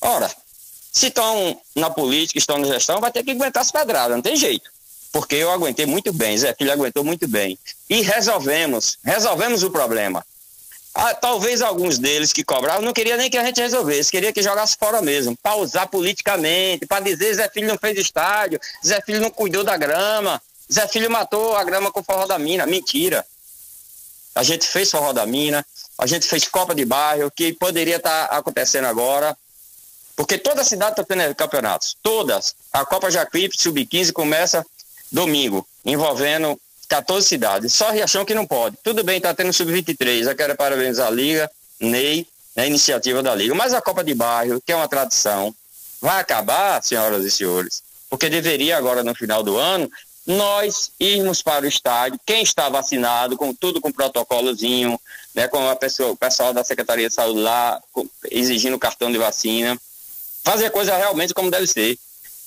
Ora, 0.00 0.30
se 0.92 1.08
estão 1.08 1.60
na 1.76 1.90
política, 1.90 2.38
estão 2.38 2.58
na 2.58 2.66
gestão, 2.68 3.00
vai 3.00 3.12
ter 3.12 3.22
que 3.22 3.30
aguentar 3.32 3.62
as 3.62 3.70
pedradas, 3.70 4.14
não 4.16 4.22
tem 4.22 4.34
jeito. 4.36 4.70
Porque 5.12 5.34
eu 5.34 5.50
aguentei 5.50 5.86
muito 5.86 6.12
bem, 6.12 6.38
Zé 6.38 6.54
Filho 6.54 6.72
aguentou 6.72 7.02
muito 7.04 7.26
bem. 7.26 7.58
E 7.88 8.00
resolvemos, 8.02 8.96
resolvemos 9.04 9.62
o 9.62 9.70
problema. 9.70 10.24
Ah, 10.94 11.14
talvez 11.14 11.62
alguns 11.62 11.98
deles 11.98 12.32
que 12.32 12.42
cobravam 12.42 12.82
não 12.82 12.92
queria 12.92 13.16
nem 13.16 13.30
que 13.30 13.38
a 13.38 13.44
gente 13.44 13.60
resolvesse, 13.60 14.10
queria 14.10 14.32
que 14.32 14.42
jogasse 14.42 14.76
fora 14.76 15.00
mesmo, 15.00 15.36
para 15.36 15.54
usar 15.56 15.86
politicamente, 15.86 16.84
para 16.84 17.04
dizer 17.04 17.32
Zé 17.34 17.48
Filho 17.48 17.68
não 17.68 17.78
fez 17.78 17.96
estádio, 17.96 18.60
Zé 18.84 19.00
Filho 19.00 19.20
não 19.20 19.30
cuidou 19.30 19.62
da 19.62 19.76
grama, 19.76 20.42
Zé 20.72 20.86
Filho 20.86 21.10
matou 21.10 21.56
a 21.56 21.64
grama 21.64 21.90
com 21.90 22.02
forró 22.02 22.26
da 22.26 22.38
mina. 22.38 22.66
Mentira. 22.66 23.26
A 24.34 24.42
gente 24.42 24.66
fez 24.66 24.90
forró 24.90 25.12
da 25.12 25.26
mina, 25.26 25.66
a 25.98 26.06
gente 26.06 26.26
fez 26.26 26.46
Copa 26.46 26.74
de 26.74 26.84
Bairro, 26.84 27.30
que 27.30 27.52
poderia 27.52 27.96
estar 27.96 28.26
acontecendo 28.26 28.86
agora, 28.86 29.36
porque 30.14 30.38
toda 30.38 30.62
a 30.62 30.64
cidade 30.64 30.92
está 30.92 31.02
tendo 31.02 31.34
campeonatos, 31.34 31.96
todas. 32.02 32.54
A 32.72 32.84
Copa 32.84 33.10
Jacuípe 33.10 33.60
Sub-15 33.60 34.12
começa 34.12 34.64
domingo, 35.10 35.66
envolvendo 35.84 36.60
14 36.90 37.26
cidades. 37.26 37.72
Só 37.72 37.90
Riachão 37.90 38.24
que 38.24 38.34
não 38.34 38.44
pode. 38.44 38.76
Tudo 38.82 39.04
bem, 39.04 39.18
está 39.18 39.32
tendo 39.32 39.52
Sub-23. 39.52 40.26
Eu 40.26 40.36
quero 40.36 40.56
parabenizar 40.56 41.06
a 41.06 41.10
Liga, 41.10 41.48
Ney, 41.78 42.26
a 42.56 42.66
iniciativa 42.66 43.22
da 43.22 43.34
Liga. 43.34 43.54
Mas 43.54 43.72
a 43.72 43.80
Copa 43.80 44.02
de 44.02 44.12
Bairro, 44.12 44.60
que 44.60 44.72
é 44.72 44.76
uma 44.76 44.88
tradição, 44.88 45.54
vai 46.00 46.20
acabar, 46.20 46.82
senhoras 46.82 47.24
e 47.24 47.30
senhores, 47.30 47.82
porque 48.10 48.28
deveria 48.28 48.76
agora, 48.76 49.04
no 49.04 49.14
final 49.14 49.42
do 49.42 49.56
ano, 49.56 49.90
nós 50.26 50.90
irmos 50.98 51.42
para 51.42 51.64
o 51.64 51.68
estádio, 51.68 52.20
quem 52.26 52.42
está 52.42 52.68
vacinado, 52.68 53.36
com 53.36 53.54
tudo 53.54 53.80
com 53.80 53.92
protocolozinho, 53.92 55.00
né, 55.34 55.46
com 55.46 55.68
a 55.68 55.76
pessoa, 55.76 56.10
o 56.10 56.16
pessoal 56.16 56.52
da 56.52 56.64
Secretaria 56.64 57.08
de 57.08 57.14
Saúde 57.14 57.40
lá, 57.40 57.80
com, 57.92 58.06
exigindo 58.30 58.78
cartão 58.78 59.10
de 59.12 59.18
vacina, 59.18 59.78
fazer 60.42 60.66
a 60.66 60.70
coisa 60.70 60.96
realmente 60.96 61.32
como 61.32 61.50
deve 61.50 61.66
ser. 61.68 61.96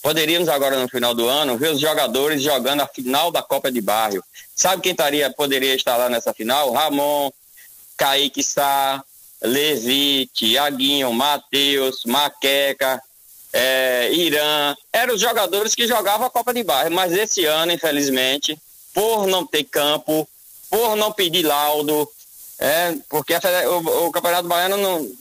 Poderíamos 0.03 0.49
agora 0.49 0.77
no 0.77 0.89
final 0.89 1.15
do 1.15 1.29
ano 1.29 1.57
ver 1.57 1.71
os 1.71 1.79
jogadores 1.79 2.43
jogando 2.43 2.81
a 2.81 2.87
final 2.87 3.31
da 3.31 3.41
Copa 3.41 3.71
de 3.71 3.79
Bairro. 3.79 4.21
Sabe 4.53 4.81
quem 4.81 4.91
estaria, 4.91 5.31
poderia 5.31 5.73
estar 5.73 5.95
lá 5.95 6.09
nessa 6.09 6.33
final? 6.33 6.73
Ramon, 6.73 7.31
Kaique 7.95 8.43
Sá, 8.43 9.01
Levi, 9.41 10.29
Tiaguinho, 10.33 11.13
Matheus, 11.13 12.03
Maqueca, 12.05 13.01
é, 13.53 14.11
Irã, 14.11 14.75
eram 14.91 15.15
os 15.15 15.21
jogadores 15.21 15.73
que 15.73 15.87
jogavam 15.87 16.27
a 16.27 16.29
Copa 16.29 16.53
de 16.53 16.65
Bairro, 16.65 16.91
mas 16.91 17.13
esse 17.13 17.45
ano, 17.45 17.71
infelizmente, 17.71 18.59
por 18.93 19.25
não 19.25 19.45
ter 19.45 19.63
campo, 19.63 20.27
por 20.69 20.97
não 20.97 21.13
pedir 21.13 21.43
laudo, 21.43 22.09
é, 22.59 22.93
porque 23.07 23.33
a, 23.33 23.39
o, 23.69 24.07
o, 24.07 24.11
Campeonato 24.11 24.49
Baiano 24.49 24.75
não, 24.75 25.11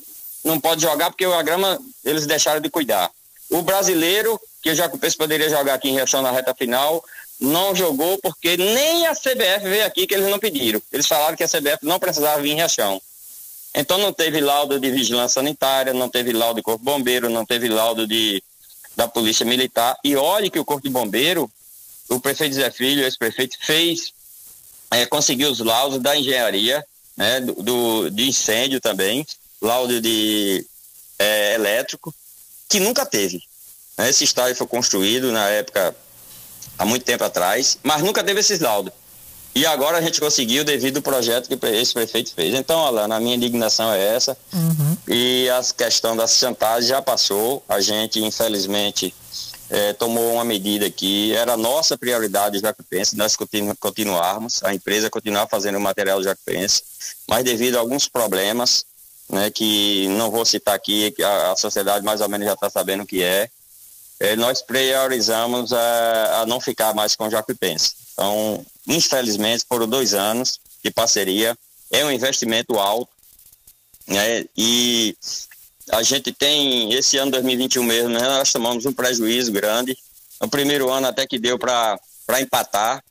não 0.45 0.59
pode 0.59 0.83
jogar 0.83 1.11
porque 1.11 1.25
a 1.25 1.43
grama 1.43 1.79
eles 2.05 2.27
deixaram 2.27 2.61
de 2.61 2.69
cuidar. 2.69 3.13
O 3.49 3.63
brasileiro, 3.63 4.41
que 4.63 4.71
o 4.71 4.75
Jacupês 4.75 5.17
poderia 5.17 5.51
jogar 5.51 5.75
aqui 5.75 5.89
em 5.89 5.95
Riachão 5.95 6.23
na 6.23 6.31
reta 6.31 6.55
final, 6.55 7.05
não 7.41 7.75
jogou 7.75 8.17
porque 8.19 8.57
nem 8.57 9.07
a 9.09 9.15
CBF 9.15 9.69
veio 9.69 9.85
aqui 9.85 10.07
que 10.07 10.15
eles 10.15 10.31
não 10.31 10.39
pediram. 10.39 10.81
Eles 10.93 11.07
falaram 11.07 11.37
que 11.37 11.43
a 11.43 11.49
CBF 11.49 11.79
não 11.83 11.99
precisava 11.99 12.41
vir 12.41 12.53
em 12.53 12.55
Riachão. 12.55 13.03
Então 13.75 13.99
não 13.99 14.13
teve 14.13 14.41
laudo 14.41 14.79
de 14.79 14.91
vigilância 14.91 15.41
sanitária, 15.41 15.93
não 15.93 16.09
teve 16.09 16.33
laudo 16.33 16.57
de 16.57 16.63
corpo 16.63 16.85
bombeiro, 16.85 17.29
não 17.29 17.45
teve 17.45 17.69
laudo 17.69 18.07
de, 18.07 18.43
da 18.95 19.09
polícia 19.09 19.45
militar. 19.45 19.99
E 20.05 20.15
olhe 20.15 20.51
que 20.51 20.59
o 20.59 20.65
corpo 20.65 20.83
de 20.83 20.91
bombeiro, 20.91 21.51
o 22.09 22.21
prefeito 22.21 22.55
Zé 22.55 22.71
Filho, 22.71 23.05
esse 23.05 23.19
prefeito, 23.19 23.57
fez, 23.61 24.13
é, 24.91 25.07
conseguiu 25.07 25.51
os 25.51 25.59
laudos 25.59 25.99
da 26.01 26.17
engenharia, 26.17 26.85
né, 27.17 27.41
do, 27.41 27.55
do, 27.55 28.11
de 28.11 28.29
incêndio 28.29 28.81
também, 28.81 29.27
laudo 29.61 30.01
de 30.01 30.65
é, 31.19 31.55
elétrico, 31.55 32.15
que 32.69 32.79
nunca 32.79 33.05
teve. 33.05 33.43
Esse 34.09 34.25
estádio 34.25 34.57
foi 34.57 34.67
construído 34.67 35.31
na 35.33 35.49
época, 35.49 35.95
há 36.79 36.85
muito 36.85 37.05
tempo 37.05 37.25
atrás, 37.25 37.79
mas 37.83 38.03
nunca 38.03 38.23
teve 38.23 38.41
esses 38.41 38.61
laudos. 38.61 38.93
E 39.55 39.67
agora 39.67 39.99
a 39.99 40.01
gente 40.01 40.19
conseguiu 40.19 40.65
devido 40.65 40.97
ao 40.97 41.03
projeto 41.03 41.47
que 41.47 41.67
esse 41.67 41.93
prefeito 41.93 42.33
fez. 42.35 42.55
Então, 42.55 42.87
Alana, 42.87 43.17
a 43.17 43.21
minha 43.21 43.37
indignação 43.37 43.93
é 43.93 44.15
essa. 44.17 44.37
Uhum. 44.53 44.97
E 45.07 45.49
a 45.51 45.61
questão 45.77 46.17
da 46.17 46.27
chantagem 46.27 46.89
já 46.89 47.03
passou. 47.03 47.63
A 47.69 47.79
gente, 47.79 48.19
infelizmente, 48.19 49.15
eh, 49.69 49.95
tomou 49.95 50.35
uma 50.35 50.45
medida 50.45 50.91
que 50.91 51.35
era 51.35 51.57
nossa 51.57 51.97
prioridade 51.97 52.61
Jacupense, 52.61 53.17
nós 53.17 53.35
continu 53.35 53.75
continuarmos, 53.77 54.63
a 54.63 54.75
empresa 54.75 55.09
continuar 55.09 55.47
fazendo 55.47 55.77
o 55.77 55.81
material 55.81 56.23
Jacupense, 56.23 56.83
mas 57.27 57.43
devido 57.43 57.77
a 57.77 57.81
alguns 57.81 58.07
problemas, 58.07 58.85
né, 59.31 59.51
que 59.51 60.09
não 60.09 60.31
vou 60.31 60.45
citar 60.45 60.75
aqui, 60.75 61.15
a, 61.23 61.53
a 61.53 61.57
sociedade 61.57 62.05
mais 62.05 62.21
ou 62.21 62.29
menos 62.29 62.47
já 62.47 62.53
está 62.53 62.69
sabendo 62.69 63.05
o 63.05 63.07
que 63.07 63.23
é, 63.23 63.49
eh, 64.23 64.37
nós 64.37 64.63
priorizamos 64.63 65.73
a, 65.73 66.43
a 66.43 66.47
não 66.47 66.61
ficar 66.61 66.95
mais 66.95 67.17
com 67.17 67.27
o 67.27 67.31
Jacuipense. 67.31 67.97
Então, 68.13 68.65
infelizmente, 68.87 69.65
foram 69.69 69.89
dois 69.89 70.15
anos 70.15 70.61
de 70.83 70.93
parceria, 70.93 71.59
é 71.91 72.05
um 72.05 72.11
investimento 72.11 72.79
alto, 72.79 73.11
né? 74.07 74.45
E 74.57 75.17
a 75.91 76.05
gente 76.05 76.33
tem, 76.33 76.93
esse 76.93 77.19
ano 77.19 77.33
2021 77.33 77.83
mesmo, 77.83 78.11
né, 78.11 78.21
nós 78.21 78.53
tomamos 78.53 78.87
um 78.87 78.93
prejuízo 78.93 79.51
grande. 79.51 79.99
No 80.41 80.49
primeiro 80.49 80.89
ano 80.89 81.09
até 81.09 81.27
que 81.27 81.39
deu 81.39 81.59
para 81.59 81.99
empatar, 82.41 83.03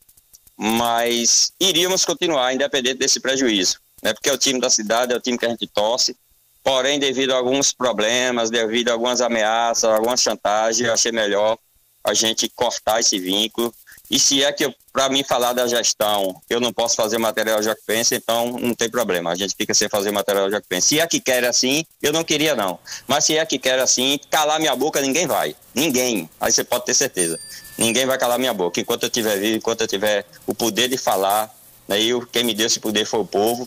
mas 0.56 1.52
iríamos 1.60 2.06
continuar, 2.06 2.54
independente 2.54 3.00
desse 3.00 3.20
prejuízo, 3.20 3.80
né? 4.02 4.14
Porque 4.14 4.30
é 4.30 4.34
o 4.34 4.38
time 4.38 4.62
da 4.62 4.70
cidade, 4.70 5.12
é 5.12 5.18
o 5.18 5.22
time 5.22 5.38
que 5.38 5.46
a 5.46 5.50
gente 5.50 5.68
torce. 5.68 6.16
Porém, 6.64 7.00
devido 7.00 7.32
a 7.32 7.38
alguns 7.38 7.74
problemas, 7.74 8.50
devido 8.50 8.90
a 8.90 8.94
algumas 8.94 9.22
ameaças, 9.22 9.84
algumas 9.84 10.22
chantagens, 10.22 10.88
eu 10.88 10.94
achei 10.94 11.12
melhor 11.12 11.58
a 12.04 12.14
gente 12.14 12.50
cortar 12.50 13.00
esse 13.00 13.20
vínculo 13.20 13.74
e 14.12 14.20
se 14.20 14.44
é 14.44 14.52
que, 14.52 14.70
para 14.92 15.08
mim 15.08 15.24
falar 15.24 15.54
da 15.54 15.66
gestão, 15.66 16.36
eu 16.50 16.60
não 16.60 16.74
posso 16.74 16.98
fazer 16.98 17.18
material 17.18 17.64
jacupense, 17.64 18.14
então 18.14 18.58
não 18.60 18.76
tem 18.76 18.90
problema. 18.90 19.32
A 19.32 19.36
gente 19.36 19.56
fica 19.56 19.74
sem 19.74 19.88
fazer 19.88 20.12
material 20.12 20.52
jacupense. 20.52 20.90
Se 20.90 21.00
é 21.00 21.08
que 21.08 21.22
quer 21.22 21.46
assim, 21.46 21.86
eu 22.02 22.12
não 22.12 22.22
queria 22.22 22.54
não. 22.54 22.78
Mas 23.08 23.24
se 23.24 23.38
é 23.38 23.46
que 23.46 23.58
quer 23.58 23.80
assim, 23.80 24.20
calar 24.30 24.60
minha 24.60 24.76
boca, 24.76 25.00
ninguém 25.00 25.26
vai. 25.26 25.56
Ninguém. 25.74 26.30
Aí 26.42 26.52
você 26.52 26.62
pode 26.62 26.84
ter 26.84 26.94
certeza. 26.94 27.40
Ninguém 27.78 28.06
vai 28.06 28.18
calar 28.18 28.38
minha 28.38 28.54
boca. 28.54 28.82
Enquanto 28.82 29.04
eu 29.04 29.08
estiver 29.08 29.40
vivo, 29.40 29.56
enquanto 29.56 29.80
eu 29.80 29.88
tiver 29.88 30.26
o 30.46 30.54
poder 30.54 30.90
de 30.90 30.98
falar, 30.98 31.50
né, 31.88 32.02
eu, 32.02 32.28
quem 32.28 32.44
me 32.44 32.54
deu 32.54 32.68
esse 32.68 32.82
poder 32.82 33.06
foi 33.06 33.22
o 33.22 33.26
povo 33.26 33.66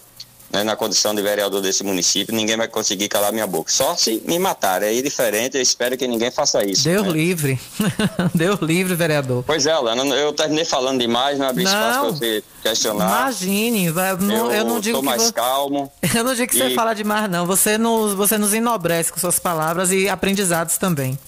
né, 0.54 0.62
na 0.62 0.76
condição 0.76 1.14
de 1.14 1.20
vereador 1.20 1.60
desse 1.60 1.82
município, 1.82 2.34
ninguém 2.34 2.56
vai 2.56 2.68
conseguir 2.68 3.08
calar 3.08 3.32
minha 3.32 3.46
boca. 3.46 3.70
Só 3.70 3.96
se 3.96 4.22
me 4.24 4.38
matar, 4.38 4.82
é 4.82 4.92
diferente, 5.02 5.56
eu 5.56 5.62
espero 5.62 5.96
que 5.96 6.06
ninguém 6.06 6.30
faça 6.30 6.64
isso. 6.64 6.84
Deus 6.84 7.06
né? 7.06 7.12
livre. 7.12 7.60
Deus 8.34 8.60
livre, 8.60 8.94
vereador. 8.94 9.42
Pois 9.44 9.66
é, 9.66 9.72
Alana, 9.72 10.02
eu 10.14 10.32
terminei 10.32 10.64
falando 10.64 11.00
demais, 11.00 11.38
não 11.38 11.48
abri 11.48 11.64
espaço 11.64 12.00
para 12.00 12.10
você 12.10 12.44
questionar. 12.62 13.06
Imagine, 13.06 13.90
não, 14.20 14.46
eu, 14.46 14.52
eu, 14.52 14.64
não 14.64 14.80
digo 14.80 14.98
tô 14.98 15.02
mais 15.02 15.22
você... 15.22 15.32
calmo. 15.32 15.92
Eu 16.14 16.22
não 16.22 16.34
digo 16.34 16.50
que 16.50 16.56
e... 16.56 16.60
você 16.60 16.74
fala 16.74 16.94
demais, 16.94 17.28
não. 17.28 17.44
Você 17.44 17.76
nos, 17.76 18.14
você 18.14 18.38
nos 18.38 18.54
enobrece 18.54 19.12
com 19.12 19.18
suas 19.18 19.38
palavras 19.38 19.90
e 19.90 20.08
aprendizados 20.08 20.78
também. 20.78 21.18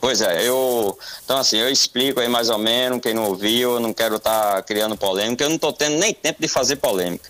Pois 0.00 0.20
é, 0.20 0.48
eu. 0.48 0.98
Então, 1.24 1.36
assim, 1.36 1.58
eu 1.58 1.68
explico 1.68 2.20
aí 2.20 2.28
mais 2.28 2.48
ou 2.48 2.58
menos, 2.58 3.00
quem 3.00 3.12
não 3.12 3.24
ouviu, 3.24 3.74
eu 3.74 3.80
não 3.80 3.92
quero 3.92 4.16
estar 4.16 4.54
tá 4.54 4.62
criando 4.62 4.96
polêmica, 4.96 5.44
eu 5.44 5.48
não 5.48 5.56
estou 5.56 5.72
tendo 5.72 5.98
nem 5.98 6.14
tempo 6.14 6.40
de 6.40 6.48
fazer 6.48 6.76
polêmica. 6.76 7.28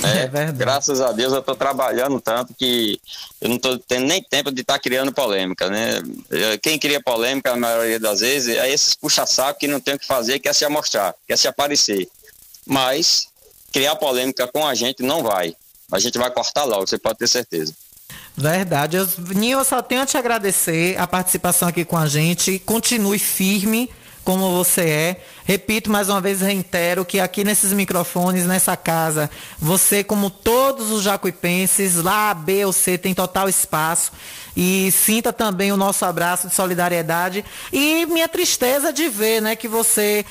Né? 0.00 0.22
É 0.24 0.26
verdade. 0.26 0.58
Graças 0.58 1.00
a 1.00 1.12
Deus 1.12 1.32
eu 1.32 1.40
estou 1.40 1.54
trabalhando 1.54 2.20
tanto 2.20 2.52
que 2.54 3.00
eu 3.40 3.48
não 3.48 3.56
estou 3.56 3.78
tendo 3.78 4.06
nem 4.06 4.22
tempo 4.22 4.50
de 4.50 4.60
estar 4.60 4.74
tá 4.74 4.78
criando 4.78 5.12
polêmica, 5.12 5.70
né? 5.70 6.02
Quem 6.60 6.78
cria 6.78 7.00
polêmica, 7.00 7.52
a 7.52 7.56
maioria 7.56 7.98
das 7.98 8.20
vezes, 8.20 8.56
é 8.56 8.70
esses 8.70 8.94
puxa-saco 8.94 9.60
que 9.60 9.66
não 9.66 9.80
tem 9.80 9.94
o 9.94 9.98
que 9.98 10.06
fazer, 10.06 10.40
quer 10.40 10.54
se 10.54 10.64
amostrar, 10.64 11.14
quer 11.26 11.38
se 11.38 11.48
aparecer. 11.48 12.08
Mas 12.66 13.28
criar 13.72 13.96
polêmica 13.96 14.46
com 14.46 14.66
a 14.66 14.74
gente 14.74 15.02
não 15.02 15.22
vai. 15.22 15.54
A 15.90 15.98
gente 15.98 16.18
vai 16.18 16.30
cortar 16.30 16.64
logo, 16.64 16.86
você 16.86 16.98
pode 16.98 17.18
ter 17.18 17.28
certeza. 17.28 17.72
Verdade. 18.38 18.96
Eu, 18.96 19.08
Ninho, 19.34 19.58
eu 19.58 19.64
só 19.64 19.82
tenho 19.82 20.02
a 20.02 20.06
te 20.06 20.16
agradecer 20.16 20.98
a 20.98 21.06
participação 21.06 21.68
aqui 21.68 21.84
com 21.84 21.96
a 21.96 22.06
gente. 22.06 22.58
Continue 22.60 23.18
firme 23.18 23.90
como 24.24 24.50
você 24.54 24.82
é. 24.82 25.24
Repito 25.44 25.90
mais 25.90 26.08
uma 26.10 26.20
vez, 26.20 26.42
reitero 26.42 27.04
que 27.04 27.18
aqui 27.18 27.42
nesses 27.42 27.72
microfones, 27.72 28.44
nessa 28.44 28.76
casa, 28.76 29.30
você, 29.58 30.04
como 30.04 30.28
todos 30.28 30.90
os 30.90 31.02
jacuipenses, 31.02 31.96
lá 31.96 32.34
B 32.34 32.64
ou 32.64 32.72
C, 32.72 32.98
tem 32.98 33.14
total 33.14 33.48
espaço. 33.48 34.12
E 34.54 34.92
sinta 34.92 35.32
também 35.32 35.72
o 35.72 35.76
nosso 35.76 36.04
abraço 36.04 36.48
de 36.48 36.54
solidariedade 36.54 37.44
e 37.72 38.04
minha 38.06 38.28
tristeza 38.28 38.92
de 38.92 39.08
ver, 39.08 39.40
né, 39.40 39.56
que 39.56 39.68
você 39.68 40.26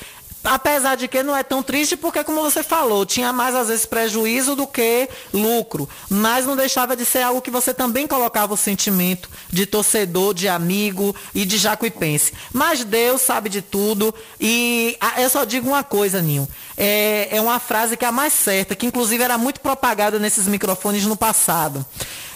Apesar 0.48 0.96
de 0.96 1.08
que 1.08 1.22
não 1.22 1.36
é 1.36 1.42
tão 1.42 1.62
triste, 1.62 1.96
porque, 1.96 2.24
como 2.24 2.40
você 2.42 2.62
falou, 2.62 3.04
tinha 3.04 3.32
mais 3.32 3.54
às 3.54 3.68
vezes 3.68 3.84
prejuízo 3.84 4.56
do 4.56 4.66
que 4.66 5.08
lucro. 5.32 5.88
Mas 6.08 6.46
não 6.46 6.56
deixava 6.56 6.96
de 6.96 7.04
ser 7.04 7.22
algo 7.22 7.42
que 7.42 7.50
você 7.50 7.74
também 7.74 8.06
colocava 8.06 8.54
o 8.54 8.56
sentimento 8.56 9.28
de 9.50 9.66
torcedor, 9.66 10.32
de 10.32 10.48
amigo 10.48 11.14
e 11.34 11.44
de 11.44 11.58
jacuipense. 11.58 12.32
Mas 12.52 12.82
Deus 12.82 13.20
sabe 13.20 13.48
de 13.48 13.60
tudo. 13.60 14.14
E 14.40 14.96
eu 15.18 15.28
só 15.28 15.44
digo 15.44 15.68
uma 15.68 15.84
coisa, 15.84 16.22
Ninho. 16.22 16.48
É, 16.76 17.28
é 17.36 17.40
uma 17.40 17.58
frase 17.58 17.96
que 17.96 18.04
é 18.04 18.08
a 18.08 18.12
mais 18.12 18.32
certa, 18.32 18.74
que 18.74 18.86
inclusive 18.86 19.22
era 19.22 19.36
muito 19.36 19.60
propagada 19.60 20.18
nesses 20.18 20.46
microfones 20.46 21.04
no 21.04 21.16
passado. 21.16 21.84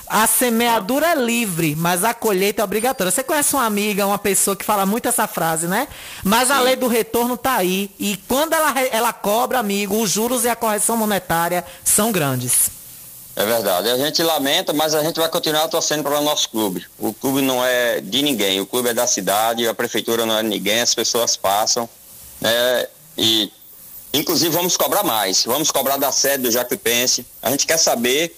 A 0.06 0.26
semeadura 0.26 1.12
é 1.12 1.14
livre, 1.14 1.74
mas 1.74 2.04
a 2.04 2.12
colheita 2.12 2.60
é 2.60 2.64
obrigatória. 2.64 3.10
Você 3.10 3.22
conhece 3.22 3.54
uma 3.54 3.64
amiga, 3.64 4.06
uma 4.06 4.18
pessoa 4.18 4.54
que 4.54 4.64
fala 4.64 4.84
muito 4.84 5.08
essa 5.08 5.26
frase, 5.26 5.66
né? 5.66 5.88
Mas 6.22 6.50
a 6.50 6.60
lei 6.60 6.76
do 6.76 6.86
retorno 6.86 7.34
está 7.34 7.56
aí. 7.56 7.90
E 7.98 8.16
quando 8.28 8.52
ela, 8.52 8.78
ela 8.90 9.12
cobra, 9.12 9.58
amigo, 9.58 10.00
os 10.00 10.10
juros 10.10 10.44
e 10.44 10.48
a 10.48 10.56
correção 10.56 10.96
monetária 10.96 11.64
são 11.82 12.12
grandes. 12.12 12.70
É 13.34 13.44
verdade. 13.46 13.88
A 13.88 13.96
gente 13.96 14.22
lamenta, 14.22 14.72
mas 14.72 14.94
a 14.94 15.02
gente 15.02 15.18
vai 15.18 15.28
continuar 15.28 15.66
torcendo 15.68 16.02
para 16.02 16.20
o 16.20 16.22
nosso 16.22 16.50
clube. 16.50 16.86
O 16.98 17.14
clube 17.14 17.40
não 17.40 17.64
é 17.64 18.00
de 18.00 18.22
ninguém, 18.22 18.60
o 18.60 18.66
clube 18.66 18.90
é 18.90 18.94
da 18.94 19.06
cidade, 19.06 19.66
a 19.66 19.74
prefeitura 19.74 20.26
não 20.26 20.36
é 20.36 20.42
de 20.42 20.48
ninguém, 20.48 20.80
as 20.80 20.94
pessoas 20.94 21.36
passam. 21.36 21.88
Né? 22.40 22.86
E, 23.16 23.50
inclusive, 24.12 24.50
vamos 24.50 24.76
cobrar 24.76 25.02
mais. 25.02 25.44
Vamos 25.44 25.70
cobrar 25.70 25.96
da 25.96 26.12
sede 26.12 26.42
do 26.42 26.50
Jacuipense. 26.50 27.24
A 27.40 27.50
gente 27.50 27.66
quer 27.66 27.78
saber 27.78 28.36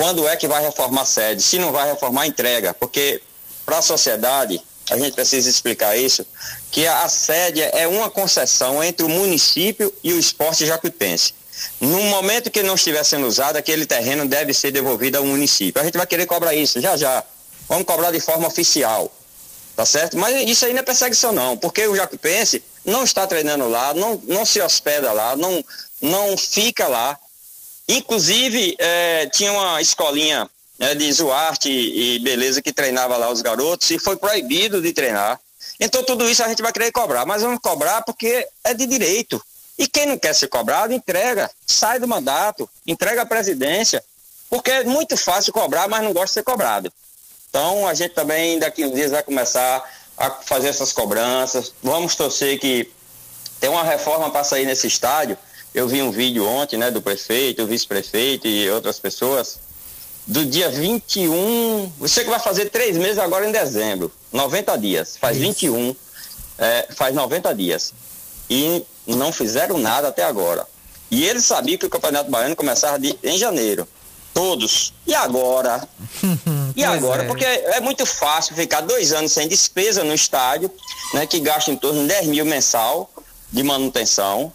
quando 0.00 0.26
é 0.26 0.34
que 0.34 0.48
vai 0.48 0.62
reformar 0.62 1.02
a 1.02 1.04
sede. 1.04 1.42
Se 1.42 1.58
não 1.58 1.72
vai 1.72 1.90
reformar, 1.90 2.26
entrega, 2.26 2.72
porque 2.72 3.20
para 3.66 3.76
a 3.76 3.82
sociedade, 3.82 4.58
a 4.90 4.96
gente 4.96 5.12
precisa 5.12 5.50
explicar 5.50 5.94
isso, 5.94 6.26
que 6.70 6.86
a, 6.86 7.02
a 7.02 7.08
sede 7.10 7.60
é 7.60 7.86
uma 7.86 8.08
concessão 8.08 8.82
entre 8.82 9.04
o 9.04 9.10
município 9.10 9.92
e 10.02 10.14
o 10.14 10.18
esporte 10.18 10.64
jacuipense. 10.64 11.34
No 11.78 12.00
momento 12.04 12.50
que 12.50 12.62
não 12.62 12.76
estiver 12.76 13.04
sendo 13.04 13.26
usado, 13.26 13.56
aquele 13.56 13.84
terreno 13.84 14.26
deve 14.26 14.54
ser 14.54 14.70
devolvido 14.70 15.18
ao 15.18 15.24
município. 15.26 15.82
A 15.82 15.84
gente 15.84 15.98
vai 15.98 16.06
querer 16.06 16.24
cobrar 16.24 16.54
isso, 16.54 16.80
já 16.80 16.96
já. 16.96 17.22
Vamos 17.68 17.84
cobrar 17.84 18.10
de 18.10 18.20
forma 18.20 18.48
oficial. 18.48 19.12
Tá 19.76 19.84
certo? 19.84 20.16
Mas 20.16 20.48
isso 20.48 20.64
aí 20.64 20.72
não 20.72 20.80
é 20.80 20.82
perseguição 20.82 21.30
não, 21.30 21.58
porque 21.58 21.86
o 21.86 21.94
Jacuipense 21.94 22.64
não 22.86 23.04
está 23.04 23.26
treinando 23.26 23.68
lá, 23.68 23.92
não, 23.92 24.18
não 24.24 24.46
se 24.46 24.62
hospeda 24.62 25.12
lá, 25.12 25.36
não, 25.36 25.62
não 26.00 26.38
fica 26.38 26.88
lá, 26.88 27.18
Inclusive, 27.90 28.76
é, 28.78 29.26
tinha 29.26 29.52
uma 29.52 29.82
escolinha 29.82 30.48
né, 30.78 30.94
de 30.94 31.12
zoarte 31.12 31.68
e, 31.68 32.14
e 32.14 32.18
beleza 32.20 32.62
que 32.62 32.72
treinava 32.72 33.16
lá 33.16 33.28
os 33.30 33.42
garotos 33.42 33.90
e 33.90 33.98
foi 33.98 34.16
proibido 34.16 34.80
de 34.80 34.92
treinar. 34.92 35.40
Então, 35.80 36.04
tudo 36.04 36.28
isso 36.28 36.42
a 36.44 36.48
gente 36.48 36.62
vai 36.62 36.72
querer 36.72 36.92
cobrar, 36.92 37.26
mas 37.26 37.42
vamos 37.42 37.58
cobrar 37.60 38.02
porque 38.02 38.46
é 38.62 38.72
de 38.72 38.86
direito. 38.86 39.42
E 39.76 39.88
quem 39.88 40.06
não 40.06 40.16
quer 40.16 40.34
ser 40.36 40.46
cobrado, 40.46 40.92
entrega, 40.92 41.50
sai 41.66 41.98
do 41.98 42.06
mandato, 42.06 42.70
entrega 42.86 43.22
a 43.22 43.26
presidência, 43.26 44.04
porque 44.48 44.70
é 44.70 44.84
muito 44.84 45.16
fácil 45.16 45.52
cobrar, 45.52 45.88
mas 45.88 46.04
não 46.04 46.12
gosta 46.12 46.28
de 46.28 46.34
ser 46.34 46.42
cobrado. 46.44 46.92
Então, 47.48 47.88
a 47.88 47.94
gente 47.94 48.14
também, 48.14 48.60
daqui 48.60 48.84
uns 48.84 48.94
dias, 48.94 49.10
vai 49.10 49.24
começar 49.24 49.82
a 50.16 50.30
fazer 50.30 50.68
essas 50.68 50.92
cobranças. 50.92 51.72
Vamos 51.82 52.14
torcer 52.14 52.56
que 52.60 52.88
tem 53.58 53.68
uma 53.68 53.82
reforma 53.82 54.30
para 54.30 54.44
sair 54.44 54.64
nesse 54.64 54.86
estádio 54.86 55.36
eu 55.74 55.86
vi 55.88 56.02
um 56.02 56.10
vídeo 56.10 56.46
ontem, 56.46 56.76
né, 56.76 56.90
do 56.90 57.00
prefeito, 57.00 57.66
vice-prefeito 57.66 58.46
e 58.46 58.68
outras 58.70 58.98
pessoas, 58.98 59.58
do 60.26 60.44
dia 60.44 60.68
21, 60.68 61.92
você 61.98 62.22
que 62.22 62.30
vai 62.30 62.38
fazer 62.38 62.70
três 62.70 62.96
meses 62.96 63.18
agora 63.18 63.48
em 63.48 63.52
dezembro, 63.52 64.12
90 64.32 64.76
dias, 64.78 65.16
faz 65.16 65.36
Isso. 65.36 65.46
21, 65.46 65.96
é, 66.58 66.88
faz 66.94 67.14
90 67.14 67.54
dias. 67.54 67.92
E 68.48 68.84
não 69.06 69.32
fizeram 69.32 69.78
nada 69.78 70.08
até 70.08 70.24
agora. 70.24 70.66
E 71.10 71.24
eles 71.26 71.44
sabiam 71.44 71.78
que 71.78 71.86
o 71.86 71.90
Campeonato 71.90 72.30
Baiano 72.30 72.54
começava 72.54 72.98
de, 72.98 73.18
em 73.22 73.38
janeiro. 73.38 73.88
Todos. 74.32 74.94
E 75.06 75.14
agora? 75.14 75.88
e 76.76 76.84
agora? 76.84 77.24
É. 77.24 77.26
Porque 77.26 77.44
é 77.44 77.80
muito 77.80 78.06
fácil 78.06 78.54
ficar 78.54 78.82
dois 78.82 79.12
anos 79.12 79.32
sem 79.32 79.48
despesa 79.48 80.04
no 80.04 80.14
estádio, 80.14 80.70
né, 81.14 81.26
que 81.26 81.40
gasta 81.40 81.70
em 81.70 81.76
torno 81.76 82.02
de 82.02 82.08
10 82.08 82.26
mil 82.28 82.44
mensal 82.44 83.10
de 83.50 83.62
manutenção. 83.62 84.52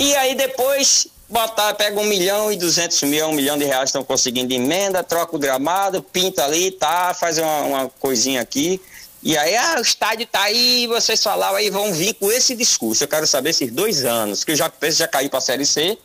E 0.00 0.16
aí 0.16 0.34
depois 0.34 1.08
botar, 1.28 1.74
pega 1.74 2.00
um 2.00 2.04
milhão 2.04 2.50
e 2.50 2.56
duzentos 2.56 3.02
mil, 3.02 3.26
um 3.26 3.34
milhão 3.34 3.58
de 3.58 3.66
reais 3.66 3.90
estão 3.90 4.02
conseguindo 4.02 4.50
emenda, 4.54 5.04
troca 5.04 5.36
o 5.36 5.38
gramado, 5.38 6.02
pinta 6.02 6.42
ali, 6.42 6.70
tá, 6.70 7.12
faz 7.12 7.36
uma, 7.36 7.60
uma 7.60 7.88
coisinha 8.00 8.40
aqui 8.40 8.80
E 9.22 9.36
aí, 9.36 9.54
ah, 9.54 9.76
o 9.78 9.82
estádio 9.82 10.26
tá 10.26 10.44
aí, 10.44 10.86
vocês 10.86 11.22
falavam 11.22 11.56
aí, 11.56 11.68
vão 11.68 11.92
vir 11.92 12.14
com 12.14 12.32
esse 12.32 12.56
discurso. 12.56 13.04
Eu 13.04 13.08
quero 13.08 13.26
saber 13.26 13.50
esses 13.50 13.70
dois 13.70 14.02
anos 14.06 14.42
que 14.42 14.52
o 14.52 14.56
Jacuipense 14.56 14.96
já 14.96 15.06
caiu 15.06 15.28
para 15.28 15.38
a 15.38 15.42
Série 15.42 15.66
C 15.66 15.98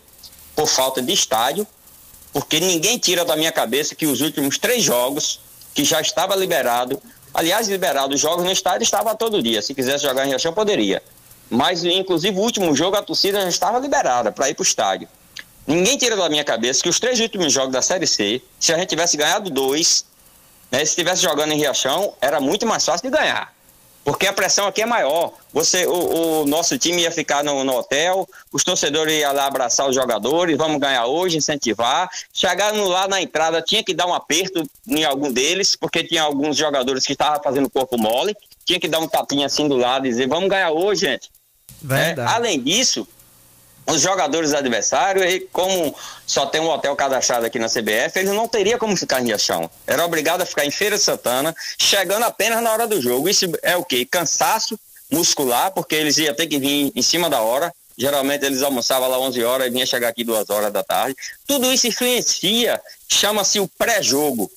por 0.54 0.68
falta 0.68 1.02
de 1.02 1.14
estádio, 1.14 1.66
porque 2.34 2.60
ninguém 2.60 2.98
tira 2.98 3.24
da 3.24 3.38
minha 3.38 3.52
cabeça 3.54 3.96
que 3.96 4.06
os 4.06 4.20
últimos 4.20 4.58
três 4.58 4.84
jogos, 4.84 5.40
que 5.74 5.86
já 5.86 6.02
estava 6.02 6.36
liberado, 6.36 7.02
aliás, 7.34 7.70
liberado 7.70 8.14
os 8.14 8.20
jogos 8.20 8.44
no 8.44 8.52
estádio 8.52 8.84
estava 8.84 9.16
todo 9.16 9.42
dia. 9.42 9.62
Se 9.62 9.74
quisesse 9.74 10.04
jogar 10.04 10.26
em 10.26 10.30
Riachão, 10.32 10.52
poderia. 10.52 11.02
Mas, 11.50 11.84
inclusive, 11.84 12.38
o 12.38 12.42
último 12.42 12.76
jogo, 12.76 12.98
a 12.98 13.02
torcida 13.02 13.42
já 13.42 13.50
estava 13.50 13.80
liberada 13.80 14.32
para 14.32 14.50
ir 14.50 14.56
para 14.56 14.64
o 14.64 14.66
estádio. 14.66 15.08
Ninguém 15.68 15.98
tira 15.98 16.16
da 16.16 16.30
minha 16.30 16.44
cabeça 16.44 16.82
que 16.82 16.90
os 16.90 17.00
três 17.00 17.20
últimos 17.20 17.52
jogos 17.52 17.72
da 17.72 17.82
Série 17.82 18.06
C, 18.06 18.42
se 18.60 18.74
a 18.74 18.78
gente 18.78 18.90
tivesse 18.90 19.18
ganhado 19.18 19.50
dois, 19.50 20.06
né, 20.72 20.80
se 20.80 20.92
estivesse 20.92 21.22
jogando 21.22 21.52
em 21.54 21.58
Riachão, 21.58 22.14
era 22.22 22.40
muito 22.40 22.66
mais 22.66 22.86
fácil 22.86 23.10
de 23.10 23.18
ganhar. 23.18 23.56
Porque 24.06 24.28
a 24.28 24.34
pressão 24.34 24.68
aqui 24.68 24.84
é 24.84 24.86
maior. 24.86 25.34
Você, 25.52 25.88
o, 25.88 26.44
o 26.44 26.46
nosso 26.46 26.78
time 26.78 27.02
ia 27.02 27.10
ficar 27.10 27.44
no, 27.44 27.64
no, 27.64 27.74
hotel, 27.74 28.30
os 28.54 28.64
torcedores 28.64 29.20
iam 29.20 29.34
lá 29.34 29.48
abraçar 29.48 29.90
os 29.90 29.96
jogadores, 29.96 30.56
vamos 30.56 30.80
ganhar 30.80 31.08
hoje, 31.08 31.38
incentivar. 31.38 32.08
Chegando 32.32 32.84
lá 32.84 33.08
na 33.08 33.20
entrada, 33.20 33.64
tinha 33.64 33.84
que 33.84 33.96
dar 33.96 34.06
um 34.06 34.14
aperto 34.14 34.62
em 34.88 35.04
algum 35.04 35.34
deles, 35.34 35.76
porque 35.76 36.04
tinha 36.04 36.22
alguns 36.22 36.56
jogadores 36.56 37.04
que 37.04 37.14
estavam 37.14 37.42
fazendo 37.42 37.68
corpo 37.68 37.98
mole. 37.98 38.38
Tinha 38.66 38.80
que 38.80 38.88
dar 38.88 39.00
um 39.00 39.08
tapinha 39.08 39.46
assim 39.46 39.68
do 39.68 39.78
lado 39.78 40.08
e 40.08 40.10
dizer, 40.10 40.28
vamos 40.28 40.50
ganhar 40.50 40.72
hoje, 40.72 41.02
gente. 41.02 41.30
É, 41.90 42.22
além 42.22 42.60
disso, 42.60 43.08
os 43.88 44.02
jogadores 44.02 44.54
adversários, 44.54 45.44
como 45.52 45.96
só 46.26 46.48
tem 46.48 46.60
um 46.60 46.70
hotel 46.70 46.96
cadastrado 46.96 47.46
aqui 47.46 47.60
na 47.60 47.70
CBF, 47.70 48.18
eles 48.18 48.32
não 48.32 48.48
teriam 48.48 48.80
como 48.80 48.98
ficar 48.98 49.22
em 49.22 49.26
Riachão. 49.26 49.70
Era 49.86 50.04
obrigado 50.04 50.42
a 50.42 50.46
ficar 50.46 50.66
em 50.66 50.72
Feira 50.72 50.98
Santana, 50.98 51.56
chegando 51.78 52.24
apenas 52.24 52.64
na 52.64 52.72
hora 52.72 52.88
do 52.88 53.00
jogo. 53.00 53.30
Isso 53.30 53.46
é 53.62 53.78
o 53.78 53.86
quê? 53.86 54.06
Cansaço 54.06 54.80
muscular, 55.12 55.72
porque 55.72 55.94
eles 55.94 56.18
iam 56.18 56.34
ter 56.34 56.48
que 56.48 56.58
vir 56.58 56.92
em 56.96 57.02
cima 57.02 57.30
da 57.30 57.42
hora. 57.42 57.72
Geralmente 57.98 58.44
eles 58.44 58.64
almoçavam 58.64 59.08
lá 59.08 59.20
11 59.20 59.44
horas 59.44 59.68
e 59.68 59.70
vinha 59.70 59.86
chegar 59.86 60.10
aqui 60.10 60.24
2 60.24 60.50
horas 60.50 60.74
da 60.74 60.84
tarde. 60.84 61.16
Tudo 61.46 61.72
isso 61.72 61.88
influencia, 61.88 62.82
chama-se 63.08 63.60
o 63.60 63.68
pré-jogo. 63.68 64.52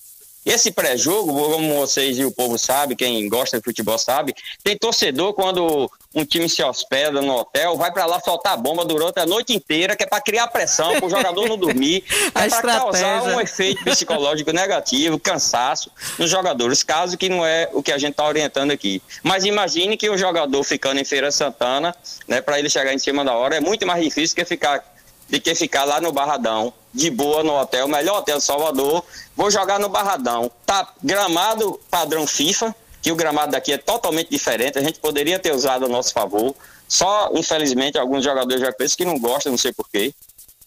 Esse 0.48 0.72
pré-jogo, 0.72 1.30
como 1.30 1.74
vocês 1.74 2.18
e 2.18 2.24
o 2.24 2.32
povo 2.32 2.58
sabe, 2.58 2.96
quem 2.96 3.28
gosta 3.28 3.58
de 3.58 3.62
futebol 3.62 3.98
sabe, 3.98 4.34
tem 4.64 4.78
torcedor 4.78 5.34
quando 5.34 5.90
um 6.14 6.24
time 6.24 6.48
se 6.48 6.62
hospeda 6.62 7.20
no 7.20 7.34
hotel, 7.34 7.76
vai 7.76 7.92
para 7.92 8.06
lá 8.06 8.18
soltar 8.18 8.56
bomba 8.56 8.82
durante 8.82 9.20
a 9.20 9.26
noite 9.26 9.52
inteira, 9.52 9.94
que 9.94 10.04
é 10.04 10.06
para 10.06 10.22
criar 10.22 10.48
pressão, 10.48 10.94
para 10.94 11.04
o 11.04 11.10
jogador 11.10 11.46
não 11.46 11.58
dormir, 11.58 12.02
é 12.34 12.48
para 12.48 12.62
causar 12.62 13.24
um 13.24 13.38
efeito 13.38 13.84
psicológico 13.84 14.50
negativo, 14.50 15.20
cansaço 15.20 15.92
nos 16.18 16.30
jogadores, 16.30 16.82
caso 16.82 17.18
que 17.18 17.28
não 17.28 17.44
é 17.44 17.68
o 17.74 17.82
que 17.82 17.92
a 17.92 17.98
gente 17.98 18.12
está 18.12 18.26
orientando 18.26 18.70
aqui. 18.70 19.02
Mas 19.22 19.44
imagine 19.44 19.98
que 19.98 20.08
o 20.08 20.16
jogador 20.16 20.64
ficando 20.64 20.98
em 20.98 21.04
Feira 21.04 21.30
Santana, 21.30 21.94
né, 22.26 22.40
para 22.40 22.58
ele 22.58 22.70
chegar 22.70 22.94
em 22.94 22.98
cima 22.98 23.22
da 23.22 23.34
hora, 23.34 23.56
é 23.56 23.60
muito 23.60 23.86
mais 23.86 24.02
difícil 24.02 24.34
que 24.34 24.46
ficar 24.46 24.82
de 25.28 25.38
que 25.38 25.54
ficar 25.54 25.84
lá 25.84 26.00
no 26.00 26.10
Barradão, 26.10 26.72
de 26.92 27.10
boa 27.10 27.42
no 27.42 27.54
hotel, 27.54 27.86
melhor 27.86 28.18
hotel 28.18 28.38
de 28.38 28.44
Salvador. 28.44 29.04
Vou 29.36 29.50
jogar 29.50 29.78
no 29.78 29.88
Barradão. 29.88 30.50
Tá 30.64 30.92
gramado 31.02 31.78
padrão 31.90 32.26
FIFA, 32.26 32.74
que 33.02 33.12
o 33.12 33.16
gramado 33.16 33.52
daqui 33.52 33.72
é 33.72 33.78
totalmente 33.78 34.30
diferente. 34.30 34.78
A 34.78 34.82
gente 34.82 34.98
poderia 34.98 35.38
ter 35.38 35.52
usado 35.52 35.84
a 35.84 35.88
nosso 35.88 36.12
favor. 36.12 36.54
Só, 36.88 37.30
infelizmente, 37.34 37.98
alguns 37.98 38.24
jogadores 38.24 38.60
já 38.60 38.72
pensam 38.72 38.96
que 38.96 39.04
não 39.04 39.18
gostam, 39.18 39.52
não 39.52 39.58
sei 39.58 39.72
porquê. 39.72 40.14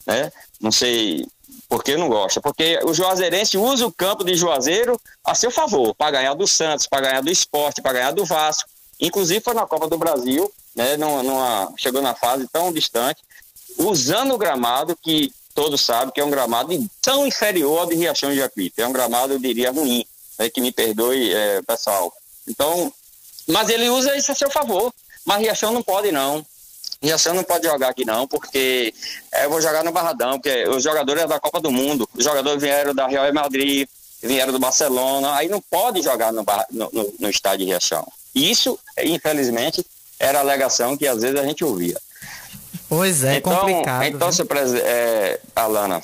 Né? 0.05 0.31
Não 0.59 0.71
sei 0.71 1.25
por 1.67 1.83
que 1.83 1.97
não 1.97 2.07
gosta. 2.07 2.39
Porque 2.39 2.79
o 2.83 2.93
Juazeirense 2.93 3.57
usa 3.57 3.87
o 3.87 3.91
campo 3.91 4.23
de 4.23 4.35
Juazeiro 4.35 4.99
a 5.25 5.33
seu 5.33 5.49
favor, 5.49 5.95
para 5.95 6.11
ganhar 6.11 6.33
do 6.35 6.47
Santos, 6.47 6.85
para 6.85 7.01
ganhar 7.01 7.21
do 7.21 7.31
esporte, 7.31 7.81
para 7.81 7.93
ganhar 7.93 8.11
do 8.11 8.25
Vasco. 8.25 8.69
Inclusive 8.99 9.41
foi 9.41 9.55
na 9.55 9.65
Copa 9.65 9.87
do 9.87 9.97
Brasil, 9.97 10.51
né? 10.75 10.95
Numa, 10.95 11.23
numa, 11.23 11.73
chegou 11.75 12.01
na 12.03 12.13
fase 12.13 12.47
tão 12.47 12.71
distante 12.71 13.23
usando 13.77 14.33
o 14.33 14.37
gramado 14.37 14.97
que 15.01 15.33
todos 15.53 15.81
sabem 15.81 16.13
que 16.13 16.21
é 16.21 16.25
um 16.25 16.29
gramado 16.29 16.77
tão 17.01 17.27
inferior 17.27 17.79
ao 17.79 17.85
de 17.85 17.95
Riachão 17.95 18.31
de 18.31 18.37
Jacuípe. 18.37 18.81
É 18.81 18.87
um 18.87 18.93
gramado, 18.93 19.33
eu 19.33 19.39
diria, 19.39 19.71
ruim, 19.71 20.05
né, 20.39 20.49
que 20.49 20.61
me 20.61 20.71
perdoe, 20.71 21.33
é, 21.33 21.61
pessoal. 21.61 22.13
Então, 22.47 22.91
mas 23.47 23.69
ele 23.69 23.89
usa 23.89 24.15
isso 24.15 24.31
a 24.31 24.35
seu 24.35 24.49
favor. 24.49 24.93
Mas 25.25 25.41
Riachão 25.41 25.71
não 25.71 25.83
pode, 25.83 26.11
não. 26.11 26.45
Riachão 27.01 27.33
não 27.33 27.43
pode 27.43 27.65
jogar 27.65 27.89
aqui, 27.89 28.05
não, 28.05 28.27
porque 28.27 28.93
é, 29.31 29.45
eu 29.45 29.49
vou 29.49 29.61
jogar 29.61 29.83
no 29.83 29.91
Barradão, 29.91 30.39
porque 30.39 30.67
os 30.69 30.83
jogadores 30.83 31.23
é 31.23 31.27
da 31.27 31.39
Copa 31.39 31.59
do 31.59 31.71
Mundo, 31.71 32.07
os 32.15 32.23
jogadores 32.23 32.61
vieram 32.61 32.93
da 32.93 33.07
Real 33.07 33.31
Madrid, 33.33 33.87
vieram 34.21 34.53
do 34.53 34.59
Barcelona, 34.59 35.35
aí 35.35 35.49
não 35.49 35.59
pode 35.61 36.01
jogar 36.01 36.31
no, 36.31 36.45
no, 36.69 36.89
no, 36.91 37.13
no 37.19 37.29
estádio 37.29 37.65
de 37.65 37.65
Riachão. 37.65 38.07
Isso, 38.35 38.79
infelizmente, 39.03 39.85
era 40.19 40.39
a 40.39 40.41
alegação 40.41 40.95
que 40.95 41.07
às 41.07 41.21
vezes 41.21 41.39
a 41.39 41.43
gente 41.43 41.63
ouvia. 41.63 41.99
Pois 42.91 43.23
é, 43.23 43.37
então, 43.37 43.55
complicado. 43.55 44.03
Então, 44.03 44.29
seu 44.33 44.45
presidente, 44.45 44.85
é, 44.85 45.39
Alana, 45.55 46.03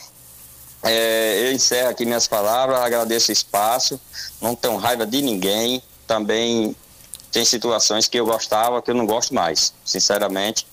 é, 0.81 1.41
eu 1.45 1.51
encerro 1.51 1.89
aqui 1.89 2.05
minhas 2.05 2.29
palavras, 2.29 2.79
agradeço 2.79 3.29
o 3.29 3.33
espaço, 3.33 3.99
não 4.39 4.55
tenho 4.55 4.77
raiva 4.77 5.05
de 5.05 5.21
ninguém, 5.21 5.83
também 6.07 6.73
tem 7.29 7.43
situações 7.43 8.07
que 8.07 8.17
eu 8.17 8.25
gostava 8.25 8.81
que 8.81 8.89
eu 8.89 8.95
não 8.95 9.05
gosto 9.05 9.33
mais, 9.33 9.73
sinceramente. 9.83 10.65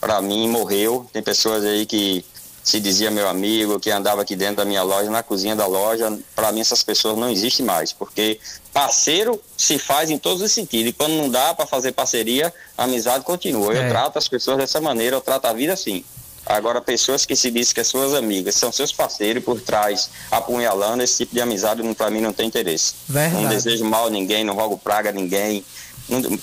Para 0.00 0.22
mim, 0.22 0.48
morreu. 0.48 1.06
Tem 1.12 1.22
pessoas 1.22 1.62
aí 1.62 1.84
que 1.84 2.24
se 2.68 2.80
dizia 2.80 3.10
meu 3.10 3.26
amigo, 3.26 3.80
que 3.80 3.90
andava 3.90 4.20
aqui 4.20 4.36
dentro 4.36 4.56
da 4.56 4.64
minha 4.66 4.82
loja, 4.82 5.08
na 5.08 5.22
cozinha 5.22 5.56
da 5.56 5.66
loja, 5.66 6.18
para 6.36 6.52
mim 6.52 6.60
essas 6.60 6.82
pessoas 6.82 7.16
não 7.16 7.30
existem 7.30 7.64
mais, 7.64 7.94
porque 7.94 8.38
parceiro 8.74 9.40
se 9.56 9.78
faz 9.78 10.10
em 10.10 10.18
todos 10.18 10.42
os 10.42 10.52
sentidos, 10.52 10.90
e 10.90 10.92
quando 10.92 11.14
não 11.14 11.30
dá 11.30 11.54
para 11.54 11.66
fazer 11.66 11.92
parceria, 11.92 12.52
a 12.76 12.84
amizade 12.84 13.24
continua. 13.24 13.72
Eu 13.72 13.84
é. 13.84 13.88
trato 13.88 14.18
as 14.18 14.28
pessoas 14.28 14.58
dessa 14.58 14.82
maneira, 14.82 15.16
eu 15.16 15.20
trato 15.22 15.46
a 15.46 15.52
vida 15.54 15.72
assim. 15.72 16.04
Agora, 16.44 16.80
pessoas 16.82 17.24
que 17.24 17.34
se 17.34 17.50
dizem 17.50 17.74
que 17.74 17.82
são 17.84 18.02
suas 18.02 18.14
amigas, 18.14 18.54
são 18.54 18.70
seus 18.70 18.92
parceiros 18.92 19.42
por 19.42 19.58
trás, 19.62 20.10
apunhalando, 20.30 21.02
esse 21.02 21.16
tipo 21.18 21.34
de 21.34 21.40
amizade 21.40 21.82
para 21.94 22.10
mim 22.10 22.20
não 22.20 22.34
tem 22.34 22.48
interesse. 22.48 22.92
Verdade. 23.08 23.42
Não 23.42 23.48
desejo 23.48 23.84
mal 23.86 24.08
a 24.08 24.10
ninguém, 24.10 24.44
não 24.44 24.54
rogo 24.54 24.76
praga 24.76 25.08
a 25.08 25.12
ninguém, 25.12 25.64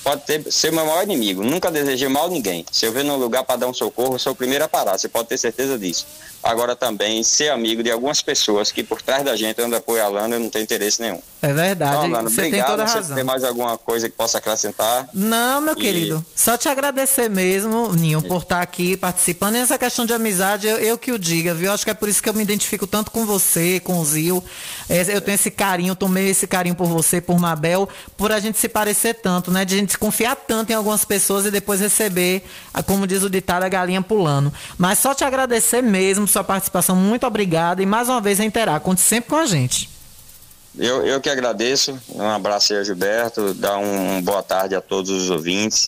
pode 0.04 0.26
ter, 0.26 0.52
ser 0.52 0.72
meu 0.72 0.86
maior 0.86 1.04
inimigo. 1.04 1.44
Nunca 1.44 1.72
desejei 1.72 2.08
mal 2.08 2.26
a 2.26 2.30
ninguém. 2.30 2.66
Se 2.72 2.86
eu 2.86 2.92
ver 2.92 3.04
num 3.04 3.18
lugar 3.18 3.44
para 3.44 3.58
dar 3.58 3.68
um 3.68 3.74
socorro, 3.74 4.20
sou 4.20 4.34
o 4.34 4.36
primeiro 4.36 4.64
a 4.64 4.68
parar. 4.68 4.98
Você 4.98 5.08
pode 5.08 5.28
ter 5.28 5.38
certeza 5.38 5.78
disso. 5.78 6.06
Agora 6.46 6.76
também 6.76 7.24
ser 7.24 7.50
amigo 7.50 7.82
de 7.82 7.90
algumas 7.90 8.22
pessoas 8.22 8.72
que 8.72 8.84
por 8.84 9.02
trás 9.02 9.24
da 9.24 9.36
gente 9.36 9.60
andam 9.60 9.80
apoiando, 9.80 10.36
eu 10.36 10.40
não 10.40 10.48
tenho 10.48 10.62
interesse 10.62 11.02
nenhum. 11.02 11.20
É 11.42 11.52
verdade. 11.52 11.92
Então, 11.92 12.06
Alana, 12.06 12.30
você 12.30 12.42
obrigado. 12.42 12.68
tem 12.68 12.70
toda 12.70 12.84
a 12.84 12.86
razão. 12.86 13.04
Você 13.04 13.16
tem 13.16 13.24
mais 13.24 13.44
alguma 13.44 13.78
coisa 13.80 14.08
que 14.08 14.16
possa 14.16 14.38
acrescentar? 14.38 15.10
Não, 15.12 15.60
meu 15.60 15.74
e... 15.74 15.76
querido. 15.76 16.24
Só 16.36 16.56
te 16.56 16.70
agradecer 16.70 17.30
mesmo, 17.30 17.94
Ninho, 17.94 18.22
por 18.22 18.44
estar 18.44 18.62
aqui 18.62 18.96
participando. 18.96 19.56
E 19.56 19.58
essa 19.58 19.76
questão 19.78 20.06
de 20.06 20.14
amizade, 20.14 20.68
eu, 20.68 20.78
eu, 20.78 20.98
que 21.00 21.12
o 21.12 21.18
diga, 21.18 21.54
viu? 21.56 21.72
Acho 21.72 21.84
que 21.84 21.90
é 21.90 21.96
por 21.96 22.08
isso 22.08 22.22
que 22.22 22.30
eu 22.30 22.34
me 22.34 22.44
identifico 22.44 22.86
tanto 22.86 23.10
com 23.10 23.26
você, 23.26 23.80
com 23.80 24.00
o 24.00 24.06
Zil. 24.06 24.44
É, 24.88 25.02
eu 25.16 25.22
tenho 25.22 25.34
esse 25.34 25.50
carinho, 25.50 25.96
tomei 25.96 26.30
esse 26.30 26.46
carinho 26.46 26.76
por 26.76 26.88
você, 26.88 27.20
por 27.20 27.40
Mabel, 27.40 27.90
por 28.16 28.32
a 28.32 28.40
gente 28.40 28.60
se 28.60 28.70
parecer 28.70 29.16
tanto, 29.16 29.50
né? 29.50 29.66
De 29.66 29.74
a 29.74 29.78
gente 29.78 29.98
confiar 29.98 30.36
tanto 30.36 30.72
em 30.72 30.76
algumas 30.76 31.04
pessoas 31.06 31.46
e 31.46 31.52
depois 31.52 31.80
receber, 31.80 32.44
como 32.86 33.08
diz 33.08 33.24
o 33.24 33.30
ditado, 33.32 33.64
a 33.64 33.70
galinha 33.70 34.02
pulando. 34.02 34.54
Mas 34.78 35.00
só 35.00 35.14
te 35.14 35.24
agradecer 35.24 35.82
mesmo 35.82 36.28
sua 36.36 36.44
participação. 36.44 36.96
Muito 36.96 37.26
obrigada 37.26 37.82
e 37.82 37.86
mais 37.86 38.10
uma 38.10 38.20
vez 38.20 38.40
reiterar, 38.40 38.82
conte 38.82 39.00
sempre 39.00 39.30
com 39.30 39.38
a 39.38 39.46
gente. 39.46 39.90
Eu, 40.78 41.06
eu 41.06 41.22
que 41.22 41.30
agradeço. 41.30 41.98
Um 42.10 42.28
abraço 42.28 42.74
aí, 42.74 42.84
Gilberto. 42.84 43.54
Dar 43.54 43.78
um, 43.78 44.18
um 44.18 44.22
boa 44.22 44.44
tarde 44.44 44.76
a 44.76 44.82
todos 44.82 45.10
os 45.10 45.30
ouvintes. 45.30 45.88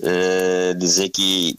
É, 0.00 0.74
dizer 0.74 1.08
que, 1.08 1.58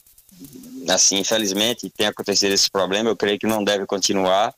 assim, 0.88 1.18
infelizmente, 1.18 1.90
tem 1.90 2.06
acontecido 2.06 2.52
esse 2.52 2.70
problema. 2.70 3.10
Eu 3.10 3.16
creio 3.16 3.38
que 3.38 3.46
não 3.46 3.62
deve 3.62 3.84
continuar. 3.84 4.54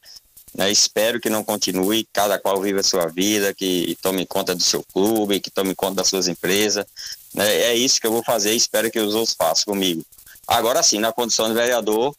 Né? 0.55 0.71
Espero 0.71 1.21
que 1.21 1.29
não 1.29 1.43
continue. 1.43 2.07
Cada 2.13 2.39
qual 2.39 2.61
viva 2.61 2.79
a 2.79 2.85
sua 2.85 3.09
vida, 3.09 3.53
que 3.53 3.99
tome 4.01 4.25
conta 4.25 4.55
do 4.55 4.63
seu 4.63 4.85
clube, 4.93 5.41
que 5.41 5.51
tome 5.51 5.75
conta 5.75 5.97
das 5.97 6.09
suas 6.09 6.29
empresas. 6.29 6.87
Né? 7.35 7.53
É 7.63 7.75
isso 7.75 8.01
que 8.01 8.07
eu 8.07 8.13
vou 8.13 8.23
fazer. 8.23 8.55
Espero 8.55 8.89
que 8.89 9.01
os 9.01 9.17
outros 9.17 9.35
façam 9.37 9.65
comigo. 9.75 10.05
Agora 10.47 10.81
sim, 10.81 11.01
na 11.01 11.13
condição 11.13 11.49
de 11.49 11.55
vereador, 11.55 12.15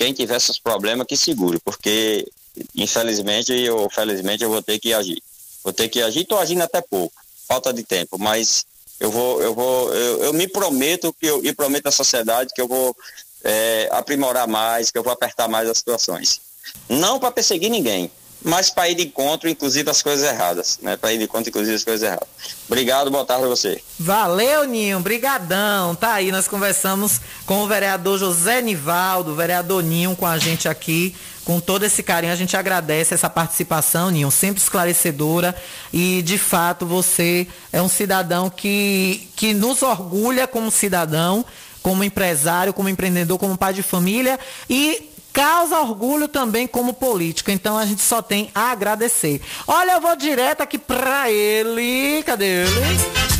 quem 0.00 0.14
tiver 0.14 0.38
esses 0.38 0.58
problemas 0.58 1.06
que 1.06 1.14
segure, 1.14 1.58
porque 1.62 2.26
infelizmente 2.74 3.68
ou 3.68 3.90
felizmente 3.90 4.42
eu 4.42 4.48
vou 4.48 4.62
ter 4.62 4.78
que 4.78 4.94
agir. 4.94 5.22
Vou 5.62 5.74
ter 5.74 5.90
que 5.90 6.00
agir, 6.00 6.22
estou 6.22 6.38
agindo 6.38 6.62
até 6.62 6.80
pouco, 6.80 7.14
falta 7.46 7.70
de 7.70 7.82
tempo, 7.82 8.18
mas 8.18 8.64
eu 8.98 9.10
vou, 9.10 9.42
eu 9.42 9.54
vou, 9.54 9.92
eu, 9.92 10.24
eu 10.24 10.32
me 10.32 10.48
prometo 10.48 11.12
que 11.12 11.26
eu 11.26 11.44
e 11.44 11.52
prometo 11.52 11.88
à 11.88 11.90
sociedade 11.90 12.54
que 12.54 12.62
eu 12.62 12.66
vou 12.66 12.96
é, 13.44 13.90
aprimorar 13.92 14.48
mais, 14.48 14.90
que 14.90 14.96
eu 14.96 15.02
vou 15.02 15.12
apertar 15.12 15.48
mais 15.48 15.68
as 15.68 15.76
situações. 15.76 16.40
Não 16.88 17.20
para 17.20 17.30
perseguir 17.30 17.68
ninguém, 17.68 18.10
mas 18.42 18.70
para 18.70 18.88
ir 18.88 18.94
de 18.94 19.02
encontro, 19.02 19.48
inclusive, 19.48 19.90
as 19.90 20.02
coisas 20.02 20.26
erradas, 20.26 20.78
né? 20.82 20.96
Para 20.96 21.12
ir 21.12 21.18
de 21.18 21.24
encontro, 21.24 21.48
inclusive, 21.48 21.76
as 21.76 21.84
coisas 21.84 22.02
erradas. 22.02 22.28
Obrigado, 22.66 23.10
boa 23.10 23.24
tarde 23.24 23.44
a 23.44 23.48
você. 23.48 23.82
Valeu, 23.98 24.64
Ninho, 24.64 25.00
brigadão. 25.00 25.94
Tá 25.94 26.14
aí, 26.14 26.32
nós 26.32 26.48
conversamos 26.48 27.20
com 27.44 27.62
o 27.62 27.66
vereador 27.66 28.18
José 28.18 28.62
Nivaldo, 28.62 29.34
vereador 29.34 29.82
Ninho 29.82 30.16
com 30.16 30.26
a 30.26 30.38
gente 30.38 30.68
aqui, 30.68 31.14
com 31.44 31.60
todo 31.60 31.84
esse 31.84 32.02
carinho. 32.02 32.32
A 32.32 32.36
gente 32.36 32.56
agradece 32.56 33.12
essa 33.12 33.28
participação, 33.28 34.10
Ninho, 34.10 34.30
sempre 34.30 34.62
esclarecedora 34.62 35.54
e, 35.92 36.22
de 36.22 36.38
fato, 36.38 36.86
você 36.86 37.46
é 37.72 37.82
um 37.82 37.88
cidadão 37.88 38.48
que, 38.48 39.28
que 39.36 39.52
nos 39.52 39.82
orgulha 39.82 40.46
como 40.46 40.70
cidadão, 40.70 41.44
como 41.82 42.04
empresário, 42.04 42.72
como 42.72 42.88
empreendedor, 42.88 43.38
como 43.38 43.56
pai 43.56 43.72
de 43.72 43.82
família 43.82 44.38
e 44.68 45.09
causa 45.32 45.78
orgulho 45.78 46.28
também 46.28 46.66
como 46.66 46.94
político. 46.94 47.50
Então 47.50 47.78
a 47.78 47.86
gente 47.86 48.02
só 48.02 48.20
tem 48.22 48.50
a 48.54 48.70
agradecer. 48.70 49.40
Olha, 49.66 49.92
eu 49.92 50.00
vou 50.00 50.16
direto 50.16 50.60
aqui 50.60 50.78
pra 50.78 51.30
ele. 51.30 52.22
Cadê 52.24 52.64
ele? 52.64 53.30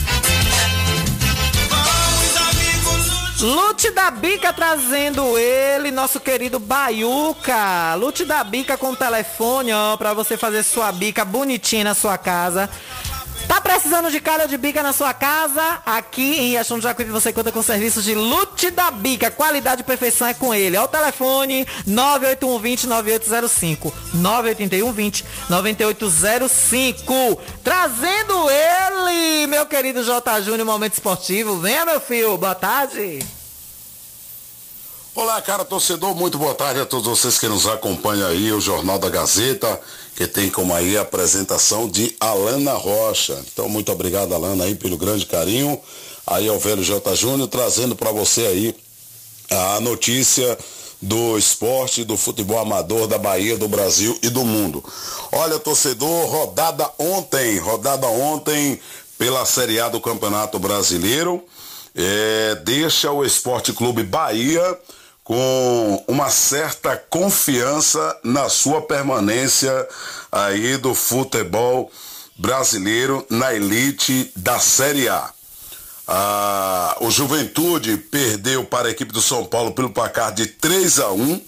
Lute 3.40 3.90
da 3.92 4.10
Bica 4.10 4.52
trazendo 4.52 5.38
ele, 5.38 5.90
nosso 5.90 6.20
querido 6.20 6.58
Baiuca. 6.58 7.94
Lute 7.94 8.26
da 8.26 8.44
Bica 8.44 8.76
com 8.76 8.90
o 8.90 8.96
telefone, 8.96 9.72
ó, 9.72 9.96
pra 9.96 10.12
você 10.12 10.36
fazer 10.36 10.62
sua 10.62 10.92
bica 10.92 11.24
bonitinha 11.24 11.84
na 11.84 11.94
sua 11.94 12.18
casa. 12.18 12.68
Tá 13.50 13.60
precisando 13.60 14.12
de 14.12 14.20
calha 14.20 14.46
de 14.46 14.56
bica 14.56 14.80
na 14.80 14.92
sua 14.92 15.12
casa? 15.12 15.82
Aqui 15.84 16.36
em 16.38 16.50
Riachão 16.50 16.78
do 16.78 16.84
Jacuípe 16.84 17.10
você 17.10 17.32
conta 17.32 17.50
com 17.50 17.60
serviços 17.60 18.04
de 18.04 18.14
lute 18.14 18.70
da 18.70 18.92
bica. 18.92 19.28
Qualidade 19.28 19.80
e 19.80 19.84
perfeição 19.84 20.28
é 20.28 20.32
com 20.32 20.54
ele. 20.54 20.76
É 20.76 20.80
o 20.80 20.86
telefone 20.86 21.66
98120 21.84 22.86
9805. 22.86 23.92
98120 24.14 25.24
9805. 25.48 27.40
Trazendo 27.64 28.48
ele, 28.48 29.48
meu 29.48 29.66
querido 29.66 30.04
J. 30.04 30.42
Júnior, 30.42 30.64
Momento 30.64 30.92
Esportivo. 30.92 31.58
Venha, 31.58 31.84
meu 31.84 32.00
filho. 32.00 32.38
Boa 32.38 32.54
tarde. 32.54 33.18
Olá, 35.12 35.42
cara 35.42 35.64
torcedor, 35.64 36.14
muito 36.14 36.38
boa 36.38 36.54
tarde 36.54 36.80
a 36.80 36.86
todos 36.86 37.08
vocês 37.08 37.36
que 37.36 37.48
nos 37.48 37.66
acompanham 37.66 38.28
aí, 38.28 38.52
o 38.52 38.60
Jornal 38.60 38.96
da 38.96 39.10
Gazeta, 39.10 39.80
que 40.16 40.26
tem 40.26 40.50
como 40.50 40.74
aí 40.74 40.96
a 40.96 41.02
apresentação 41.02 41.88
de 41.88 42.14
Alana 42.20 42.74
Rocha. 42.74 43.42
Então, 43.52 43.68
muito 43.68 43.90
obrigado, 43.90 44.34
Alana, 44.34 44.64
aí, 44.64 44.74
pelo 44.74 44.96
grande 44.96 45.26
carinho. 45.26 45.80
Aí 46.26 46.48
ao 46.48 46.58
velho 46.58 46.84
J. 46.84 47.16
Júnior, 47.16 47.48
trazendo 47.48 47.96
para 47.96 48.12
você 48.12 48.46
aí 48.46 48.76
a 49.50 49.80
notícia 49.80 50.56
do 51.02 51.38
esporte, 51.38 52.04
do 52.04 52.16
futebol 52.16 52.58
amador 52.58 53.06
da 53.06 53.18
Bahia, 53.18 53.56
do 53.56 53.66
Brasil 53.66 54.16
e 54.22 54.28
do 54.28 54.44
mundo. 54.44 54.84
Olha, 55.32 55.58
torcedor, 55.58 56.26
rodada 56.26 56.90
ontem, 56.98 57.58
rodada 57.58 58.06
ontem 58.06 58.78
pela 59.18 59.44
Série 59.46 59.80
A 59.80 59.88
do 59.88 60.00
Campeonato 60.00 60.58
Brasileiro. 60.58 61.42
É, 61.94 62.54
deixa 62.64 63.10
o 63.10 63.24
Esporte 63.24 63.72
Clube 63.72 64.02
Bahia 64.02 64.78
com 65.30 66.04
uma 66.08 66.28
certa 66.28 66.96
confiança 66.96 68.18
na 68.24 68.48
sua 68.48 68.82
permanência 68.82 69.70
aí 70.32 70.76
do 70.76 70.92
futebol 70.92 71.88
brasileiro 72.36 73.24
na 73.30 73.54
elite 73.54 74.32
da 74.34 74.58
Série 74.58 75.08
A. 75.08 75.30
Ah, 76.08 76.96
o 77.00 77.12
Juventude 77.12 77.96
perdeu 77.96 78.64
para 78.64 78.88
a 78.88 78.90
equipe 78.90 79.12
do 79.12 79.22
São 79.22 79.44
Paulo 79.44 79.70
pelo 79.70 79.90
placar 79.90 80.34
de 80.34 80.46
3 80.46 80.98
a 80.98 81.12
1. 81.12 81.40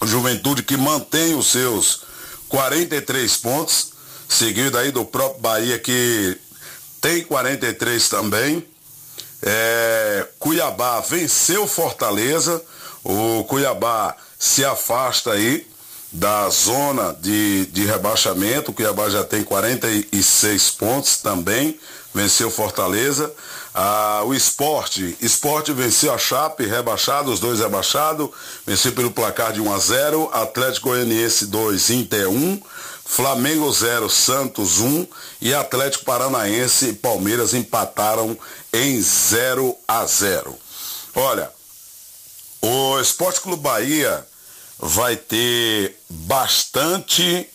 O 0.00 0.06
Juventude 0.08 0.64
que 0.64 0.76
mantém 0.76 1.36
os 1.36 1.52
seus 1.52 2.00
43 2.48 3.36
pontos, 3.36 3.92
seguido 4.28 4.76
aí 4.76 4.90
do 4.90 5.04
próprio 5.04 5.40
Bahia 5.40 5.78
que 5.78 6.36
tem 7.00 7.22
43 7.22 8.08
também. 8.08 8.66
É, 9.40 10.26
Cuiabá 10.40 10.98
venceu 10.98 11.64
Fortaleza 11.68 12.60
o 13.04 13.44
Cuiabá 13.44 14.16
se 14.38 14.64
afasta 14.64 15.32
aí 15.32 15.66
da 16.10 16.48
zona 16.48 17.12
de, 17.20 17.66
de 17.66 17.84
rebaixamento. 17.84 18.70
O 18.70 18.74
Cuiabá 18.74 19.08
já 19.08 19.24
tem 19.24 19.42
46 19.42 20.70
pontos 20.72 21.16
também, 21.18 21.78
venceu 22.14 22.50
Fortaleza. 22.50 23.32
Ah, 23.74 24.22
o 24.24 24.34
esporte, 24.34 25.16
esporte 25.20 25.72
venceu 25.72 26.12
a 26.12 26.18
Chape, 26.18 26.66
rebaixado, 26.66 27.30
os 27.30 27.38
dois 27.38 27.60
rebaixados, 27.60 28.30
venceu 28.66 28.92
pelo 28.92 29.10
placar 29.10 29.52
de 29.52 29.60
1 29.60 29.72
a 29.72 29.78
0, 29.78 30.30
Atlético 30.32 30.88
Goianiense 30.88 31.46
2, 31.46 31.90
Inter 31.90 32.28
1, 32.28 32.60
Flamengo 33.04 33.72
0, 33.72 34.10
Santos 34.10 34.80
1 34.80 35.06
e 35.40 35.54
Atlético 35.54 36.04
Paranaense 36.04 36.88
e 36.88 36.92
Palmeiras 36.92 37.54
empataram 37.54 38.36
em 38.72 39.00
0 39.00 39.76
a 39.86 40.04
0. 40.04 40.56
Olha, 41.14 41.50
o 42.60 43.00
Esporte 43.00 43.40
Clube 43.40 43.62
Bahia 43.62 44.26
vai 44.78 45.16
ter 45.16 45.96
bastante, 46.08 47.48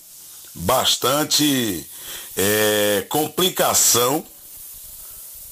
bastante 0.54 1.86
é, 2.36 3.06
complicação 3.10 4.26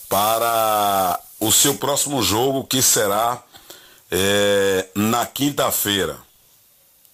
para 0.09 1.19
o 1.39 1.51
seu 1.51 1.75
próximo 1.75 2.21
jogo, 2.21 2.65
que 2.65 2.81
será 2.81 3.41
é, 4.09 4.87
na 4.95 5.25
quinta-feira, 5.25 6.17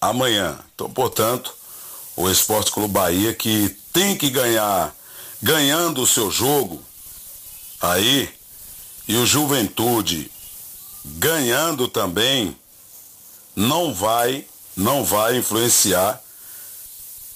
amanhã. 0.02 0.60
Então, 0.74 0.90
portanto, 0.90 1.56
o 2.16 2.30
Esporte 2.30 2.72
Clube 2.72 2.94
Bahia 2.94 3.34
que 3.34 3.70
tem 3.94 4.18
que 4.18 4.30
ganhar, 4.30 4.94
ganhando 5.42 6.02
o 6.02 6.08
seu 6.08 6.32
jogo 6.32 6.84
aí, 7.80 8.30
e 9.08 9.16
o 9.16 9.26
Juventude 9.26 10.32
ganhando 11.16 11.88
também 11.88 12.56
não 13.56 13.94
vai 13.94 14.46
não 14.76 15.04
vai 15.04 15.38
influenciar 15.38 16.22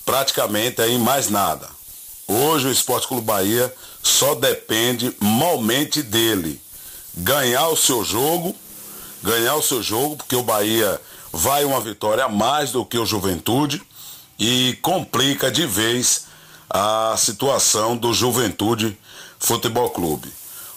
praticamente 0.06 0.82
em 0.84 1.00
mais 1.00 1.30
nada. 1.30 1.68
Hoje 2.28 2.68
o 2.68 2.72
Esporte 2.72 3.08
Clube 3.08 3.26
Bahia 3.26 3.74
só 4.04 4.36
depende 4.36 5.16
malmente 5.20 6.04
dele 6.04 6.62
ganhar 7.16 7.68
o 7.70 7.76
seu 7.76 8.04
jogo, 8.04 8.56
ganhar 9.24 9.56
o 9.56 9.62
seu 9.62 9.82
jogo, 9.82 10.18
porque 10.18 10.36
o 10.36 10.44
Bahia 10.44 11.02
vai 11.34 11.66
uma 11.66 11.82
vitória 11.82 12.26
a 12.26 12.30
mais 12.30 12.72
do 12.72 12.86
que 12.86 12.98
o 12.98 13.06
Juventude 13.06 13.82
e 14.38 14.78
complica 14.82 15.52
de 15.52 15.66
vez 15.66 16.26
a 16.70 17.16
situação 17.18 17.98
do 17.98 18.14
Juventude 18.14 18.98
Futebol 19.40 19.90
Clube. 19.90 20.32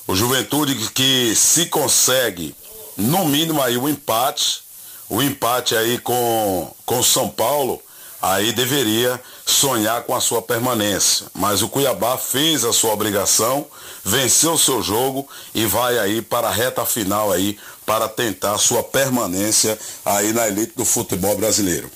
O 0.06 0.14
Juventude 0.14 0.74
que 0.90 1.34
se 1.34 1.66
consegue 1.66 2.54
no 2.96 3.24
mínimo 3.26 3.62
aí 3.62 3.76
o 3.76 3.88
empate, 3.88 4.62
o 5.08 5.22
empate 5.22 5.76
aí 5.76 5.98
com 5.98 6.74
com 6.84 7.02
São 7.02 7.28
Paulo, 7.28 7.80
aí 8.20 8.52
deveria 8.52 9.20
sonhar 9.44 10.02
com 10.04 10.14
a 10.14 10.20
sua 10.20 10.40
permanência. 10.40 11.26
Mas 11.34 11.62
o 11.62 11.68
Cuiabá 11.68 12.16
fez 12.16 12.64
a 12.64 12.72
sua 12.72 12.92
obrigação, 12.92 13.66
venceu 14.04 14.54
o 14.54 14.58
seu 14.58 14.82
jogo 14.82 15.28
e 15.54 15.66
vai 15.66 15.98
aí 15.98 16.22
para 16.22 16.48
a 16.48 16.52
reta 16.52 16.84
final 16.86 17.30
aí 17.30 17.58
para 17.84 18.08
tentar 18.08 18.56
sua 18.58 18.82
permanência 18.82 19.78
aí 20.04 20.32
na 20.32 20.48
elite 20.48 20.72
do 20.74 20.84
futebol 20.84 21.36
brasileiro. 21.36 21.90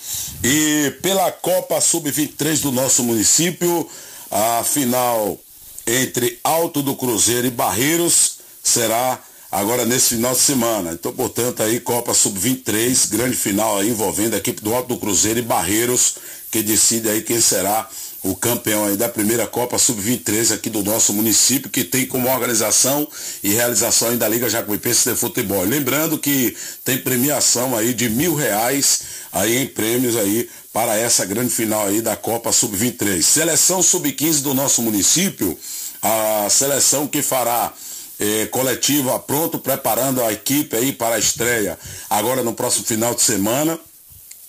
E 0.44 0.94
pela 1.02 1.32
Copa 1.32 1.80
Sub-23 1.80 2.60
do 2.60 2.72
nosso 2.72 3.02
município, 3.02 3.88
a 4.30 4.62
final 4.62 5.38
entre 5.86 6.38
Alto 6.44 6.82
do 6.82 6.94
Cruzeiro 6.94 7.46
e 7.46 7.50
Barreiros 7.50 8.38
será 8.62 9.18
agora 9.50 9.84
nesse 9.84 10.16
final 10.16 10.32
de 10.32 10.40
semana. 10.40 10.92
Então, 10.92 11.12
portanto, 11.12 11.62
aí 11.62 11.80
Copa 11.80 12.14
Sub-23, 12.14 13.08
grande 13.10 13.36
final 13.36 13.78
aí 13.78 13.90
envolvendo 13.90 14.34
a 14.34 14.38
equipe 14.38 14.62
do 14.62 14.74
Alto 14.74 14.88
do 14.88 14.98
Cruzeiro 14.98 15.38
e 15.38 15.42
Barreiros, 15.42 16.16
que 16.50 16.62
decide 16.62 17.08
aí 17.08 17.22
quem 17.22 17.40
será 17.40 17.88
o 18.22 18.34
campeão 18.34 18.84
aí 18.84 18.96
da 18.96 19.08
primeira 19.08 19.46
Copa 19.46 19.78
Sub-23 19.78 20.52
aqui 20.52 20.68
do 20.68 20.82
nosso 20.82 21.12
município, 21.12 21.70
que 21.70 21.84
tem 21.84 22.04
como 22.04 22.28
organização 22.28 23.06
e 23.42 23.52
realização 23.52 24.08
aí 24.08 24.16
da 24.16 24.28
Liga 24.28 24.48
Jacuipense 24.48 25.10
de 25.10 25.16
Futebol. 25.16 25.62
Lembrando 25.62 26.18
que 26.18 26.56
tem 26.84 26.98
premiação 26.98 27.76
aí 27.76 27.94
de 27.94 28.08
mil 28.08 28.34
reais 28.34 29.02
aí 29.32 29.56
em 29.58 29.66
prêmios 29.66 30.16
aí 30.16 30.48
para 30.72 30.96
essa 30.96 31.24
grande 31.24 31.50
final 31.50 31.86
aí 31.86 32.00
da 32.00 32.16
Copa 32.16 32.50
Sub-23. 32.50 33.22
Seleção 33.22 33.82
Sub-15 33.82 34.42
do 34.42 34.52
nosso 34.52 34.82
município, 34.82 35.56
a 36.02 36.48
seleção 36.50 37.06
que 37.06 37.22
fará 37.22 37.72
eh, 38.18 38.48
coletiva 38.50 39.18
pronto, 39.20 39.58
preparando 39.58 40.22
a 40.22 40.32
equipe 40.32 40.76
aí 40.76 40.92
para 40.92 41.16
a 41.16 41.18
estreia 41.18 41.78
agora 42.10 42.42
no 42.42 42.54
próximo 42.54 42.84
final 42.84 43.14
de 43.14 43.22
semana. 43.22 43.78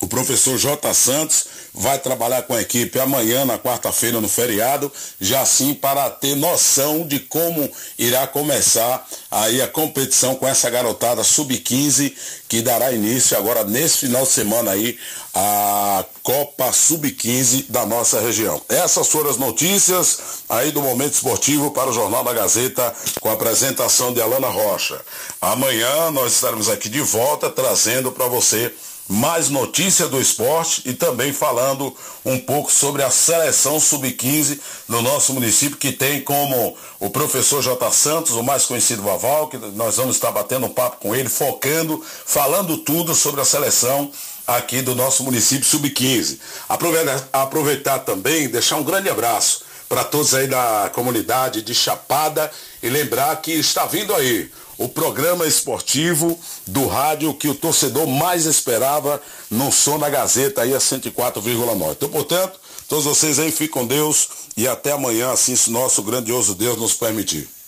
O 0.01 0.07
professor 0.07 0.57
J. 0.57 0.93
Santos 0.93 1.45
vai 1.73 1.99
trabalhar 1.99 2.43
com 2.43 2.53
a 2.53 2.61
equipe 2.61 2.97
amanhã, 2.99 3.43
na 3.43 3.59
quarta-feira, 3.59 4.21
no 4.21 4.29
feriado, 4.29 4.91
já 5.19 5.41
assim 5.41 5.73
para 5.73 6.09
ter 6.09 6.35
noção 6.35 7.05
de 7.05 7.19
como 7.19 7.69
irá 7.97 8.25
começar 8.25 9.05
aí 9.29 9.61
a 9.61 9.67
competição 9.67 10.35
com 10.35 10.47
essa 10.47 10.69
garotada 10.69 11.21
sub-15 11.23 12.13
que 12.47 12.61
dará 12.61 12.91
início 12.91 13.37
agora 13.37 13.63
nesse 13.65 13.99
final 13.99 14.23
de 14.23 14.31
semana 14.31 14.71
aí 14.71 14.97
a 15.33 16.03
Copa 16.23 16.71
Sub-15 16.71 17.65
da 17.69 17.85
nossa 17.85 18.19
região. 18.19 18.59
Essas 18.67 19.07
foram 19.07 19.29
as 19.29 19.37
notícias 19.37 20.19
aí 20.49 20.71
do 20.71 20.81
momento 20.81 21.13
esportivo 21.13 21.71
para 21.71 21.89
o 21.89 21.93
Jornal 21.93 22.23
da 22.23 22.33
Gazeta 22.33 22.93
com 23.19 23.29
a 23.29 23.33
apresentação 23.33 24.13
de 24.13 24.21
Alana 24.21 24.47
Rocha. 24.47 24.99
Amanhã 25.39 26.09
nós 26.11 26.33
estaremos 26.33 26.69
aqui 26.69 26.89
de 26.89 27.01
volta 27.01 27.49
trazendo 27.49 28.11
para 28.11 28.27
você 28.27 28.73
mais 29.09 29.49
notícia 29.49 30.07
do 30.07 30.21
esporte 30.21 30.83
e 30.85 30.93
também 30.93 31.33
falando 31.33 31.95
um 32.23 32.39
pouco 32.39 32.71
sobre 32.71 33.01
a 33.01 33.09
seleção 33.09 33.79
sub-15 33.79 34.59
no 34.87 35.01
nosso 35.01 35.33
município, 35.33 35.77
que 35.77 35.91
tem 35.91 36.21
como 36.21 36.77
o 36.99 37.09
professor 37.09 37.63
J. 37.63 37.91
Santos, 37.91 38.33
o 38.33 38.43
mais 38.43 38.65
conhecido 38.65 39.01
Vaval, 39.01 39.47
que 39.47 39.57
nós 39.57 39.97
vamos 39.97 40.15
estar 40.15 40.31
batendo 40.31 40.67
um 40.67 40.73
papo 40.73 40.97
com 40.97 41.15
ele, 41.15 41.27
focando, 41.27 42.05
falando 42.23 42.77
tudo 42.77 43.15
sobre 43.15 43.41
a 43.41 43.45
seleção 43.45 44.11
aqui 44.45 44.83
do 44.83 44.93
nosso 44.93 45.23
município 45.23 45.65
sub-15. 45.65 46.37
Aproveitar, 46.69 47.29
aproveitar 47.33 47.99
também, 47.99 48.47
deixar 48.47 48.75
um 48.75 48.83
grande 48.83 49.09
abraço 49.09 49.63
para 49.89 50.03
todos 50.03 50.35
aí 50.35 50.45
da 50.45 50.91
comunidade 50.93 51.63
de 51.63 51.73
Chapada 51.73 52.51
e 52.81 52.89
lembrar 52.89 53.35
que 53.41 53.51
está 53.53 53.87
vindo 53.87 54.13
aí 54.13 54.51
o 54.79 54.87
programa 54.87 55.45
esportivo 55.45 56.39
do 56.65 56.87
rádio 56.87 57.33
que 57.33 57.49
o 57.49 57.53
torcedor 57.53 58.07
mais 58.07 58.45
esperava 58.45 59.21
no 59.51 59.71
Som 59.73 59.99
da 59.99 60.09
Gazeta 60.09 60.61
aí 60.61 60.73
a 60.73 60.79
104,9. 60.79 61.91
Então, 61.91 62.09
portanto, 62.09 62.57
todos 62.87 63.03
vocês 63.03 63.39
aí 63.39 63.51
fiquem 63.51 63.81
com 63.81 63.85
Deus 63.85 64.29
e 64.55 64.67
até 64.69 64.93
amanhã, 64.93 65.31
assim 65.31 65.55
se 65.55 65.69
nosso 65.69 66.01
grandioso 66.01 66.55
Deus 66.55 66.77
nos 66.77 66.93
permitir. 66.93 67.58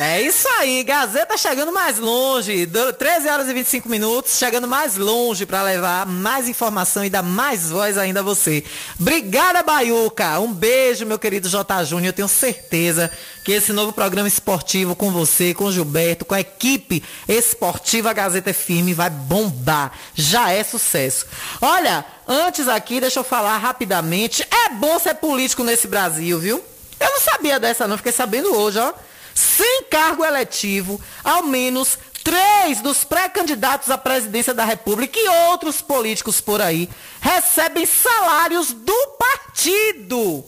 É 0.00 0.22
isso 0.22 0.46
aí, 0.60 0.84
Gazeta 0.84 1.36
chegando 1.36 1.72
mais 1.72 1.98
longe, 1.98 2.68
13 2.96 3.28
horas 3.30 3.48
e 3.48 3.52
25 3.52 3.88
minutos, 3.88 4.38
chegando 4.38 4.68
mais 4.68 4.96
longe 4.96 5.44
para 5.44 5.60
levar 5.60 6.06
mais 6.06 6.48
informação 6.48 7.04
e 7.04 7.10
dar 7.10 7.24
mais 7.24 7.68
voz 7.68 7.98
ainda 7.98 8.20
a 8.20 8.22
você. 8.22 8.62
Obrigada, 8.96 9.60
Baiuca. 9.60 10.38
Um 10.38 10.52
beijo, 10.52 11.04
meu 11.04 11.18
querido 11.18 11.48
J. 11.48 11.82
Júnior. 11.82 12.10
Eu 12.10 12.12
tenho 12.12 12.28
certeza 12.28 13.10
que 13.42 13.50
esse 13.50 13.72
novo 13.72 13.92
programa 13.92 14.28
esportivo 14.28 14.94
com 14.94 15.10
você, 15.10 15.52
com 15.52 15.72
Gilberto, 15.72 16.24
com 16.24 16.34
a 16.36 16.40
equipe 16.42 17.02
esportiva 17.26 18.12
Gazeta 18.12 18.54
Firme 18.54 18.94
vai 18.94 19.10
bombar. 19.10 19.90
Já 20.14 20.52
é 20.52 20.62
sucesso. 20.62 21.26
Olha, 21.60 22.04
antes 22.28 22.68
aqui, 22.68 23.00
deixa 23.00 23.18
eu 23.18 23.24
falar 23.24 23.58
rapidamente. 23.58 24.46
É 24.48 24.68
bom 24.74 24.96
ser 25.00 25.14
político 25.14 25.64
nesse 25.64 25.88
Brasil, 25.88 26.38
viu? 26.38 26.64
Eu 27.00 27.10
não 27.10 27.20
sabia 27.20 27.58
dessa, 27.58 27.88
não. 27.88 27.96
Fiquei 27.96 28.12
sabendo 28.12 28.54
hoje, 28.54 28.78
ó 28.78 28.94
sem 29.38 29.84
cargo 29.84 30.24
eletivo, 30.24 31.00
ao 31.22 31.44
menos 31.44 31.96
três 32.24 32.80
dos 32.80 33.04
pré-candidatos 33.04 33.88
à 33.88 33.96
presidência 33.96 34.52
da 34.52 34.64
República 34.64 35.16
e 35.16 35.28
outros 35.48 35.80
políticos 35.80 36.40
por 36.40 36.60
aí 36.60 36.88
recebem 37.20 37.86
salários 37.86 38.72
do 38.72 39.16
partido. 39.16 40.44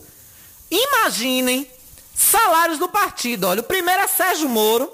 Imaginem 0.68 1.70
salários 2.16 2.80
do 2.80 2.88
partido. 2.88 3.46
Olha, 3.46 3.60
o 3.60 3.64
primeiro 3.64 4.02
é 4.02 4.08
Sérgio 4.08 4.48
Moro, 4.48 4.90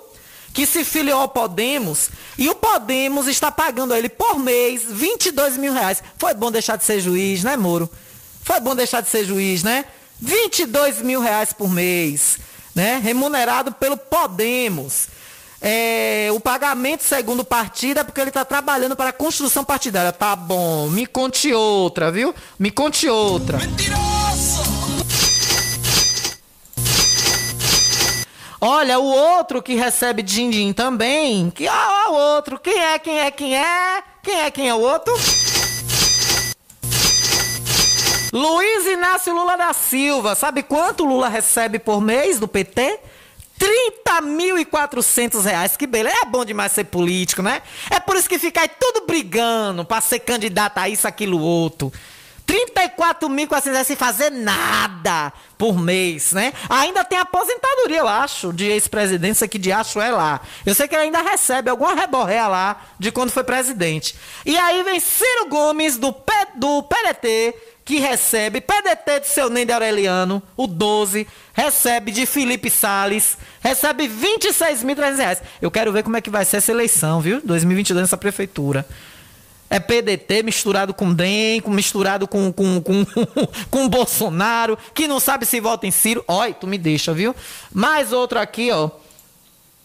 que 0.52 0.66
se 0.66 0.85
filiou 0.85 1.23
ao 1.23 1.28
Podemos, 1.31 2.10
e 2.36 2.51
o 2.51 2.55
Podemos 2.55 3.27
está 3.27 3.51
pagando 3.51 3.94
a 3.94 3.98
ele 3.98 4.10
por 4.10 4.39
mês 4.39 4.82
22 4.86 5.56
mil 5.56 5.73
reais. 5.73 6.02
Foi 6.18 6.35
bom 6.35 6.52
deixar 6.52 6.77
de 6.77 6.85
ser 6.85 7.01
juiz, 7.01 7.43
né, 7.43 7.56
Moro? 7.56 7.90
Foi 8.43 8.60
bom 8.60 8.74
deixar 8.74 9.01
de 9.01 9.09
ser 9.09 9.24
juiz, 9.24 9.62
né? 9.62 9.86
22 10.20 11.01
mil 11.01 11.20
reais 11.20 11.55
por 11.55 11.70
mês 11.70 12.39
né? 12.76 13.00
remunerado 13.02 13.72
pelo 13.72 13.96
Podemos. 13.96 15.08
É, 15.62 16.28
o 16.32 16.38
pagamento 16.38 17.02
segundo 17.02 17.42
partido 17.42 18.00
é 18.00 18.04
porque 18.04 18.20
ele 18.20 18.28
está 18.28 18.44
trabalhando 18.44 18.94
para 18.94 19.08
a 19.08 19.12
construção 19.12 19.64
partidária. 19.64 20.12
Tá 20.12 20.36
bom, 20.36 20.88
me 20.90 21.06
conte 21.06 21.52
outra, 21.54 22.12
viu? 22.12 22.34
Me 22.58 22.70
conte 22.70 23.08
outra. 23.08 23.56
Mentiroso! 23.58 24.76
Olha, 28.60 28.98
o 28.98 29.04
outro 29.04 29.62
que 29.62 29.74
recebe 29.74 30.22
din-din 30.22 30.72
também, 30.72 31.50
que 31.50 31.66
o 31.68 32.12
outro, 32.12 32.58
quem 32.58 32.78
é, 32.78 32.98
quem 32.98 33.18
é, 33.18 33.30
quem 33.30 33.56
é? 33.56 34.02
Quem 34.22 34.40
é, 34.40 34.50
quem 34.50 34.68
é 34.68 34.74
o 34.74 34.80
outro? 34.80 35.14
Luiz 38.36 38.84
Inácio 38.84 39.32
Lula 39.32 39.56
da 39.56 39.72
Silva, 39.72 40.34
sabe 40.34 40.62
quanto 40.62 41.06
Lula 41.06 41.26
recebe 41.26 41.78
por 41.78 42.02
mês 42.02 42.38
do 42.38 42.46
PT? 42.46 43.00
30.400 43.58 45.42
reais. 45.42 45.74
Que 45.74 45.86
beleza. 45.86 46.18
É 46.20 46.26
bom 46.26 46.44
demais 46.44 46.70
ser 46.72 46.84
político, 46.84 47.40
né? 47.40 47.62
É 47.90 47.98
por 47.98 48.14
isso 48.14 48.28
que 48.28 48.38
fica 48.38 48.60
aí 48.60 48.68
tudo 48.78 49.06
brigando 49.06 49.86
para 49.86 50.02
ser 50.02 50.18
candidato 50.18 50.76
a 50.76 50.86
isso, 50.86 51.08
aquilo, 51.08 51.40
outro. 51.40 51.90
34.400 52.46 53.72
reais 53.72 53.86
sem 53.86 53.96
fazer 53.96 54.28
nada 54.28 55.32
por 55.56 55.78
mês, 55.78 56.32
né? 56.32 56.52
Ainda 56.68 57.02
tem 57.04 57.18
aposentadoria, 57.18 58.00
eu 58.00 58.08
acho, 58.08 58.52
de 58.52 58.66
ex-presidente, 58.66 59.36
isso 59.36 59.44
aqui 59.46 59.58
de 59.58 59.72
acho 59.72 59.98
é 59.98 60.10
lá. 60.10 60.42
Eu 60.66 60.74
sei 60.74 60.86
que 60.86 60.94
ele 60.94 61.04
ainda 61.04 61.22
recebe 61.22 61.70
alguma 61.70 61.94
reborréia 61.94 62.48
lá 62.48 62.82
de 62.98 63.10
quando 63.10 63.30
foi 63.30 63.44
presidente. 63.44 64.14
E 64.44 64.58
aí 64.58 64.82
vem 64.82 65.00
Ciro 65.00 65.48
Gomes, 65.48 65.96
do, 65.96 66.12
P, 66.12 66.32
do 66.54 66.82
PDT, 66.82 67.54
que 67.86 68.00
recebe 68.00 68.60
PDT 68.60 69.20
de 69.20 69.28
seu 69.28 69.48
Nende 69.48 69.70
Aureliano, 69.70 70.42
o 70.56 70.66
12, 70.66 71.24
recebe 71.54 72.10
de 72.10 72.26
Felipe 72.26 72.68
Sales, 72.68 73.38
recebe 73.60 74.08
26.300 74.08 75.16
reais. 75.16 75.42
Eu 75.62 75.70
quero 75.70 75.92
ver 75.92 76.02
como 76.02 76.16
é 76.16 76.20
que 76.20 76.28
vai 76.28 76.44
ser 76.44 76.56
essa 76.56 76.72
eleição, 76.72 77.20
viu? 77.20 77.40
2022 77.44 78.02
nessa 78.02 78.16
prefeitura. 78.16 78.84
É 79.70 79.78
PDT 79.78 80.42
misturado 80.42 80.92
com 80.92 81.14
DEM, 81.14 81.62
misturado 81.68 82.26
com, 82.26 82.52
com, 82.52 82.80
com, 82.80 83.06
com 83.70 83.88
Bolsonaro, 83.88 84.76
que 84.92 85.06
não 85.06 85.20
sabe 85.20 85.46
se 85.46 85.60
vota 85.60 85.86
em 85.86 85.92
Ciro. 85.92 86.24
Olha, 86.26 86.52
tu 86.52 86.66
me 86.66 86.78
deixa, 86.78 87.14
viu? 87.14 87.36
Mais 87.72 88.12
outro 88.12 88.40
aqui, 88.40 88.72
ó. 88.72 88.90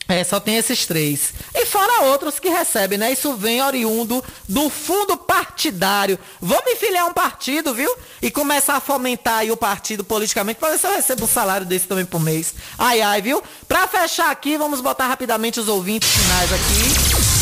É, 0.07 0.23
só 0.23 0.39
tem 0.39 0.57
esses 0.57 0.85
três. 0.85 1.33
E 1.55 1.65
fora 1.65 2.03
outros 2.03 2.39
que 2.39 2.49
recebem, 2.49 2.97
né? 2.97 3.11
Isso 3.11 3.33
vem 3.35 3.61
oriundo 3.61 4.23
do 4.47 4.69
fundo 4.69 5.15
partidário. 5.15 6.19
Vamos 6.41 6.77
filiar 6.77 7.07
um 7.07 7.13
partido, 7.13 7.73
viu? 7.73 7.89
E 8.21 8.29
começar 8.29 8.75
a 8.75 8.81
fomentar 8.81 9.39
aí 9.39 9.51
o 9.51 9.57
partido 9.57 10.03
politicamente 10.03 10.59
para 10.59 10.71
ver 10.71 10.79
se 10.79 10.87
eu 10.87 10.91
recebo 10.91 11.23
um 11.23 11.27
salário 11.27 11.65
desse 11.65 11.87
também 11.87 12.05
por 12.05 12.19
mês. 12.19 12.53
Ai, 12.77 13.01
ai, 13.01 13.21
viu? 13.21 13.41
Para 13.67 13.87
fechar 13.87 14.31
aqui, 14.31 14.57
vamos 14.57 14.81
botar 14.81 15.07
rapidamente 15.07 15.59
os 15.59 15.67
ouvintes 15.67 16.09
finais 16.09 16.51
aqui. 16.51 17.41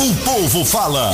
O 0.00 0.24
povo 0.24 0.64
fala. 0.64 1.10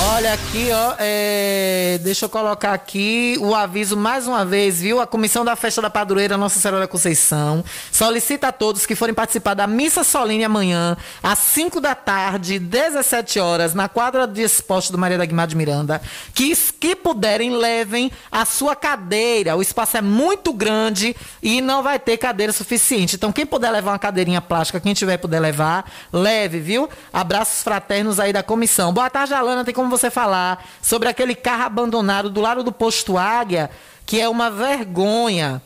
Olha 0.00 0.34
aqui, 0.34 0.70
ó, 0.72 0.94
é... 0.98 1.98
deixa 2.02 2.24
eu 2.24 2.28
colocar 2.28 2.72
aqui 2.72 3.36
o 3.40 3.54
aviso 3.54 3.96
mais 3.96 4.26
uma 4.26 4.44
vez, 4.44 4.80
viu? 4.80 5.00
A 5.00 5.06
Comissão 5.06 5.44
da 5.44 5.54
Festa 5.54 5.80
da 5.80 5.88
Padroeira 5.88 6.36
Nossa 6.36 6.58
Senhora 6.58 6.80
da 6.80 6.88
Conceição 6.88 7.64
solicita 7.92 8.48
a 8.48 8.52
todos 8.52 8.86
que 8.86 8.96
forem 8.96 9.14
participar 9.14 9.54
da 9.54 9.66
missa 9.68 10.02
solene 10.02 10.44
amanhã, 10.44 10.96
às 11.22 11.38
5 11.38 11.80
da 11.80 11.94
tarde, 11.94 12.58
17 12.58 13.38
horas, 13.38 13.72
na 13.72 13.88
quadra 13.88 14.26
de 14.26 14.42
esporte 14.42 14.90
do 14.90 14.98
Maria 14.98 15.16
da 15.16 15.24
Guimar 15.24 15.46
de 15.46 15.56
Miranda, 15.56 16.02
que, 16.34 16.54
que 16.78 16.96
puderem 16.96 17.56
levem 17.56 18.10
a 18.30 18.44
sua 18.44 18.74
cadeira. 18.74 19.56
O 19.56 19.62
espaço 19.62 19.96
é 19.96 20.02
muito 20.02 20.52
grande 20.52 21.14
e 21.40 21.60
não 21.60 21.82
vai 21.84 22.00
ter 22.00 22.16
cadeira 22.16 22.52
suficiente. 22.52 23.14
Então, 23.14 23.32
quem 23.32 23.46
puder 23.46 23.70
levar 23.70 23.92
uma 23.92 23.98
cadeirinha 23.98 24.40
plástica, 24.40 24.80
quem 24.80 24.92
tiver 24.92 25.18
puder 25.18 25.40
levar, 25.40 25.90
leve, 26.12 26.58
viu? 26.58 26.88
Abraços 27.12 27.62
fraternos 27.62 28.18
aí 28.18 28.32
da 28.32 28.42
comissão. 28.42 28.92
Boa 28.92 29.08
tarde, 29.08 29.32
Alana. 29.32 29.64
Tem 29.64 29.72
como 29.72 29.83
você 29.90 30.10
falar 30.10 30.64
sobre 30.82 31.08
aquele 31.08 31.34
carro 31.34 31.64
abandonado 31.64 32.30
do 32.30 32.40
lado 32.40 32.62
do 32.62 32.72
posto 32.72 33.16
Águia, 33.18 33.70
que 34.06 34.20
é 34.20 34.28
uma 34.28 34.50
vergonha. 34.50 35.62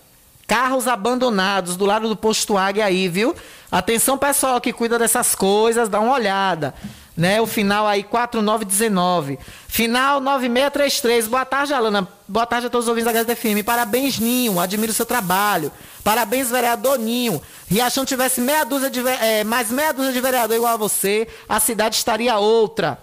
Carros 0.46 0.88
abandonados 0.88 1.76
do 1.76 1.84
lado 1.84 2.08
do 2.08 2.16
posto 2.16 2.56
Águia 2.56 2.86
aí, 2.86 3.06
viu? 3.08 3.36
Atenção 3.70 4.16
pessoal 4.16 4.60
que 4.60 4.72
cuida 4.72 4.98
dessas 4.98 5.34
coisas, 5.34 5.88
dá 5.90 6.00
uma 6.00 6.14
olhada. 6.14 6.74
Né? 7.14 7.40
O 7.40 7.46
final 7.46 7.86
aí 7.86 8.02
4919. 8.02 9.38
Final 9.66 10.20
9633. 10.20 11.26
Boa 11.28 11.44
tarde, 11.44 11.74
Alana. 11.74 12.08
Boa 12.26 12.46
tarde 12.46 12.68
a 12.68 12.70
todos 12.70 12.86
os 12.86 12.88
ouvintes 12.88 13.06
da 13.06 13.12
Gazeta 13.12 13.36
FM. 13.36 13.64
Parabéns, 13.66 14.18
Ninho. 14.18 14.58
Admiro 14.58 14.92
o 14.92 14.94
seu 14.94 15.04
trabalho. 15.04 15.70
Parabéns, 16.02 16.48
vereador 16.48 16.98
Ninho. 16.98 17.42
Riachão 17.66 18.04
tivesse 18.06 18.40
meia 18.40 18.64
dúzia 18.64 18.88
de, 18.88 19.06
é, 19.06 19.44
mais 19.44 19.70
meia 19.70 19.92
dúzia 19.92 20.12
de 20.12 20.20
vereador 20.20 20.56
igual 20.56 20.72
a 20.72 20.76
você, 20.76 21.28
a 21.46 21.60
cidade 21.60 21.96
estaria 21.96 22.38
outra. 22.38 22.98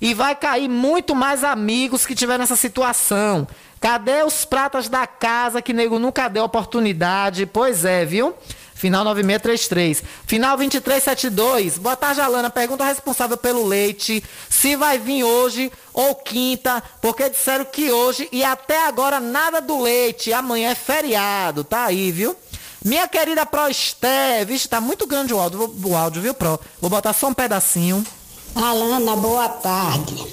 E 0.00 0.14
vai 0.14 0.34
cair 0.34 0.68
muito 0.68 1.14
mais 1.14 1.42
amigos 1.42 2.06
que 2.06 2.14
tiver 2.14 2.38
nessa 2.38 2.56
situação. 2.56 3.46
Cadê 3.80 4.22
os 4.22 4.44
pratas 4.44 4.88
da 4.88 5.06
casa 5.06 5.62
que 5.62 5.72
nego 5.72 5.98
nunca 5.98 6.28
deu 6.28 6.44
oportunidade? 6.44 7.46
Pois 7.46 7.84
é, 7.84 8.04
viu? 8.04 8.34
Final 8.74 9.02
9633. 9.04 10.04
Final 10.24 10.56
2372. 10.56 11.78
Boa 11.78 11.96
tarde, 11.96 12.20
Alana. 12.20 12.48
Pergunta 12.48 12.84
responsável 12.84 13.36
pelo 13.36 13.66
leite 13.66 14.22
se 14.48 14.76
vai 14.76 14.98
vir 15.00 15.24
hoje 15.24 15.72
ou 15.92 16.14
quinta, 16.14 16.80
porque 17.02 17.28
disseram 17.28 17.64
que 17.64 17.90
hoje 17.90 18.28
e 18.30 18.44
até 18.44 18.86
agora 18.86 19.18
nada 19.18 19.60
do 19.60 19.82
leite. 19.82 20.32
Amanhã 20.32 20.70
é 20.70 20.74
feriado, 20.76 21.64
tá 21.64 21.86
aí, 21.86 22.12
viu? 22.12 22.36
Minha 22.84 23.08
querida 23.08 23.44
Prosté, 23.44 24.44
vixe, 24.44 24.68
tá 24.68 24.80
muito 24.80 25.08
grande 25.08 25.34
o 25.34 25.40
áudio, 25.40 25.74
o 25.84 25.96
áudio, 25.96 26.22
viu, 26.22 26.32
Pro? 26.32 26.60
Vou 26.80 26.88
botar 26.88 27.12
só 27.12 27.26
um 27.26 27.34
pedacinho. 27.34 28.06
Alana, 28.54 29.16
boa 29.16 29.48
tarde. 29.48 30.26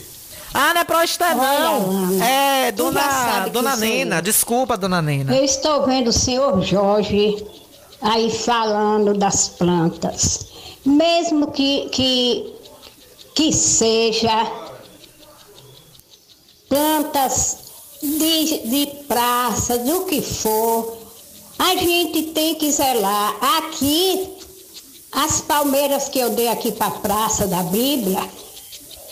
Ah, 0.53 0.73
não 0.73 0.81
é 0.81 0.83
Prosté, 0.85 1.33
não. 1.33 1.43
Alana, 1.43 2.25
é, 2.25 2.71
dona, 2.71 3.49
dona. 3.51 3.75
Nena. 3.75 4.21
Desculpa, 4.21 4.77
dona 4.77 5.01
Nena. 5.01 5.35
Eu 5.35 5.43
estou 5.43 5.85
vendo 5.85 6.07
o 6.09 6.13
senhor 6.13 6.61
Jorge 6.61 7.45
aí 8.01 8.31
falando 8.31 9.13
das 9.13 9.49
plantas. 9.49 10.47
Mesmo 10.85 11.51
que, 11.51 11.89
que, 11.89 12.53
que 13.33 13.51
seja 13.51 14.51
plantas 16.69 17.57
de, 18.01 18.69
de 18.69 18.85
praça, 19.07 19.77
do 19.79 20.05
que 20.05 20.21
for, 20.21 20.97
a 21.57 21.75
gente 21.75 22.23
tem 22.33 22.55
que 22.55 22.71
zelar. 22.71 23.35
Aqui, 23.57 24.29
as 25.15 25.41
palmeiras 25.41 26.09
que 26.09 26.19
eu 26.19 26.31
dei 26.31 26.47
aqui 26.47 26.71
para 26.71 26.87
a 26.87 26.91
Praça 26.91 27.47
da 27.47 27.63
Bíblia, 27.63 28.21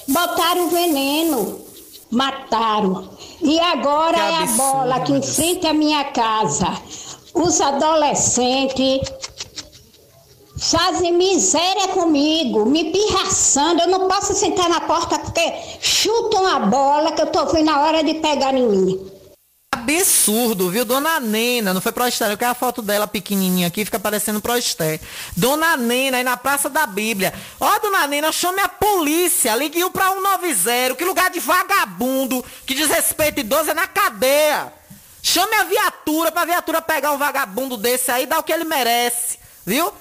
botaram 0.08 0.70
veneno, 0.70 1.62
mataram. 2.12 3.10
E 3.42 3.60
agora 3.60 4.14
Que 4.18 4.20
é 4.20 4.44
a 4.44 4.46
bola 4.48 5.00
Deus. 5.00 5.36
frente 5.36 5.66
à 5.66 5.74
minha 5.74 6.04
casa. 6.06 6.68
Os 7.34 7.60
adolescentes 7.60 9.02
fazem 10.58 11.14
miséria 11.14 11.88
comigo, 11.90 12.66
me 12.66 12.92
pirraçando. 12.92 13.82
Eu 13.82 13.88
não 13.88 14.08
posso 14.08 14.34
sentar 14.34 14.70
na 14.70 14.82
porta 14.82 15.18
porque 15.20 15.54
chutam 15.82 16.46
a 16.46 16.60
bola 16.60 17.12
que 17.12 17.22
eu 17.22 17.28
tô 17.28 17.46
vendo 17.48 17.70
a 17.70 17.82
hora 17.82 18.04
de 18.04 18.16
pegar 18.16 18.54
em 18.54 18.68
mim. 18.68 19.13
Absurdo, 19.84 20.70
viu? 20.70 20.86
Dona 20.86 21.20
Nena, 21.20 21.74
não 21.74 21.82
foi 21.82 21.92
Prosté, 21.92 22.32
eu 22.32 22.38
quero 22.38 22.52
a 22.52 22.56
foto 22.56 22.82
dela 22.82 23.06
pequenininha 23.06 23.68
aqui, 23.68 23.84
fica 23.84 24.00
parecendo 24.00 24.40
Prosté. 24.40 25.00
Dona 25.36 25.76
Nena, 25.76 26.18
aí 26.18 26.24
na 26.24 26.38
Praça 26.38 26.70
da 26.70 26.86
Bíblia. 26.86 27.34
Ó, 27.60 27.80
Dona 27.80 28.08
Nena, 28.08 28.32
chame 28.32 28.62
a 28.62 28.70
polícia, 28.70 29.54
ligue 29.58 29.88
pra 29.90 30.12
190, 30.14 30.96
que 30.96 31.04
lugar 31.04 31.30
de 31.30 31.42
vagabundo, 31.42 32.44
que 32.66 32.74
desrespeito 32.74 33.42
idoso 33.42 33.72
é 33.72 33.74
na 33.74 33.86
cadeia. 33.86 34.72
Chame 35.22 35.54
a 35.56 35.64
viatura 35.66 36.32
pra 36.32 36.46
viatura 36.46 36.82
pegar 36.82 37.12
um 37.12 37.18
vagabundo 37.18 37.76
desse 37.76 38.10
aí 38.10 38.26
dar 38.26 38.40
o 38.40 38.44
que 38.44 38.54
ele 38.54 38.64
merece, 38.64 39.38
viu? 39.66 39.92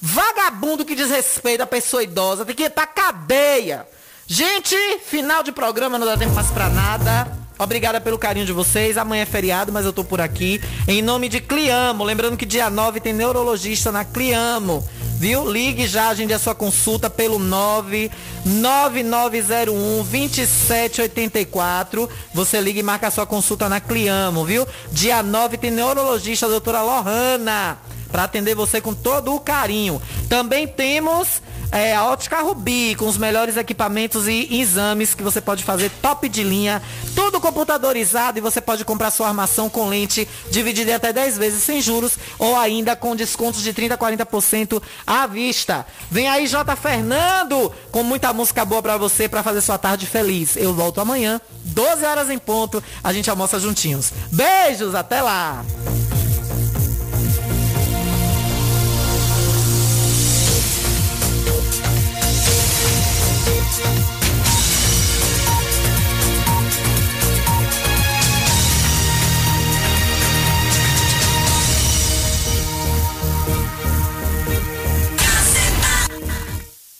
Vagabundo 0.00 0.84
que 0.84 0.94
desrespeita 0.94 1.64
a 1.64 1.66
pessoa 1.66 2.02
idosa, 2.02 2.44
tem 2.44 2.54
que 2.54 2.64
ir 2.64 2.70
pra 2.70 2.86
cadeia. 2.86 3.88
Gente, 4.24 4.76
final 5.06 5.42
de 5.42 5.50
programa, 5.50 5.98
não 5.98 6.06
dá 6.06 6.16
tempo 6.16 6.34
mais 6.34 6.50
pra 6.50 6.68
nada. 6.68 7.45
Obrigada 7.58 8.00
pelo 8.00 8.18
carinho 8.18 8.46
de 8.46 8.52
vocês. 8.52 8.98
Amanhã 8.98 9.22
é 9.22 9.26
feriado, 9.26 9.72
mas 9.72 9.84
eu 9.84 9.92
tô 9.92 10.04
por 10.04 10.20
aqui. 10.20 10.60
Em 10.86 11.02
nome 11.02 11.28
de 11.28 11.40
Cliamo. 11.40 12.04
Lembrando 12.04 12.36
que 12.36 12.44
dia 12.44 12.68
9 12.68 13.00
tem 13.00 13.12
neurologista 13.12 13.90
na 13.90 14.04
Cliamo. 14.04 14.86
Viu? 15.18 15.50
Ligue 15.50 15.86
já, 15.86 16.08
agende 16.08 16.34
a 16.34 16.38
sua 16.38 16.54
consulta 16.54 17.08
pelo 17.08 17.38
99901 17.38 20.04
2784. 20.04 22.06
Você 22.34 22.60
liga 22.60 22.80
e 22.80 22.82
marca 22.82 23.06
a 23.06 23.10
sua 23.10 23.24
consulta 23.24 23.66
na 23.66 23.80
Cliamo, 23.80 24.44
viu? 24.44 24.68
Dia 24.92 25.22
9 25.22 25.56
tem 25.56 25.70
neurologista, 25.70 26.44
a 26.44 26.50
doutora 26.50 26.82
Lohana 26.82 27.78
para 28.10 28.24
atender 28.24 28.54
você 28.54 28.80
com 28.80 28.94
todo 28.94 29.34
o 29.34 29.40
carinho. 29.40 30.00
Também 30.28 30.66
temos 30.66 31.42
é, 31.72 31.94
a 31.94 32.04
Ótica 32.06 32.40
Rubi, 32.40 32.94
com 32.94 33.06
os 33.06 33.18
melhores 33.18 33.56
equipamentos 33.56 34.28
e 34.28 34.60
exames 34.60 35.14
que 35.14 35.22
você 35.22 35.40
pode 35.40 35.64
fazer 35.64 35.90
top 36.02 36.28
de 36.28 36.42
linha, 36.42 36.82
tudo 37.14 37.40
computadorizado 37.40 38.38
e 38.38 38.40
você 38.40 38.60
pode 38.60 38.84
comprar 38.84 39.10
sua 39.10 39.28
armação 39.28 39.68
com 39.68 39.88
lente 39.88 40.28
dividida 40.50 40.92
em 40.92 40.94
até 40.94 41.12
10 41.12 41.38
vezes 41.38 41.62
sem 41.62 41.80
juros 41.80 42.18
ou 42.38 42.56
ainda 42.56 42.94
com 42.94 43.16
descontos 43.16 43.62
de 43.62 43.72
30 43.72 43.94
a 43.94 43.98
40% 43.98 44.82
à 45.06 45.26
vista. 45.26 45.86
Vem 46.10 46.28
aí 46.28 46.46
J 46.46 46.76
Fernando 46.76 47.72
com 47.90 48.02
muita 48.02 48.32
música 48.32 48.64
boa 48.64 48.82
para 48.82 48.96
você 48.96 49.28
para 49.28 49.42
fazer 49.42 49.60
sua 49.60 49.78
tarde 49.78 50.06
feliz. 50.06 50.56
Eu 50.56 50.72
volto 50.72 51.00
amanhã, 51.00 51.40
12 51.64 52.04
horas 52.04 52.30
em 52.30 52.38
ponto, 52.38 52.82
a 53.02 53.12
gente 53.12 53.28
almoça 53.28 53.58
juntinhos. 53.58 54.12
Beijos, 54.32 54.94
até 54.94 55.20
lá. 55.20 55.64